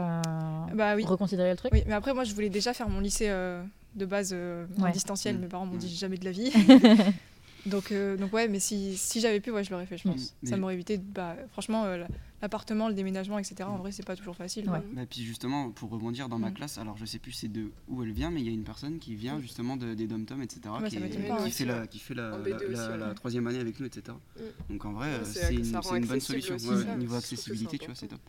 Bah 0.74 0.96
oui. 0.96 1.04
reconsidéré 1.04 1.50
le 1.50 1.56
truc 1.56 1.72
Oui, 1.72 1.84
mais 1.86 1.94
après, 1.94 2.12
moi, 2.12 2.24
je 2.24 2.34
voulais 2.34 2.48
déjà 2.50 2.74
faire 2.74 2.88
mon 2.88 2.98
lycée 3.00 3.28
euh, 3.28 3.62
de 3.94 4.04
base 4.06 4.30
euh, 4.34 4.66
en 4.78 4.82
Ouais. 4.82 4.92
distanciel. 4.92 5.36
Mm. 5.36 5.40
Mes 5.42 5.46
parents 5.46 5.66
m'ont 5.66 5.76
dit 5.76 5.94
jamais 5.94 6.16
de 6.18 6.24
la 6.24 6.32
vie. 6.32 6.50
donc, 7.66 7.92
euh, 7.92 8.16
donc 8.16 8.32
ouais, 8.32 8.48
mais 8.48 8.60
si, 8.60 8.96
si 8.96 9.20
j'avais 9.20 9.40
pu, 9.40 9.50
ouais, 9.50 9.62
je 9.64 9.70
l'aurais 9.70 9.86
fait, 9.86 9.98
je 9.98 10.08
Mm. 10.08 10.12
pense. 10.12 10.34
Ça 10.44 10.56
m'aurait 10.56 10.74
évité, 10.74 10.98
bah, 10.98 11.36
franchement, 11.52 11.84
euh, 11.84 11.98
la- 11.98 12.08
l'appartement, 12.42 12.88
le 12.88 12.94
déménagement, 12.94 13.38
etc. 13.38 13.64
En 13.64 13.76
vrai, 13.76 13.90
c'est 13.92 14.06
pas 14.06 14.14
toujours 14.16 14.36
facile. 14.36 14.68
Ouais. 14.70 14.80
Bah, 14.92 15.02
puis 15.08 15.22
justement, 15.22 15.70
pour 15.70 15.90
rebondir 15.90 16.28
dans 16.28 16.38
ma 16.38 16.50
Mm. 16.50 16.54
classe, 16.54 16.78
alors 16.78 16.96
je 16.96 17.04
sais 17.04 17.18
plus 17.18 17.32
c'est 17.32 17.48
de 17.48 17.70
où 17.88 18.02
elle 18.02 18.12
vient, 18.12 18.30
mais 18.30 18.40
il 18.40 18.46
y 18.46 18.50
a 18.50 18.52
une 18.52 18.64
personne 18.64 18.98
qui 18.98 19.14
vient 19.14 19.40
justement 19.40 19.76
de, 19.76 19.94
des 19.94 20.06
dom-tom, 20.06 20.40
etc. 20.42 20.60
Qui, 20.84 20.90
ça 20.90 20.96
est- 20.96 21.00
m'étonne 21.00 21.22
qui 21.22 21.28
pas, 21.28 21.38
fait 21.50 21.64
la, 21.64 21.86
qui 21.86 21.98
fait 21.98 22.14
la, 22.14 22.30
la- 22.30 22.36
aussi, 22.38 22.50
la- 22.74 22.88
ouais. 22.90 22.96
la 22.98 23.14
troisième 23.14 23.46
année 23.48 23.58
avec 23.60 23.80
nous, 23.80 23.86
etc. 23.86 24.16
Mm. 24.36 24.72
Donc 24.72 24.84
en 24.84 24.92
vrai, 24.92 25.08
Ouais, 25.18 25.24
c'est- 25.24 25.52
une, 25.54 25.64
une 25.64 26.06
bonne 26.06 26.20
solution. 26.20 26.54
aussi, 26.54 26.68
Ouais, 26.68 26.82
ça. 26.84 26.96
niveau 26.96 27.16
accessibilité, 27.16 27.78
tu 27.78 27.86
vois, 27.86 27.94
c'est 27.94 28.08
top. 28.08 28.20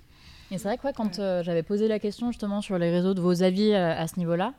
Et 0.52 0.58
c'est 0.58 0.68
vrai 0.68 0.78
que 0.80 0.88
ouais, 0.88 0.94
quand 0.96 1.20
euh, 1.20 1.44
j'avais 1.44 1.62
posé 1.62 1.88
la 1.88 2.00
question 2.00 2.32
justement 2.32 2.62
sur 2.62 2.80
les 2.80 2.90
réseaux 2.90 3.14
de 3.14 3.22
vos 3.22 3.44
avis 3.44 3.72
euh, 3.74 3.94
à 3.96 4.08
ce 4.08 4.18
niveau-là, 4.18 4.56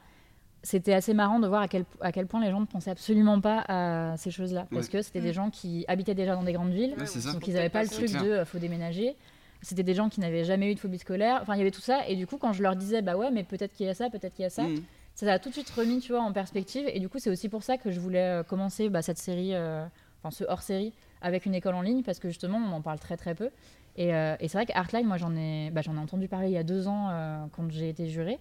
c'était 0.63 0.93
assez 0.93 1.15
marrant 1.15 1.41
de 1.41 1.49
voir 1.49 1.63
à 1.63 1.69
quel, 1.69 1.85
à 2.01 2.13
quel 2.13 2.27
point 2.27 2.41
les 2.45 2.51
gens 2.51 2.61
ne 2.61 2.67
pensaient 2.67 2.91
absolument 2.91 3.41
pas 3.41 3.65
à 3.67 4.17
ces 4.19 4.31
choses-là. 4.31 4.67
Parce 4.71 4.87
Ouais. 4.87 4.93
que 4.93 5.03
c'était 5.03 5.21
des 5.23 5.31
Mm. 5.31 5.35
gens 5.35 5.51
qui 5.51 5.85
habitaient 5.89 6.15
déjà 6.15 6.35
dans 6.37 6.45
des 6.45 6.53
grandes 6.53 6.73
villes, 6.73 6.95
Ouais, 6.99 7.33
donc 7.33 7.49
ils 7.49 7.55
n'avaient 7.55 7.71
pas 7.71 7.83
le 7.83 7.89
truc 7.89 8.07
clair. 8.09 8.23
de 8.23 8.29
euh, 8.29 8.45
faut 8.45 8.59
déménager. 8.59 9.17
C'était 9.63 9.83
des 9.83 9.95
gens 9.95 10.09
qui 10.09 10.21
n'avaient 10.21 10.45
jamais 10.45 10.71
eu 10.71 10.75
de 10.75 10.81
phobie 10.81 10.99
scolaire. 10.99 11.39
Enfin, 11.43 11.55
il 11.55 11.59
y 11.59 11.61
avait 11.61 11.71
tout 11.71 11.81
ça. 11.83 12.07
Et 12.09 12.17
du 12.17 12.27
coup, 12.27 12.39
quand 12.39 12.53
je 12.53 12.63
leur 12.63 12.77
disais, 12.77 13.03
bah 13.03 13.17
ouais, 13.17 13.31
mais 13.31 13.45
peut-être 13.45 13.73
qu'il 13.75 13.87
y 13.87 13.89
a 13.91 13.95
ça, 13.95 14.09
peut-être 14.09 14.35
qu'il 14.35 14.43
y 14.43 14.47
a 14.47 14.51
ça, 14.51 14.63
Mm. 14.65 14.83
ça 15.15 15.33
a 15.33 15.39
tout 15.39 15.49
de 15.51 15.55
suite 15.55 15.69
remis, 15.71 16.01
tu 16.01 16.13
vois, 16.13 16.23
en 16.23 16.33
perspective. 16.33 16.89
Et 16.93 16.99
du 17.01 17.09
coup, 17.11 17.19
c'est 17.19 17.31
aussi 17.31 17.49
pour 17.51 17.63
ça 17.63 17.77
que 17.77 17.91
je 17.91 18.01
voulais 18.01 18.41
euh, 18.41 18.43
commencer 18.43 18.89
bah, 18.89 19.03
cette 19.03 19.19
série, 19.19 19.55
euh, 19.55 19.85
enfin 20.23 20.31
ce 20.31 20.45
hors-série, 20.45 20.93
avec 21.21 21.45
une 21.45 21.55
école 21.55 21.75
en 21.75 21.83
ligne, 21.83 22.03
parce 22.03 22.19
que 22.19 22.29
justement, 22.29 22.57
on 22.59 22.73
en 22.73 22.81
parle 22.81 22.99
très 22.99 23.17
très 23.19 23.35
peu. 23.35 23.51
Et, 23.97 24.15
euh, 24.15 24.35
et 24.41 24.49
c'est 24.49 24.57
vrai 24.57 24.65
qu'Artline, 24.67 25.07
moi, 25.07 25.19
j'en 25.19 25.35
ai, 25.37 25.71
bah, 25.71 25.83
j'en 25.83 25.95
ai 25.97 25.99
entendu 25.99 26.27
parler 26.29 26.49
il 26.49 26.55
y 26.55 26.59
a 26.59 26.63
deux 26.63 26.89
ans 26.89 27.09
euh, 27.11 27.45
quand 27.53 27.71
j'ai 27.71 27.89
été 27.91 28.09
jurée. 28.09 28.39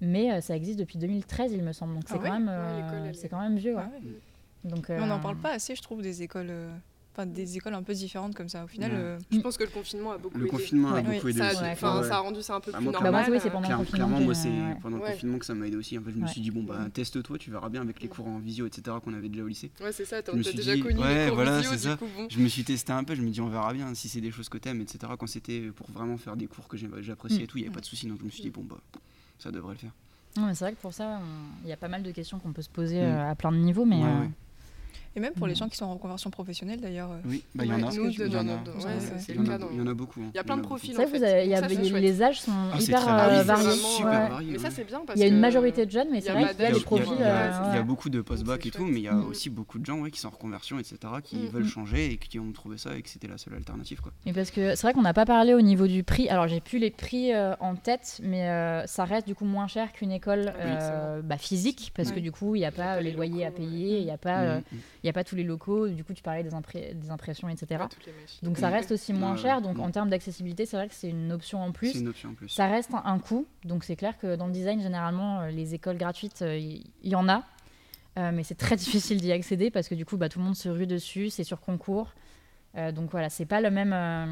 Mais 0.00 0.32
euh, 0.32 0.40
ça 0.40 0.56
existe 0.56 0.78
depuis 0.78 0.98
2013, 0.98 1.52
il 1.52 1.62
me 1.62 1.72
semble. 1.72 1.94
Donc 1.94 2.04
Ah 2.06 2.12
c'est 2.12 2.18
ouais 2.18 2.28
quand, 2.28 2.38
même, 2.40 2.48
Ouais, 2.48 2.54
euh, 2.54 3.10
c'est 3.12 3.26
est- 3.26 3.28
quand 3.28 3.40
même 3.40 3.56
vieux. 3.56 3.74
ouais. 3.76 3.82
Ah 3.84 3.90
ouais. 3.92 4.70
Donc, 4.70 4.86
on 4.90 5.06
n'en 5.06 5.20
parle 5.20 5.36
pas 5.36 5.52
assez, 5.52 5.76
je 5.76 5.82
trouve, 5.82 6.02
des 6.02 6.22
écoles, 6.22 6.48
euh, 6.50 6.68
enfin 7.16 7.26
des 7.26 7.56
écoles 7.56 7.74
un 7.74 7.82
peu 7.82 7.94
différentes 7.94 8.34
comme 8.34 8.48
ça. 8.48 8.64
Au 8.64 8.66
final, 8.66 8.90
Ouais. 8.92 8.98
euh, 8.98 9.18
Je 9.32 9.38
pense 9.38 9.56
que 9.56 9.64
le 9.64 9.70
confinement 9.70 10.12
a 10.12 10.18
beaucoup 10.18 10.36
Le 10.36 10.44
aidé. 10.44 10.50
confinement 10.50 10.92
a 10.94 11.00
beaucoup 11.00 11.28
aidé 11.28 11.38
Ça 11.38 11.48
a, 11.48 11.52
aussi. 11.52 11.62
Ouais, 11.62 11.70
enfin, 11.72 12.00
Ouais. 12.02 12.08
ça 12.08 12.16
a 12.16 12.18
rendu 12.20 12.42
ça 12.42 12.54
un 12.56 12.60
peu 12.60 12.70
Bah, 12.72 12.78
plus 12.78 12.84
moi, 12.84 12.92
normal. 12.92 13.12
Bah, 13.12 13.18
moi, 13.26 13.30
oui, 13.36 13.40
c'est 13.42 13.48
pendant 13.50 13.60
le 13.62 13.66
Claire- 13.66 13.78
confinement 13.78 13.96
clairement, 14.06 14.18
que 14.18 14.24
moi, 14.24 14.34
c'est 14.34 14.48
ouais. 14.50 14.76
pendant 14.82 14.96
le 14.98 15.02
confinement 15.02 15.38
que 15.38 15.44
ça 15.46 15.54
m'a 15.54 15.66
aidé 15.66 15.76
aussi. 15.76 15.98
En 15.98 16.02
fait, 16.02 16.10
je 16.12 16.18
me 16.18 16.26
suis 16.26 16.40
dit, 16.42 16.50
bon, 16.50 16.62
bah, 16.62 16.78
teste-toi, 16.92 17.38
tu 17.38 17.50
verras 17.50 17.68
bien 17.70 17.80
avec 17.80 18.00
les 18.02 18.08
cours 18.08 18.26
en 18.28 18.38
visio, 18.38 18.66
etc., 18.66 18.96
qu'on 19.02 19.14
avait 19.14 19.28
déjà 19.28 19.42
au 19.44 19.46
lycée. 19.48 19.70
Ouais, 19.80 19.92
c'est 19.92 20.04
ça, 20.04 20.22
t'as 20.22 20.32
déjà 20.32 20.74
dit- 20.74 20.80
connu 20.82 20.98
ouais, 21.00 21.14
les 21.24 21.26
cours 21.28 21.34
voilà, 21.36 21.58
visio, 21.58 21.70
c'est 21.72 21.76
du 21.78 21.82
ça. 21.92 21.96
coup, 21.96 22.06
bon. 22.16 22.26
Je 22.30 22.38
me 22.38 22.48
suis 22.48 22.64
testé 22.64 22.92
un 22.92 23.04
peu, 23.04 23.14
je 23.14 23.22
me 23.22 23.30
dis, 23.30 23.40
on 23.40 23.48
verra 23.48 23.72
bien 23.72 23.94
si 23.94 24.08
c'est 24.08 24.20
des 24.20 24.30
choses 24.30 24.48
que 24.48 24.58
t'aimes, 24.58 24.80
etc. 24.80 24.98
Quand 25.18 25.26
c'était 25.26 25.60
pour 25.74 25.90
vraiment 25.90 26.16
faire 26.18 26.36
des 26.36 26.46
cours 26.46 26.68
que 26.68 26.76
j'appréciais 26.76 27.40
Mm. 27.40 27.42
et 27.42 27.46
tout, 27.46 27.58
il 27.58 27.62
n'y 27.62 27.66
avait 27.66 27.74
pas 27.74 27.80
de 27.80 27.86
souci. 27.86 28.06
Donc, 28.06 28.18
je 28.20 28.24
me 28.24 28.30
suis 28.30 28.42
dit, 28.42 28.50
bon, 28.50 28.62
bah, 28.62 28.76
ça 29.38 29.50
devrait 29.50 29.72
le 29.74 29.78
faire. 29.78 29.92
non, 30.38 30.46
mais 30.48 30.54
c'est 30.54 30.66
vrai 30.66 30.74
que 30.74 30.80
pour 30.82 30.92
ça, 30.92 31.18
on- 31.22 31.64
il 31.64 31.68
y 31.70 31.72
a 31.72 31.78
pas 31.78 31.88
mal 31.88 32.02
de 32.02 32.10
questions 32.10 32.38
qu'on 32.38 32.52
peut 32.52 32.60
se 32.62 32.68
poser 32.68 33.00
Mm. 33.00 33.04
euh, 33.04 33.30
à 33.30 33.34
plein 33.34 33.52
de 33.52 33.56
niveaux. 33.56 33.86
Mais 33.86 33.96
Ouais, 33.96 34.04
euh, 34.04 34.20
ouais. 34.20 34.30
Et 35.16 35.20
même 35.20 35.32
pour 35.32 35.46
les 35.46 35.54
Mm. 35.54 35.56
gens 35.56 35.68
qui 35.68 35.76
sont 35.76 35.86
en 35.86 35.94
reconversion 35.94 36.30
professionnelle 36.30 36.80
d'ailleurs. 36.80 37.10
euh, 37.10 37.18
Oui, 37.24 37.42
bah, 37.54 37.64
il 37.64 37.70
y 37.70 37.74
Ouais, 37.74 37.82
en 37.82 37.88
a. 37.88 37.90
Il 37.92 37.96
y 37.96 38.00
en 38.00 38.04
a. 38.04 38.10
Il 38.10 38.20
y 38.20 38.36
en 38.38 39.70
il 39.72 39.78
y 39.78 39.88
en 39.88 39.94
beaucoup. 39.94 40.20
hein. 40.20 40.30
Il 40.34 40.36
y 40.36 40.40
a 40.40 40.44
plein 40.44 40.56
de 40.56 40.62
profils. 40.62 40.92
en 41.00 41.06
vous 41.06 41.22
avez- 41.22 41.46
y 41.46 41.54
a- 41.54 41.60
Ça, 41.60 41.68
les, 41.68 42.22
âges 42.22 42.40
sont 42.40 42.52
Ah, 42.72 42.76
hyper 42.80 43.08
euh, 43.08 43.42
variés. 43.42 43.70
super 43.72 44.28
varié, 44.30 44.52
Mais 44.52 44.58
ça, 44.58 44.70
c'est 44.70 44.84
bien 44.84 45.00
parce 45.06 45.18
Il 45.18 45.22
y 45.22 45.24
a 45.24 45.28
une 45.28 45.38
majorité 45.40 45.86
de 45.86 45.90
jeunes, 45.90 46.08
mais 46.10 46.18
il 46.18 46.20
y 46.20 46.24
c'est 46.24 46.30
a 46.30 46.34
vrai 46.34 46.48
qu'il 46.54 46.60
y 46.60 46.64
a 46.64 46.68
Il 46.68 46.74
y 46.74 46.78
des 46.78 46.84
profils. 46.84 47.12
il 47.16 47.20
y 47.20 47.24
a- 47.24 47.74
euh, 47.76 47.82
beaucoup 47.82 48.10
de 48.10 48.20
post-bac 48.20 48.66
et 48.66 48.70
tout, 48.70 48.84
mais 48.84 48.98
il 48.98 49.02
y 49.02 49.08
a 49.08 49.12
Mm. 49.14 49.26
aussi 49.28 49.48
beaucoup 49.50 49.78
de 49.78 49.86
gens 49.86 50.02
qui 50.04 50.20
sont 50.20 50.28
en 50.28 50.32
reconversion, 50.32 50.78
etc., 50.78 50.96
qui 51.22 51.36
Mm. 51.36 51.46
veulent 51.48 51.62
Mm. 51.64 51.68
changer 51.68 52.12
et 52.12 52.16
qui 52.18 52.38
ont 52.38 52.52
trouvé 52.52 52.76
ça 52.78 52.94
et 52.96 53.02
que 53.02 53.08
c'était 53.08 53.28
la 53.28 53.38
seule 53.38 53.54
alternative. 53.54 54.00
Quoi. 54.00 54.12
Mais 54.26 54.32
parce 54.32 54.50
que 54.50 54.74
c'est 54.74 54.82
vrai 54.82 54.92
qu'on 54.92 55.02
n'a 55.02 55.14
pas 55.14 55.24
parlé 55.26 55.54
au 55.54 55.60
niveau 55.62 55.86
du 55.86 56.02
prix. 56.04 56.28
Alors 56.28 56.48
j'ai 56.48 56.60
plus 56.60 56.78
les 56.78 56.90
prix 56.90 57.32
euh, 57.32 57.54
en 57.60 57.74
tête, 57.76 58.20
mais 58.22 58.48
euh, 58.48 58.86
ça 58.86 59.04
reste 59.04 59.26
du 59.26 59.34
coup 59.34 59.44
moins 59.44 59.66
cher 59.68 59.92
qu'une 59.92 60.12
école 60.12 60.52
euh, 60.58 61.22
bah, 61.22 61.38
physique, 61.38 61.92
parce 61.94 62.12
que 62.12 62.20
du 62.20 62.32
coup 62.32 62.54
il 62.54 62.58
n'y 62.60 62.64
a 62.66 62.72
pas 62.72 63.00
les 63.00 63.12
loyers 63.12 63.46
à 63.46 63.50
payer, 63.50 63.98
il 64.00 64.04
n'y 64.04 64.10
a 64.10 64.18
pas, 64.18 64.60
euh, 65.06 65.08
Mm, 65.08 65.08
mm. 65.08 65.08
il 65.08 65.08
y 65.08 65.10
a 65.10 65.12
pas 65.12 65.24
tous 65.24 65.36
les 65.36 65.44
locaux. 65.44 65.88
Du 65.88 66.04
coup 66.04 66.12
tu 66.12 66.22
parlais 66.22 66.42
des, 66.42 66.50
impré- 66.50 66.94
des 66.94 67.10
impressions, 67.10 67.48
etc. 67.48 67.84
Donc 68.42 68.58
ça 68.58 68.68
reste 68.68 68.92
aussi 68.92 69.12
moins 69.12 69.36
cher. 69.36 69.62
Donc 69.62 69.78
en 69.78 69.90
termes 69.90 70.10
d'accessibilité, 70.10 70.66
c'est 70.66 70.76
vrai 70.76 70.88
que 70.88 70.94
c'est 70.94 71.08
une 71.10 71.32
option 71.32 71.60
en 71.62 71.66
C'est 71.68 71.72
plus. 71.72 71.94
une 72.00 72.08
option 72.08 72.30
en 72.30 72.34
plus. 72.34 72.48
Ça 72.48 72.66
reste 72.66 72.92
un, 72.94 73.02
un 73.04 73.18
coût, 73.18 73.46
donc 73.64 73.84
c'est 73.84 73.96
clair 73.96 74.18
que 74.18 74.36
dans 74.36 74.46
le 74.46 74.52
design, 74.52 74.80
généralement, 74.80 75.40
euh, 75.40 75.50
les 75.50 75.74
écoles 75.74 75.96
gratuites, 75.98 76.42
euh, 76.42 76.56
il 76.58 76.84
il 77.02 77.10
y, 77.10 77.14
en 77.14 77.28
a, 77.28 77.42
Euh, 78.18 78.30
mais 78.32 78.42
c'est 78.44 78.54
très 78.54 78.76
difficile 78.84 79.20
d'y 79.20 79.30
accéder 79.32 79.70
parce 79.70 79.88
que 79.88 79.94
du 79.94 80.04
coup, 80.06 80.16
bah, 80.16 80.28
tout 80.28 80.38
le 80.38 80.44
monde 80.46 80.56
se 80.56 80.68
rue 80.70 80.86
dessus, 80.86 81.28
c'est 81.30 81.44
sur 81.44 81.60
concours. 81.60 82.14
Euh, 82.76 82.92
donc 82.92 83.10
voilà, 83.10 83.28
c'est 83.30 83.46
pas 83.46 83.60
le 83.60 83.70
même, 83.70 83.92
euh, 83.92 84.26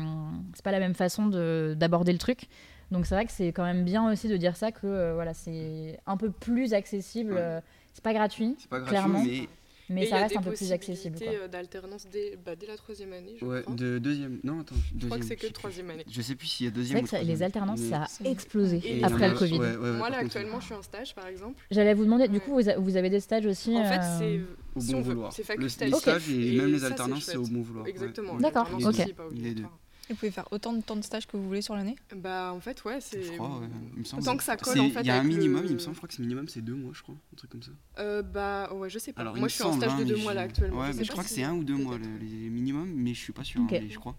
c'est 0.54 0.64
pas 0.64 0.72
la 0.72 0.78
même 0.80 0.94
façon 0.94 1.26
de- 1.26 1.74
d'aborder 1.78 2.12
le 2.12 2.18
truc. 2.18 2.48
Donc 2.90 3.06
c'est 3.06 3.14
vrai 3.14 3.24
que 3.26 3.32
c'est 3.32 3.48
quand 3.52 3.64
même 3.64 3.84
bien 3.84 4.10
aussi 4.10 4.28
de 4.28 4.36
dire 4.36 4.56
ça 4.56 4.70
que 4.72 4.86
euh, 4.86 5.14
voilà, 5.14 5.32
c'est 5.34 5.98
un 6.06 6.16
peu 6.16 6.30
plus 6.30 6.72
accessible. 6.74 7.32
Ouais. 7.32 7.40
euh, 7.40 7.60
c'est 7.94 8.02
pas 8.04 8.12
gratuit, 8.12 8.56
C'est 8.58 8.68
pas 8.68 8.78
gratuit, 8.80 8.90
Clairement. 8.96 9.22
mais 9.24 9.48
mais 9.88 10.04
Et 10.04 10.06
ça 10.06 10.18
il 10.18 10.22
reste 10.22 10.36
un 10.36 10.42
peu 10.42 10.52
plus 10.52 10.72
accessible. 10.72 11.16
quoi. 11.16 11.26
possibilités, 11.26 11.44
euh, 11.44 11.48
d'alternance 11.48 12.06
dès, 12.10 12.38
bah, 12.44 12.56
dès 12.56 12.66
la 12.66 12.76
troisième 12.76 13.12
année, 13.12 13.36
je 13.40 13.44
ouais, 13.44 13.62
crois. 13.62 13.74
de 13.74 13.98
deuxième. 13.98 14.40
Non, 14.44 14.60
attends, 14.60 14.74
Je 14.76 14.92
deuxième. 14.94 15.08
crois 15.10 15.18
que 15.18 15.24
c'est 15.26 15.40
je 15.42 15.46
que 15.48 15.52
troisième 15.52 15.90
année. 15.90 16.04
Je 16.10 16.22
sais 16.22 16.34
plus 16.34 16.46
s'il 16.46 16.66
y 16.66 16.68
a 16.68 16.70
C'est 16.72 16.76
deuxième 16.76 16.96
vrai 16.98 17.02
ou 17.02 17.04
que 17.04 17.10
ça- 17.10 17.22
les 17.22 17.42
alternances, 17.42 17.80
Mais- 17.80 17.90
ça 17.90 18.02
a 18.24 18.28
explosé 18.28 18.76
Et 18.84 18.98
il 18.98 19.04
après 19.04 19.28
le 19.28 19.34
Covid. 19.34 19.58
ouais, 19.58 19.66
ouais, 19.70 19.76
ouais, 19.76 19.92
Moi, 19.92 20.10
là, 20.10 20.18
actuellement, 20.18 20.60
je 20.60 20.64
suis 20.66 20.74
en 20.74 20.82
stage, 20.82 21.14
par 21.14 21.26
exemple. 21.26 21.60
J'allais 21.70 21.94
vous 21.94 22.04
demander, 22.04 22.28
du 22.28 22.40
coup, 22.40 22.54
vous, 22.54 22.68
a- 22.68 22.76
vous 22.76 22.96
avez 22.96 23.10
des 23.10 23.20
stages 23.20 23.46
aussi 23.46 23.76
En 23.76 23.84
fait, 23.84 23.98
euh, 24.00 24.18
c'est 24.18 24.40
Au 24.76 24.80
si 24.80 24.92
bon 24.92 25.00
vouloir. 25.02 25.32
c'est 25.32 25.42
Le- 25.42 25.46
facultatif. 25.46 25.94
Les 25.94 25.98
stages 26.00 26.28
et 26.30 26.54
Et 26.54 26.56
même 26.58 26.72
les 26.72 26.84
alternances, 26.84 27.24
c'est 27.24 27.36
au 27.36 27.44
bon 27.46 27.62
vouloir. 27.62 27.86
Exactement. 27.86 28.34
D'accord, 28.38 28.68
ok. 28.72 28.96
Les 29.32 29.54
deux. 29.54 29.64
Vous 30.10 30.16
pouvez 30.16 30.30
faire 30.30 30.46
autant 30.50 30.72
de 30.72 30.80
temps 30.82 30.96
de 30.96 31.02
stage 31.02 31.26
que 31.26 31.36
vous 31.36 31.46
voulez 31.46 31.62
sur 31.62 31.74
l'année 31.74 31.96
Bah, 32.14 32.52
en 32.54 32.60
fait, 32.60 32.84
ouais, 32.84 33.00
c'est. 33.00 33.22
Je 33.22 33.32
crois, 33.32 33.58
ouais, 33.58 33.66
il 33.94 34.00
me 34.00 34.04
semble. 34.04 34.22
Tant 34.22 34.36
que 34.36 34.44
ça 34.44 34.56
colle, 34.56 34.74
C'est- 34.74 34.80
en 34.80 34.90
fait. 34.90 35.00
Il 35.00 35.06
y 35.06 35.10
a 35.10 35.18
un 35.18 35.22
minimum, 35.22 35.62
le- 35.62 35.68
il 35.70 35.74
me 35.74 35.78
semble, 35.78 35.94
je 35.94 35.98
crois 36.00 36.08
que 36.08 36.14
ce 36.14 36.20
minimum 36.22 36.48
c'est 36.48 36.60
deux 36.60 36.74
mois, 36.74 36.92
je 36.94 37.02
crois, 37.02 37.14
un 37.14 37.36
truc 37.36 37.50
comme 37.50 37.62
ça. 37.62 37.70
Euh, 37.98 38.22
bah, 38.22 38.70
ouais, 38.74 38.90
je 38.90 38.98
sais 38.98 39.12
pas. 39.12 39.22
Alors, 39.22 39.36
Moi, 39.36 39.48
je 39.48 39.54
suis 39.54 39.62
en 39.64 39.72
stage 39.76 39.90
hein, 39.92 39.98
de 39.98 40.04
deux 40.04 40.16
mois 40.16 40.32
je- 40.32 40.36
là 40.36 40.42
actuellement. 40.42 40.80
Ouais, 40.80 40.92
sais 40.92 40.98
mais 40.98 41.04
je 41.04 41.10
crois 41.12 41.24
que 41.24 41.30
c'est 41.30 41.42
un 41.42 41.54
ou 41.54 41.64
deux 41.64 41.76
mois 41.76 41.96
le- 41.98 42.18
les 42.18 42.50
minimums, 42.50 42.92
mais 42.94 43.14
je 43.14 43.20
suis 43.20 43.32
pas 43.32 43.44
sûr, 43.44 43.60
hein, 43.62 43.66
mais 43.70 43.88
je 43.88 43.98
crois. 43.98 44.16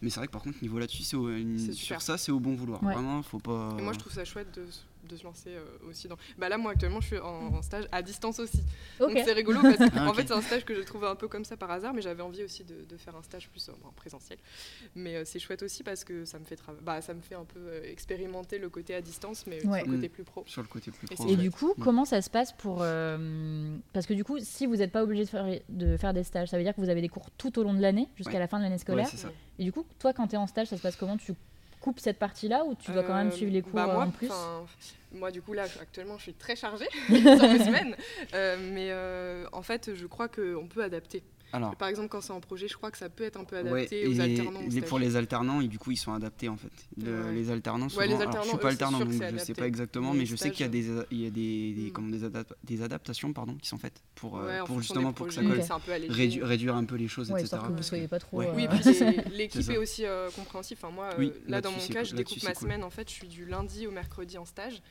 Mais 0.00 0.10
c'est 0.10 0.20
vrai 0.20 0.28
que 0.28 0.32
par 0.32 0.42
contre, 0.42 0.58
niveau 0.62 0.78
là-dessus, 0.78 1.02
c'est 1.02 1.16
au- 1.16 1.28
C'est 1.28 1.72
sur 1.72 1.74
super. 1.74 2.02
ça, 2.02 2.16
c'est 2.18 2.30
au 2.30 2.38
bon 2.38 2.54
vouloir. 2.54 2.80
Ouais. 2.84 2.94
Vraiment, 2.94 3.20
faut 3.22 3.40
pas. 3.40 3.74
Et 3.78 3.82
moi, 3.82 3.92
je 3.92 3.98
trouve 3.98 4.12
ça 4.12 4.24
chouette 4.24 4.54
de, 4.54 4.62
de 5.08 5.16
se 5.16 5.24
lancer 5.24 5.50
euh, 5.50 5.64
aussi 5.88 6.06
dans. 6.08 6.16
Bah 6.38 6.48
là, 6.48 6.58
moi, 6.58 6.72
actuellement, 6.72 7.00
je 7.00 7.06
suis 7.08 7.18
en, 7.18 7.54
en 7.54 7.62
stage 7.62 7.86
à 7.90 8.02
distance 8.02 8.38
aussi. 8.38 8.60
Donc 9.00 9.10
c'est 9.14 9.32
rigolo 9.32 9.60
parce 9.62 9.76
que, 9.78 9.84
Ah, 9.96 10.12
fait, 10.14 10.26
c'est 10.28 10.32
un 10.34 10.42
stage 10.42 10.64
que 10.64 10.74
j'ai 10.74 10.84
trouvé 10.84 11.06
un 11.08 11.16
peu 11.16 11.26
comme 11.28 11.44
ça 11.44 11.56
par 11.56 11.70
hasard, 11.70 11.92
mais 11.94 12.02
j'avais 12.02 12.22
envie 12.22 12.44
aussi 12.44 12.62
de, 12.64 12.84
de 12.88 12.96
faire 12.96 13.16
un 13.16 13.22
stage 13.22 13.48
plus 13.50 13.68
euh, 13.68 13.72
en 13.84 13.92
présentiel. 13.92 14.38
Mais 14.94 15.16
euh, 15.16 15.22
c'est 15.24 15.38
chouette 15.38 15.62
aussi 15.62 15.82
parce 15.82 16.04
que 16.04 16.24
ça 16.24 16.38
me 16.38 16.44
fait 16.44 16.54
trava- 16.56 16.80
bah, 16.82 17.00
ça 17.00 17.14
me 17.14 17.20
fait 17.20 17.34
un 17.34 17.44
peu 17.44 17.58
euh, 17.58 17.82
expérimenter 17.90 18.58
le 18.58 18.68
côté 18.68 18.94
à 18.94 19.00
distance, 19.00 19.44
mais 19.46 19.64
Ouais. 19.66 19.80
sur 19.80 19.88
le 19.88 19.96
côté 19.96 20.08
Mm. 20.08 20.12
plus 20.12 20.24
pro. 20.24 20.44
Sur 20.46 20.62
le 20.62 20.68
côté 20.68 20.90
plus 20.90 21.06
Et 21.10 21.14
pro. 21.14 21.28
Et 21.28 21.36
du 21.36 21.50
coup, 21.50 21.74
Mm. 21.76 21.82
comment 21.82 22.04
ça 22.04 22.22
se 22.22 22.30
passe 22.30 22.52
pour... 22.52 22.78
euh, 22.82 23.76
Parce 23.92 24.06
que 24.06 24.14
du 24.14 24.24
coup, 24.24 24.38
si 24.40 24.66
vous 24.66 24.76
n'êtes 24.76 24.92
pas 24.92 25.02
obligé 25.02 25.24
de 25.24 25.28
faire, 25.28 25.46
de 25.68 25.96
faire 25.96 26.12
des 26.14 26.22
stages, 26.24 26.48
ça 26.48 26.56
veut 26.56 26.62
dire 26.64 26.74
que 26.74 26.80
vous 26.80 26.90
avez 26.90 27.00
des 27.00 27.08
cours 27.08 27.30
tout 27.38 27.58
au 27.58 27.62
long 27.62 27.74
de 27.74 27.80
l'année, 27.80 28.08
jusqu'à 28.16 28.34
Ouais. 28.34 28.38
la 28.38 28.48
fin 28.48 28.58
de 28.58 28.64
l'année 28.64 28.78
scolaire. 28.78 29.08
Et 29.58 29.64
du 29.64 29.72
coup, 29.72 29.84
toi, 29.98 30.12
quand 30.12 30.26
tu 30.28 30.34
es 30.34 30.38
en 30.38 30.46
stage, 30.46 30.68
ça 30.68 30.76
se 30.76 30.82
passe 30.82 30.96
comment? 30.96 31.16
Tu 31.16 31.32
coupes 31.78 32.00
cette 32.00 32.18
partie-là 32.18 32.64
ou 32.64 32.74
tu 32.74 32.90
dois 32.92 33.02
quand 33.02 33.14
même 33.14 33.28
Euh, 33.28 33.32
suivre 33.32 33.52
les 33.52 33.62
cours 33.62 33.72
bah, 33.74 33.86
euh, 33.88 33.92
moi, 33.94 34.04
en 34.04 34.10
plus 34.10 34.30
Moi, 35.12 35.30
du 35.30 35.40
coup, 35.42 35.52
là, 35.54 35.64
actuellement, 35.80 36.16
je 36.18 36.24
suis 36.24 36.34
très 36.34 36.56
chargée 36.56 36.88
sur 37.06 37.16
mes 37.16 37.58
semaines. 37.58 37.96
Euh, 38.34 38.56
mais 38.72 38.88
euh, 38.90 39.46
en 39.52 39.62
fait, 39.62 39.94
je 39.94 40.06
crois 40.06 40.28
qu'on 40.28 40.66
peut 40.68 40.82
adapter. 40.82 41.22
Alors, 41.52 41.74
Par 41.76 41.88
exemple, 41.88 42.08
quand 42.08 42.20
c'est 42.20 42.32
en 42.32 42.40
projet, 42.40 42.68
je 42.68 42.74
crois 42.76 42.90
que 42.90 42.98
ça 42.98 43.08
peut 43.08 43.24
être 43.24 43.38
un 43.38 43.44
peu 43.44 43.56
ouais, 43.62 43.70
adapté 43.70 44.02
et 44.02 44.06
aux 44.08 44.20
alternants. 44.20 44.60
les- 44.68 44.82
pour 44.82 44.98
les 44.98 45.16
alternants, 45.16 45.60
et 45.62 45.68
du 45.68 45.78
coup, 45.78 45.90
ils 45.92 45.96
sont 45.96 46.12
adaptés 46.12 46.48
en 46.48 46.56
fait. 46.56 46.70
Le- 46.96 47.24
Ouais. 47.24 47.32
Les 47.32 47.50
alternants, 47.50 47.88
souvent, 47.88 48.00
Ouais, 48.02 48.06
les 48.06 48.14
alors, 48.14 48.20
je 48.20 48.26
alternants, 48.28 48.48
suis 48.48 48.56
eux, 48.56 48.60
pas 48.60 48.68
c'est 48.68 48.72
alternant, 48.72 48.98
donc 48.98 49.12
je 49.12 49.18
sais 49.18 49.24
adapté. 49.24 49.54
pas 49.54 49.66
exactement, 49.66 50.12
Mais 50.12 50.26
je 50.26 50.36
sais 50.36 50.50
qu'il 50.50 50.60
y 50.60 50.68
a 50.68 50.68
des, 50.68 50.86
il 51.10 51.20
y 51.22 51.26
a 51.26 51.30
des, 51.30 51.72
des, 51.72 51.90
comment, 51.90 52.08
des, 52.10 52.24
adap- 52.24 52.52
des 52.64 52.82
adaptations 52.82 53.32
pardon, 53.32 53.54
qui 53.54 53.66
sont 53.68 53.78
faites 53.78 54.02
pour, 54.14 54.38
euh, 54.38 54.62
pour 54.64 54.80
justement 54.80 55.12
pour 55.12 55.26
que 55.28 55.32
ça 55.32 55.42
colle. 55.42 55.60
Rédu- 56.10 56.42
réduire 56.42 56.76
un 56.76 56.84
peu 56.84 56.96
les 56.96 57.08
choses, 57.08 57.28
Ouais, 57.30 57.40
etc. 57.40 57.44
histoire 57.44 57.62
que 57.62 57.68
vous 57.68 57.74
parce 57.76 57.88
soyez 57.88 58.08
pas 58.08 58.18
trop... 58.18 58.38
Ouais. 58.38 58.48
euh, 58.48 58.52
Oui, 58.54 58.66
l'équipe 59.32 59.70
est 59.70 59.78
aussi 59.78 60.04
euh, 60.04 60.28
compréhensive. 60.30 60.78
Enfin, 60.82 60.92
moi, 60.94 61.06
euh, 61.12 61.18
Oui, 61.18 61.32
là, 61.46 61.60
dans 61.60 61.70
mon 61.72 61.78
cas, 61.78 62.04
je 62.04 62.14
découpe 62.14 62.42
ma 62.42 62.54
semaine. 62.54 62.84
En 62.84 62.90
fait, 62.90 63.08
je 63.08 63.14
suis 63.14 63.28
du 63.28 63.46
lundi 63.46 63.86
au 63.86 63.90
mercredi 63.90 64.36
en 64.38 64.44
stage. 64.44 64.82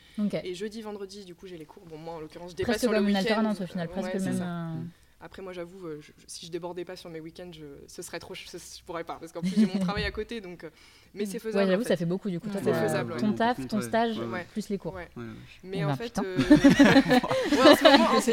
Et 0.44 0.56
jeudi, 0.56 0.82
vendredi, 0.82 1.24
du 1.26 1.36
coup, 1.36 1.46
j'ai 1.48 1.58
les 1.58 1.66
cours. 1.66 1.84
Bon, 1.86 1.98
moi, 1.98 2.16
en 2.16 2.20
l'occurrence, 2.20 2.52
je 2.52 2.56
dépasse 2.56 2.78
Presque 2.78 2.82
sur 2.86 2.92
le 2.92 2.98
comme 2.98 3.10
une 3.10 3.16
alternance 3.16 3.62
au 3.62 3.68
final, 3.68 3.88
Euh, 3.88 3.92
presque 3.92 4.14
le 4.16 4.20
même... 4.22 4.90
euh, 5.22 5.26
Après, 5.26 5.42
moi, 5.42 5.54
j'avoue, 5.54 5.88
euh, 5.88 6.02
si 6.28 6.46
je 6.46 6.52
débordais 6.52 6.86
pas 6.86 6.96
sur 6.96 7.10
mes 7.10 7.20
week-ends, 7.20 7.52
je, 7.54 7.66
ce 7.88 8.02
serait 8.02 8.20
trop. 8.20 8.34
Je, 8.34 8.44
je 8.46 8.84
pourrais 8.86 9.04
pas, 9.04 9.18
parce 9.20 9.32
qu'en 9.32 9.42
plus, 9.42 9.56
j'ai 9.56 9.66
mon 9.66 9.80
travail 9.86 10.04
à 10.04 10.12
côté, 10.12 10.42
donc. 10.42 10.66
Mais 11.14 11.26
c'est 11.26 11.40
faisable. 11.40 11.64
Ouais, 11.66 11.70
j'avoue, 11.72 11.82
en 11.82 11.84
fait. 11.86 11.90
ça 11.90 11.98
fait 11.98 12.06
beaucoup 12.06 12.30
du 12.30 12.40
coup. 12.40 12.50
Toi, 12.50 12.62
Ouais, 12.62 12.74
faisable, 12.74 13.14
ouais. 13.14 13.20
ton 13.20 13.34
taf, 13.34 13.68
ton 13.68 13.82
stage, 13.82 14.18
Ouais, 14.20 14.26
ouais. 14.26 14.46
plus 14.52 14.70
les 14.70 14.78
cours. 14.78 14.94
Ouais. 14.94 15.10
Ouais, 15.16 15.24
ouais. 15.24 15.30
Mais 15.64 15.84
en 15.84 15.90
bah, 15.90 15.96
fait, 15.96 16.18
en 16.20 16.24
ce 18.22 18.32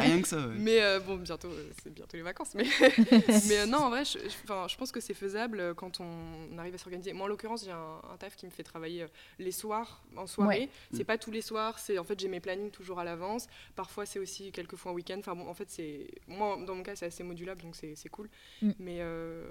Rien 0.00 0.20
que 0.22 0.28
ça, 0.28 0.36
ouais. 0.38 0.54
Mais 0.56 0.82
euh, 0.82 1.00
bon, 1.00 1.16
bientôt, 1.16 1.48
euh, 1.48 1.70
c'est 1.82 1.92
bientôt 1.92 2.16
les 2.16 2.22
vacances. 2.22 2.54
Mais, 2.54 2.64
mais 3.48 3.58
euh, 3.60 3.66
non, 3.66 3.78
en 3.78 3.90
vrai, 3.90 4.04
je, 4.04 4.18
je- 4.18 4.76
pense 4.76 4.92
que 4.92 5.00
c'est 5.00 5.14
faisable 5.14 5.60
euh, 5.60 5.74
quand 5.74 6.00
on 6.00 6.58
arrive 6.58 6.74
à 6.74 6.78
s'organiser. 6.78 7.12
Moi, 7.12 7.26
en 7.26 7.28
l'occurrence, 7.28 7.64
j'ai 7.64 7.70
un, 7.70 8.00
un 8.12 8.16
taf 8.18 8.36
qui 8.36 8.46
me 8.46 8.50
fait 8.50 8.62
travailler 8.62 9.02
euh, 9.02 9.08
les 9.38 9.52
soirs, 9.52 10.02
en 10.16 10.26
soirée. 10.26 10.58
Ouais. 10.60 10.68
C'est 10.92 11.02
Mm. 11.02 11.06
pas 11.06 11.18
tous 11.18 11.30
les 11.30 11.42
soirs. 11.42 11.78
C'est 11.78 11.98
en 11.98 12.04
fait, 12.04 12.18
j'ai 12.18 12.28
mes 12.28 12.40
plannings 12.40 12.70
toujours 12.70 12.98
à 12.98 13.04
l'avance. 13.04 13.46
Parfois, 13.76 14.06
c'est 14.06 14.18
aussi 14.18 14.52
quelques 14.52 14.76
fois 14.76 14.92
en 14.92 14.94
week-end. 14.94 15.16
Enfin 15.18 15.34
bon, 15.34 15.48
en 15.48 15.54
fait, 15.54 15.66
c'est 15.68 16.06
moi, 16.28 16.58
dans 16.66 16.74
mon 16.74 16.82
cas, 16.82 16.96
c'est 16.96 17.06
assez 17.06 17.22
modulable, 17.22 17.62
donc 17.62 17.76
c'est 17.76 17.94
c'est 17.96 18.08
cool. 18.08 18.28
Mm. 18.62 18.70
Mais 18.78 19.00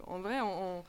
en 0.08 0.20
vrai, 0.20 0.40
en- 0.40 0.84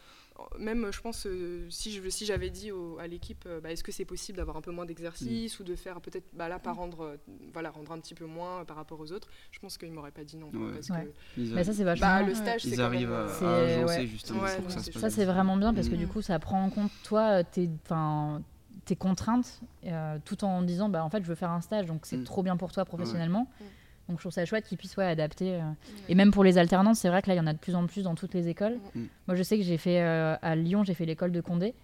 même, 0.58 0.88
je 0.92 1.00
pense, 1.00 1.26
euh, 1.26 1.66
si 1.70 1.92
je 1.92 2.08
si 2.08 2.26
j'avais 2.26 2.50
dit 2.50 2.72
au- 2.72 2.98
à 2.98 3.06
l'équipe, 3.06 3.44
euh, 3.46 3.60
bah, 3.60 3.70
est-ce 3.70 3.84
que 3.84 3.92
c'est 3.92 4.04
possible 4.04 4.36
d'avoir 4.38 4.56
un 4.56 4.60
peu 4.60 4.72
moins 4.72 4.84
d'exercice 4.84 5.60
ou 5.60 5.64
de 5.64 5.74
faire 5.76 6.00
peut-être, 6.00 6.26
bah, 6.32 6.48
là, 6.48 6.58
pas 6.58 6.72
rendre, 6.72 7.00
euh, 7.02 7.16
voilà, 7.52 7.70
rendre 7.70 7.92
un 7.92 7.98
petit 8.00 8.14
peu 8.14 8.26
moins 8.26 8.64
par 8.64 8.76
rapport 8.76 8.98
aux 9.00 9.12
autres, 9.12 9.28
je 9.52 9.58
pense 9.60 9.78
qu'ils 9.78 9.92
m'auraient 9.92 10.10
pas 10.10 10.24
dit 10.24 10.36
non. 10.36 10.50
quoi, 10.50 10.60
Ouais. 10.60 10.72
parce 10.74 10.90
Ouais. 10.90 11.04
que 11.36 11.40
Ils, 11.40 11.54
Mais 11.54 11.62
ça, 11.64 11.72
c'est 11.72 11.84
vachement 11.84 12.06
bah, 12.06 12.18
bien. 12.20 12.28
le 12.28 12.34
stage, 12.34 12.62
c'est 12.62 12.70
ils 12.70 12.80
arrivent 12.80 13.10
même, 13.10 13.28
à, 13.48 13.56
agencer 13.58 14.06
justement 14.06 14.42
Ouais, 14.42 14.56
pour 14.56 14.66
que 14.66 14.72
ça 14.72 14.80
c'est 15.10 15.10
Ça, 15.10 15.24
vraiment 15.32 15.56
bien 15.56 15.72
parce 15.72 15.88
que 15.88 15.94
Mm. 15.94 15.98
du 15.98 16.08
coup, 16.08 16.20
ça 16.22 16.38
prend 16.38 16.62
en 16.64 16.70
compte, 16.70 16.90
toi, 17.04 17.44
tes, 17.44 17.70
enfin, 17.84 18.42
tes 18.86 18.96
contraintes, 18.96 19.60
euh, 19.86 20.18
tout 20.24 20.44
en 20.44 20.62
disant, 20.62 20.88
bah, 20.88 21.04
en 21.04 21.10
fait, 21.10 21.22
je 21.22 21.28
veux 21.28 21.34
faire 21.36 21.50
un 21.52 21.60
stage, 21.60 21.86
donc 21.86 22.06
c'est 22.06 22.16
Mm. 22.18 22.24
trop 22.24 22.42
bien 22.42 22.56
pour 22.56 22.72
toi 22.72 22.84
professionnellement. 22.84 23.48
Mm. 23.60 23.64
Donc, 24.08 24.18
je 24.18 24.22
trouve 24.22 24.32
ça 24.32 24.44
chouette 24.44 24.66
qu'ils 24.66 24.76
puissent 24.78 24.96
ouais, 24.96 25.06
adapter. 25.06 25.54
euh. 25.54 25.60
Et 26.08 26.14
même 26.14 26.30
pour 26.30 26.44
les 26.44 26.58
alternances, 26.58 26.98
c'est 26.98 27.08
vrai 27.08 27.22
que 27.22 27.28
là, 27.28 27.34
il 27.34 27.38
y 27.38 27.40
en 27.40 27.46
a 27.46 27.52
de 27.54 27.58
plus 27.58 27.74
en 27.74 27.86
plus 27.86 28.02
dans 28.02 28.14
toutes 28.14 28.34
les 28.34 28.48
écoles. 28.48 28.78
Mm. 28.94 29.02
Moi, 29.28 29.34
je 29.36 29.42
sais 29.42 29.56
que 29.56 29.64
j'ai 29.64 29.78
fait 29.78 30.00
euh, 30.02 30.36
à 30.42 30.54
Lyon, 30.56 30.84
j'ai 30.84 30.94
fait 30.94 31.06
l'école 31.06 31.32
de 31.32 31.40
Condé. 31.40 31.74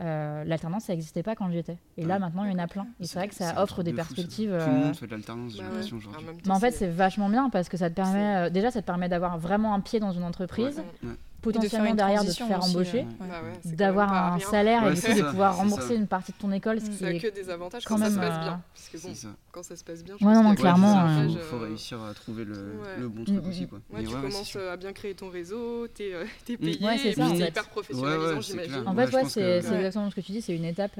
Euh, 0.00 0.44
L'alternance, 0.44 0.84
ça 0.84 0.92
n'existait 0.92 1.24
pas 1.24 1.34
quand 1.34 1.50
j'y 1.50 1.58
étais. 1.58 1.76
Et 1.96 2.04
là, 2.04 2.14
Ouais. 2.14 2.20
maintenant, 2.20 2.44
il 2.44 2.52
y 2.52 2.54
en 2.54 2.58
a 2.58 2.68
plein. 2.68 2.86
Et 3.00 3.04
c'est 3.06 3.18
vrai 3.18 3.26
que 3.28 3.34
ça 3.34 3.60
offre 3.62 3.82
des 3.82 3.90
de 3.92 3.96
fou, 3.96 4.02
ça. 4.02 4.08
perspectives. 4.14 4.50
Tout 4.64 4.70
le 4.70 4.76
monde 4.76 4.94
fait 4.96 5.06
de 5.06 5.10
l'alternance, 5.12 5.52
j'ai 5.52 5.58
Bah 5.58 5.64
ouais. 5.64 5.70
l'impression 5.70 5.96
En 5.96 5.98
aujourd'hui. 5.98 6.26
Mais 6.46 6.50
en 6.52 6.60
fait, 6.60 6.70
c'est- 6.70 6.78
c'est 6.78 6.88
vachement 6.88 7.28
bien 7.28 7.50
parce 7.50 7.68
que 7.68 7.76
ça 7.76 7.90
te 7.90 7.94
permet, 7.96 8.36
euh, 8.46 8.50
déjà, 8.50 8.70
ça 8.70 8.80
te 8.80 8.86
permet 8.86 9.08
d'avoir 9.08 9.38
vraiment 9.38 9.74
un 9.74 9.80
pied 9.80 9.98
dans 9.98 10.12
une 10.12 10.22
entreprise, 10.24 10.82
Ouais. 11.02 11.10
Potentiellement 11.52 11.94
derrière 11.94 12.24
de 12.24 12.30
te 12.30 12.36
transition 12.36 12.48
faire 12.48 12.58
aussi, 12.58 12.70
embaucher, 12.76 13.00
euh, 13.00 13.26
Bah 13.28 13.42
ouais, 13.42 13.76
d'avoir 13.76 14.10
même 14.12 14.18
un 14.22 14.36
rien. 14.36 14.50
salaire 14.50 14.82
Ouais, 14.84 14.92
et 14.92 14.94
du 14.94 15.00
coup 15.02 15.12
de 15.14 15.22
pouvoir 15.30 15.56
rembourser 15.56 15.88
ça. 15.88 15.94
une 15.94 16.06
partie 16.06 16.32
de 16.32 16.36
ton 16.38 16.52
école, 16.52 16.80
ce 16.80 16.86
Mm. 16.86 16.90
qui 16.90 16.96
Ça 16.98 17.06
a 17.06 17.10
est 17.10 17.18
que 17.20 17.28
des 17.28 17.50
avantages 17.50 17.84
quand 17.84 17.94
quand, 17.96 17.98
ça 18.02 18.10
même, 18.10 18.14
se 18.14 18.18
passe 18.20 18.36
euh, 18.36 18.40
bien. 18.44 18.62
Parce 18.74 18.88
que 18.88 18.96
bon, 18.98 19.14
C'est 19.14 19.20
ça. 19.26 19.28
quand 19.52 19.62
ça 19.62 19.76
se 19.76 19.84
passe 19.84 20.04
bien, 20.04 20.14
je 20.20 20.24
Ouais, 20.26 20.32
pense 20.34 20.44
non, 20.44 20.54
clairement, 20.54 20.94
des 21.06 21.20
euh, 21.20 21.26
Il 21.28 21.38
faut, 21.40 21.56
euh, 21.56 21.58
réussir 21.60 22.02
à 22.02 22.14
trouver 22.14 22.44
le, 22.44 22.54
Ouais. 22.54 22.96
le 22.98 23.08
bon 23.08 23.22
Mm, 23.22 23.24
truc 23.24 23.44
mm, 23.44 23.48
aussi. 23.48 23.66
Quoi. 23.68 23.78
Ouais, 23.90 24.00
Mais 24.02 24.04
tu 24.04 24.14
commences 24.14 24.56
à 24.56 24.76
bien 24.76 24.92
créer 24.92 25.14
ton 25.14 25.28
réseau, 25.30 25.86
t'es 25.88 26.12
euh, 26.14 26.24
t'es 26.44 26.54
Mm. 26.54 26.56
payé, 26.58 26.98
c'est 26.98 27.12
hyper 27.48 27.68
professionnalisant, 27.68 28.40
j'imagine. 28.40 28.82
En 28.86 28.94
fait, 28.94 29.14
ouais, 29.14 29.24
c'est 29.26 29.58
exactement 29.58 30.10
ce 30.10 30.14
que 30.14 30.20
tu 30.20 30.32
dis, 30.32 30.42
c'est 30.42 30.54
une 30.56 30.64
étape. 30.64 30.98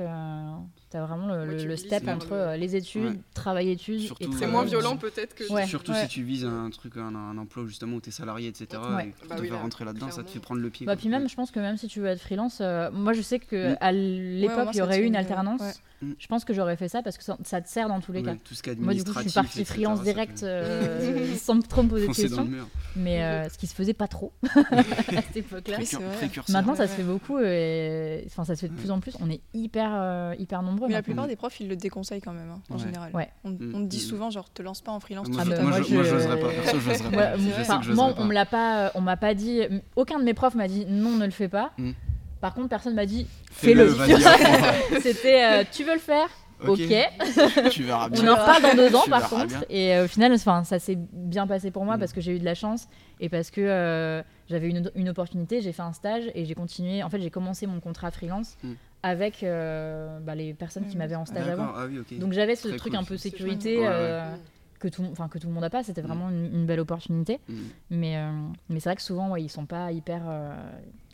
T'as 0.91 1.05
vraiment 1.05 1.27
le, 1.27 1.41
Ouais, 1.41 1.47
le- 1.47 1.57
tu 1.59 1.69
le 1.69 1.75
glisses 1.75 1.87
step 1.87 2.09
entre 2.09 2.31
le- 2.31 2.37
euh, 2.41 2.57
les 2.57 2.75
études, 2.75 3.05
Ouais. 3.05 3.19
travail-études. 3.35 4.01
Surtout, 4.01 4.23
et 4.23 4.27
euh, 4.27 4.31
C'est 4.33 4.37
travail- 4.39 4.53
moins 4.55 4.65
violent 4.65 4.97
peut-être 4.97 5.35
que 5.35 5.53
Ouais. 5.53 5.67
Surtout 5.67 5.93
Ouais. 5.93 6.03
si 6.03 6.09
tu 6.09 6.23
vises 6.23 6.47
un 6.47 6.71
truc, 6.71 6.97
un, 6.97 7.15
un 7.15 7.37
emploi 7.37 7.65
justement 7.67 7.97
où 7.97 8.01
tu 8.01 8.09
es 8.09 8.13
salarié, 8.13 8.49
etc. 8.49 8.81
Ouais. 8.97 9.09
Et 9.09 9.11
que 9.23 9.29
Bah 9.29 9.37
tu 9.37 9.43
oui, 9.43 9.49
vas 9.49 9.57
là, 9.57 9.63
rentrer 9.63 9.85
là-dedans, 9.85 10.11
ça 10.11 10.23
te 10.23 10.31
fait 10.31 10.41
prendre 10.41 10.61
le 10.63 10.71
pied. 10.71 10.87
Bah, 10.87 10.93
quoi. 10.95 11.01
puis 11.01 11.11
même, 11.11 11.29
je 11.29 11.35
pense 11.35 11.51
que 11.51 11.61
même 11.61 11.77
si 11.77 11.89
tu 11.89 12.01
veux 12.01 12.07
être 12.07 12.21
freelance, 12.23 12.59
euh, 12.63 12.91
moi 12.91 13.13
je 13.13 13.21
sais 13.21 13.39
que 13.39 13.73
Mm. 13.75 13.77
à 13.81 13.93
l'époque, 13.93 14.69
il 14.73 14.79
y 14.79 14.83
aurait 14.83 15.01
eu 15.03 15.05
une 15.05 15.17
alternance. 15.17 15.61
ouais. 15.61 15.73
Mm. 16.01 16.13
Je 16.17 16.27
pense 16.29 16.45
que 16.45 16.55
j'aurais 16.55 16.77
fait 16.77 16.89
ça 16.89 17.03
parce 17.03 17.19
que 17.19 17.25
ça, 17.25 17.37
ça 17.45 17.61
te 17.61 17.69
sert 17.69 17.89
dans 17.89 17.99
tous 18.01 18.13
les 18.13 18.21
Ouais, 18.21 18.27
cas. 18.27 18.37
Tout 18.45 18.55
ce 18.55 18.63
Moi, 18.79 18.95
du 18.95 19.03
coup, 19.03 19.13
je 19.15 19.21
suis 19.23 19.33
partie 19.33 19.65
freelance 19.65 20.01
direct 20.05 20.45
euh, 20.45 21.35
sans 21.37 21.59
trop 21.61 21.83
me 21.83 21.89
poser 21.89 22.07
de 22.07 22.13
questions. 22.13 22.49
Mais 22.97 23.49
ce 23.51 23.59
qui 23.59 23.67
se 23.67 23.75
faisait 23.75 23.95
pas 23.95 24.07
trop 24.09 24.33
à 24.55 25.23
cette 25.23 25.37
époque-là. 25.37 25.79
Maintenant, 26.51 26.77
ça 26.77 26.87
se 26.87 26.93
fait 26.95 27.03
beaucoup 27.03 27.39
et 27.41 28.23
enfin, 28.27 28.45
ça 28.45 28.55
se 28.55 28.61
fait 28.61 28.69
de 28.69 28.75
plus 28.79 28.91
en 28.93 29.01
plus. 29.01 29.15
On 29.21 29.29
est 29.29 29.41
hyper, 29.55 30.35
hyper 30.39 30.63
nombreux. 30.63 30.78
Mais 30.87 30.93
la 30.93 30.99
maintenant. 30.99 31.03
plupart 31.15 31.27
des 31.29 31.37
profs, 31.37 31.59
ils 31.61 31.69
le 31.69 31.77
déconseillent 31.77 32.21
quand 32.21 32.33
même, 32.33 32.51
hein, 32.51 32.61
en 32.71 32.75
Ouais. 32.75 32.81
général. 32.85 33.11
Ouais. 33.15 33.29
On, 33.45 33.51
Mm, 33.51 33.73
on 33.75 33.79
te 33.81 33.87
dit 33.87 33.99
souvent, 34.01 34.31
genre, 34.31 34.49
te 34.53 34.63
lance 34.63 34.81
pas 34.81 34.93
en 34.93 35.01
freelance. 35.01 35.29
Moi, 35.29 35.39
Ah 35.41 35.45
tout 35.45 35.51
de 35.51 35.55
je- 35.57 35.61
bah, 35.61 35.69
moi, 35.69 35.79
moi, 35.81 35.89
je- 35.89 36.09
j'oserais 36.09 36.41
pas. 36.41 36.49
Perso, 36.63 36.79
j'oserais 36.81 37.11
Moi, 37.11 37.23
pas. 37.23 37.95
moi, 37.95 38.15
on 38.19 38.25
me 38.25 38.33
l'a 38.35 38.47
pas, 38.47 38.93
on 38.95 39.01
m'a 39.01 39.17
pas 39.17 39.35
dit. 39.35 39.61
Aucun 39.97 40.19
de 40.19 40.25
mes 40.25 40.35
profs 40.35 40.55
m'a 40.55 40.69
dit 40.69 40.87
non, 40.89 41.11
ne 41.17 41.25
le 41.25 41.31
fais 41.33 41.49
pas. 41.49 41.73
Mm. 41.79 41.91
Par 42.41 42.55
contre, 42.55 42.69
personne 42.69 42.95
m'a 42.95 43.07
dit 43.07 43.27
Fais-le. 43.51 43.89
C'était 45.03 45.45
euh, 45.45 45.65
tu 45.71 45.85
veux 45.85 45.95
le 45.95 45.99
faire? 45.99 46.29
Ok. 46.67 46.79
Tu 47.71 47.85
verras 47.85 48.09
bien. 48.09 48.25
On 48.25 48.33
en 48.33 48.35
reparle 48.37 48.63
dans 48.63 48.75
deux 48.75 48.95
ans, 48.97 49.05
par 49.09 49.29
contre. 49.29 49.47
bien. 49.47 49.61
Et 49.71 49.95
euh, 49.95 50.05
au 50.07 50.09
final, 50.09 50.33
enfin, 50.33 50.65
ça 50.65 50.81
s'est 50.81 50.99
bien 51.13 51.47
passé 51.47 51.71
pour 51.71 51.85
moi 51.85 51.97
Mm. 51.97 52.01
parce 52.01 52.13
que 52.13 52.21
j'ai 52.21 52.35
eu 52.35 52.41
de 52.41 52.45
la 52.45 52.55
chance 52.57 52.89
et 53.21 53.29
parce 53.29 53.51
que 53.53 53.61
euh, 53.61 54.23
j'avais 54.49 54.69
une, 54.69 54.91
une 54.97 55.09
opportunité. 55.09 55.61
J'ai 55.61 55.73
fait 55.73 55.83
un 55.83 55.93
stage 55.93 56.25
et 56.35 56.45
j'ai 56.45 56.55
continué. 56.55 57.03
En 57.05 57.11
fait, 57.11 57.21
j'ai 57.21 57.31
commencé 57.31 57.67
mon 57.69 57.79
contrat 57.81 58.11
freelance 58.11 58.57
Mm. 58.65 58.73
Avec 59.03 59.43
euh, 59.43 60.19
bah, 60.21 60.35
les 60.35 60.55
personnes 60.55 60.87
qui 60.87 60.97
Mm. 60.97 60.99
m'avaient 60.99 61.15
en 61.17 61.27
stage 61.27 61.49
avant. 61.49 61.73
Ah 61.75 61.87
oui. 61.89 62.19
Donc 62.19 62.33
j'avais 62.33 62.57
ce 62.57 62.69
Très 62.69 62.77
truc 62.79 62.93
cool, 62.93 63.01
un 63.01 63.05
peu 63.05 63.17
sécurité. 63.17 63.79
Ouais, 63.79 63.87
euh, 63.89 64.35
que 64.81 64.87
tout, 64.89 65.05
enfin 65.11 65.29
que 65.29 65.39
tout 65.39 65.49
le 65.49 65.53
monde 65.53 65.63
n'a 65.63 65.71
pas. 65.71 65.83
C'était 65.83 66.03
Mm. 66.03 66.07
vraiment 66.07 66.31
une, 66.31 66.47
une 66.55 66.67
belle 66.67 66.81
opportunité. 66.81 67.41
Mm. 67.49 67.55
Mais, 67.91 68.17
euh, 68.17 68.31
mais 68.69 68.81
c'est 68.81 68.89
vrai 68.89 68.97
que 68.97 69.03
souvent, 69.03 69.31
ouais, 69.31 69.43
ils 69.43 69.49
sont 69.49 69.67
pas 69.67 69.91
hyper, 69.93 70.23
euh, 70.27 70.55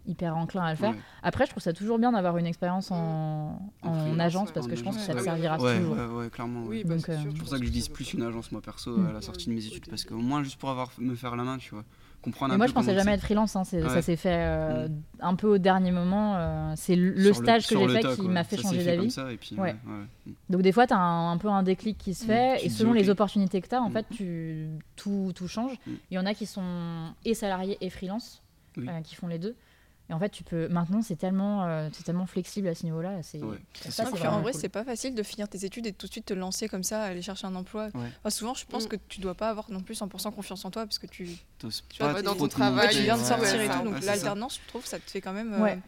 hyper 0.07 0.37
enclins 0.37 0.65
à 0.65 0.71
le 0.71 0.77
faire. 0.77 0.91
Ouais. 0.91 0.99
Après, 1.23 1.47
je 1.47 1.51
trouve 1.51 1.63
ça 1.63 1.73
toujours 1.73 1.99
bien 1.99 2.13
d'avoir 2.13 2.37
une 2.37 2.45
expérience 2.47 2.91
en, 2.91 3.59
En 3.83 4.19
agence 4.21 4.53
parce 4.53 4.67
que 4.67 4.77
je 4.77 4.83
pense 4.83 4.97
que 4.97 5.03
ça 5.03 5.15
te 5.15 5.21
servira 5.23 5.59
Ouais, 5.59 5.79
toujours. 5.79 5.97
ouais, 5.97 6.07
ouais, 6.07 6.31
clairement. 6.31 6.63
ouais. 6.65 6.69
Oui, 6.69 6.85
bah, 6.85 6.95
Donc, 6.97 7.05
c'est 7.07 7.13
euh, 7.13 7.33
pour 7.39 7.49
ça 7.49 7.59
que 7.59 7.65
je 7.65 7.71
vise 7.71 7.89
plus 7.89 8.13
une 8.13 8.23
agence 8.23 8.53
moi 8.53 8.61
perso 8.61 8.99
à 9.09 9.13
la 9.13 9.21
sortie 9.23 9.49
de 9.49 9.55
mes 9.55 9.65
études 9.67 9.87
parce 9.89 10.05
qu'au 10.05 10.17
moins 10.19 10.43
juste 10.43 10.59
pour 10.59 10.69
avoir 10.71 10.91
me 10.99 11.15
faire 11.15 11.35
la 11.37 11.45
main, 11.45 11.57
tu 11.59 11.71
vois, 11.75 11.85
comprendre 12.25 12.51
Mais 12.51 12.55
un 12.55 12.59
moi, 12.59 12.67
peu 12.67 12.71
je 12.71 12.75
pensais 12.75 12.95
jamais 12.95 13.13
être 13.13 13.21
freelance. 13.23 13.55
hein, 13.57 13.65
Ça 13.65 14.03
s'est 14.03 14.17
fait 14.17 14.35
euh, 14.35 14.89
Mm. 14.89 15.03
un 15.21 15.35
peu 15.37 15.47
au 15.49 15.59
dernier 15.59 15.91
moment. 15.93 16.35
euh, 16.37 16.73
c'est 16.77 16.97
le 16.97 17.23
Sur 17.33 17.37
stage 17.37 17.67
que 17.69 17.79
j'ai 17.79 17.89
fait 17.89 18.01
tas, 18.01 18.15
qui 18.17 18.23
m'a 18.29 18.43
fait 18.45 18.57
Ça 18.57 18.63
changer 18.63 18.85
d'avis. 18.85 19.15
Ouais. 19.57 19.59
ouais. 19.59 20.33
Donc 20.51 20.63
des 20.63 20.73
fois, 20.73 20.87
tu 20.87 20.95
as 20.95 20.99
un, 20.99 21.33
un 21.33 21.39
peu 21.39 21.49
un 21.49 21.63
déclic 21.63 21.97
qui 21.99 22.15
se 22.15 22.25
Mm. 22.25 22.27
fait 22.27 22.65
et 22.67 22.69
selon 22.71 22.93
les 22.93 23.11
opportunités 23.11 23.61
que 23.61 23.69
tu 23.69 23.75
as, 23.75 23.81
en 23.83 23.91
Mm. 23.91 23.93
fait, 23.93 24.07
tu, 24.11 24.69
tout, 24.97 25.33
tout 25.35 25.49
change. 25.49 25.73
Mm. 25.87 25.91
Il 26.11 26.15
y 26.15 26.19
en 26.19 26.27
a 26.27 26.35
qui 26.35 26.47
sont 26.47 26.63
et 27.25 27.35
salariés 27.35 27.79
et 27.81 27.91
freelance, 27.91 28.43
Oui. 28.77 28.87
euh, 28.89 29.01
qui 29.03 29.15
font 29.15 29.27
les 29.29 29.39
deux. 29.39 29.55
Et 30.11 30.13
en 30.13 30.19
fait, 30.19 30.29
tu 30.29 30.45
peux 30.45 30.69
maintenant, 30.69 31.01
c'est 31.01 31.17
tellement, 31.17 31.65
euh, 31.65 31.89
c'est 31.93 32.03
tellement 32.03 32.27
flexible 32.27 32.69
à 32.69 32.75
ce 32.75 32.85
niveau-là. 32.85 33.23
C'est 33.23 33.43
Ouais, 33.43 33.57
ça, 33.89 34.05
puis 34.13 34.27
en 34.27 34.43
vrai, 34.43 34.53
cool. 34.53 34.61
c'est 34.61 34.69
pas 34.69 34.85
facile 34.85 35.15
de 35.15 35.23
finir 35.23 35.49
tes 35.49 35.65
études 35.65 35.87
et 35.87 35.93
de 35.93 35.97
tout 35.97 36.07
de 36.07 36.13
suite 36.13 36.27
te 36.27 36.35
lancer 36.35 36.69
comme 36.69 36.83
ça, 36.83 37.03
aller 37.05 37.23
chercher 37.23 37.47
un 37.47 37.55
emploi. 37.55 37.85
Ouais. 37.95 38.11
Enfin, 38.21 38.29
souvent, 38.31 38.53
je 38.53 38.67
pense 38.67 38.85
Mm. 38.85 38.89
que 38.89 38.97
tu 39.09 39.21
dois 39.23 39.35
pas 39.35 39.49
avoir 39.49 39.71
non 39.71 39.81
plus 39.81 39.95
100% 39.95 40.31
confiance 40.31 40.63
en 40.67 40.71
toi 40.71 40.85
parce 40.85 40.99
que 40.99 41.07
tu, 41.07 41.27
tu 41.59 41.69
pas 41.99 42.21
dans 42.23 42.37
ton 42.37 42.49
travail, 42.49 42.95
tu 42.95 43.03
viens 43.03 43.17
de 43.17 43.23
sortir 43.23 43.55
ouais, 43.55 43.65
et 43.65 43.69
ça. 43.69 43.79
tout. 43.79 43.85
Donc 43.85 44.01
l'alternance, 44.03 44.61
je 44.63 44.67
trouve, 44.69 44.85
ça 44.85 44.99
te 45.01 45.11
fait 45.11 45.23
quand 45.23 45.33
même 45.33 45.55
euh, 45.55 45.63
Ouais. 45.63 45.79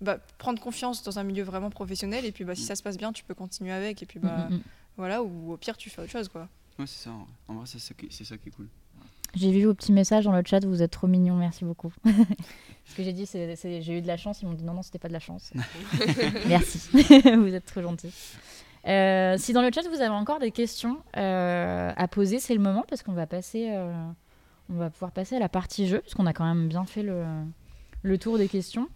bah, 0.00 0.18
prendre 0.38 0.60
confiance 0.60 1.04
dans 1.04 1.20
un 1.20 1.22
milieu 1.22 1.44
vraiment 1.44 1.70
professionnel. 1.70 2.24
Et 2.24 2.32
puis, 2.32 2.42
bah, 2.44 2.56
si 2.56 2.62
Mm. 2.62 2.66
ça 2.66 2.74
se 2.76 2.82
passe 2.82 2.96
bien, 2.96 3.12
tu 3.12 3.22
peux 3.22 3.34
continuer 3.34 3.70
avec. 3.72 4.02
Et 4.02 4.06
puis, 4.06 4.18
Mm, 4.18 4.22
bah, 4.22 4.48
mm, 4.50 4.60
voilà, 4.96 5.22
ou 5.22 5.52
au 5.52 5.56
pire, 5.56 5.76
tu 5.76 5.90
fais 5.90 6.02
autre 6.02 6.10
chose, 6.10 6.28
quoi. 6.28 6.48
Ouais, 6.76 6.86
c'est 6.88 7.04
ça. 7.04 7.10
en 7.10 7.18
vrai. 7.18 7.26
En 7.46 7.54
vrai, 7.54 7.66
c'est 7.66 7.78
ça 7.78 7.94
qui 7.94 8.08
c'est 8.10 8.24
ça 8.24 8.36
qui 8.36 8.48
est 8.48 8.52
cool. 8.52 8.68
J'ai 9.36 9.50
vu 9.50 9.64
vos 9.64 9.74
petits 9.74 9.92
messages 9.92 10.24
dans 10.24 10.32
le 10.32 10.42
chat, 10.44 10.64
vous 10.64 10.82
êtes 10.82 10.90
trop 10.90 11.06
mignons, 11.06 11.34
merci 11.34 11.64
beaucoup. 11.64 11.92
Ce 12.84 12.94
que 12.94 13.02
j'ai 13.02 13.12
dit, 13.12 13.26
c'est 13.26 13.56
j'ai 13.56 13.98
eu 13.98 14.02
de 14.02 14.06
la 14.06 14.16
chance, 14.16 14.42
ils 14.42 14.46
m'ont 14.46 14.54
dit 14.54 14.64
non, 14.64 14.74
non, 14.74 14.82
c'était 14.82 14.98
pas 14.98 15.08
de 15.08 15.12
la 15.12 15.18
chance. 15.18 15.52
merci, 16.46 16.78
vous 16.92 17.54
êtes 17.54 17.66
trop 17.66 17.82
gentils. 17.82 18.12
Euh, 18.86 19.36
si 19.38 19.54
dans 19.54 19.62
le 19.62 19.70
chat 19.72 19.80
vous 19.88 20.02
avez 20.02 20.14
encore 20.14 20.38
des 20.38 20.50
questions 20.50 20.98
euh, 21.16 21.90
à 21.96 22.08
poser, 22.08 22.38
c'est 22.38 22.54
le 22.54 22.60
moment 22.60 22.84
parce 22.86 23.02
qu'on 23.02 23.14
va 23.14 23.26
passer, 23.26 23.70
euh, 23.70 23.92
on 24.68 24.74
va 24.74 24.90
pouvoir 24.90 25.10
passer 25.10 25.36
à 25.36 25.38
la 25.38 25.48
partie 25.48 25.86
jeu, 25.88 26.00
parce 26.00 26.14
qu'on 26.14 26.26
a 26.26 26.34
quand 26.34 26.44
même 26.44 26.68
bien 26.68 26.84
fait 26.84 27.02
le, 27.02 27.24
le 28.02 28.18
tour 28.18 28.38
des 28.38 28.48
questions. 28.48 28.88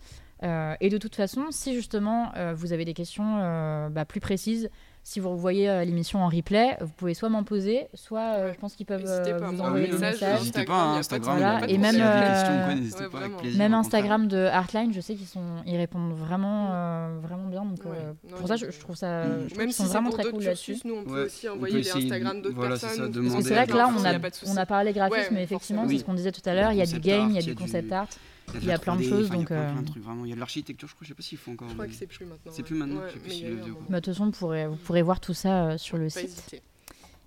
Et 0.43 0.89
de 0.89 0.99
toute 0.99 1.17
façon, 1.17 1.47
si 1.51 1.75
justement 1.75 2.33
vous 2.55 2.73
avez 2.73 2.85
des 2.85 2.95
questions 2.95 3.89
bah, 3.91 4.05
plus 4.05 4.21
précises, 4.21 4.71
si 5.11 5.21
vous 5.21 5.39
voyez 5.39 5.71
euh, 5.71 5.85
l'émission 5.85 6.23
en 6.23 6.29
replay, 6.29 6.77
vous 6.83 6.93
pouvez 6.95 7.15
soit 7.15 7.31
m'en 7.31 7.43
poser, 7.43 7.87
soit 7.95 8.21
euh, 8.37 8.53
je 8.53 8.59
pense 8.59 8.75
qu'ils 8.75 8.85
peuvent 8.85 9.01
N'hésitez 9.01 9.33
euh, 9.33 9.39
pas 9.39 9.47
à 9.49 9.51
vous 9.53 9.61
envoyer 9.63 9.87
des 9.87 9.97
messages. 9.97 10.39
N'hésitez 10.41 10.65
pas, 10.67 10.75
hein, 10.75 10.93
de 10.95 10.99
Instagram, 10.99 11.39
Voilà, 11.39 11.67
et 11.67 11.79
même, 11.79 11.97
euh, 11.99 12.29
questions, 12.29 12.53
ouais, 12.53 13.09
pas, 13.09 13.19
avec 13.21 13.37
plaisir. 13.39 13.59
Même. 13.59 13.73
Instagram 13.73 14.29
de 14.29 14.37
Artline, 14.45 14.93
je 14.93 15.01
sais 15.01 15.15
qu'ils 15.15 15.27
sont, 15.27 15.41
ils 15.65 15.79
répondent 15.79 16.13
vraiment, 16.13 16.69
euh, 16.73 17.19
vraiment 17.23 17.49
bien. 17.49 17.65
Donc 17.65 17.79
Ouais. 17.87 17.93
euh, 17.97 18.13
Non, 18.31 18.37
pour 18.37 18.49
ça, 18.49 18.57
il 18.57 18.59
je, 18.71 18.81
trouve 18.81 18.97
ça, 18.97 19.25
je 19.25 19.47
trouve 19.47 19.59
Même 19.59 19.67
qu'ils 19.69 19.73
si 19.73 19.79
sont 19.79 19.85
c'est 19.85 19.93
vraiment 19.95 20.11
très 20.11 20.25
cool 20.31 20.43
là-dessus. 20.45 20.77
nous 20.85 20.97
on 20.97 21.05
peut 21.05 21.11
Ouais, 21.21 21.25
aussi 21.27 21.49
envoyer 21.49 21.75
peut 21.77 21.81
de- 22.01 22.05
Instagram 22.05 22.43
d'autres 22.43 22.55
voilà, 22.55 22.77
ça, 22.77 22.87
personnes. 22.89 23.05
Parce 23.07 23.17
que 23.17 23.25
demander 23.29 23.43
c'est 23.45 23.55
vrai 23.55 23.67
que 23.67 23.73
là, 23.77 23.85
à- 23.87 23.89
on 23.89 24.05
a, 24.05 24.53
on 24.53 24.57
a 24.59 24.67
parlé 24.67 24.93
graphisme, 24.93 25.35
mais 25.35 25.43
effectivement, 25.43 25.87
c'est 25.89 25.97
ce 25.99 26.05
qu'on 26.05 26.15
disait 26.15 26.33
tout 26.33 26.43
à 26.45 26.55
l'heure. 26.55 26.73
Il 26.73 26.79
y 26.79 26.83
a 26.83 26.87
du 26.87 27.01
game, 27.01 27.31
il 27.31 27.37
y 27.37 27.39
a 27.39 27.43
du- 27.43 27.55
concept 27.55 27.91
art. 27.93 28.09
Il 28.55 28.65
y 28.65 28.71
a 28.71 28.73
la 28.75 28.79
plein 28.79 28.97
de 28.97 29.03
3D, 29.03 29.09
choses, 29.09 29.27
enfin, 29.27 29.35
il 29.35 29.41
y 29.41 29.41
a 29.41 29.41
donc, 29.41 29.47
plein, 29.49 29.57
euh, 29.59 29.73
plein 29.73 29.83
de 29.83 29.87
trucs, 29.87 30.03
vraiment. 30.03 30.25
Il 30.25 30.29
y 30.29 30.33
a 30.33 30.35
de 30.35 30.41
l'architecture, 30.41 30.89
je 30.89 30.95
crois, 30.95 31.05
je 31.05 31.09
sais 31.09 31.15
pas 31.15 31.23
s'ils 31.23 31.39
font 31.39 31.53
encore. 31.53 31.69
Je 31.69 31.75
crois 31.75 31.87
mais- 31.87 31.91
que 31.93 31.97
c'est 31.97 32.07
plus 32.07 32.25
maintenant. 32.25 32.53
C'est 32.55 32.63
plus 32.63 32.75
maintenant 32.77 33.01
s'il. 33.29 33.57
Bah, 33.89 34.01
De 34.01 34.05
toute 34.05 34.15
façon, 34.15 34.25
vous 34.27 34.31
pourrez, 34.33 34.67
vous 34.67 34.77
pourrez 34.77 35.03
voir 35.03 35.21
tout 35.21 35.35
ça 35.35 35.65
euh, 35.67 35.79
sur 35.79 35.97
le 35.99 36.05
Pas 36.05 36.11
site. 36.21 36.63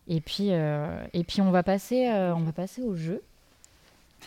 Et 0.08 0.20
puis, 0.22 0.48
euh, 0.52 1.04
et 1.14 1.24
puis 1.24 1.42
on 1.42 1.52
va 1.52 1.64
passer, 1.64 2.08
euh, 2.08 2.34
on 2.36 2.42
va 2.42 2.52
passer 2.52 2.82
au 2.82 2.96
jeu. 2.96 3.22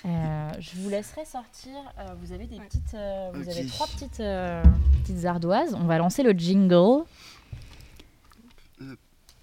Euh, 0.07 0.49
je 0.59 0.77
vous 0.81 0.89
laisserai 0.91 1.25
sortir. 1.25 1.73
euh, 1.99 2.07
vous 2.21 2.33
avez 2.33 2.47
des 2.47 2.57
Ouais. 2.59 2.65
petites, 2.67 2.95
euh, 2.95 3.31
vous 3.35 3.49
avez 3.49 3.67
trois 3.67 3.87
petites, 3.87 4.21
euh, 4.21 4.63
petites 5.03 5.25
ardoises. 5.25 5.75
On 5.75 5.85
va 5.87 5.99
lancer 5.99 6.23
le 6.23 6.33
jingle. 6.33 7.05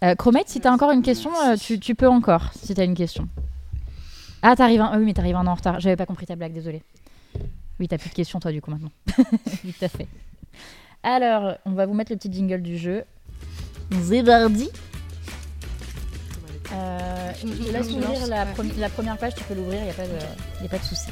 Euh, 0.03 0.15
Chromate, 0.15 0.49
si 0.49 0.59
tu 0.59 0.67
as 0.67 0.71
encore 0.73 0.91
une 0.91 1.03
question, 1.03 1.29
euh, 1.45 1.55
tu, 1.55 1.79
tu 1.79 1.93
peux 1.95 2.07
encore, 2.07 2.51
si 2.55 2.73
tu 2.73 2.81
as 2.81 2.83
une 2.85 2.95
question. 2.95 3.27
Ah, 4.41 4.55
t'arrives 4.55 4.81
un... 4.81 4.97
oui, 4.97 5.05
mais 5.05 5.13
t'arrives 5.13 5.35
un 5.35 5.45
an 5.45 5.51
en 5.51 5.55
retard. 5.55 5.79
J'avais 5.79 5.95
pas 5.95 6.07
compris 6.07 6.25
ta 6.25 6.35
blague, 6.35 6.53
désolé. 6.53 6.81
Oui, 7.81 7.87
t'as 7.87 7.97
plus 7.97 8.09
de 8.11 8.13
questions, 8.13 8.39
toi, 8.39 8.51
du 8.51 8.61
coup, 8.61 8.69
maintenant. 8.69 8.91
tout 9.17 9.73
à 9.81 9.87
fait. 9.89 10.07
Alors, 11.01 11.57
on 11.65 11.71
va 11.71 11.87
vous 11.87 11.95
mettre 11.95 12.11
le 12.11 12.17
petit 12.19 12.31
jingle 12.31 12.61
du 12.61 12.77
jeu. 12.77 13.03
Zébardi. 13.91 14.69
Euh, 16.73 17.31
je 17.41 17.47
te 17.47 17.71
laisse 17.71 17.91
ouvrir 17.91 18.27
la, 18.27 18.45
premi- 18.45 18.77
la 18.77 18.87
première 18.89 19.17
page, 19.17 19.33
tu 19.35 19.43
peux 19.45 19.55
l'ouvrir, 19.55 19.79
il 19.79 19.85
n'y 19.85 19.89
a, 19.89 19.93
pas 19.93 20.05
de- 20.07 20.61
y 20.63 20.65
a 20.65 20.69
pas 20.69 20.77
de 20.77 20.83
souci. 20.83 21.07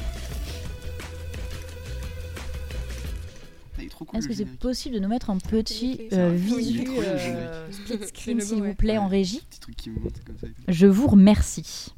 Il 3.78 3.84
est 3.86 3.88
trop 3.88 4.04
cool. 4.04 4.18
Est-ce 4.18 4.26
le 4.28 4.30
que 4.30 4.34
c'est 4.36 4.44
générique. 4.44 4.60
possible 4.60 4.94
de 4.94 5.00
nous 5.00 5.08
mettre 5.08 5.28
un 5.30 5.38
petit 5.38 6.08
euh, 6.12 6.30
visu 6.34 6.84
euh, 6.98 7.70
split 7.72 8.06
screen, 8.08 8.40
s'il 8.40 8.58
vous 8.58 8.62
ouais. 8.62 8.74
plaît, 8.74 8.96
en 8.98 9.08
régie 9.08 9.40
Petit 9.50 9.60
truc 9.60 9.76
qui 9.76 9.90
monte 9.90 10.22
comme 10.24 10.38
ça. 10.38 10.46
Je 10.68 10.86
vous 10.86 11.08
remercie. 11.08 11.88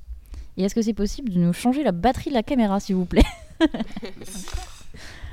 Et 0.57 0.65
est-ce 0.65 0.75
que 0.75 0.83
c'est 0.83 0.93
possible 0.93 1.31
de 1.31 1.39
nous 1.39 1.53
changer 1.53 1.83
la 1.83 1.93
batterie 1.93 2.31
de 2.31 2.35
la 2.35 2.43
caméra, 2.43 2.79
s'il 2.81 2.97
vous 2.97 3.07
plaît? 3.07 3.25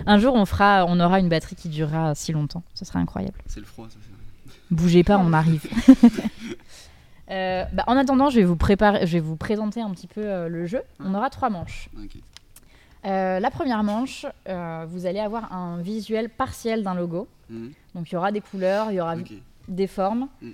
Un 0.05 0.17
jour, 0.17 0.33
on 0.35 0.45
fera, 0.45 0.85
on 0.87 0.99
aura 0.99 1.19
une 1.19 1.27
batterie 1.29 1.55
qui 1.55 1.67
durera 1.69 2.15
si 2.15 2.31
longtemps. 2.31 2.63
Ce 2.73 2.85
sera 2.85 2.99
incroyable. 2.99 3.37
C'est 3.45 3.59
le 3.59 3.65
froid, 3.65 3.87
ça. 3.89 3.97
c'est- 4.01 4.75
Bougez 4.75 5.03
pas, 5.03 5.17
on 5.17 5.33
arrive. 5.33 5.65
Euh, 7.31 7.63
bah, 7.73 7.83
en 7.85 7.95
attendant, 7.95 8.31
je 8.31 8.37
vais 8.39 8.43
vous 8.43 8.55
préparer, 8.55 9.05
je 9.05 9.13
vais 9.13 9.19
vous 9.19 9.35
présenter 9.35 9.81
un 9.81 9.91
petit 9.91 10.07
peu 10.07 10.25
euh, 10.25 10.47
le 10.49 10.65
jeu. 10.65 10.81
On 10.99 11.13
aura 11.13 11.29
trois 11.29 11.51
manches. 11.51 11.87
Euh, 13.05 13.39
la 13.39 13.51
première 13.51 13.83
manche, 13.83 14.25
vous 14.87 15.05
allez 15.05 15.19
avoir 15.19 15.53
un 15.53 15.79
visuel 15.79 16.29
partiel 16.31 16.81
d'un 16.81 16.95
logo. 16.95 17.27
Mhm. 17.51 17.71
Donc 17.93 18.09
il 18.09 18.15
y 18.15 18.17
aura 18.17 18.31
des 18.31 18.41
couleurs, 18.41 18.91
il 18.91 18.95
y 18.95 18.99
aura 18.99 19.15
des 19.67 19.85
formes. 19.85 20.27
Mm. 20.41 20.49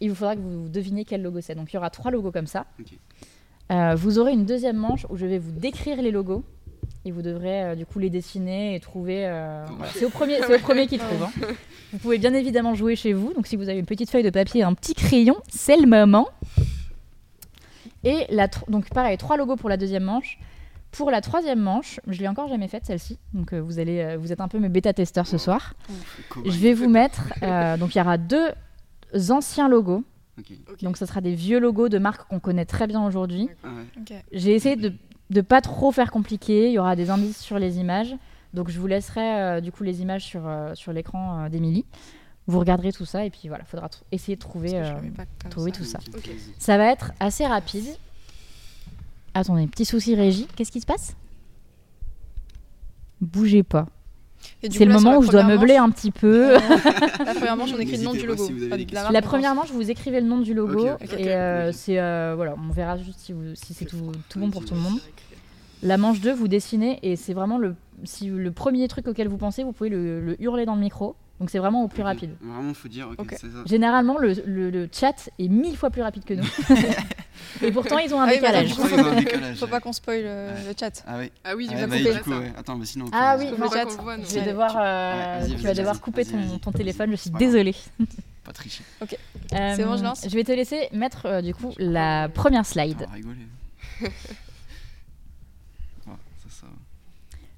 Il 0.00 0.08
vous 0.08 0.14
faudra 0.14 0.34
que 0.34 0.40
vous 0.40 0.70
deviniez 0.70 1.04
quel 1.04 1.20
logo 1.22 1.42
c'est. 1.42 1.54
Donc 1.54 1.70
il 1.70 1.76
y 1.76 1.78
aura 1.78 1.90
trois 1.90 2.10
logos 2.10 2.32
comme 2.32 2.46
ça. 2.46 2.64
Euh, 3.70 3.94
vous 3.96 4.18
aurez 4.18 4.32
une 4.32 4.44
deuxième 4.46 4.76
manche 4.76 5.06
où 5.10 5.16
je 5.16 5.26
vais 5.26 5.38
vous 5.38 5.52
décrire 5.52 6.00
les 6.00 6.10
logos. 6.10 6.44
Et 7.04 7.10
vous 7.10 7.22
devrez 7.22 7.62
euh, 7.62 7.74
du 7.74 7.86
coup 7.86 7.98
les 7.98 8.10
dessiner 8.10 8.74
et 8.74 8.80
trouver. 8.80 9.26
euh, 9.26 9.64
voilà. 9.76 9.92
C'est 9.94 10.04
au 10.04 10.10
premier, 10.10 10.38
c'est 10.46 10.56
au 10.56 10.58
premier 10.58 10.86
qui 10.86 10.98
trouve. 10.98 11.22
hein. 11.22 11.30
Vous 11.92 11.98
pouvez 11.98 12.18
bien 12.18 12.34
évidemment 12.34 12.74
jouer 12.74 12.96
chez 12.96 13.12
vous. 13.12 13.32
Donc 13.34 13.46
si 13.46 13.56
vous 13.56 13.68
avez 13.68 13.78
une 13.78 13.86
petite 13.86 14.10
feuille 14.10 14.22
de 14.24 14.30
papier 14.30 14.60
et 14.60 14.64
un 14.64 14.74
petit 14.74 14.94
crayon, 14.94 15.36
c'est 15.48 15.76
le 15.76 15.86
moment. 15.86 16.28
Et 18.04 18.26
la 18.30 18.48
donc 18.68 18.88
pareil, 18.90 19.16
trois 19.16 19.36
logos 19.36 19.56
pour 19.56 19.68
la 19.68 19.76
deuxième 19.76 20.04
manche. 20.04 20.38
Pour 20.90 21.10
la 21.10 21.20
troisième 21.20 21.60
manche, 21.60 22.00
je 22.06 22.18
l'ai 22.20 22.28
encore 22.28 22.48
jamais 22.48 22.68
faite 22.68 22.86
celle-ci. 22.86 23.18
Donc 23.34 23.52
euh, 23.52 23.60
vous 23.60 23.78
allez, 23.78 24.00
euh, 24.00 24.16
vous 24.18 24.32
êtes 24.32 24.40
un 24.40 24.48
peu 24.48 24.58
mes 24.58 24.68
bêta-testeurs 24.70 25.26
ce 25.26 25.36
soir. 25.38 25.74
Je 26.44 26.58
vais 26.58 26.72
vous 26.74 26.88
mettre. 26.88 27.22
euh, 27.42 27.76
donc 27.76 27.94
il 27.94 27.98
y 27.98 28.00
aura 28.00 28.16
deux 28.18 28.48
anciens 29.30 29.68
logos. 29.68 30.02
Donc 30.82 30.96
ça 30.96 31.06
sera 31.06 31.20
des 31.20 31.34
vieux 31.34 31.58
logos 31.58 31.88
de 31.88 31.98
marques 31.98 32.28
qu'on 32.28 32.40
connaît 32.40 32.64
très 32.64 32.86
bien 32.86 33.04
aujourd'hui. 33.04 33.48
Ah 33.64 33.68
ouais. 33.68 34.22
J'ai 34.32 34.54
essayé 34.54 34.76
de 34.76 34.92
ne 35.30 35.40
pas 35.40 35.60
trop 35.60 35.92
faire 35.92 36.10
compliqué. 36.10 36.68
Il 36.68 36.72
y 36.72 36.78
aura 36.78 36.96
des 36.96 37.10
indices 37.10 37.38
sur 37.40 37.58
les 37.58 37.78
images. 37.78 38.14
Donc 38.54 38.70
je 38.70 38.80
vous 38.80 38.86
laisserai 38.86 39.40
euh, 39.40 39.60
du 39.60 39.72
coup 39.72 39.84
les 39.84 40.00
images 40.00 40.24
sur, 40.24 40.46
euh, 40.46 40.74
sur 40.74 40.92
l'écran 40.92 41.44
euh, 41.44 41.48
d'Émilie. 41.48 41.84
Vous 42.46 42.58
regarderez 42.58 42.92
tout 42.92 43.04
ça 43.04 43.26
et 43.26 43.30
puis 43.30 43.48
voilà, 43.48 43.64
il 43.66 43.70
faudra 43.70 43.90
essayer 44.10 44.36
de 44.36 44.40
trouver. 44.40 44.74
Euh, 44.74 44.94
trouver 45.50 45.70
ça. 45.70 45.78
tout 45.78 45.84
ça. 45.84 45.98
Ça 46.58 46.78
va 46.78 46.90
être 46.90 47.12
assez 47.20 47.46
rapide. 47.46 47.84
Attendez, 49.34 49.66
petit 49.66 49.84
souci 49.84 50.14
régie. 50.14 50.48
Qu'est-ce 50.56 50.72
qui 50.72 50.80
se 50.80 50.86
passe? 50.86 51.14
Bougez 53.20 53.62
pas. 53.62 53.86
C'est 54.62 54.84
le 54.84 54.90
là, 54.92 54.94
moment 54.98 55.18
où 55.18 55.22
je 55.22 55.30
dois 55.30 55.44
meubler 55.44 55.78
manche- 55.78 55.88
un 55.88 55.90
petit 55.90 56.10
peu. 56.10 56.54
La 57.24 57.34
première 57.34 57.56
manche, 57.56 57.70
on 57.74 57.78
écrit 57.78 57.96
le 57.96 58.02
nom 58.04 58.12
du 58.12 58.26
logo. 58.26 58.46
si 58.46 58.52
vous 58.52 58.72
avez 58.72 58.86
La 59.12 59.22
première 59.22 59.54
manche, 59.54 59.70
vous 59.70 59.90
écrivez 59.90 60.20
le 60.20 60.26
nom 60.26 60.38
du 60.38 60.54
logo 60.54 60.86
et 61.18 61.28
euh, 61.30 61.72
c'est 61.72 61.98
euh, 62.00 62.32
voilà, 62.36 62.54
on 62.68 62.72
verra 62.72 62.96
juste 62.96 63.18
si, 63.20 63.32
vous- 63.32 63.54
si 63.54 63.74
c'est 63.74 63.84
tout, 63.84 64.12
tout 64.28 64.38
bon 64.38 64.50
pour 64.50 64.64
tout 64.64 64.74
le 64.74 64.80
monde. 64.80 64.98
La 65.82 65.96
manche 65.96 66.20
2, 66.20 66.32
vous 66.32 66.48
dessinez 66.48 66.98
et 67.02 67.14
c'est 67.16 67.34
vraiment 67.34 67.56
le 67.58 67.74
si 68.04 68.26
le 68.28 68.50
premier 68.52 68.86
truc 68.88 69.06
auquel 69.08 69.28
vous 69.28 69.36
pensez, 69.38 69.62
vous 69.64 69.72
pouvez 69.72 69.90
le, 69.90 70.20
le 70.20 70.40
hurler 70.42 70.66
dans 70.66 70.74
le 70.74 70.80
micro. 70.80 71.14
Donc 71.40 71.50
c'est 71.50 71.58
vraiment 71.60 71.84
au 71.84 71.88
plus 71.88 72.00
Ok. 72.02 72.06
rapide. 72.08 72.30
Vraiment, 72.40 72.74
faut 72.74 72.88
dire, 72.88 73.08
ok, 73.10 73.20
Ok. 73.20 73.34
ça. 73.40 73.46
Généralement, 73.64 74.18
le, 74.18 74.34
le- 74.44 74.70
le 74.70 74.88
chat 74.92 75.30
est 75.38 75.48
mille 75.48 75.76
fois 75.76 75.88
plus 75.90 76.02
rapide 76.02 76.24
que 76.24 76.34
nous. 76.34 76.42
et 77.62 77.70
pourtant, 77.70 77.98
ils 77.98 78.12
ont 78.12 78.20
un 78.20 78.24
Ah 78.24 78.30
oui, 78.30 78.34
décalage. 78.40 78.72
un 78.80 79.14
décalage. 79.20 79.56
Faut 79.58 79.66
pas 79.68 79.78
qu'on 79.80 79.92
spoil 79.92 80.22
euh, 80.24 80.52
Ouais. 80.54 80.62
le 80.68 80.74
chat. 80.78 81.04
Ah 81.06 81.16
oui. 81.18 81.30
Ah 81.44 81.54
oui, 81.54 81.68
du 81.68 81.74
Ah, 81.76 81.84
coup, 81.84 81.90
bah, 81.90 81.96
couper. 81.98 82.12
du 82.14 82.20
coup, 82.20 82.30
ouais. 82.30 82.52
Attends, 82.56 82.76
mais 82.76 82.86
sinon. 82.86 83.04
on 83.06 83.10
Ah 83.12 83.36
oui, 83.38 83.44
le 83.50 83.56
chat. 83.68 83.84
voit. 83.84 84.16
Je 84.16 84.34
vais 84.40 84.46
devoir, 84.46 84.76
euh, 84.76 85.40
Ouais, 85.40 85.46
tu 85.46 85.52
vas 85.56 85.62
vas-y, 85.62 85.74
devoir 85.76 86.00
couper 86.00 86.24
ton, 86.24 86.72
téléphone. 86.72 87.10
Je 87.12 87.16
suis 87.16 87.30
désolée. 87.30 87.76
Pas 88.44 88.52
tricher. 88.52 88.82
C'est 89.50 89.84
bon, 89.84 89.96
je 89.96 90.02
lance 90.02 90.22
Je 90.28 90.34
vais 90.34 90.42
te 90.44 90.50
laisser 90.52 90.88
mettre 90.92 91.26
euh, 91.26 91.40
du 91.42 91.54
coup 91.54 91.72
la 91.78 92.28
première 92.30 92.66
slide. 92.66 93.06
Ça. 96.48 96.66
va. 96.66 96.72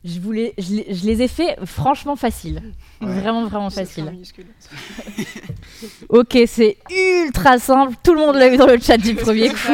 Je, 0.04 0.18
voulais, 0.18 0.54
je, 0.58 0.74
les- 0.74 0.94
je 0.94 1.06
les 1.06 1.22
ai 1.22 1.28
fait 1.28 1.56
franchement 1.64 2.16
faciles. 2.16 2.60
Ouais. 3.00 3.20
Vraiment, 3.20 3.46
vraiment 3.46 3.68
minuscule. 4.12 4.46
Ok, 6.10 6.38
c'est 6.46 6.76
ultra 7.24 7.58
simple. 7.58 7.94
Tout 8.02 8.12
le 8.12 8.20
monde 8.20 8.36
l'a 8.36 8.50
vu 8.50 8.58
dans 8.58 8.66
le 8.66 8.78
chat 8.78 8.98
du 8.98 9.14
premier 9.14 9.48
coup. 9.48 9.56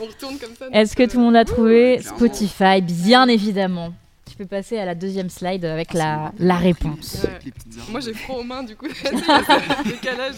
On 0.00 0.04
retourne 0.04 0.38
comme 0.38 0.54
ça. 0.58 0.66
Est-ce 0.72 0.96
que 0.96 1.02
tout 1.10 1.18
le 1.18 1.24
monde 1.24 1.36
a 1.36 1.44
trouvé? 1.44 1.98
clairement. 2.00 2.16
Spotify 2.16 2.80
Bien 2.80 3.28
évidemment. 3.28 3.92
Tu 4.28 4.36
peux 4.36 4.46
passer 4.46 4.78
à 4.78 4.86
la 4.86 4.94
deuxième 4.94 5.28
slide 5.28 5.64
avec 5.66 5.88
Ah, 5.94 5.98
la, 5.98 6.32
la 6.38 6.56
réponse. 6.56 7.24
Ouais. 7.24 7.30
Euh. 7.46 7.80
Moi 7.90 8.00
j'ai 8.00 8.14
froid 8.14 8.36
aux 8.38 8.44
mains 8.44 8.62
du 8.62 8.74
coup. 8.74 8.86
Décalage. 9.84 10.36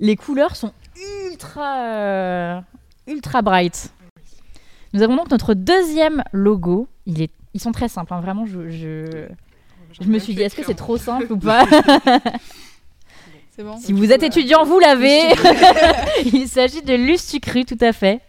Les 0.00 0.16
couleurs 0.16 0.56
sont 0.56 0.72
ultra, 1.30 1.76
euh, 1.84 2.60
ultra 3.06 3.42
bright. 3.42 3.92
Nous 4.92 5.02
avons 5.02 5.14
donc 5.16 5.30
notre 5.30 5.54
deuxième 5.54 6.24
logo. 6.32 6.88
Il 7.06 7.22
est, 7.22 7.30
ils 7.52 7.60
sont 7.60 7.72
très 7.72 7.88
simples, 7.88 8.12
hein, 8.14 8.20
vraiment. 8.20 8.46
Je, 8.46 8.70
je, 8.70 9.26
je 10.00 10.08
me 10.08 10.18
suis 10.18 10.34
dit, 10.34 10.42
est-ce 10.42 10.56
que 10.56 10.64
c'est 10.64 10.74
trop 10.74 10.96
simple 10.96 11.32
ou 11.32 11.36
pas 11.38 11.66
C'est 13.50 13.62
bon 13.62 13.76
Si 13.78 13.92
vous 13.92 14.10
êtes 14.12 14.22
étudiant, 14.22 14.64
vous 14.64 14.78
l'avez. 14.78 15.20
Il 16.32 16.48
s'agit 16.48 16.82
de 16.82 16.94
Lustucru, 16.94 17.64
tout 17.64 17.78
à 17.80 17.92
fait. 17.92 18.20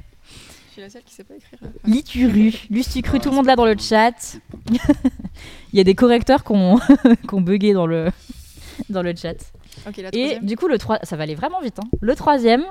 Je 0.68 0.72
suis 0.74 0.82
la 0.82 0.90
seule 0.90 1.04
qui 1.04 1.14
sait 1.14 1.24
pas 1.24 1.36
écrire. 1.36 1.58
Lituru, 1.86 2.54
Lustucru, 2.70 3.18
Ah, 3.18 3.24
tout 3.24 3.30
le 3.30 3.36
monde 3.36 3.46
là 3.46 3.56
dans 3.56 3.66
le 3.66 3.78
chat. 3.78 4.38
Il 4.70 5.78
y 5.78 5.80
a 5.80 5.84
des 5.84 5.96
correcteurs 5.96 6.44
qui 6.44 6.52
ont, 6.52 6.80
bugué 7.42 7.74
dans 7.74 7.88
le, 7.88 8.12
dans 8.90 9.02
le 9.02 9.16
chat. 9.16 9.36
La 9.98 10.10
Et 10.14 10.40
du 10.42 10.58
coup, 10.58 10.68
le 10.68 10.78
3, 10.78 11.00
ça 11.04 11.16
va 11.16 11.24
aller 11.24 11.36
vraiment 11.36 11.62
vite. 11.62 11.80
hein. 11.80 11.88
Le 12.02 12.16
troisième, 12.16 12.64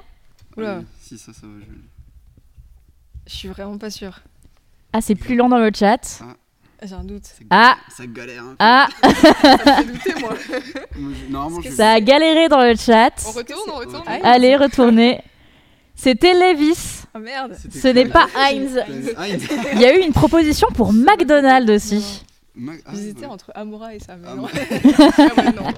Oula. 0.57 0.83
Si, 1.01 1.19
ça, 1.19 1.33
ça 1.33 1.47
va. 1.47 1.53
je- 1.61 3.31
Je 3.31 3.35
suis 3.35 3.49
vraiment 3.49 3.79
pas 3.79 3.91
sûre. 3.91 4.21
ah, 4.93 5.01
c'est 5.01 5.15
plus 5.16 5.35
lent 5.37 5.49
dans 5.49 5.59
le 5.59 5.71
chat. 5.75 6.21
J'ai 6.85 6.94
un 6.94 7.05
doute. 7.05 7.24
ça 7.24 7.32
Ah. 7.51 7.77
Ça 7.97 8.06
galère 8.06 8.43
un 8.43 8.48
peu. 8.51 8.56
Ah, 8.59 8.89
Ça 9.02 9.82
me 9.82 9.85
fait 9.85 9.85
douter 9.85 10.15
moi. 10.20 10.35
Moi, 10.97 11.12
je- 11.27 11.32
Normalement, 11.32 11.61
je. 11.62 11.70
ça 11.70 11.93
a 11.93 12.01
galéré 12.01 12.48
dans 12.48 12.62
le 12.62 12.74
chat. 12.77 13.11
On 13.27 13.31
retourne, 13.32 13.70
on 13.73 13.77
retourne. 13.78 14.02
Ah, 14.06 14.19
Allez, 14.23 14.56
retournez. 14.56 15.20
C'était 15.94 16.35
Levis. 16.35 17.02
Oh 17.15 17.19
merde 17.20 17.56
Ce 17.73 17.89
n'est 17.89 18.06
pas 18.06 18.27
Heinz. 18.36 18.78
Il- 19.74 19.81
y 19.81 19.85
a 19.85 19.97
eu 19.97 20.01
une 20.05 20.12
proposition 20.12 20.69
pour 20.74 20.93
McDonald's 20.93 21.70
aussi. 21.70 22.23
Mag- 22.56 22.81
ah, 22.86 22.90
J'hésitais 22.93 23.20
ouais. 23.20 23.27
entre 23.27 23.51
Amoura 23.55 23.94
et 23.94 23.98
ça, 24.01 24.16
mais 24.16 24.28
Ah, 24.31 24.35
non. 24.35 24.47
Ah 25.19 25.52
non. 25.52 25.73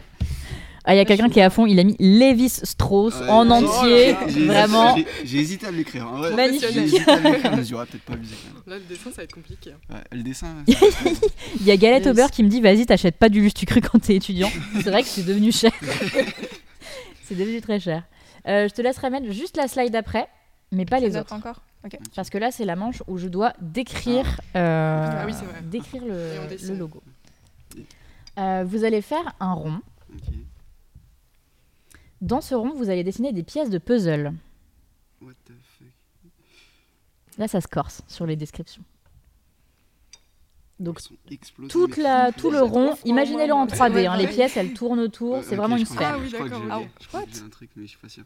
Ah, 0.88 0.94
il 0.94 0.98
y 0.98 1.00
a 1.00 1.04
quelqu'un 1.04 1.28
qui 1.28 1.40
est 1.40 1.42
à 1.42 1.50
fond, 1.50 1.66
il 1.66 1.78
a 1.80 1.84
mis 1.84 1.96
Levis 1.98 2.60
Strauss 2.62 3.14
Ouais, 3.20 3.28
en 3.28 3.50
entier. 3.50 4.12
Vraiment. 4.46 4.96
j'ai- 5.24 5.38
hésité 5.38 5.66
à 5.66 5.70
l'écrire. 5.72 6.06
en 6.08 6.18
vrai. 6.18 6.34
Magnifique. 6.34 6.68
J'ai 6.72 6.82
hésité 6.84 7.10
à 7.10 7.18
l'écrire, 7.18 7.56
mais 7.56 7.64
j'aurais 7.64 7.86
peut-être 7.86 8.04
pas 8.04 8.12
abusé. 8.14 8.34
Là 8.66 8.76
le 8.78 8.84
dessin 8.84 9.10
ça 9.10 9.16
va 9.16 9.22
être 9.24 9.34
compliqué. 9.34 9.72
hein. 9.72 9.94
Ouais, 9.94 10.00
le 10.18 10.22
dessin. 10.22 10.48
Il 11.60 11.66
y 11.66 11.70
a 11.72 11.76
Galette 11.76 12.04
Levis. 12.04 12.10
au 12.10 12.14
beurre 12.14 12.30
qui 12.30 12.42
me 12.44 12.48
dit 12.48 12.60
vas-y, 12.60 12.86
t'achètes 12.86 13.16
pas 13.16 13.28
du 13.28 13.40
Lustucru 13.40 13.80
quand 13.80 13.98
t'es 13.98 14.14
étudiant. 14.14 14.50
C'est 14.74 14.90
vrai 14.90 15.02
que 15.02 15.08
c'est 15.08 15.26
devenu 15.26 15.50
cher. 15.52 15.72
c'est 17.24 17.34
devenu 17.36 17.60
très 17.60 17.80
cher. 17.80 18.04
Euh, 18.46 18.68
je 18.68 18.74
te 18.74 18.80
laisserai 18.82 19.10
mettre 19.10 19.30
juste 19.32 19.56
la 19.56 19.66
slide 19.68 19.92
d'après, 19.92 20.28
mais 20.72 20.84
pas 20.84 21.00
les 21.00 21.16
autres. 21.16 21.32
encore. 21.32 21.62
Parce 22.16 22.30
que 22.30 22.38
là, 22.38 22.50
c'est 22.50 22.64
la 22.64 22.74
manche 22.74 23.02
où 23.06 23.16
je 23.18 23.28
dois 23.28 23.52
décrire, 23.60 24.40
euh, 24.56 25.08
Ah 25.12 25.24
oui, 25.26 25.32
c'est 25.38 25.44
vrai. 25.44 25.60
décrire 25.62 26.02
le, 26.04 26.74
logo. 26.76 27.00
Euh, 28.38 28.64
vous 28.66 28.84
allez 28.84 29.02
faire 29.02 29.34
un 29.40 29.52
rond. 29.52 29.78
Ok. 30.12 30.34
Dans 32.26 32.40
ce 32.40 32.56
rond, 32.56 32.74
vous 32.74 32.90
allez 32.90 33.04
dessiner 33.04 33.32
des 33.32 33.44
pièces 33.44 33.70
de 33.70 33.78
puzzle. 33.78 34.32
What 35.22 35.30
the 35.44 35.52
fuck? 35.78 35.86
Là, 37.38 37.46
ça 37.46 37.60
se 37.60 37.68
corse 37.68 38.02
sur 38.08 38.26
les 38.26 38.34
descriptions. 38.34 38.82
Donc, 40.80 40.98
toute 41.70 41.96
la, 41.96 42.32
tout 42.32 42.50
le 42.50 42.60
rond, 42.62 42.96
imaginez-le 43.04 43.52
en 43.52 43.66
3D. 43.66 43.92
Ouais, 43.94 44.06
hein, 44.06 44.16
ouais. 44.18 44.26
les 44.26 44.28
pièces, 44.28 44.56
elles 44.56 44.74
tournent 44.74 44.98
autour. 44.98 45.36
Ouais, 45.36 45.42
c'est 45.44 45.54
vraiment 45.54 45.76
une 45.76 45.86
sphère. 45.86 46.14
Ah 46.16 46.18
oui, 46.18 46.28
je 46.28 46.34
crois 46.34 46.46
que 46.48 46.50
d'accord, 46.54 46.66
j'ai- 46.80 46.84
ok. 46.84 46.90
je 47.00 47.06
crois 47.08 47.20
que 47.22 47.26
What 47.26 47.32
j'ai 47.34 47.42
un 47.44 47.48
truc, 47.48 47.70
mais 47.76 47.82
je 47.84 47.88
suis 47.90 47.98
pas 47.98 48.08
sûr. 48.08 48.24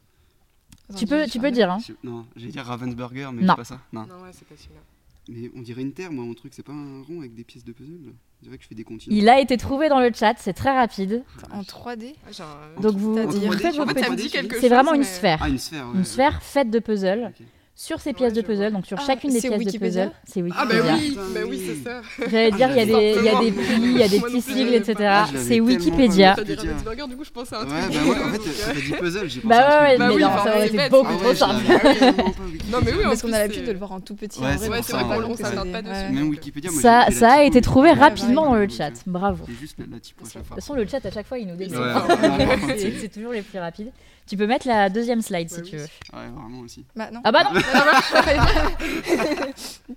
Tu 0.97 1.07
peux, 1.07 1.27
tu 1.27 1.39
peux 1.39 1.51
dire. 1.51 1.71
hein. 1.71 1.79
Je- 1.87 1.93
Non, 2.03 2.27
j'allais 2.35 2.51
dire 2.53 2.65
Ravensburger, 2.65 3.31
mais 3.35 3.43
Non. 3.43 3.49
c'est 3.53 3.57
pas 3.57 3.65
ça. 3.65 3.81
Non. 3.93 4.07
Non 4.07 4.23
ouais 4.23 4.31
c'est 4.33 4.49
pas 4.49 4.57
celui-là. 4.57 4.81
Mais 5.29 5.51
on 5.55 5.61
dirait 5.61 5.83
une 5.83 5.93
terre, 5.93 6.11
moi, 6.11 6.25
mon 6.25 6.35
truc, 6.35 6.55
c'est 6.55 6.63
pas 6.65 6.73
un 6.73 7.03
rond 7.03 7.21
avec 7.21 7.35
des 7.35 7.45
pièces 7.45 7.65
de 7.65 7.73
puzzle. 7.73 8.15
Là. 8.43 8.47
On 8.47 8.47
dirait 8.47 8.57
que 8.59 8.63
je 8.65 8.69
fais 8.69 8.75
des 8.75 8.85
continents. 8.85 9.15
Il 9.17 9.29
a 9.29 9.39
été 9.41 9.57
trouvé 9.57 9.89
dans 9.89 10.01
le 10.01 10.11
chat, 10.15 10.35
c'est 10.39 10.53
très 10.53 10.75
rapide. 10.77 11.23
En 11.53 11.63
3D 11.63 12.15
Ah, 12.25 12.29
j'ai 12.33 12.43
un- 12.43 12.81
Donc 12.81 12.97
vous, 12.97 13.15
vous 13.15 13.19
3D, 13.23 13.59
faites 13.59 13.79
en 13.79 13.85
vos 13.85 13.93
fait, 13.95 14.01
petits- 14.17 14.49
C'est 14.61 14.69
vraiment 14.69 14.95
une 14.95 15.05
sphère. 15.05 15.39
Ah, 15.43 15.49
une 15.49 15.59
sphère, 15.59 15.87
ouais. 15.89 15.95
Une 15.97 16.05
sphère 16.05 16.43
faite 16.43 16.71
de 16.71 16.79
puzzle. 16.79 17.33
Ok. 17.39 17.47
Sur 17.75 17.99
ces 17.99 18.13
pièces 18.13 18.35
de 18.35 18.43
je 18.43 18.47
vois. 18.47 18.55
puzzle, 18.57 18.73
donc 18.73 18.85
sur 18.87 18.99
Ah, 19.01 19.05
chacune 19.07 19.33
des 19.33 19.41
pièces 19.41 19.57
Wikipédia 19.59 20.05
de 20.07 20.11
puzzle. 20.11 20.21
C'est 20.27 20.41
Ah 20.41 20.67
Wikipédia. 20.67 20.83
bah 20.83 20.99
oui, 21.01 21.19
bah 21.35 21.41
oui, 21.49 21.63
c'est 21.67 21.83
ça. 21.89 22.03
J'allais 22.31 22.51
dire, 22.51 22.69
il 22.73 22.77
y 22.77 22.81
a 22.81 22.85
des, 22.85 23.17
il 23.19 23.25
y 23.25 23.29
a 23.31 23.41
des 23.41 23.53
plis, 23.53 23.75
il 23.81 23.97
y 23.99 24.03
a 24.03 24.09
des 24.09 24.21
petits 24.21 24.43
sigles, 24.43 24.75
etc. 24.75 24.95
Ah, 25.01 25.29
C'est 25.35 25.61
Wikipédia. 25.61 26.35
pas 26.35 26.43
Wikipédia. 26.43 26.73
Burger, 26.85 27.05
du 27.09 27.17
coup 27.17 27.25
je 27.25 27.31
pensais 27.31 27.55
à 27.57 27.61
un 27.61 27.65
Ouais, 27.65 27.83
truc. 27.89 27.95
bah 27.95 28.11
ouais, 28.11 28.19
en 28.23 28.33
fait, 28.33 28.39
t'as 28.67 28.73
dit 28.75 28.93
puzzle, 29.01 29.29
j'ai 29.31 29.41
pensé 29.41 29.49
Bah 29.49 29.83
ouais, 29.83 29.87
ouais, 29.89 29.99
mais 29.99 30.15
oui, 30.15 30.23
non, 30.23 30.29
ça 30.29 30.43
aurait 30.57 30.67
été 30.69 30.77
bête. 30.77 30.91
beaucoup 30.91 31.09
Ah 31.11 31.17
trop 31.17 31.29
ouais, 31.29 31.35
simple. 31.35 31.65
Non 32.71 32.79
mais 32.85 32.93
oui, 32.93 33.05
en 33.05 33.09
Parce 33.09 33.23
qu'on 33.23 33.33
a 33.33 33.39
l'habitude 33.39 33.67
de 33.67 33.73
le 33.73 33.79
voir 33.79 33.93
en 33.93 34.01
tout 34.01 34.15
petit. 34.15 34.41
Ouais, 34.41 34.57
c'est 34.59 34.69
vrai, 34.69 34.81
on 34.93 35.31
ouais. 35.31 35.37
s'attarde 35.37 35.73
pas 35.73 35.81
des- 35.83 35.89
dessus. 35.89 36.01
ouais. 36.03 36.11
Même 36.11 36.29
Wikipédia, 36.29 36.71
Ça, 37.11 37.31
a 37.33 37.43
été 37.45 37.61
trouvé. 37.63 37.89
Ouais, 37.91 37.95
rapidement 37.95 38.45
dans 38.47 38.53
ouais, 38.53 38.67
le 38.67 38.73
chat. 38.73 38.93
Bravo. 39.07 39.45
De 39.47 39.53
toute 39.99 40.55
façon, 40.55 40.75
le 40.75 40.87
chat, 40.87 41.05
à 41.05 41.11
chaque 41.11 41.27
fois, 41.27 41.39
il 41.39 41.47
nous 41.49 41.57
déçoit. 41.57 42.05
Ouais, 42.07 42.79
c'est 43.01 43.09
toujours 43.13 43.33
les 43.33 43.43
plus 43.43 43.59
rapides. 43.59 43.91
Tu 44.29 44.37
peux 44.37 44.47
mettre 44.47 44.69
la 44.69 44.89
deuxième 44.89 45.23
slide 45.23 45.51
si 45.51 45.57
Bah 45.61 45.67
tu 45.69 45.77
veux. 45.77 45.83
Ouais, 45.83 46.29
vraiment 46.35 46.61
aussi. 46.61 46.85
Bah 46.95 47.09
non. 47.13 47.21
Ah 47.25 47.33
bah 47.33 47.43
non 47.53 47.61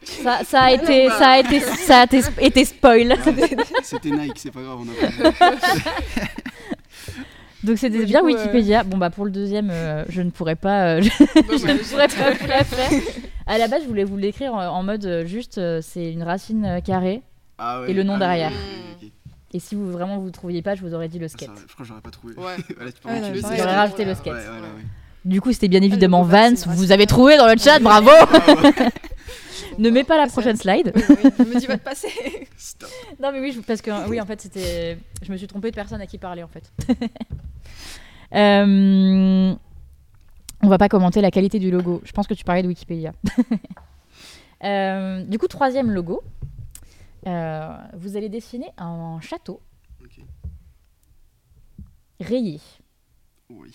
ça, 0.04 0.44
ça 0.44 0.62
a 0.62 0.66
Ah 0.66 0.72
été, 0.74 1.08
bah. 1.08 1.18
ça 1.20 1.30
a 1.30 1.40
été, 1.40 1.60
ça 1.60 2.00
a 2.00 2.04
été, 2.06 2.22
été 2.40 2.66
spoil. 2.66 3.16
C'était 3.84 4.10
Nike, 4.10 4.40
c'est 4.40 4.52
pas 4.52 4.62
grave, 4.62 4.80
on 4.82 4.88
a 4.90 4.94
pas. 5.32 5.52
Donc 7.64 7.78
c'était 7.78 8.00
Ouais, 8.00 8.06
du 8.06 8.12
bien 8.12 8.20
coup, 8.20 8.28
euh, 8.28 8.34
Wikipédia. 8.36 8.84
Bon 8.84 8.98
bah 8.98 9.10
pour 9.10 9.24
le 9.26 9.32
deuxième, 9.32 9.70
euh, 9.72 10.04
je 10.10 10.22
ne 10.22 10.32
pourrais 10.32 10.58
pas, 10.58 10.96
euh, 10.96 11.02
je 11.02 11.24
ne 11.24 11.78
pourrais 11.90 12.10
pas 12.10 12.32
vous 12.32 12.48
la 12.48 12.64
faire. 12.66 12.92
À 13.48 13.58
la 13.58 13.68
base, 13.70 13.84
je 13.84 13.88
voulais 13.88 14.04
vous 14.04 14.18
l'écrire 14.18 14.54
en, 14.54 14.68
en 14.68 14.84
mode 14.84 15.24
juste, 15.26 15.60
euh, 15.60 15.80
c'est 15.82 16.12
une 16.12 16.24
racine 16.24 16.82
carrée. 16.84 17.22
Ah 17.58 17.80
ouais. 17.82 17.92
Et 17.92 17.94
le 17.94 18.04
nom 18.04 18.16
ah, 18.16 18.20
derrière. 18.20 18.52
Et 19.54 19.60
si 19.60 19.76
vous 19.76 19.92
vraiment 19.92 20.18
vous 20.18 20.32
trouviez 20.32 20.62
pas, 20.62 20.74
je 20.76 20.82
vous 20.82 20.94
aurais 20.96 21.08
dit 21.10 21.20
le 21.20 21.28
Ça, 21.28 21.38
skate. 21.38 21.50
Je 21.68 21.74
crois 21.74 21.84
que 21.84 21.84
j'aurais 21.84 22.02
pas 22.02 22.10
trouvé. 22.12 22.34
Ouais. 22.36 22.56
Voilà, 22.76 22.92
tu 22.92 23.02
peux 23.02 23.10
Ouais, 23.10 23.32
le 23.32 23.40
skate. 23.40 23.58
J'aurais 23.58 23.76
rajouté 23.76 24.04
le 24.04 24.10
Ouais, 24.12 24.16
skate. 24.16 24.34
ouais, 24.34 24.44
voilà, 24.46 24.62
ouais. 24.62 24.84
Du 25.26 25.40
coup, 25.42 25.54
c'était 25.54 25.68
bien 25.70 25.82
évidemment 25.82 26.24
Vance. 26.24 26.68
Vous 26.68 26.92
avez 26.92 27.06
trouvé 27.06 27.38
dans 27.38 27.48
le 27.48 27.56
chat, 27.58 27.80
bravo. 27.80 28.10
ne 29.78 29.90
mets 29.90 30.04
pas 30.04 30.18
la 30.18 30.28
prochaine 30.28 30.58
slide. 30.58 30.92
Oui, 30.96 31.02
oui, 31.10 31.30
Je 31.40 31.44
me 31.44 31.60
dis, 31.60 31.66
va 31.68 31.78
te 31.78 31.84
passer. 31.84 32.10
Stop. 32.58 32.90
Non 33.22 33.32
mais 33.32 33.40
oui, 33.40 33.52
je- 33.54 33.62
parce 33.62 33.82
que 33.82 33.92
oui, 34.10 34.20
en 34.20 34.26
fait, 34.26 34.42
c'était, 34.42 34.98
je 35.22 35.32
me 35.32 35.38
suis 35.38 35.48
trompée 35.48 35.70
de 35.70 35.76
personne 35.76 36.02
à 36.02 36.08
qui 36.08 36.18
parler 36.18 36.44
en 36.44 36.48
fait. 36.50 36.72
Euh, 38.36 39.54
On 40.64 40.68
va 40.68 40.78
pas 40.80 40.90
commenter 40.90 41.22
la 41.22 41.30
qualité 41.30 41.60
du 41.60 41.70
logo. 41.70 42.02
Je 42.04 42.12
pense 42.14 42.26
que 42.26 42.34
tu 42.34 42.44
parlais 42.44 42.64
de 42.64 42.68
Wikipédia. 42.68 43.12
Euh, 44.64 45.24
du 45.24 45.38
coup, 45.38 45.48
troisième 45.48 45.92
logo. 45.92 46.24
Euh, 47.28 47.78
vous 47.94 48.18
allez 48.18 48.30
dessiner 48.30 48.72
un 48.78 49.20
château 49.22 49.62
rayé. 52.20 52.60
Oui. 53.50 53.72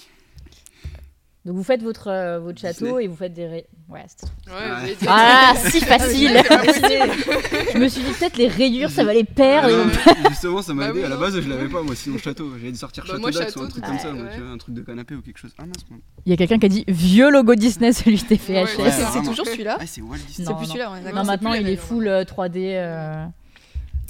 Donc 1.49 1.57
vous 1.57 1.63
faites 1.65 1.83
votre, 1.83 2.09
euh, 2.09 2.39
votre 2.41 2.61
château 2.61 2.99
et 2.99 3.07
vous 3.07 3.17
faites 3.17 3.33
des 3.33 3.47
rayures. 3.47 3.65
Ouais, 3.89 4.05
c'est- 4.07 4.27
Ouais, 4.53 4.95
dire- 5.01 5.09
Ah, 5.11 5.55
si 5.57 5.81
facile. 5.81 6.33
Je 7.73 7.79
me 7.79 7.89
suis 7.89 8.03
dit 8.03 8.13
peut-être 8.13 8.37
les 8.37 8.49
rayures, 8.49 8.91
ça 8.91 9.03
va 9.03 9.15
les 9.15 9.25
perdre. 9.25 9.71
Ah, 10.07 10.29
Justement, 10.29 10.61
ça 10.61 10.75
m'a 10.75 10.85
Bah 10.85 10.91
aidé. 10.91 10.99
oui, 11.01 11.05
À 11.07 11.09
la 11.09 11.15
non. 11.15 11.21
base, 11.23 11.41
je 11.41 11.49
l'avais 11.49 11.69
pas, 11.69 11.83
moi, 11.83 11.95
sinon 11.95 12.19
château. 12.19 12.51
J'allais 12.61 12.75
sortir 12.75 13.05
Bah, 13.05 13.09
château 13.13 13.21
moi, 13.23 13.31
d'Axe 13.31 13.57
ou 13.57 13.61
un 13.61 13.63
château, 13.63 13.71
truc 13.71 13.83
ouais, 13.85 13.89
comme 13.91 13.99
ça, 13.99 14.13
moi, 14.13 14.25
ouais. 14.25 14.31
tu 14.35 14.41
vois, 14.43 14.51
un 14.53 14.59
truc 14.59 14.75
de 14.75 14.83
canapé 14.83 15.15
ou 15.15 15.23
quelque 15.23 15.39
chose. 15.39 15.53
Ah 15.59 15.63
mince, 15.65 15.87
moi. 15.89 15.99
Il 16.27 16.31
y 16.31 16.33
a 16.35 16.37
quelqu'un 16.37 16.59
qui 16.59 16.67
a 16.67 16.69
dit 16.69 16.85
vieux 16.87 17.31
logo 17.31 17.55
Disney, 17.55 17.93
celui 17.95 18.17
de 18.19 18.23
TFHS. 18.23 18.51
Ouais, 18.51 18.67
C'est 18.67 18.83
Ouais, 18.83 18.91
c'est 18.91 19.03
vraiment. 19.05 19.31
toujours 19.31 19.47
celui-là. 19.47 19.79
Ah, 19.81 19.87
c'est 19.87 20.03
Walt 20.03 20.17
Disney. 20.17 20.33
C'est 20.35 20.43
Non, 20.53 20.55
plus 20.59 20.67
non. 20.67 20.73
celui-là, 20.75 20.91
on 20.91 20.95
est 20.97 20.99
Non, 20.99 21.05
d'accord. 21.05 21.21
c'est 21.21 21.27
maintenant 21.29 21.51
plus 21.53 21.61
il 21.61 21.69
est 21.71 21.77
full 21.77 22.09
euh, 22.09 22.25
3D. 22.25 22.57
euh, 22.77 23.25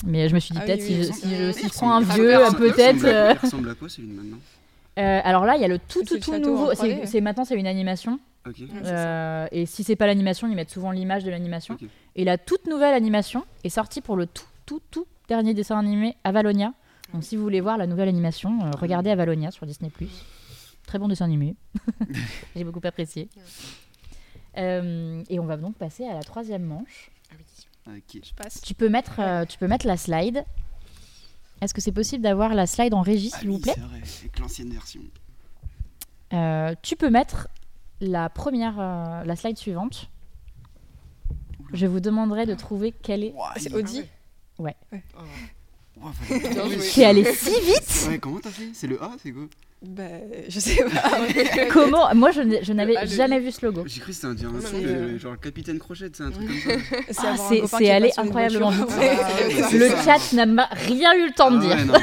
Mais 0.07 0.29
je 0.29 0.35
me 0.35 0.41
suis 0.41 0.53
dit 0.55 0.59
Ah 0.61 0.67
peut-être 0.67 0.81
oui, 0.81 0.87
si, 0.87 0.95
oui, 0.95 1.03
je, 1.05 1.09
oui. 1.09 1.15
si, 1.15 1.37
je, 1.37 1.53
si 1.53 1.61
je 1.61 1.65
Il 1.67 1.71
prends 1.71 1.93
un 1.95 2.01
vieux, 2.01 2.35
euh, 2.37 2.51
peut-être. 2.51 3.05
euh, 3.05 3.35
Il 3.41 3.45
ressemble 3.47 3.71
à 3.71 3.75
quoi 3.75 3.89
celui 3.89 4.09
de 4.09 4.15
maintenant? 4.15 4.39
Euh, 4.99 5.21
alors 5.25 5.45
là, 5.45 5.57
il 5.57 5.63
y 5.63 5.65
a 5.65 5.69
le 5.69 5.79
tout 5.79 6.01
C'est 6.07 6.19
tout 6.21 6.33
tout 6.33 6.39
nouveau. 6.39 6.73
3D, 6.73 7.07
c'est- 7.07 7.15
ouais. 7.17 7.21
Maintenant 7.21 7.45
c'est 7.45 7.55
une 7.57 7.67
animation. 7.67 8.19
Ouais, 8.47 8.53
ça. 8.83 8.89
Euh, 9.45 9.49
et 9.53 9.67
si 9.67 9.85
c'est 9.85 9.97
pas 9.97 10.07
l'animation, 10.07 10.49
ils 10.49 10.55
mettent 10.55 10.71
souvent 10.71 10.91
l'image 10.91 11.23
de 11.25 11.31
l'animation. 11.31 11.77
Et 12.17 12.25
la 12.25 12.39
toute 12.39 12.67
nouvelle 12.67 12.95
animation 12.95 13.45
est 13.65 13.69
sortie 13.69 14.01
pour 14.01 14.17
le 14.17 14.27
tout 14.27 14.45
tout 14.67 14.81
tout 14.91 15.07
dernier 15.29 15.55
dessin 15.55 15.79
animé 15.79 16.17
Avalonia. 16.25 16.73
Donc 17.15 17.25
si 17.25 17.37
vous 17.37 17.43
voulez 17.43 17.61
voir 17.61 17.77
la 17.79 17.87
nouvelle 17.87 18.09
animation, 18.09 18.59
euh, 18.63 18.71
regardez 18.79 19.11
Avalonia 19.11 19.51
sur 19.51 19.67
Disney+. 19.67 19.91
Très 20.87 20.99
bon 20.99 21.09
dessin 21.09 21.25
animé. 21.27 21.55
J'ai 22.57 22.65
beaucoup 22.65 22.81
apprécié. 22.85 23.29
Euh, 24.57 25.23
et 25.29 25.39
on 25.39 25.45
va 25.45 25.57
donc 25.57 25.77
passer 25.77 26.05
à 26.07 26.15
la 26.15 26.23
troisième 26.23 26.63
manche. 26.65 27.11
Ah 27.31 27.35
oui. 27.39 27.97
Ok. 27.99 28.23
Je 28.25 28.35
passe. 28.35 28.61
Tu 28.61 28.75
peux 28.75 28.89
mettre, 28.89 29.21
euh, 29.21 29.45
tu 29.45 29.57
peux 29.59 29.69
mettre 29.69 29.87
la 29.87 29.97
slide. 29.97 30.45
Est-ce 31.61 31.75
que 31.75 31.81
c'est 31.81 31.93
possible 31.93 32.23
d'avoir 32.23 32.55
la 32.55 32.67
slide 32.67 32.95
en 32.95 33.03
régie, 33.03 33.31
Ah 33.35 33.39
s'il 33.39 33.49
vous 33.49 33.57
oui, 33.57 33.61
plaît 33.61 33.73
c'est 33.75 33.81
vrai, 33.81 34.01
avec 34.21 34.39
l'ancienne 34.39 34.71
version. 34.71 35.01
Euh, 36.33 36.75
Tu 36.83 36.95
peux 36.97 37.11
mettre 37.11 37.49
la 38.01 38.29
première, 38.29 38.77
euh, 38.79 39.25
la 39.25 39.37
slide 39.37 39.59
suivante. 39.59 40.09
Oula. 41.61 41.69
Je 41.73 41.87
vous 41.87 42.01
demanderai 42.01 42.47
de 42.47 42.55
trouver 42.55 42.93
quelle 42.93 43.25
est. 43.25 43.33
Ouah, 43.33 43.53
C'est 43.57 43.75
Audi. 43.75 44.03
Ouais. 44.59 44.77
Oh. 44.93 44.97
Ouah, 46.01 46.13
fallait- 46.13 46.49
Bien 46.49 46.65
joué. 46.69 46.91
T'es 46.95 47.05
allé 47.05 47.25
si 47.35 47.51
vite 47.61 48.07
Ouais, 48.09 48.19
comment 48.19 48.39
t'as 48.41 48.51
fait? 48.51 48.71
C'est 48.73 48.87
le 48.87 49.03
A, 49.03 49.13
c'est 49.23 49.33
quoi? 49.33 49.45
Bah, 49.81 50.03
je 50.49 50.59
sais 50.59 50.83
pas. 50.85 51.11
Comment 51.71 52.13
Moi, 52.15 52.33
je 52.33 52.73
n'avais 52.73 52.95
Ah, 52.97 53.07
jamais 53.07 53.39
vu 53.39 53.53
ce 53.53 53.65
logo. 53.65 53.85
J'ai 53.87 54.01
cru 54.01 54.09
que 54.11 54.13
c'était 54.17 54.27
un, 54.27 54.55
un 54.57 54.61
son 54.61 54.77
mais, 54.77 54.83
de 54.83 54.89
euh, 54.89 55.19
genre 55.21 55.39
Capitaine 55.39 55.79
Crochet, 55.79 56.11
c'est 56.13 56.25
un 56.25 56.31
truc 56.33 56.49
comme 56.49 56.81
ça. 57.13 57.37
C'est 57.37 57.91
Ah, 57.91 57.95
allé 57.95 58.11
incroyablement 58.17 58.71
vite. 58.71 58.89
Ouais, 58.99 59.17
Ah, 59.23 59.69
Le 59.73 59.89
ça. 59.91 60.19
chat 60.19 60.33
n'a 60.47 60.65
rien 60.73 61.15
eu 61.15 61.27
le 61.27 61.33
temps 61.33 61.53
de 61.53 61.59
Ah 61.59 61.61
dire. 61.61 61.77
ouais, 61.77 61.85
non, 61.85 61.95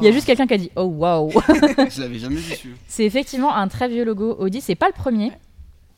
Il 0.00 0.04
y 0.06 0.08
a 0.08 0.12
juste 0.12 0.26
quelqu'un 0.26 0.48
qui 0.48 0.54
a 0.54 0.58
dit 0.58 0.70
Oh 0.74 0.82
waouh 0.84 1.30
Je 1.30 2.00
l'avais 2.00 2.18
jamais 2.18 2.36
vu 2.36 2.74
C'est 2.88 3.04
effectivement 3.04 3.54
un 3.54 3.68
très 3.68 3.86
vieux 3.88 4.04
logo 4.04 4.34
Audi. 4.38 4.60
C'est 4.60 4.74
pas 4.74 4.88
le 4.88 4.92
premier. 4.92 5.30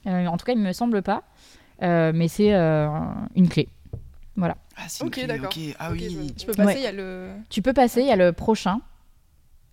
Euh, 0.07 0.27
en 0.27 0.36
tout 0.36 0.45
cas, 0.45 0.53
il 0.53 0.59
me 0.61 0.73
semble 0.74 1.01
pas. 1.03 1.23
Euh, 1.82 2.12
mais 2.15 2.28
c'est 2.28 2.53
euh, 2.53 2.89
une 3.35 3.49
clé. 3.49 3.69
Ah, 4.40 4.55
c'est 4.86 5.01
une 5.01 5.09
Ok, 5.09 5.15
clé, 5.15 5.27
d'accord. 5.27 5.47
ok. 5.47 5.74
Ah 5.78 5.90
je. 5.97 6.09
Je 6.39 6.45
peux 6.47 6.53
passer, 6.53 6.66
Ouais. 6.66 6.77
il 6.78 6.82
y 6.82 6.86
a 6.86 6.93
le. 6.93 7.31
Tu 7.49 7.62
peux 7.62 7.73
passer, 7.73 8.01
il 8.03 8.07
y 8.07 8.12
a 8.12 8.16
le 8.16 8.32
prochain. 8.32 8.81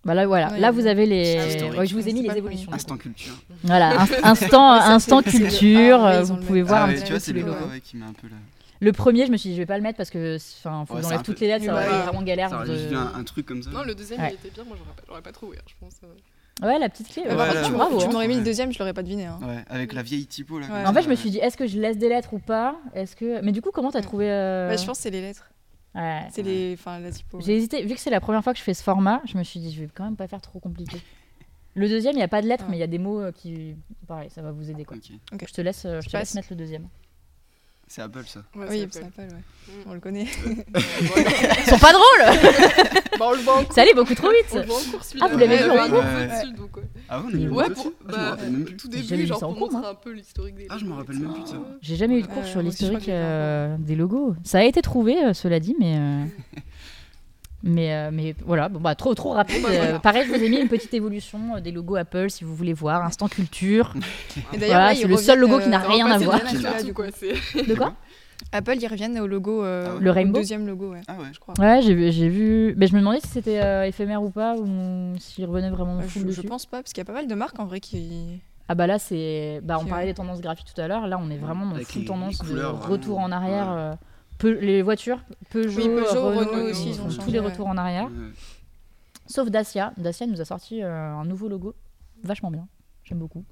Bah 0.06 0.14
là, 0.14 0.26
voilà. 0.26 0.50
Ouais, 0.52 0.58
là, 0.60 0.70
vous 0.70 0.86
avez 0.86 1.04
les. 1.04 1.36
Ah. 1.74 1.78
Ouais, 1.78 1.86
je 1.86 1.94
vous 1.94 2.08
ai 2.08 2.12
mis 2.12 2.22
les 2.22 2.36
évolutions. 2.36 2.64
premier. 2.66 2.76
Instant 2.76 2.96
culture. 2.96 3.32
Voilà, 3.64 3.90
inst- 4.04 4.20
instant, 4.22 4.70
instant 4.72 5.20
culture. 5.22 5.98
Ah, 6.00 6.10
ouais, 6.10 6.16
euh, 6.16 6.22
vous 6.22 6.36
pouvez 6.36 6.60
même. 6.60 6.68
voir 6.68 6.82
Ah 6.82 6.84
un 6.84 6.88
petit 6.92 6.98
tu 7.00 7.06
peu 7.08 7.10
vois, 7.14 7.20
c'est 7.20 7.32
le 7.32 7.42
ouais, 7.42 7.80
qui 7.80 7.96
met 7.96 8.04
un 8.06 8.12
peu 8.12 8.28
là. 8.28 8.36
Le 8.78 8.92
premier, 8.92 9.26
je 9.26 9.32
me 9.32 9.36
suis 9.36 9.48
dit, 9.50 9.56
je 9.56 9.60
vais 9.60 9.66
pas 9.66 9.76
le 9.78 9.82
mettre 9.82 9.96
parce 9.96 10.10
que 10.10 10.36
enfin, 10.36 10.84
faut 10.86 10.94
Ouais, 10.94 11.00
que 11.00 11.04
j'enlève 11.06 11.22
toutes 11.22 11.38
peu- 11.38 11.44
les 11.44 11.50
lettres, 11.50 11.64
ça 11.64 11.72
été 11.86 12.02
vraiment 12.04 12.22
galère. 12.22 12.50
Ça 12.50 12.56
aurait 12.56 12.66
vu 12.88 12.94
un, 12.96 13.12
un 13.18 13.24
truc 13.24 13.46
comme 13.46 13.62
ça. 13.62 13.70
Non, 13.70 13.82
le 13.84 13.94
deuxième, 13.94 14.20
Ouais. 14.20 14.30
il 14.30 14.34
était 14.34 14.54
bien, 14.54 14.64
moi 14.64 14.76
j'aurais 14.78 14.94
pas, 14.94 15.02
j'aurais 15.08 15.22
pas 15.22 15.32
trouvé, 15.32 15.56
hein, 15.58 15.62
je 15.66 15.74
pense. 15.80 15.94
euh. 16.04 16.66
Ouais, 16.66 16.78
la 16.78 16.88
petite 16.88 17.08
clé. 17.12 17.22
Ouais, 17.22 17.28
par 17.34 17.48
Ouais, 17.48 17.54
là, 17.54 17.62
tu 17.62 17.72
m'aurais- 17.72 17.84
hein. 17.84 17.88
mis 18.28 18.34
Ouais. 18.34 18.40
le 18.40 18.44
deuxième, 18.44 18.72
je 18.72 18.78
l'aurais 18.78 18.92
pas 18.94 19.02
deviné. 19.02 19.26
hein. 19.26 19.38
Ouais, 19.42 19.64
avec 19.68 19.92
la 19.92 20.02
vieille 20.02 20.26
typo 20.26 20.58
là. 20.58 20.66
En 20.86 20.92
fait, 20.94 21.02
je 21.02 21.08
me 21.08 21.14
suis 21.14 21.30
dit, 21.30 21.38
est-ce 21.38 21.56
que 21.56 21.66
je 21.66 21.78
laisse 21.80 21.98
des 21.98 22.08
lettres 22.08 22.32
ou 22.32 22.38
pas? 22.38 22.76
Est-ce 22.94 23.16
que 23.16 23.40
Mais 23.42 23.52
du 23.52 23.60
coup, 23.60 23.70
comment 23.72 23.90
t'as 23.90 24.02
trouvé 24.02 24.26
euh, 24.30 24.68
Bah, 24.70 24.76
je 24.76 24.84
pense 24.86 24.98
que 24.98 25.02
c'est 25.02 25.10
les 25.10 25.20
lettres. 25.22 25.50
Ouais. 25.96 26.28
C'est 26.30 26.42
les. 26.42 26.74
Enfin, 26.74 26.98
la 26.98 27.10
typo. 27.10 27.40
J'ai 27.40 27.56
hésité, 27.56 27.82
vu 27.84 27.94
que 27.94 28.00
c'est 28.00 28.10
la 28.10 28.20
première 28.20 28.42
fois 28.42 28.52
que 28.52 28.58
je 28.58 28.64
fais 28.64 28.74
ce 28.74 28.82
format, 28.82 29.22
je 29.24 29.36
me 29.36 29.42
suis 29.42 29.60
dit, 29.60 29.72
je 29.72 29.80
vais 29.82 29.88
quand 29.92 30.04
même 30.04 30.16
pas 30.16 30.28
faire 30.28 30.40
trop 30.40 30.58
compliqué. 30.58 31.00
Le 31.74 31.88
deuxième, 31.88 32.14
il 32.14 32.18
n'y 32.18 32.22
a 32.22 32.28
pas 32.28 32.40
de 32.40 32.46
lettres, 32.46 32.64
mais 32.70 32.76
il 32.76 32.80
y 32.80 32.84
a 32.84 32.88
des 32.88 32.98
mots 32.98 33.20
euh, 33.20 33.32
qui. 33.32 33.76
Pareil, 34.06 34.30
ça 34.30 34.40
va 34.40 34.50
vous 34.50 34.70
aider 34.70 34.84
quoi. 34.84 34.96
Je 34.98 35.52
te 35.52 35.60
laisse, 35.60 35.84
euh, 35.84 36.00
je 36.00 36.06
Je 36.06 36.12
te 36.12 36.16
laisse 36.16 36.34
mettre 36.34 36.48
le 36.50 36.56
deuxième. 36.56 36.88
C'est 37.88 38.02
Apple 38.02 38.24
ça. 38.26 38.40
Ouais, 38.56 38.66
Oui, 38.68 38.88
c'est. 38.90 38.98
Apple, 39.04 39.20
ouais. 39.20 39.26
Mm. 39.26 39.88
On 39.90 39.94
le 39.94 40.00
connaît. 40.00 40.26
Voilà. 40.74 41.30
Ils 41.58 41.70
sont 41.70 41.78
pas 41.78 41.92
drôles 41.92 42.40
Bah, 43.18 43.26
on 43.28 43.32
le 43.32 43.38
voit 43.38 43.58
en 43.58 43.64
cours. 43.64 43.72
Ça 43.72 43.82
allait 43.82 43.94
beaucoup 43.94 44.14
trop 44.14 44.26
On 44.26 44.30
le 44.30 44.36
vite 44.38 44.66
voit 44.66 44.76
en 44.76 44.90
cours 44.90 45.04
celui-là. 45.04 45.26
Ah, 45.28 45.32
vous 45.32 45.38
l'avez 45.38 45.56
Ouais, 45.56 45.62
vu 45.64 45.70
en 45.70 45.88
cours. 45.88 46.82
Ah 47.08 47.22
on 47.24 47.28
a 47.28 47.48
Ouais, 47.48 47.70
pour, 47.70 47.92
Ah, 48.08 48.12
bah, 48.12 48.36
tout 48.76 48.88
J'ai 48.92 49.02
jamais 49.02 49.16
début, 49.22 49.26
genre 49.26 49.38
pour 49.40 49.52
montrer 49.70 49.88
un 49.88 49.94
peu 49.94 50.10
l'historique 50.12 50.56
des 50.56 50.66
Ah, 50.68 50.76
je 50.78 50.84
me 50.84 50.94
rappelle 50.94 51.18
même 51.20 51.32
plus 51.32 51.42
de 51.42 51.48
ça. 51.48 51.56
J'ai 51.80 51.96
jamais 51.96 52.18
eu 52.18 52.22
de 52.22 52.26
cours 52.26 52.42
Euh, 52.42 52.46
sur 52.46 52.60
l'historique 52.60 53.08
euh, 53.08 53.76
des 53.78 53.94
logos. 53.94 54.34
Ça 54.44 54.58
a 54.58 54.62
été 54.64 54.82
trouvé, 54.82 55.24
euh, 55.24 55.32
cela 55.32 55.60
dit, 55.60 55.76
mais. 55.78 55.96
Mais, 57.66 57.92
euh, 57.94 58.10
mais 58.12 58.34
voilà, 58.46 58.68
bon, 58.68 58.80
bah, 58.80 58.94
trop, 58.94 59.14
trop 59.14 59.32
rapide. 59.32 59.62
Bah. 59.62 59.68
Euh, 59.70 59.98
pareil, 59.98 60.24
je 60.26 60.32
vous 60.32 60.42
ai 60.42 60.48
mis 60.48 60.56
une 60.60 60.68
petite 60.68 60.94
évolution 60.94 61.56
euh, 61.56 61.60
des 61.60 61.72
logos 61.72 61.96
Apple 61.96 62.30
si 62.30 62.44
vous 62.44 62.54
voulez 62.54 62.72
voir. 62.72 63.04
Instant 63.04 63.28
culture. 63.28 63.92
Et 64.54 64.58
Voilà, 64.58 64.88
là, 64.90 64.94
c'est 64.94 65.06
le 65.08 65.16
seul 65.16 65.38
reviennent, 65.42 65.50
logo 65.50 65.62
qui 65.64 65.68
n'a 65.68 65.84
euh, 65.84 65.88
rien 65.88 66.06
à 66.10 66.18
voir. 66.18 66.40
du 66.40 66.56
c'est- 66.56 67.66
De 67.66 67.74
quoi 67.74 67.92
Apple, 68.52 68.74
ils 68.80 68.86
reviennent 68.86 69.18
au 69.18 69.26
logo. 69.26 69.64
euh, 69.64 69.84
Ah 69.88 69.94
ouais. 69.94 70.00
Le 70.00 70.10
au 70.10 70.14
rainbow 70.14 70.38
deuxième 70.38 70.66
logo, 70.66 70.92
ouais. 70.92 71.00
Ah 71.08 71.14
ouais. 71.14 71.26
Je 71.32 71.40
crois. 71.40 71.54
Ouais, 71.58 71.80
j'ai 71.82 72.12
j'ai 72.12 72.28
vu. 72.28 72.74
Mais 72.76 72.86
je 72.86 72.94
me 72.94 73.00
demandais 73.00 73.20
si 73.20 73.28
c'était 73.28 73.60
euh, 73.62 73.84
éphémère 73.86 74.22
ou 74.22 74.30
pas, 74.30 74.54
ou 74.56 75.14
s'il 75.18 75.44
revenait 75.46 75.70
vraiment 75.70 75.96
Ouais, 75.96 76.02
full 76.04 76.22
je, 76.22 76.26
je 76.32 76.36
dessus. 76.36 76.46
pense 76.48 76.66
pas, 76.66 76.78
parce 76.82 76.92
qu'il 76.92 77.00
y 77.00 77.06
a 77.06 77.06
pas 77.06 77.14
mal 77.14 77.26
de 77.26 77.34
marques 77.34 77.58
en 77.58 77.64
vrai 77.66 77.80
qui. 77.80 78.40
Ah 78.68 78.74
bah 78.74 78.86
là, 78.86 78.98
c'est. 78.98 79.60
Bah, 79.64 79.78
on 79.80 79.84
Qui, 79.84 79.90
parlait 79.90 80.06
des 80.06 80.14
tendances 80.14 80.40
graphiques 80.40 80.72
tout 80.74 80.80
à 80.80 80.86
l'heure. 80.86 81.06
Là, 81.06 81.18
on 81.20 81.30
est 81.30 81.38
vraiment 81.38 81.66
dans 81.66 81.74
Avec 81.76 81.86
full 81.88 82.02
les- 82.02 82.08
tendance 82.08 82.38
de 82.38 82.46
couleurs, 82.46 82.86
retour 82.86 83.18
vraiment. 83.20 83.34
en 83.34 83.38
arrière. 83.42 83.66
Ouais. 83.66 83.72
euh, 83.78 83.92
Les 84.42 84.82
voitures, 84.82 85.20
Peugeot, 85.50 85.80
Oui, 85.80 85.88
Peugeot, 85.88 86.28
Renault, 86.28 86.40
Renault 86.40 86.66
ils 86.66 86.70
aussi, 86.70 86.90
ils 86.90 87.00
ont 87.00 87.08
tous 87.08 87.30
les 87.30 87.40
ouais. 87.40 87.46
retours 87.46 87.66
en 87.66 87.76
arrière. 87.76 88.04
Ouais. 88.06 88.32
Sauf 89.26 89.50
Dacia. 89.50 89.92
Dacia 89.96 90.26
nous 90.26 90.40
a 90.40 90.44
sorti 90.44 90.82
euh, 90.82 91.14
un 91.14 91.24
nouveau 91.24 91.48
logo, 91.48 91.74
vachement 92.22 92.50
bien. 92.50 92.68
J'aime 93.04 93.18
beaucoup. 93.18 93.44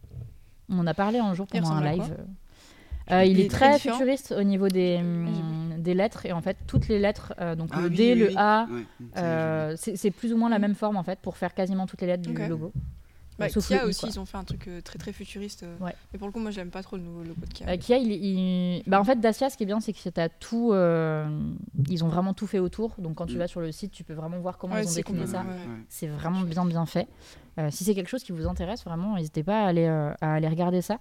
On 0.68 0.78
en 0.78 0.86
a 0.86 0.94
parlé 0.94 1.18
un 1.18 1.34
jour 1.34 1.46
Il 1.52 1.60
pendant 1.60 1.74
un 1.74 1.92
live. 1.92 2.16
Euh, 3.10 3.24
il, 3.24 3.38
est 3.38 3.50
très 3.50 3.74
différent 3.74 3.98
futuriste 3.98 4.34
au 4.36 4.42
niveau 4.42 4.68
des, 4.68 4.96
hum, 4.96 5.74
des 5.78 5.92
lettres 5.92 6.24
et 6.24 6.32
en 6.32 6.40
fait 6.40 6.56
toutes 6.66 6.88
les 6.88 6.98
lettres, 6.98 7.34
euh, 7.38 7.54
donc 7.54 7.68
Ah 7.72 7.82
le 7.82 7.88
oui, 7.88 7.96
D, 7.96 8.12
oui, 8.14 8.18
le 8.18 8.26
oui. 8.28 8.34
A, 8.36 8.66
Ouais, 8.70 8.82
euh, 9.18 9.74
c'est 9.76 10.10
plus 10.10 10.32
ou 10.32 10.38
moins 10.38 10.48
la 10.48 10.58
même 10.58 10.74
forme 10.74 10.96
en 10.96 11.02
fait 11.02 11.18
pour 11.18 11.36
faire 11.36 11.52
quasiment 11.52 11.86
toutes 11.86 12.00
les 12.00 12.06
lettres 12.06 12.22
du 12.22 12.32
logo. 12.32 12.72
Bah, 13.38 13.48
sauf 13.48 13.66
Kia 13.66 13.78
le 13.82 13.86
i, 13.86 13.88
aussi, 13.90 14.00
quoi. 14.00 14.08
ils 14.10 14.20
ont 14.20 14.24
fait 14.26 14.36
un 14.36 14.44
truc 14.44 14.68
euh, 14.68 14.80
très 14.80 14.98
très 14.98 15.12
futuriste. 15.12 15.64
euh. 15.64 15.76
Ouais. 15.80 15.94
Mais 16.12 16.18
pour 16.18 16.28
le 16.28 16.32
coup, 16.32 16.38
moi, 16.38 16.50
j'aime 16.52 16.70
pas 16.70 16.82
trop 16.82 16.96
le 16.96 17.02
nouveau 17.02 17.22
logo 17.24 17.40
de 17.46 17.52
Kia. 17.52 17.68
Euh, 17.68 17.76
Kia, 17.76 17.96
il, 17.98 18.12
il- 18.12 18.82
Bah, 18.86 19.00
en 19.00 19.04
fait, 19.04 19.18
Dacia, 19.20 19.50
ce 19.50 19.56
qui 19.56 19.64
est 19.64 19.66
bien, 19.66 19.80
c'est 19.80 19.92
que 19.92 20.08
t'as 20.08 20.28
tout. 20.28 20.72
euh, 20.72 21.26
Ils 21.88 22.04
ont 22.04 22.08
vraiment 22.08 22.32
tout 22.34 22.46
fait 22.46 22.58
autour. 22.60 22.94
Donc, 22.98 23.16
quand 23.16 23.26
tu 23.26 23.34
Mm. 23.34 23.38
vas 23.38 23.46
sur 23.48 23.60
le 23.60 23.72
site, 23.72 23.90
tu 23.92 24.04
peux 24.04 24.14
vraiment 24.14 24.38
voir 24.38 24.56
comment 24.58 24.74
Ouais, 24.74 24.84
ils 24.84 24.88
ont 24.88 24.94
décliné 24.94 25.26
ça. 25.26 25.40
ouais. 25.40 25.46
C'est 25.88 26.06
vraiment 26.06 26.42
bien, 26.42 26.64
bien 26.64 26.86
fait. 26.86 27.08
Euh, 27.58 27.70
si 27.70 27.82
c'est 27.84 27.94
quelque 27.94 28.08
chose 28.08 28.22
qui 28.24 28.32
vous 28.32 28.46
intéresse, 28.46 28.84
vraiment, 28.84 29.16
n'hésitez 29.16 29.42
pas 29.42 29.64
à 29.64 29.66
aller, 29.66 29.86
euh, 29.86 30.12
à 30.20 30.34
aller 30.34 30.48
regarder 30.48 30.80
ça. 30.82 30.98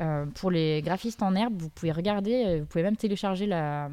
Euh, 0.00 0.24
pour 0.26 0.50
les 0.50 0.82
graphistes 0.82 1.22
en 1.22 1.34
herbe, 1.34 1.54
vous 1.60 1.68
pouvez 1.68 1.92
regarder, 1.92 2.60
vous 2.60 2.66
pouvez 2.66 2.82
même 2.82 2.96
télécharger 2.96 3.46
la, 3.46 3.90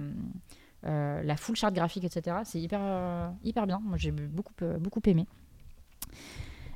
euh, 0.85 1.21
la 1.23 1.35
full 1.35 1.55
charte 1.55 1.73
graphique, 1.75 2.03
etc. 2.05 2.37
C'est 2.45 2.59
hyper, 2.59 2.79
euh, 2.81 3.29
hyper 3.43 3.67
bien. 3.67 3.79
Moi, 3.83 3.97
j'ai 3.97 4.11
beaucoup, 4.11 4.53
euh, 4.61 4.77
beaucoup 4.77 5.01
aimé. 5.05 5.25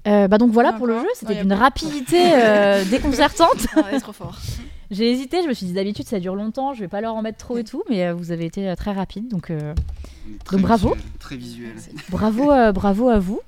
Euh, 0.07 0.27
bah 0.27 0.37
donc 0.37 0.51
voilà 0.51 0.71
Ah, 0.73 0.77
pour 0.77 0.87
le 0.87 0.99
jeu, 0.99 1.07
c'était 1.15 1.35
d'une 1.41 1.53
rapidité 1.53 2.19
euh, 2.33 2.83
déconcertante. 2.89 3.67
Ah, 3.75 3.99
trop 3.99 4.11
fort. 4.13 4.37
J'ai 4.91 5.09
hésité, 5.09 5.41
je 5.41 5.47
me 5.47 5.53
suis 5.53 5.65
dit 5.65 5.73
d'habitude 5.73 6.07
ça 6.07 6.19
dure 6.19 6.35
longtemps, 6.35 6.73
je 6.73 6.81
vais 6.81 6.87
pas 6.87 7.01
leur 7.01 7.15
en 7.15 7.21
mettre 7.23 7.37
trop 7.39 7.57
et 7.57 7.63
tout, 7.63 7.83
mais 7.89 8.05
euh, 8.05 8.13
vous 8.13 8.31
avez 8.31 8.45
été 8.45 8.69
euh, 8.69 8.75
très 8.75 8.91
rapide, 8.91 9.27
donc 9.27 9.49
euh, 9.49 9.73
Très 10.45 10.57
Donc 10.57 10.65
bravo. 10.65 10.89
visuel, 10.93 11.09
Très 11.19 11.35
visuel. 11.35 11.73
bravo, 12.09 12.51
euh, 12.51 12.71
bravo 12.71 13.09
à 13.09 13.17
vous. 13.17 13.39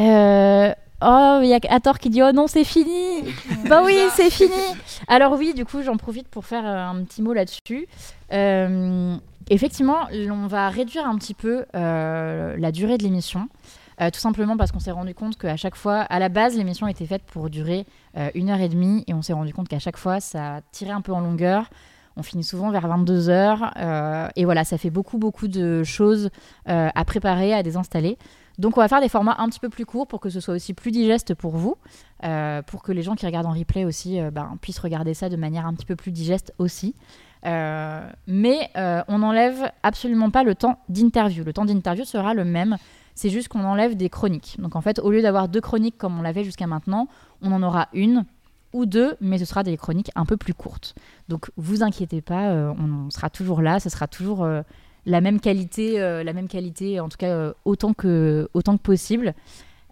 Euh, 0.00 0.72
oh, 1.02 1.40
il 1.42 1.48
y 1.48 1.54
a 1.54 1.58
Hathor 1.68 1.98
qui 1.98 2.08
dit 2.10 2.22
oh 2.22 2.32
non 2.32 2.46
c'est 2.46 2.64
fini. 2.64 3.22
bah 3.68 3.82
oui 3.84 3.98
c'est 4.14 4.30
fini. 4.30 4.50
Alors 5.08 5.32
oui, 5.38 5.52
du 5.52 5.64
coup 5.64 5.82
j'en 5.82 5.96
profite 5.96 6.28
pour 6.28 6.46
faire 6.46 6.64
euh, 6.66 6.88
un 6.90 7.02
petit 7.04 7.20
mot 7.22 7.32
là-dessus. 7.34 7.86
Euh, 8.32 9.14
effectivement, 9.50 10.06
on 10.30 10.46
va 10.46 10.70
réduire 10.70 11.06
un 11.06 11.16
petit 11.18 11.34
peu 11.34 11.66
euh, 11.74 12.56
la 12.56 12.72
durée 12.72 12.96
de 12.96 13.02
l'émission. 13.02 13.48
Euh, 14.00 14.10
tout 14.10 14.20
simplement 14.20 14.56
parce 14.56 14.72
qu'on 14.72 14.80
s'est 14.80 14.90
rendu 14.90 15.14
compte 15.14 15.36
qu'à 15.36 15.56
chaque 15.56 15.76
fois, 15.76 16.00
à 16.00 16.18
la 16.18 16.28
base, 16.28 16.56
l'émission 16.56 16.86
était 16.86 17.06
faite 17.06 17.22
pour 17.24 17.50
durer 17.50 17.86
euh, 18.16 18.30
une 18.34 18.50
heure 18.50 18.60
et 18.60 18.68
demie 18.68 19.04
et 19.06 19.14
on 19.14 19.22
s'est 19.22 19.32
rendu 19.32 19.52
compte 19.52 19.68
qu'à 19.68 19.78
chaque 19.78 19.96
fois, 19.96 20.20
ça 20.20 20.60
tirait 20.72 20.92
un 20.92 21.00
peu 21.00 21.12
en 21.12 21.20
longueur. 21.20 21.70
On 22.16 22.22
finit 22.22 22.44
souvent 22.44 22.70
vers 22.70 22.86
22 22.86 23.30
heures 23.30 23.72
euh, 23.78 24.28
et 24.36 24.44
voilà, 24.44 24.64
ça 24.64 24.76
fait 24.76 24.90
beaucoup, 24.90 25.18
beaucoup 25.18 25.48
de 25.48 25.82
choses 25.82 26.30
à 26.66 27.04
préparer, 27.06 27.54
à 27.54 27.62
désinstaller. 27.62 28.18
Donc, 28.58 28.76
on 28.76 28.82
va 28.82 28.88
faire 28.88 29.00
des 29.00 29.08
formats 29.08 29.36
un 29.38 29.48
petit 29.48 29.60
peu 29.60 29.70
plus 29.70 29.86
courts 29.86 30.06
pour 30.06 30.20
que 30.20 30.28
ce 30.28 30.38
soit 30.38 30.52
aussi 30.52 30.74
plus 30.74 30.90
digeste 30.90 31.34
pour 31.34 31.56
vous, 31.56 31.76
pour 32.66 32.82
que 32.82 32.92
les 32.92 33.00
gens 33.00 33.14
qui 33.14 33.24
regardent 33.24 33.46
en 33.46 33.54
replay 33.54 33.86
aussi 33.86 34.20
ben, 34.30 34.58
puissent 34.60 34.78
regarder 34.78 35.14
ça 35.14 35.30
de 35.30 35.36
manière 35.36 35.66
un 35.66 35.72
petit 35.72 35.86
peu 35.86 35.96
plus 35.96 36.12
digeste 36.12 36.52
aussi. 36.58 36.94
Mais 37.44 38.70
on 38.76 39.18
n'enlève 39.18 39.72
absolument 39.82 40.30
pas 40.30 40.42
le 40.42 40.54
temps 40.54 40.80
d'interview. 40.90 41.44
Le 41.44 41.54
temps 41.54 41.64
d'interview 41.64 42.04
sera 42.04 42.34
le 42.34 42.44
même. 42.44 42.76
C'est 43.14 43.30
juste 43.30 43.48
qu'on 43.48 43.64
enlève 43.64 43.96
des 43.96 44.08
chroniques. 44.08 44.56
Donc 44.58 44.76
en 44.76 44.80
fait, 44.80 44.98
au 44.98 45.10
lieu 45.10 45.22
d'avoir 45.22 45.48
deux 45.48 45.60
chroniques 45.60 45.98
comme 45.98 46.18
on 46.18 46.22
l'avait 46.22 46.44
jusqu'à 46.44 46.66
maintenant, 46.66 47.08
on 47.42 47.52
en 47.52 47.62
aura 47.62 47.88
une 47.92 48.24
ou 48.72 48.86
deux, 48.86 49.16
mais 49.20 49.38
ce 49.38 49.44
sera 49.44 49.62
des 49.62 49.76
chroniques 49.76 50.10
un 50.14 50.24
peu 50.24 50.36
plus 50.36 50.54
courtes. 50.54 50.94
Donc 51.28 51.50
vous 51.56 51.82
inquiétez 51.82 52.22
pas, 52.22 52.50
euh, 52.50 52.72
on, 52.78 53.10
sera 53.10 53.30
toujours 53.30 53.60
là, 53.60 53.80
ce 53.80 53.90
sera 53.90 54.08
toujours 54.08 54.44
euh, 54.44 54.62
la 55.04 55.20
même 55.20 55.40
qualité, 55.40 56.00
euh, 56.00 56.24
la 56.24 56.32
même 56.32 56.48
qualité, 56.48 57.00
en 57.00 57.08
tout 57.08 57.18
cas 57.18 57.52
autant 57.64 57.92
que 57.92 58.48
autant 58.54 58.76
que 58.76 58.82
possible. 58.82 59.34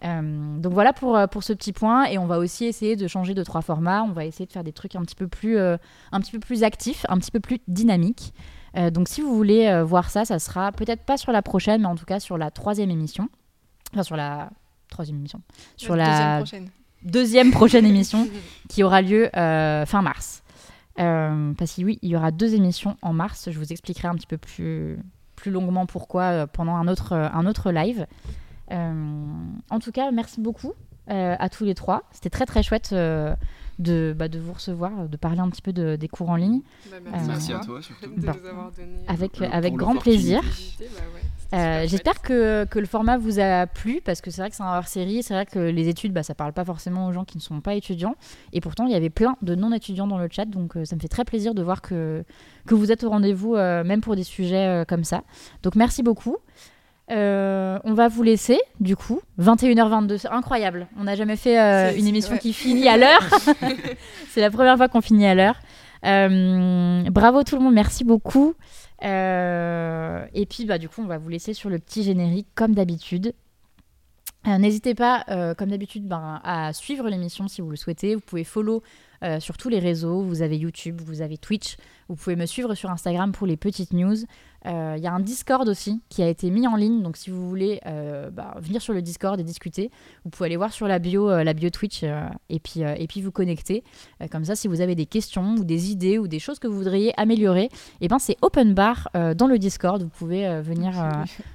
Donc 0.03 0.73
voilà 0.73 0.93
pour, 0.93 1.15
pour 1.29 1.43
ce 1.43 1.53
petit 1.53 1.73
point 1.73 2.05
et 2.05 2.17
on 2.17 2.25
va 2.25 2.39
aussi 2.39 2.65
essayer 2.65 2.95
de 2.95 3.07
changer 3.07 3.35
de 3.35 3.43
trois 3.43 3.61
formats. 3.61 4.01
On 4.01 4.13
va 4.13 4.25
essayer 4.25 4.47
de 4.47 4.51
faire 4.51 4.63
des 4.63 4.71
trucs 4.71 4.95
un 4.95 5.03
petit 5.03 5.13
peu 5.13 5.27
plus, 5.27 5.59
un 5.59 5.77
petit 6.19 6.31
peu 6.31 6.39
plus 6.39 6.63
actifs, 6.63 7.05
un 7.07 7.19
petit 7.19 7.29
peu 7.29 7.39
plus 7.39 7.59
dynamiques. 7.67 8.33
Euh, 8.77 8.89
donc 8.89 9.09
si 9.09 9.21
vous 9.21 9.35
voulez 9.35 9.67
euh, 9.67 9.83
voir 9.83 10.09
ça, 10.09 10.25
ça 10.25 10.39
sera 10.39 10.71
peut-être 10.71 11.03
pas 11.03 11.17
sur 11.17 11.31
la 11.31 11.41
prochaine, 11.41 11.81
mais 11.81 11.87
en 11.87 11.95
tout 11.95 12.05
cas 12.05 12.19
sur 12.19 12.37
la 12.37 12.51
troisième 12.51 12.89
émission. 12.89 13.29
Enfin 13.93 14.03
sur 14.03 14.15
la 14.15 14.49
troisième 14.89 15.17
émission. 15.17 15.41
Sur 15.77 15.95
La 15.95 16.05
deuxième 16.05 16.27
la 16.29 16.37
prochaine. 16.37 16.69
deuxième 17.03 17.51
prochaine 17.51 17.85
émission 17.85 18.27
qui 18.69 18.83
aura 18.83 19.01
lieu 19.01 19.35
euh, 19.35 19.85
fin 19.85 20.01
mars. 20.01 20.41
Euh, 20.99 21.53
parce 21.57 21.75
que 21.75 21.81
oui, 21.83 21.99
il 22.01 22.09
y 22.09 22.15
aura 22.15 22.31
deux 22.31 22.53
émissions 22.53 22.97
en 23.01 23.13
mars. 23.13 23.49
Je 23.49 23.57
vous 23.57 23.71
expliquerai 23.71 24.07
un 24.07 24.15
petit 24.15 24.27
peu 24.27 24.37
plus, 24.37 24.99
plus 25.35 25.51
longuement 25.51 25.85
pourquoi 25.85 26.23
euh, 26.23 26.47
pendant 26.47 26.75
un 26.75 26.87
autre, 26.87 27.13
euh, 27.13 27.27
un 27.33 27.45
autre 27.45 27.71
live. 27.71 28.05
En 28.69 29.79
tout 29.81 29.91
cas, 29.91 30.11
merci 30.11 30.39
beaucoup 30.39 30.73
à 31.07 31.49
tous 31.49 31.65
les 31.65 31.75
trois. 31.75 32.03
C'était 32.11 32.29
très 32.29 32.45
très 32.45 32.63
chouette 32.63 32.95
de, 33.81 34.15
bah, 34.17 34.27
de 34.27 34.39
vous 34.39 34.53
recevoir, 34.53 35.09
de 35.09 35.17
parler 35.17 35.39
un 35.39 35.49
petit 35.49 35.61
peu 35.61 35.73
de- 35.73 35.95
des 35.95 36.07
cours 36.07 36.29
en 36.29 36.35
ligne. 36.35 36.61
Bah, 36.89 36.97
Merci 37.27 37.51
Euh, 37.53 37.57
à 37.57 37.65
toi 37.65 37.81
surtout. 37.81 38.09
de 38.15 38.25
Bah, 38.25 38.35
nous 38.41 38.47
avoir 38.47 38.71
donné 38.71 38.97
Avec, 39.07 39.33
pour 39.33 39.53
avec 39.53 39.73
grand 39.73 39.95
plaisir. 39.95 40.41
ouais, 40.79 40.87
Euh, 41.53 41.85
J'espère 41.85 42.21
que, 42.21 42.63
que 42.65 42.79
le 42.79 42.85
format 42.85 43.17
vous 43.17 43.39
a 43.39 43.67
plu 43.67 43.99
parce 44.05 44.21
que 44.21 44.31
c'est 44.31 44.41
vrai 44.41 44.49
que 44.49 44.55
c'est 44.55 44.63
un 44.63 44.77
hors-série. 44.77 45.21
C'est 45.21 45.33
vrai 45.33 45.45
que 45.45 45.59
les 45.59 45.89
études, 45.89 46.13
bah, 46.13 46.23
ça 46.23 46.33
parle 46.33 46.53
pas 46.53 46.63
forcément 46.63 47.07
aux 47.07 47.11
gens 47.11 47.25
qui 47.25 47.37
ne 47.37 47.41
sont 47.41 47.59
pas 47.59 47.73
étudiants. 47.75 48.15
Et 48.53 48.61
pourtant, 48.61 48.85
il 48.85 48.91
y 48.93 48.95
avait 48.95 49.09
plein 49.09 49.35
de 49.41 49.53
non-étudiants 49.55 50.07
dans 50.07 50.17
le 50.17 50.29
chat. 50.31 50.45
Donc, 50.45 50.77
euh, 50.77 50.85
ça 50.85 50.95
me 50.95 51.01
fait 51.01 51.09
très 51.09 51.25
plaisir 51.25 51.53
de 51.53 51.61
voir 51.61 51.81
que, 51.81 52.23
que 52.67 52.73
vous 52.75 52.91
êtes 52.91 53.03
au 53.03 53.09
rendez-vous, 53.09 53.55
euh, 53.55 53.83
même 53.83 53.99
pour 53.99 54.15
des 54.15 54.23
sujets 54.23 54.65
euh, 54.65 54.85
comme 54.85 55.03
ça. 55.03 55.23
Donc, 55.63 55.75
merci 55.75 56.03
beaucoup. 56.03 56.37
Euh, 57.11 57.77
on 57.83 57.93
va 57.93 58.07
vous 58.07 58.23
laisser, 58.23 58.59
du 58.79 58.95
coup. 58.95 59.21
21h22, 59.39 60.17
c'est 60.17 60.29
incroyable. 60.29 60.87
On 60.97 61.03
n'a 61.03 61.15
jamais 61.15 61.35
fait 61.35 61.59
euh, 61.59 61.93
une 61.95 62.07
émission 62.07 62.33
ouais. 62.33 62.39
qui 62.39 62.53
finit 62.53 62.87
à 62.87 62.97
l'heure. 62.97 63.21
c'est 64.29 64.41
la 64.41 64.49
première 64.49 64.77
fois 64.77 64.87
qu'on 64.87 65.01
finit 65.01 65.25
à 65.25 65.35
l'heure. 65.35 65.59
Euh, 66.05 67.03
bravo 67.09 67.43
tout 67.43 67.55
le 67.55 67.61
monde, 67.61 67.73
merci 67.73 68.03
beaucoup. 68.03 68.55
Et 69.03 70.45
puis, 70.49 70.65
bah, 70.65 70.77
du 70.77 70.87
coup, 70.87 71.01
on 71.01 71.07
va 71.07 71.17
vous 71.17 71.29
laisser 71.29 71.53
sur 71.53 71.69
le 71.69 71.79
petit 71.79 72.03
générique, 72.03 72.47
comme 72.55 72.73
d'habitude. 72.73 73.33
N'hésitez 74.45 74.95
pas, 74.95 75.25
comme 75.57 75.69
d'habitude, 75.69 76.07
ben, 76.07 76.39
à 76.43 76.71
suivre 76.73 77.09
l'émission 77.09 77.47
si 77.47 77.61
vous 77.61 77.69
le 77.69 77.75
souhaitez. 77.75 78.15
Vous 78.15 78.21
pouvez 78.21 78.43
follow 78.43 78.83
euh, 79.23 79.39
sur 79.39 79.57
tous 79.57 79.69
les 79.69 79.79
réseaux. 79.79 80.21
Vous 80.21 80.41
avez 80.41 80.57
YouTube, 80.57 81.01
vous 81.03 81.21
avez 81.21 81.37
Twitch. 81.37 81.77
Vous 82.09 82.15
pouvez 82.15 82.35
me 82.35 82.45
suivre 82.45 82.75
sur 82.75 82.89
Instagram 82.89 83.31
pour 83.31 83.47
les 83.47 83.57
petites 83.57 83.93
news. 83.93 84.17
Euh, 84.65 84.95
Il 84.97 85.03
y 85.03 85.07
a 85.07 85.13
un 85.13 85.19
Discord 85.21 85.67
aussi 85.69 86.01
qui 86.09 86.21
a 86.21 86.27
été 86.27 86.49
mis 86.51 86.67
en 86.67 86.75
ligne. 86.75 87.01
Donc, 87.01 87.17
si 87.17 87.29
vous 87.29 87.47
voulez 87.49 87.79
euh, 87.85 88.29
bah, 88.29 88.55
venir 88.59 88.81
sur 88.81 88.93
le 88.93 89.01
Discord 89.01 89.39
et 89.39 89.43
discuter, 89.43 89.89
vous 90.23 90.29
pouvez 90.29 90.47
aller 90.47 90.57
voir 90.57 90.73
sur 90.73 90.87
la 90.87 90.99
bio, 90.99 91.29
euh, 91.29 91.43
la 91.43 91.53
bio 91.53 91.69
Twitch 91.69 92.01
euh, 92.03 92.27
et, 92.49 92.59
puis, 92.59 92.83
euh, 92.83 92.95
et 92.97 93.07
puis 93.07 93.21
vous 93.21 93.31
connecter. 93.31 93.83
Euh, 94.21 94.27
comme 94.27 94.43
ça, 94.43 94.55
si 94.55 94.67
vous 94.67 94.81
avez 94.81 94.93
des 94.93 95.05
questions 95.05 95.55
ou 95.55 95.63
des 95.63 95.91
idées 95.91 96.19
ou 96.19 96.27
des 96.27 96.39
choses 96.39 96.59
que 96.59 96.67
vous 96.67 96.77
voudriez 96.77 97.13
améliorer, 97.17 97.69
et 98.01 98.07
ben, 98.07 98.19
c'est 98.19 98.37
open 98.41 98.73
bar 98.73 99.09
euh, 99.15 99.33
dans 99.33 99.47
le 99.47 99.57
Discord. 99.57 100.03
Vous 100.03 100.09
pouvez 100.09 100.45
euh, 100.45 100.61
venir, 100.61 101.01
euh, 101.01 101.09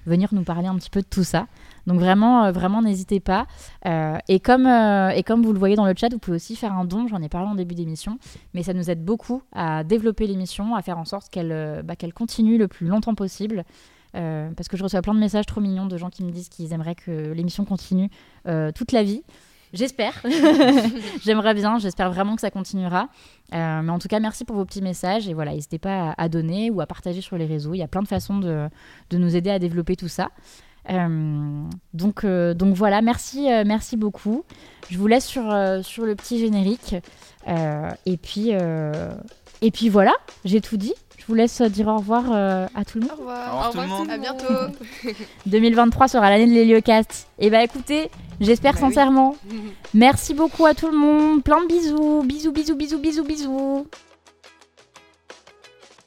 venir 0.07 0.31
nous 0.33 0.43
parler 0.43 0.69
un 0.69 0.77
petit 0.77 0.91
peu 0.91 1.03
de 1.03 1.07
tout 1.09 1.25
ça. 1.25 1.47
Donc 1.87 2.01
vraiment, 2.01 2.45
euh, 2.45 2.53
vraiment, 2.53 2.83
n'hésitez 2.83 3.21
pas. 3.21 3.47
Euh, 3.87 4.19
et, 4.29 4.41
comme, 4.41 4.67
euh, 4.67 5.11
et 5.11 5.23
comme 5.23 5.43
vous 5.43 5.53
le 5.53 5.59
voyez 5.59 5.77
dans 5.77 5.87
le 5.87 5.95
chat, 5.97 6.09
vous 6.11 6.19
pouvez 6.19 6.37
aussi 6.37 6.57
faire 6.57 6.73
un 6.73 6.85
don. 6.85 7.07
J'en 7.09 7.23
ai 7.23 7.29
parlé 7.29 7.49
en 7.49 7.55
début 7.55 7.75
d'émission, 7.75 8.19
mais 8.55 8.63
ça 8.63 8.75
nous 8.75 8.91
aide 8.91 9.05
beaucoup 9.05 9.43
à 9.53 9.85
développer 9.85 10.27
l'émission, 10.27 10.75
à 10.75 10.83
faire 10.83 10.99
en 10.99 11.05
sorte 11.05 11.29
qu'elle 11.31 11.83
bah, 11.85 11.95
continue 12.15 12.59
le 12.59 12.69
plus 12.69 12.87
longtemps 12.89 13.15
possible. 13.15 13.65
Parce 14.13 14.69
que 14.69 14.79
je 14.79 14.83
reçois 14.83 15.03
plein 15.03 15.13
de 15.13 15.19
messages 15.19 15.45
trop 15.45 15.61
mignons 15.61 15.85
de 15.85 15.99
gens 15.99 16.09
qui 16.09 16.25
me 16.25 16.31
disent 16.31 16.49
qu'ils 16.49 16.73
aimeraient 16.73 16.95
que 16.95 17.33
l'émission 17.33 17.67
continue 17.67 18.09
toute 18.75 18.93
la 18.93 19.03
vie. 19.03 19.23
J'espère. 19.75 20.15
J'aimerais 21.23 21.53
bien. 21.53 21.79
J'espère 21.79 22.11
vraiment 22.11 22.35
que 22.35 22.41
ça 22.41 22.51
continuera. 22.51 23.11
Mais 23.53 23.91
en 23.91 23.99
tout 23.99 24.09
cas, 24.09 24.19
merci 24.19 24.47
pour 24.47 24.57
vos 24.57 24.65
petits 24.65 24.81
messages. 24.81 25.29
Et 25.29 25.35
voilà, 25.35 25.53
n'hésitez 25.53 25.79
pas 25.79 26.13
à, 26.13 26.23
à 26.23 26.29
donner 26.31 26.71
ou 26.71 26.81
à 26.81 26.87
partager 26.87 27.21
sur 27.21 27.37
les 27.37 27.45
réseaux. 27.45 27.75
Il 27.75 27.79
y 27.79 27.83
a 27.83 27.89
plein 27.89 28.03
de 28.03 28.09
façons 28.09 28.39
de, 28.39 28.71
de 29.11 29.19
nous 29.19 29.37
aider 29.37 29.51
à 29.51 29.59
développer 29.59 29.97
tout 29.97 30.09
ça. 30.09 30.31
Euh, 30.91 31.63
donc, 31.95 32.25
euh, 32.25 32.55
donc 32.55 32.75
voilà, 32.75 33.03
merci, 33.03 33.51
euh, 33.53 33.65
merci 33.67 33.97
beaucoup. 33.97 34.45
Je 34.91 34.99
vous 34.99 35.07
laisse 35.07 35.27
sur, 35.27 35.51
euh, 35.53 35.83
sur 35.83 36.05
le 36.05 36.15
petit 36.15 36.39
générique. 36.39 36.95
Euh, 37.49 37.91
et, 38.07 38.17
puis, 38.17 38.51
euh, 38.53 39.11
et 39.63 39.71
puis 39.71 39.89
voilà, 39.89 40.13
j'ai 40.45 40.61
tout 40.61 40.77
dit. 40.77 40.95
Je 41.19 41.25
vous 41.27 41.35
laisse 41.35 41.61
dire 41.63 41.89
au 41.89 41.97
revoir 41.97 42.25
euh, 42.33 42.67
à 42.77 42.85
tout 42.85 42.99
le 43.01 43.07
Au 43.07 43.09
monde. 43.09 43.19
revoir. 43.19 43.49
Au 43.55 43.69
revoir 43.69 43.73
tout 43.73 43.81
le 43.81 43.87
monde. 43.99 44.11
À 44.11 44.19
bientôt. 44.19 44.55
2023 45.47 46.09
sera 46.09 46.31
l'année 46.31 46.47
de 46.47 46.53
l'Héliocast. 46.53 47.27
Et 47.41 47.51
bah 47.51 47.65
écoutez, 47.65 48.11
j'espère 48.41 48.75
Bah 48.75 48.79
oui. 48.83 48.89
sincèrement. 48.89 49.37
Merci 49.95 50.35
beaucoup 50.35 50.67
à 50.67 50.75
tout 50.75 50.89
le 50.89 50.97
monde. 50.97 51.43
Plein 51.43 51.63
de 51.63 51.67
bisous. 51.67 52.23
Bisous, 52.25 52.53
bisous, 52.53 52.77
bisous, 52.77 52.99
bisous, 53.01 53.25
bisous. 53.25 53.87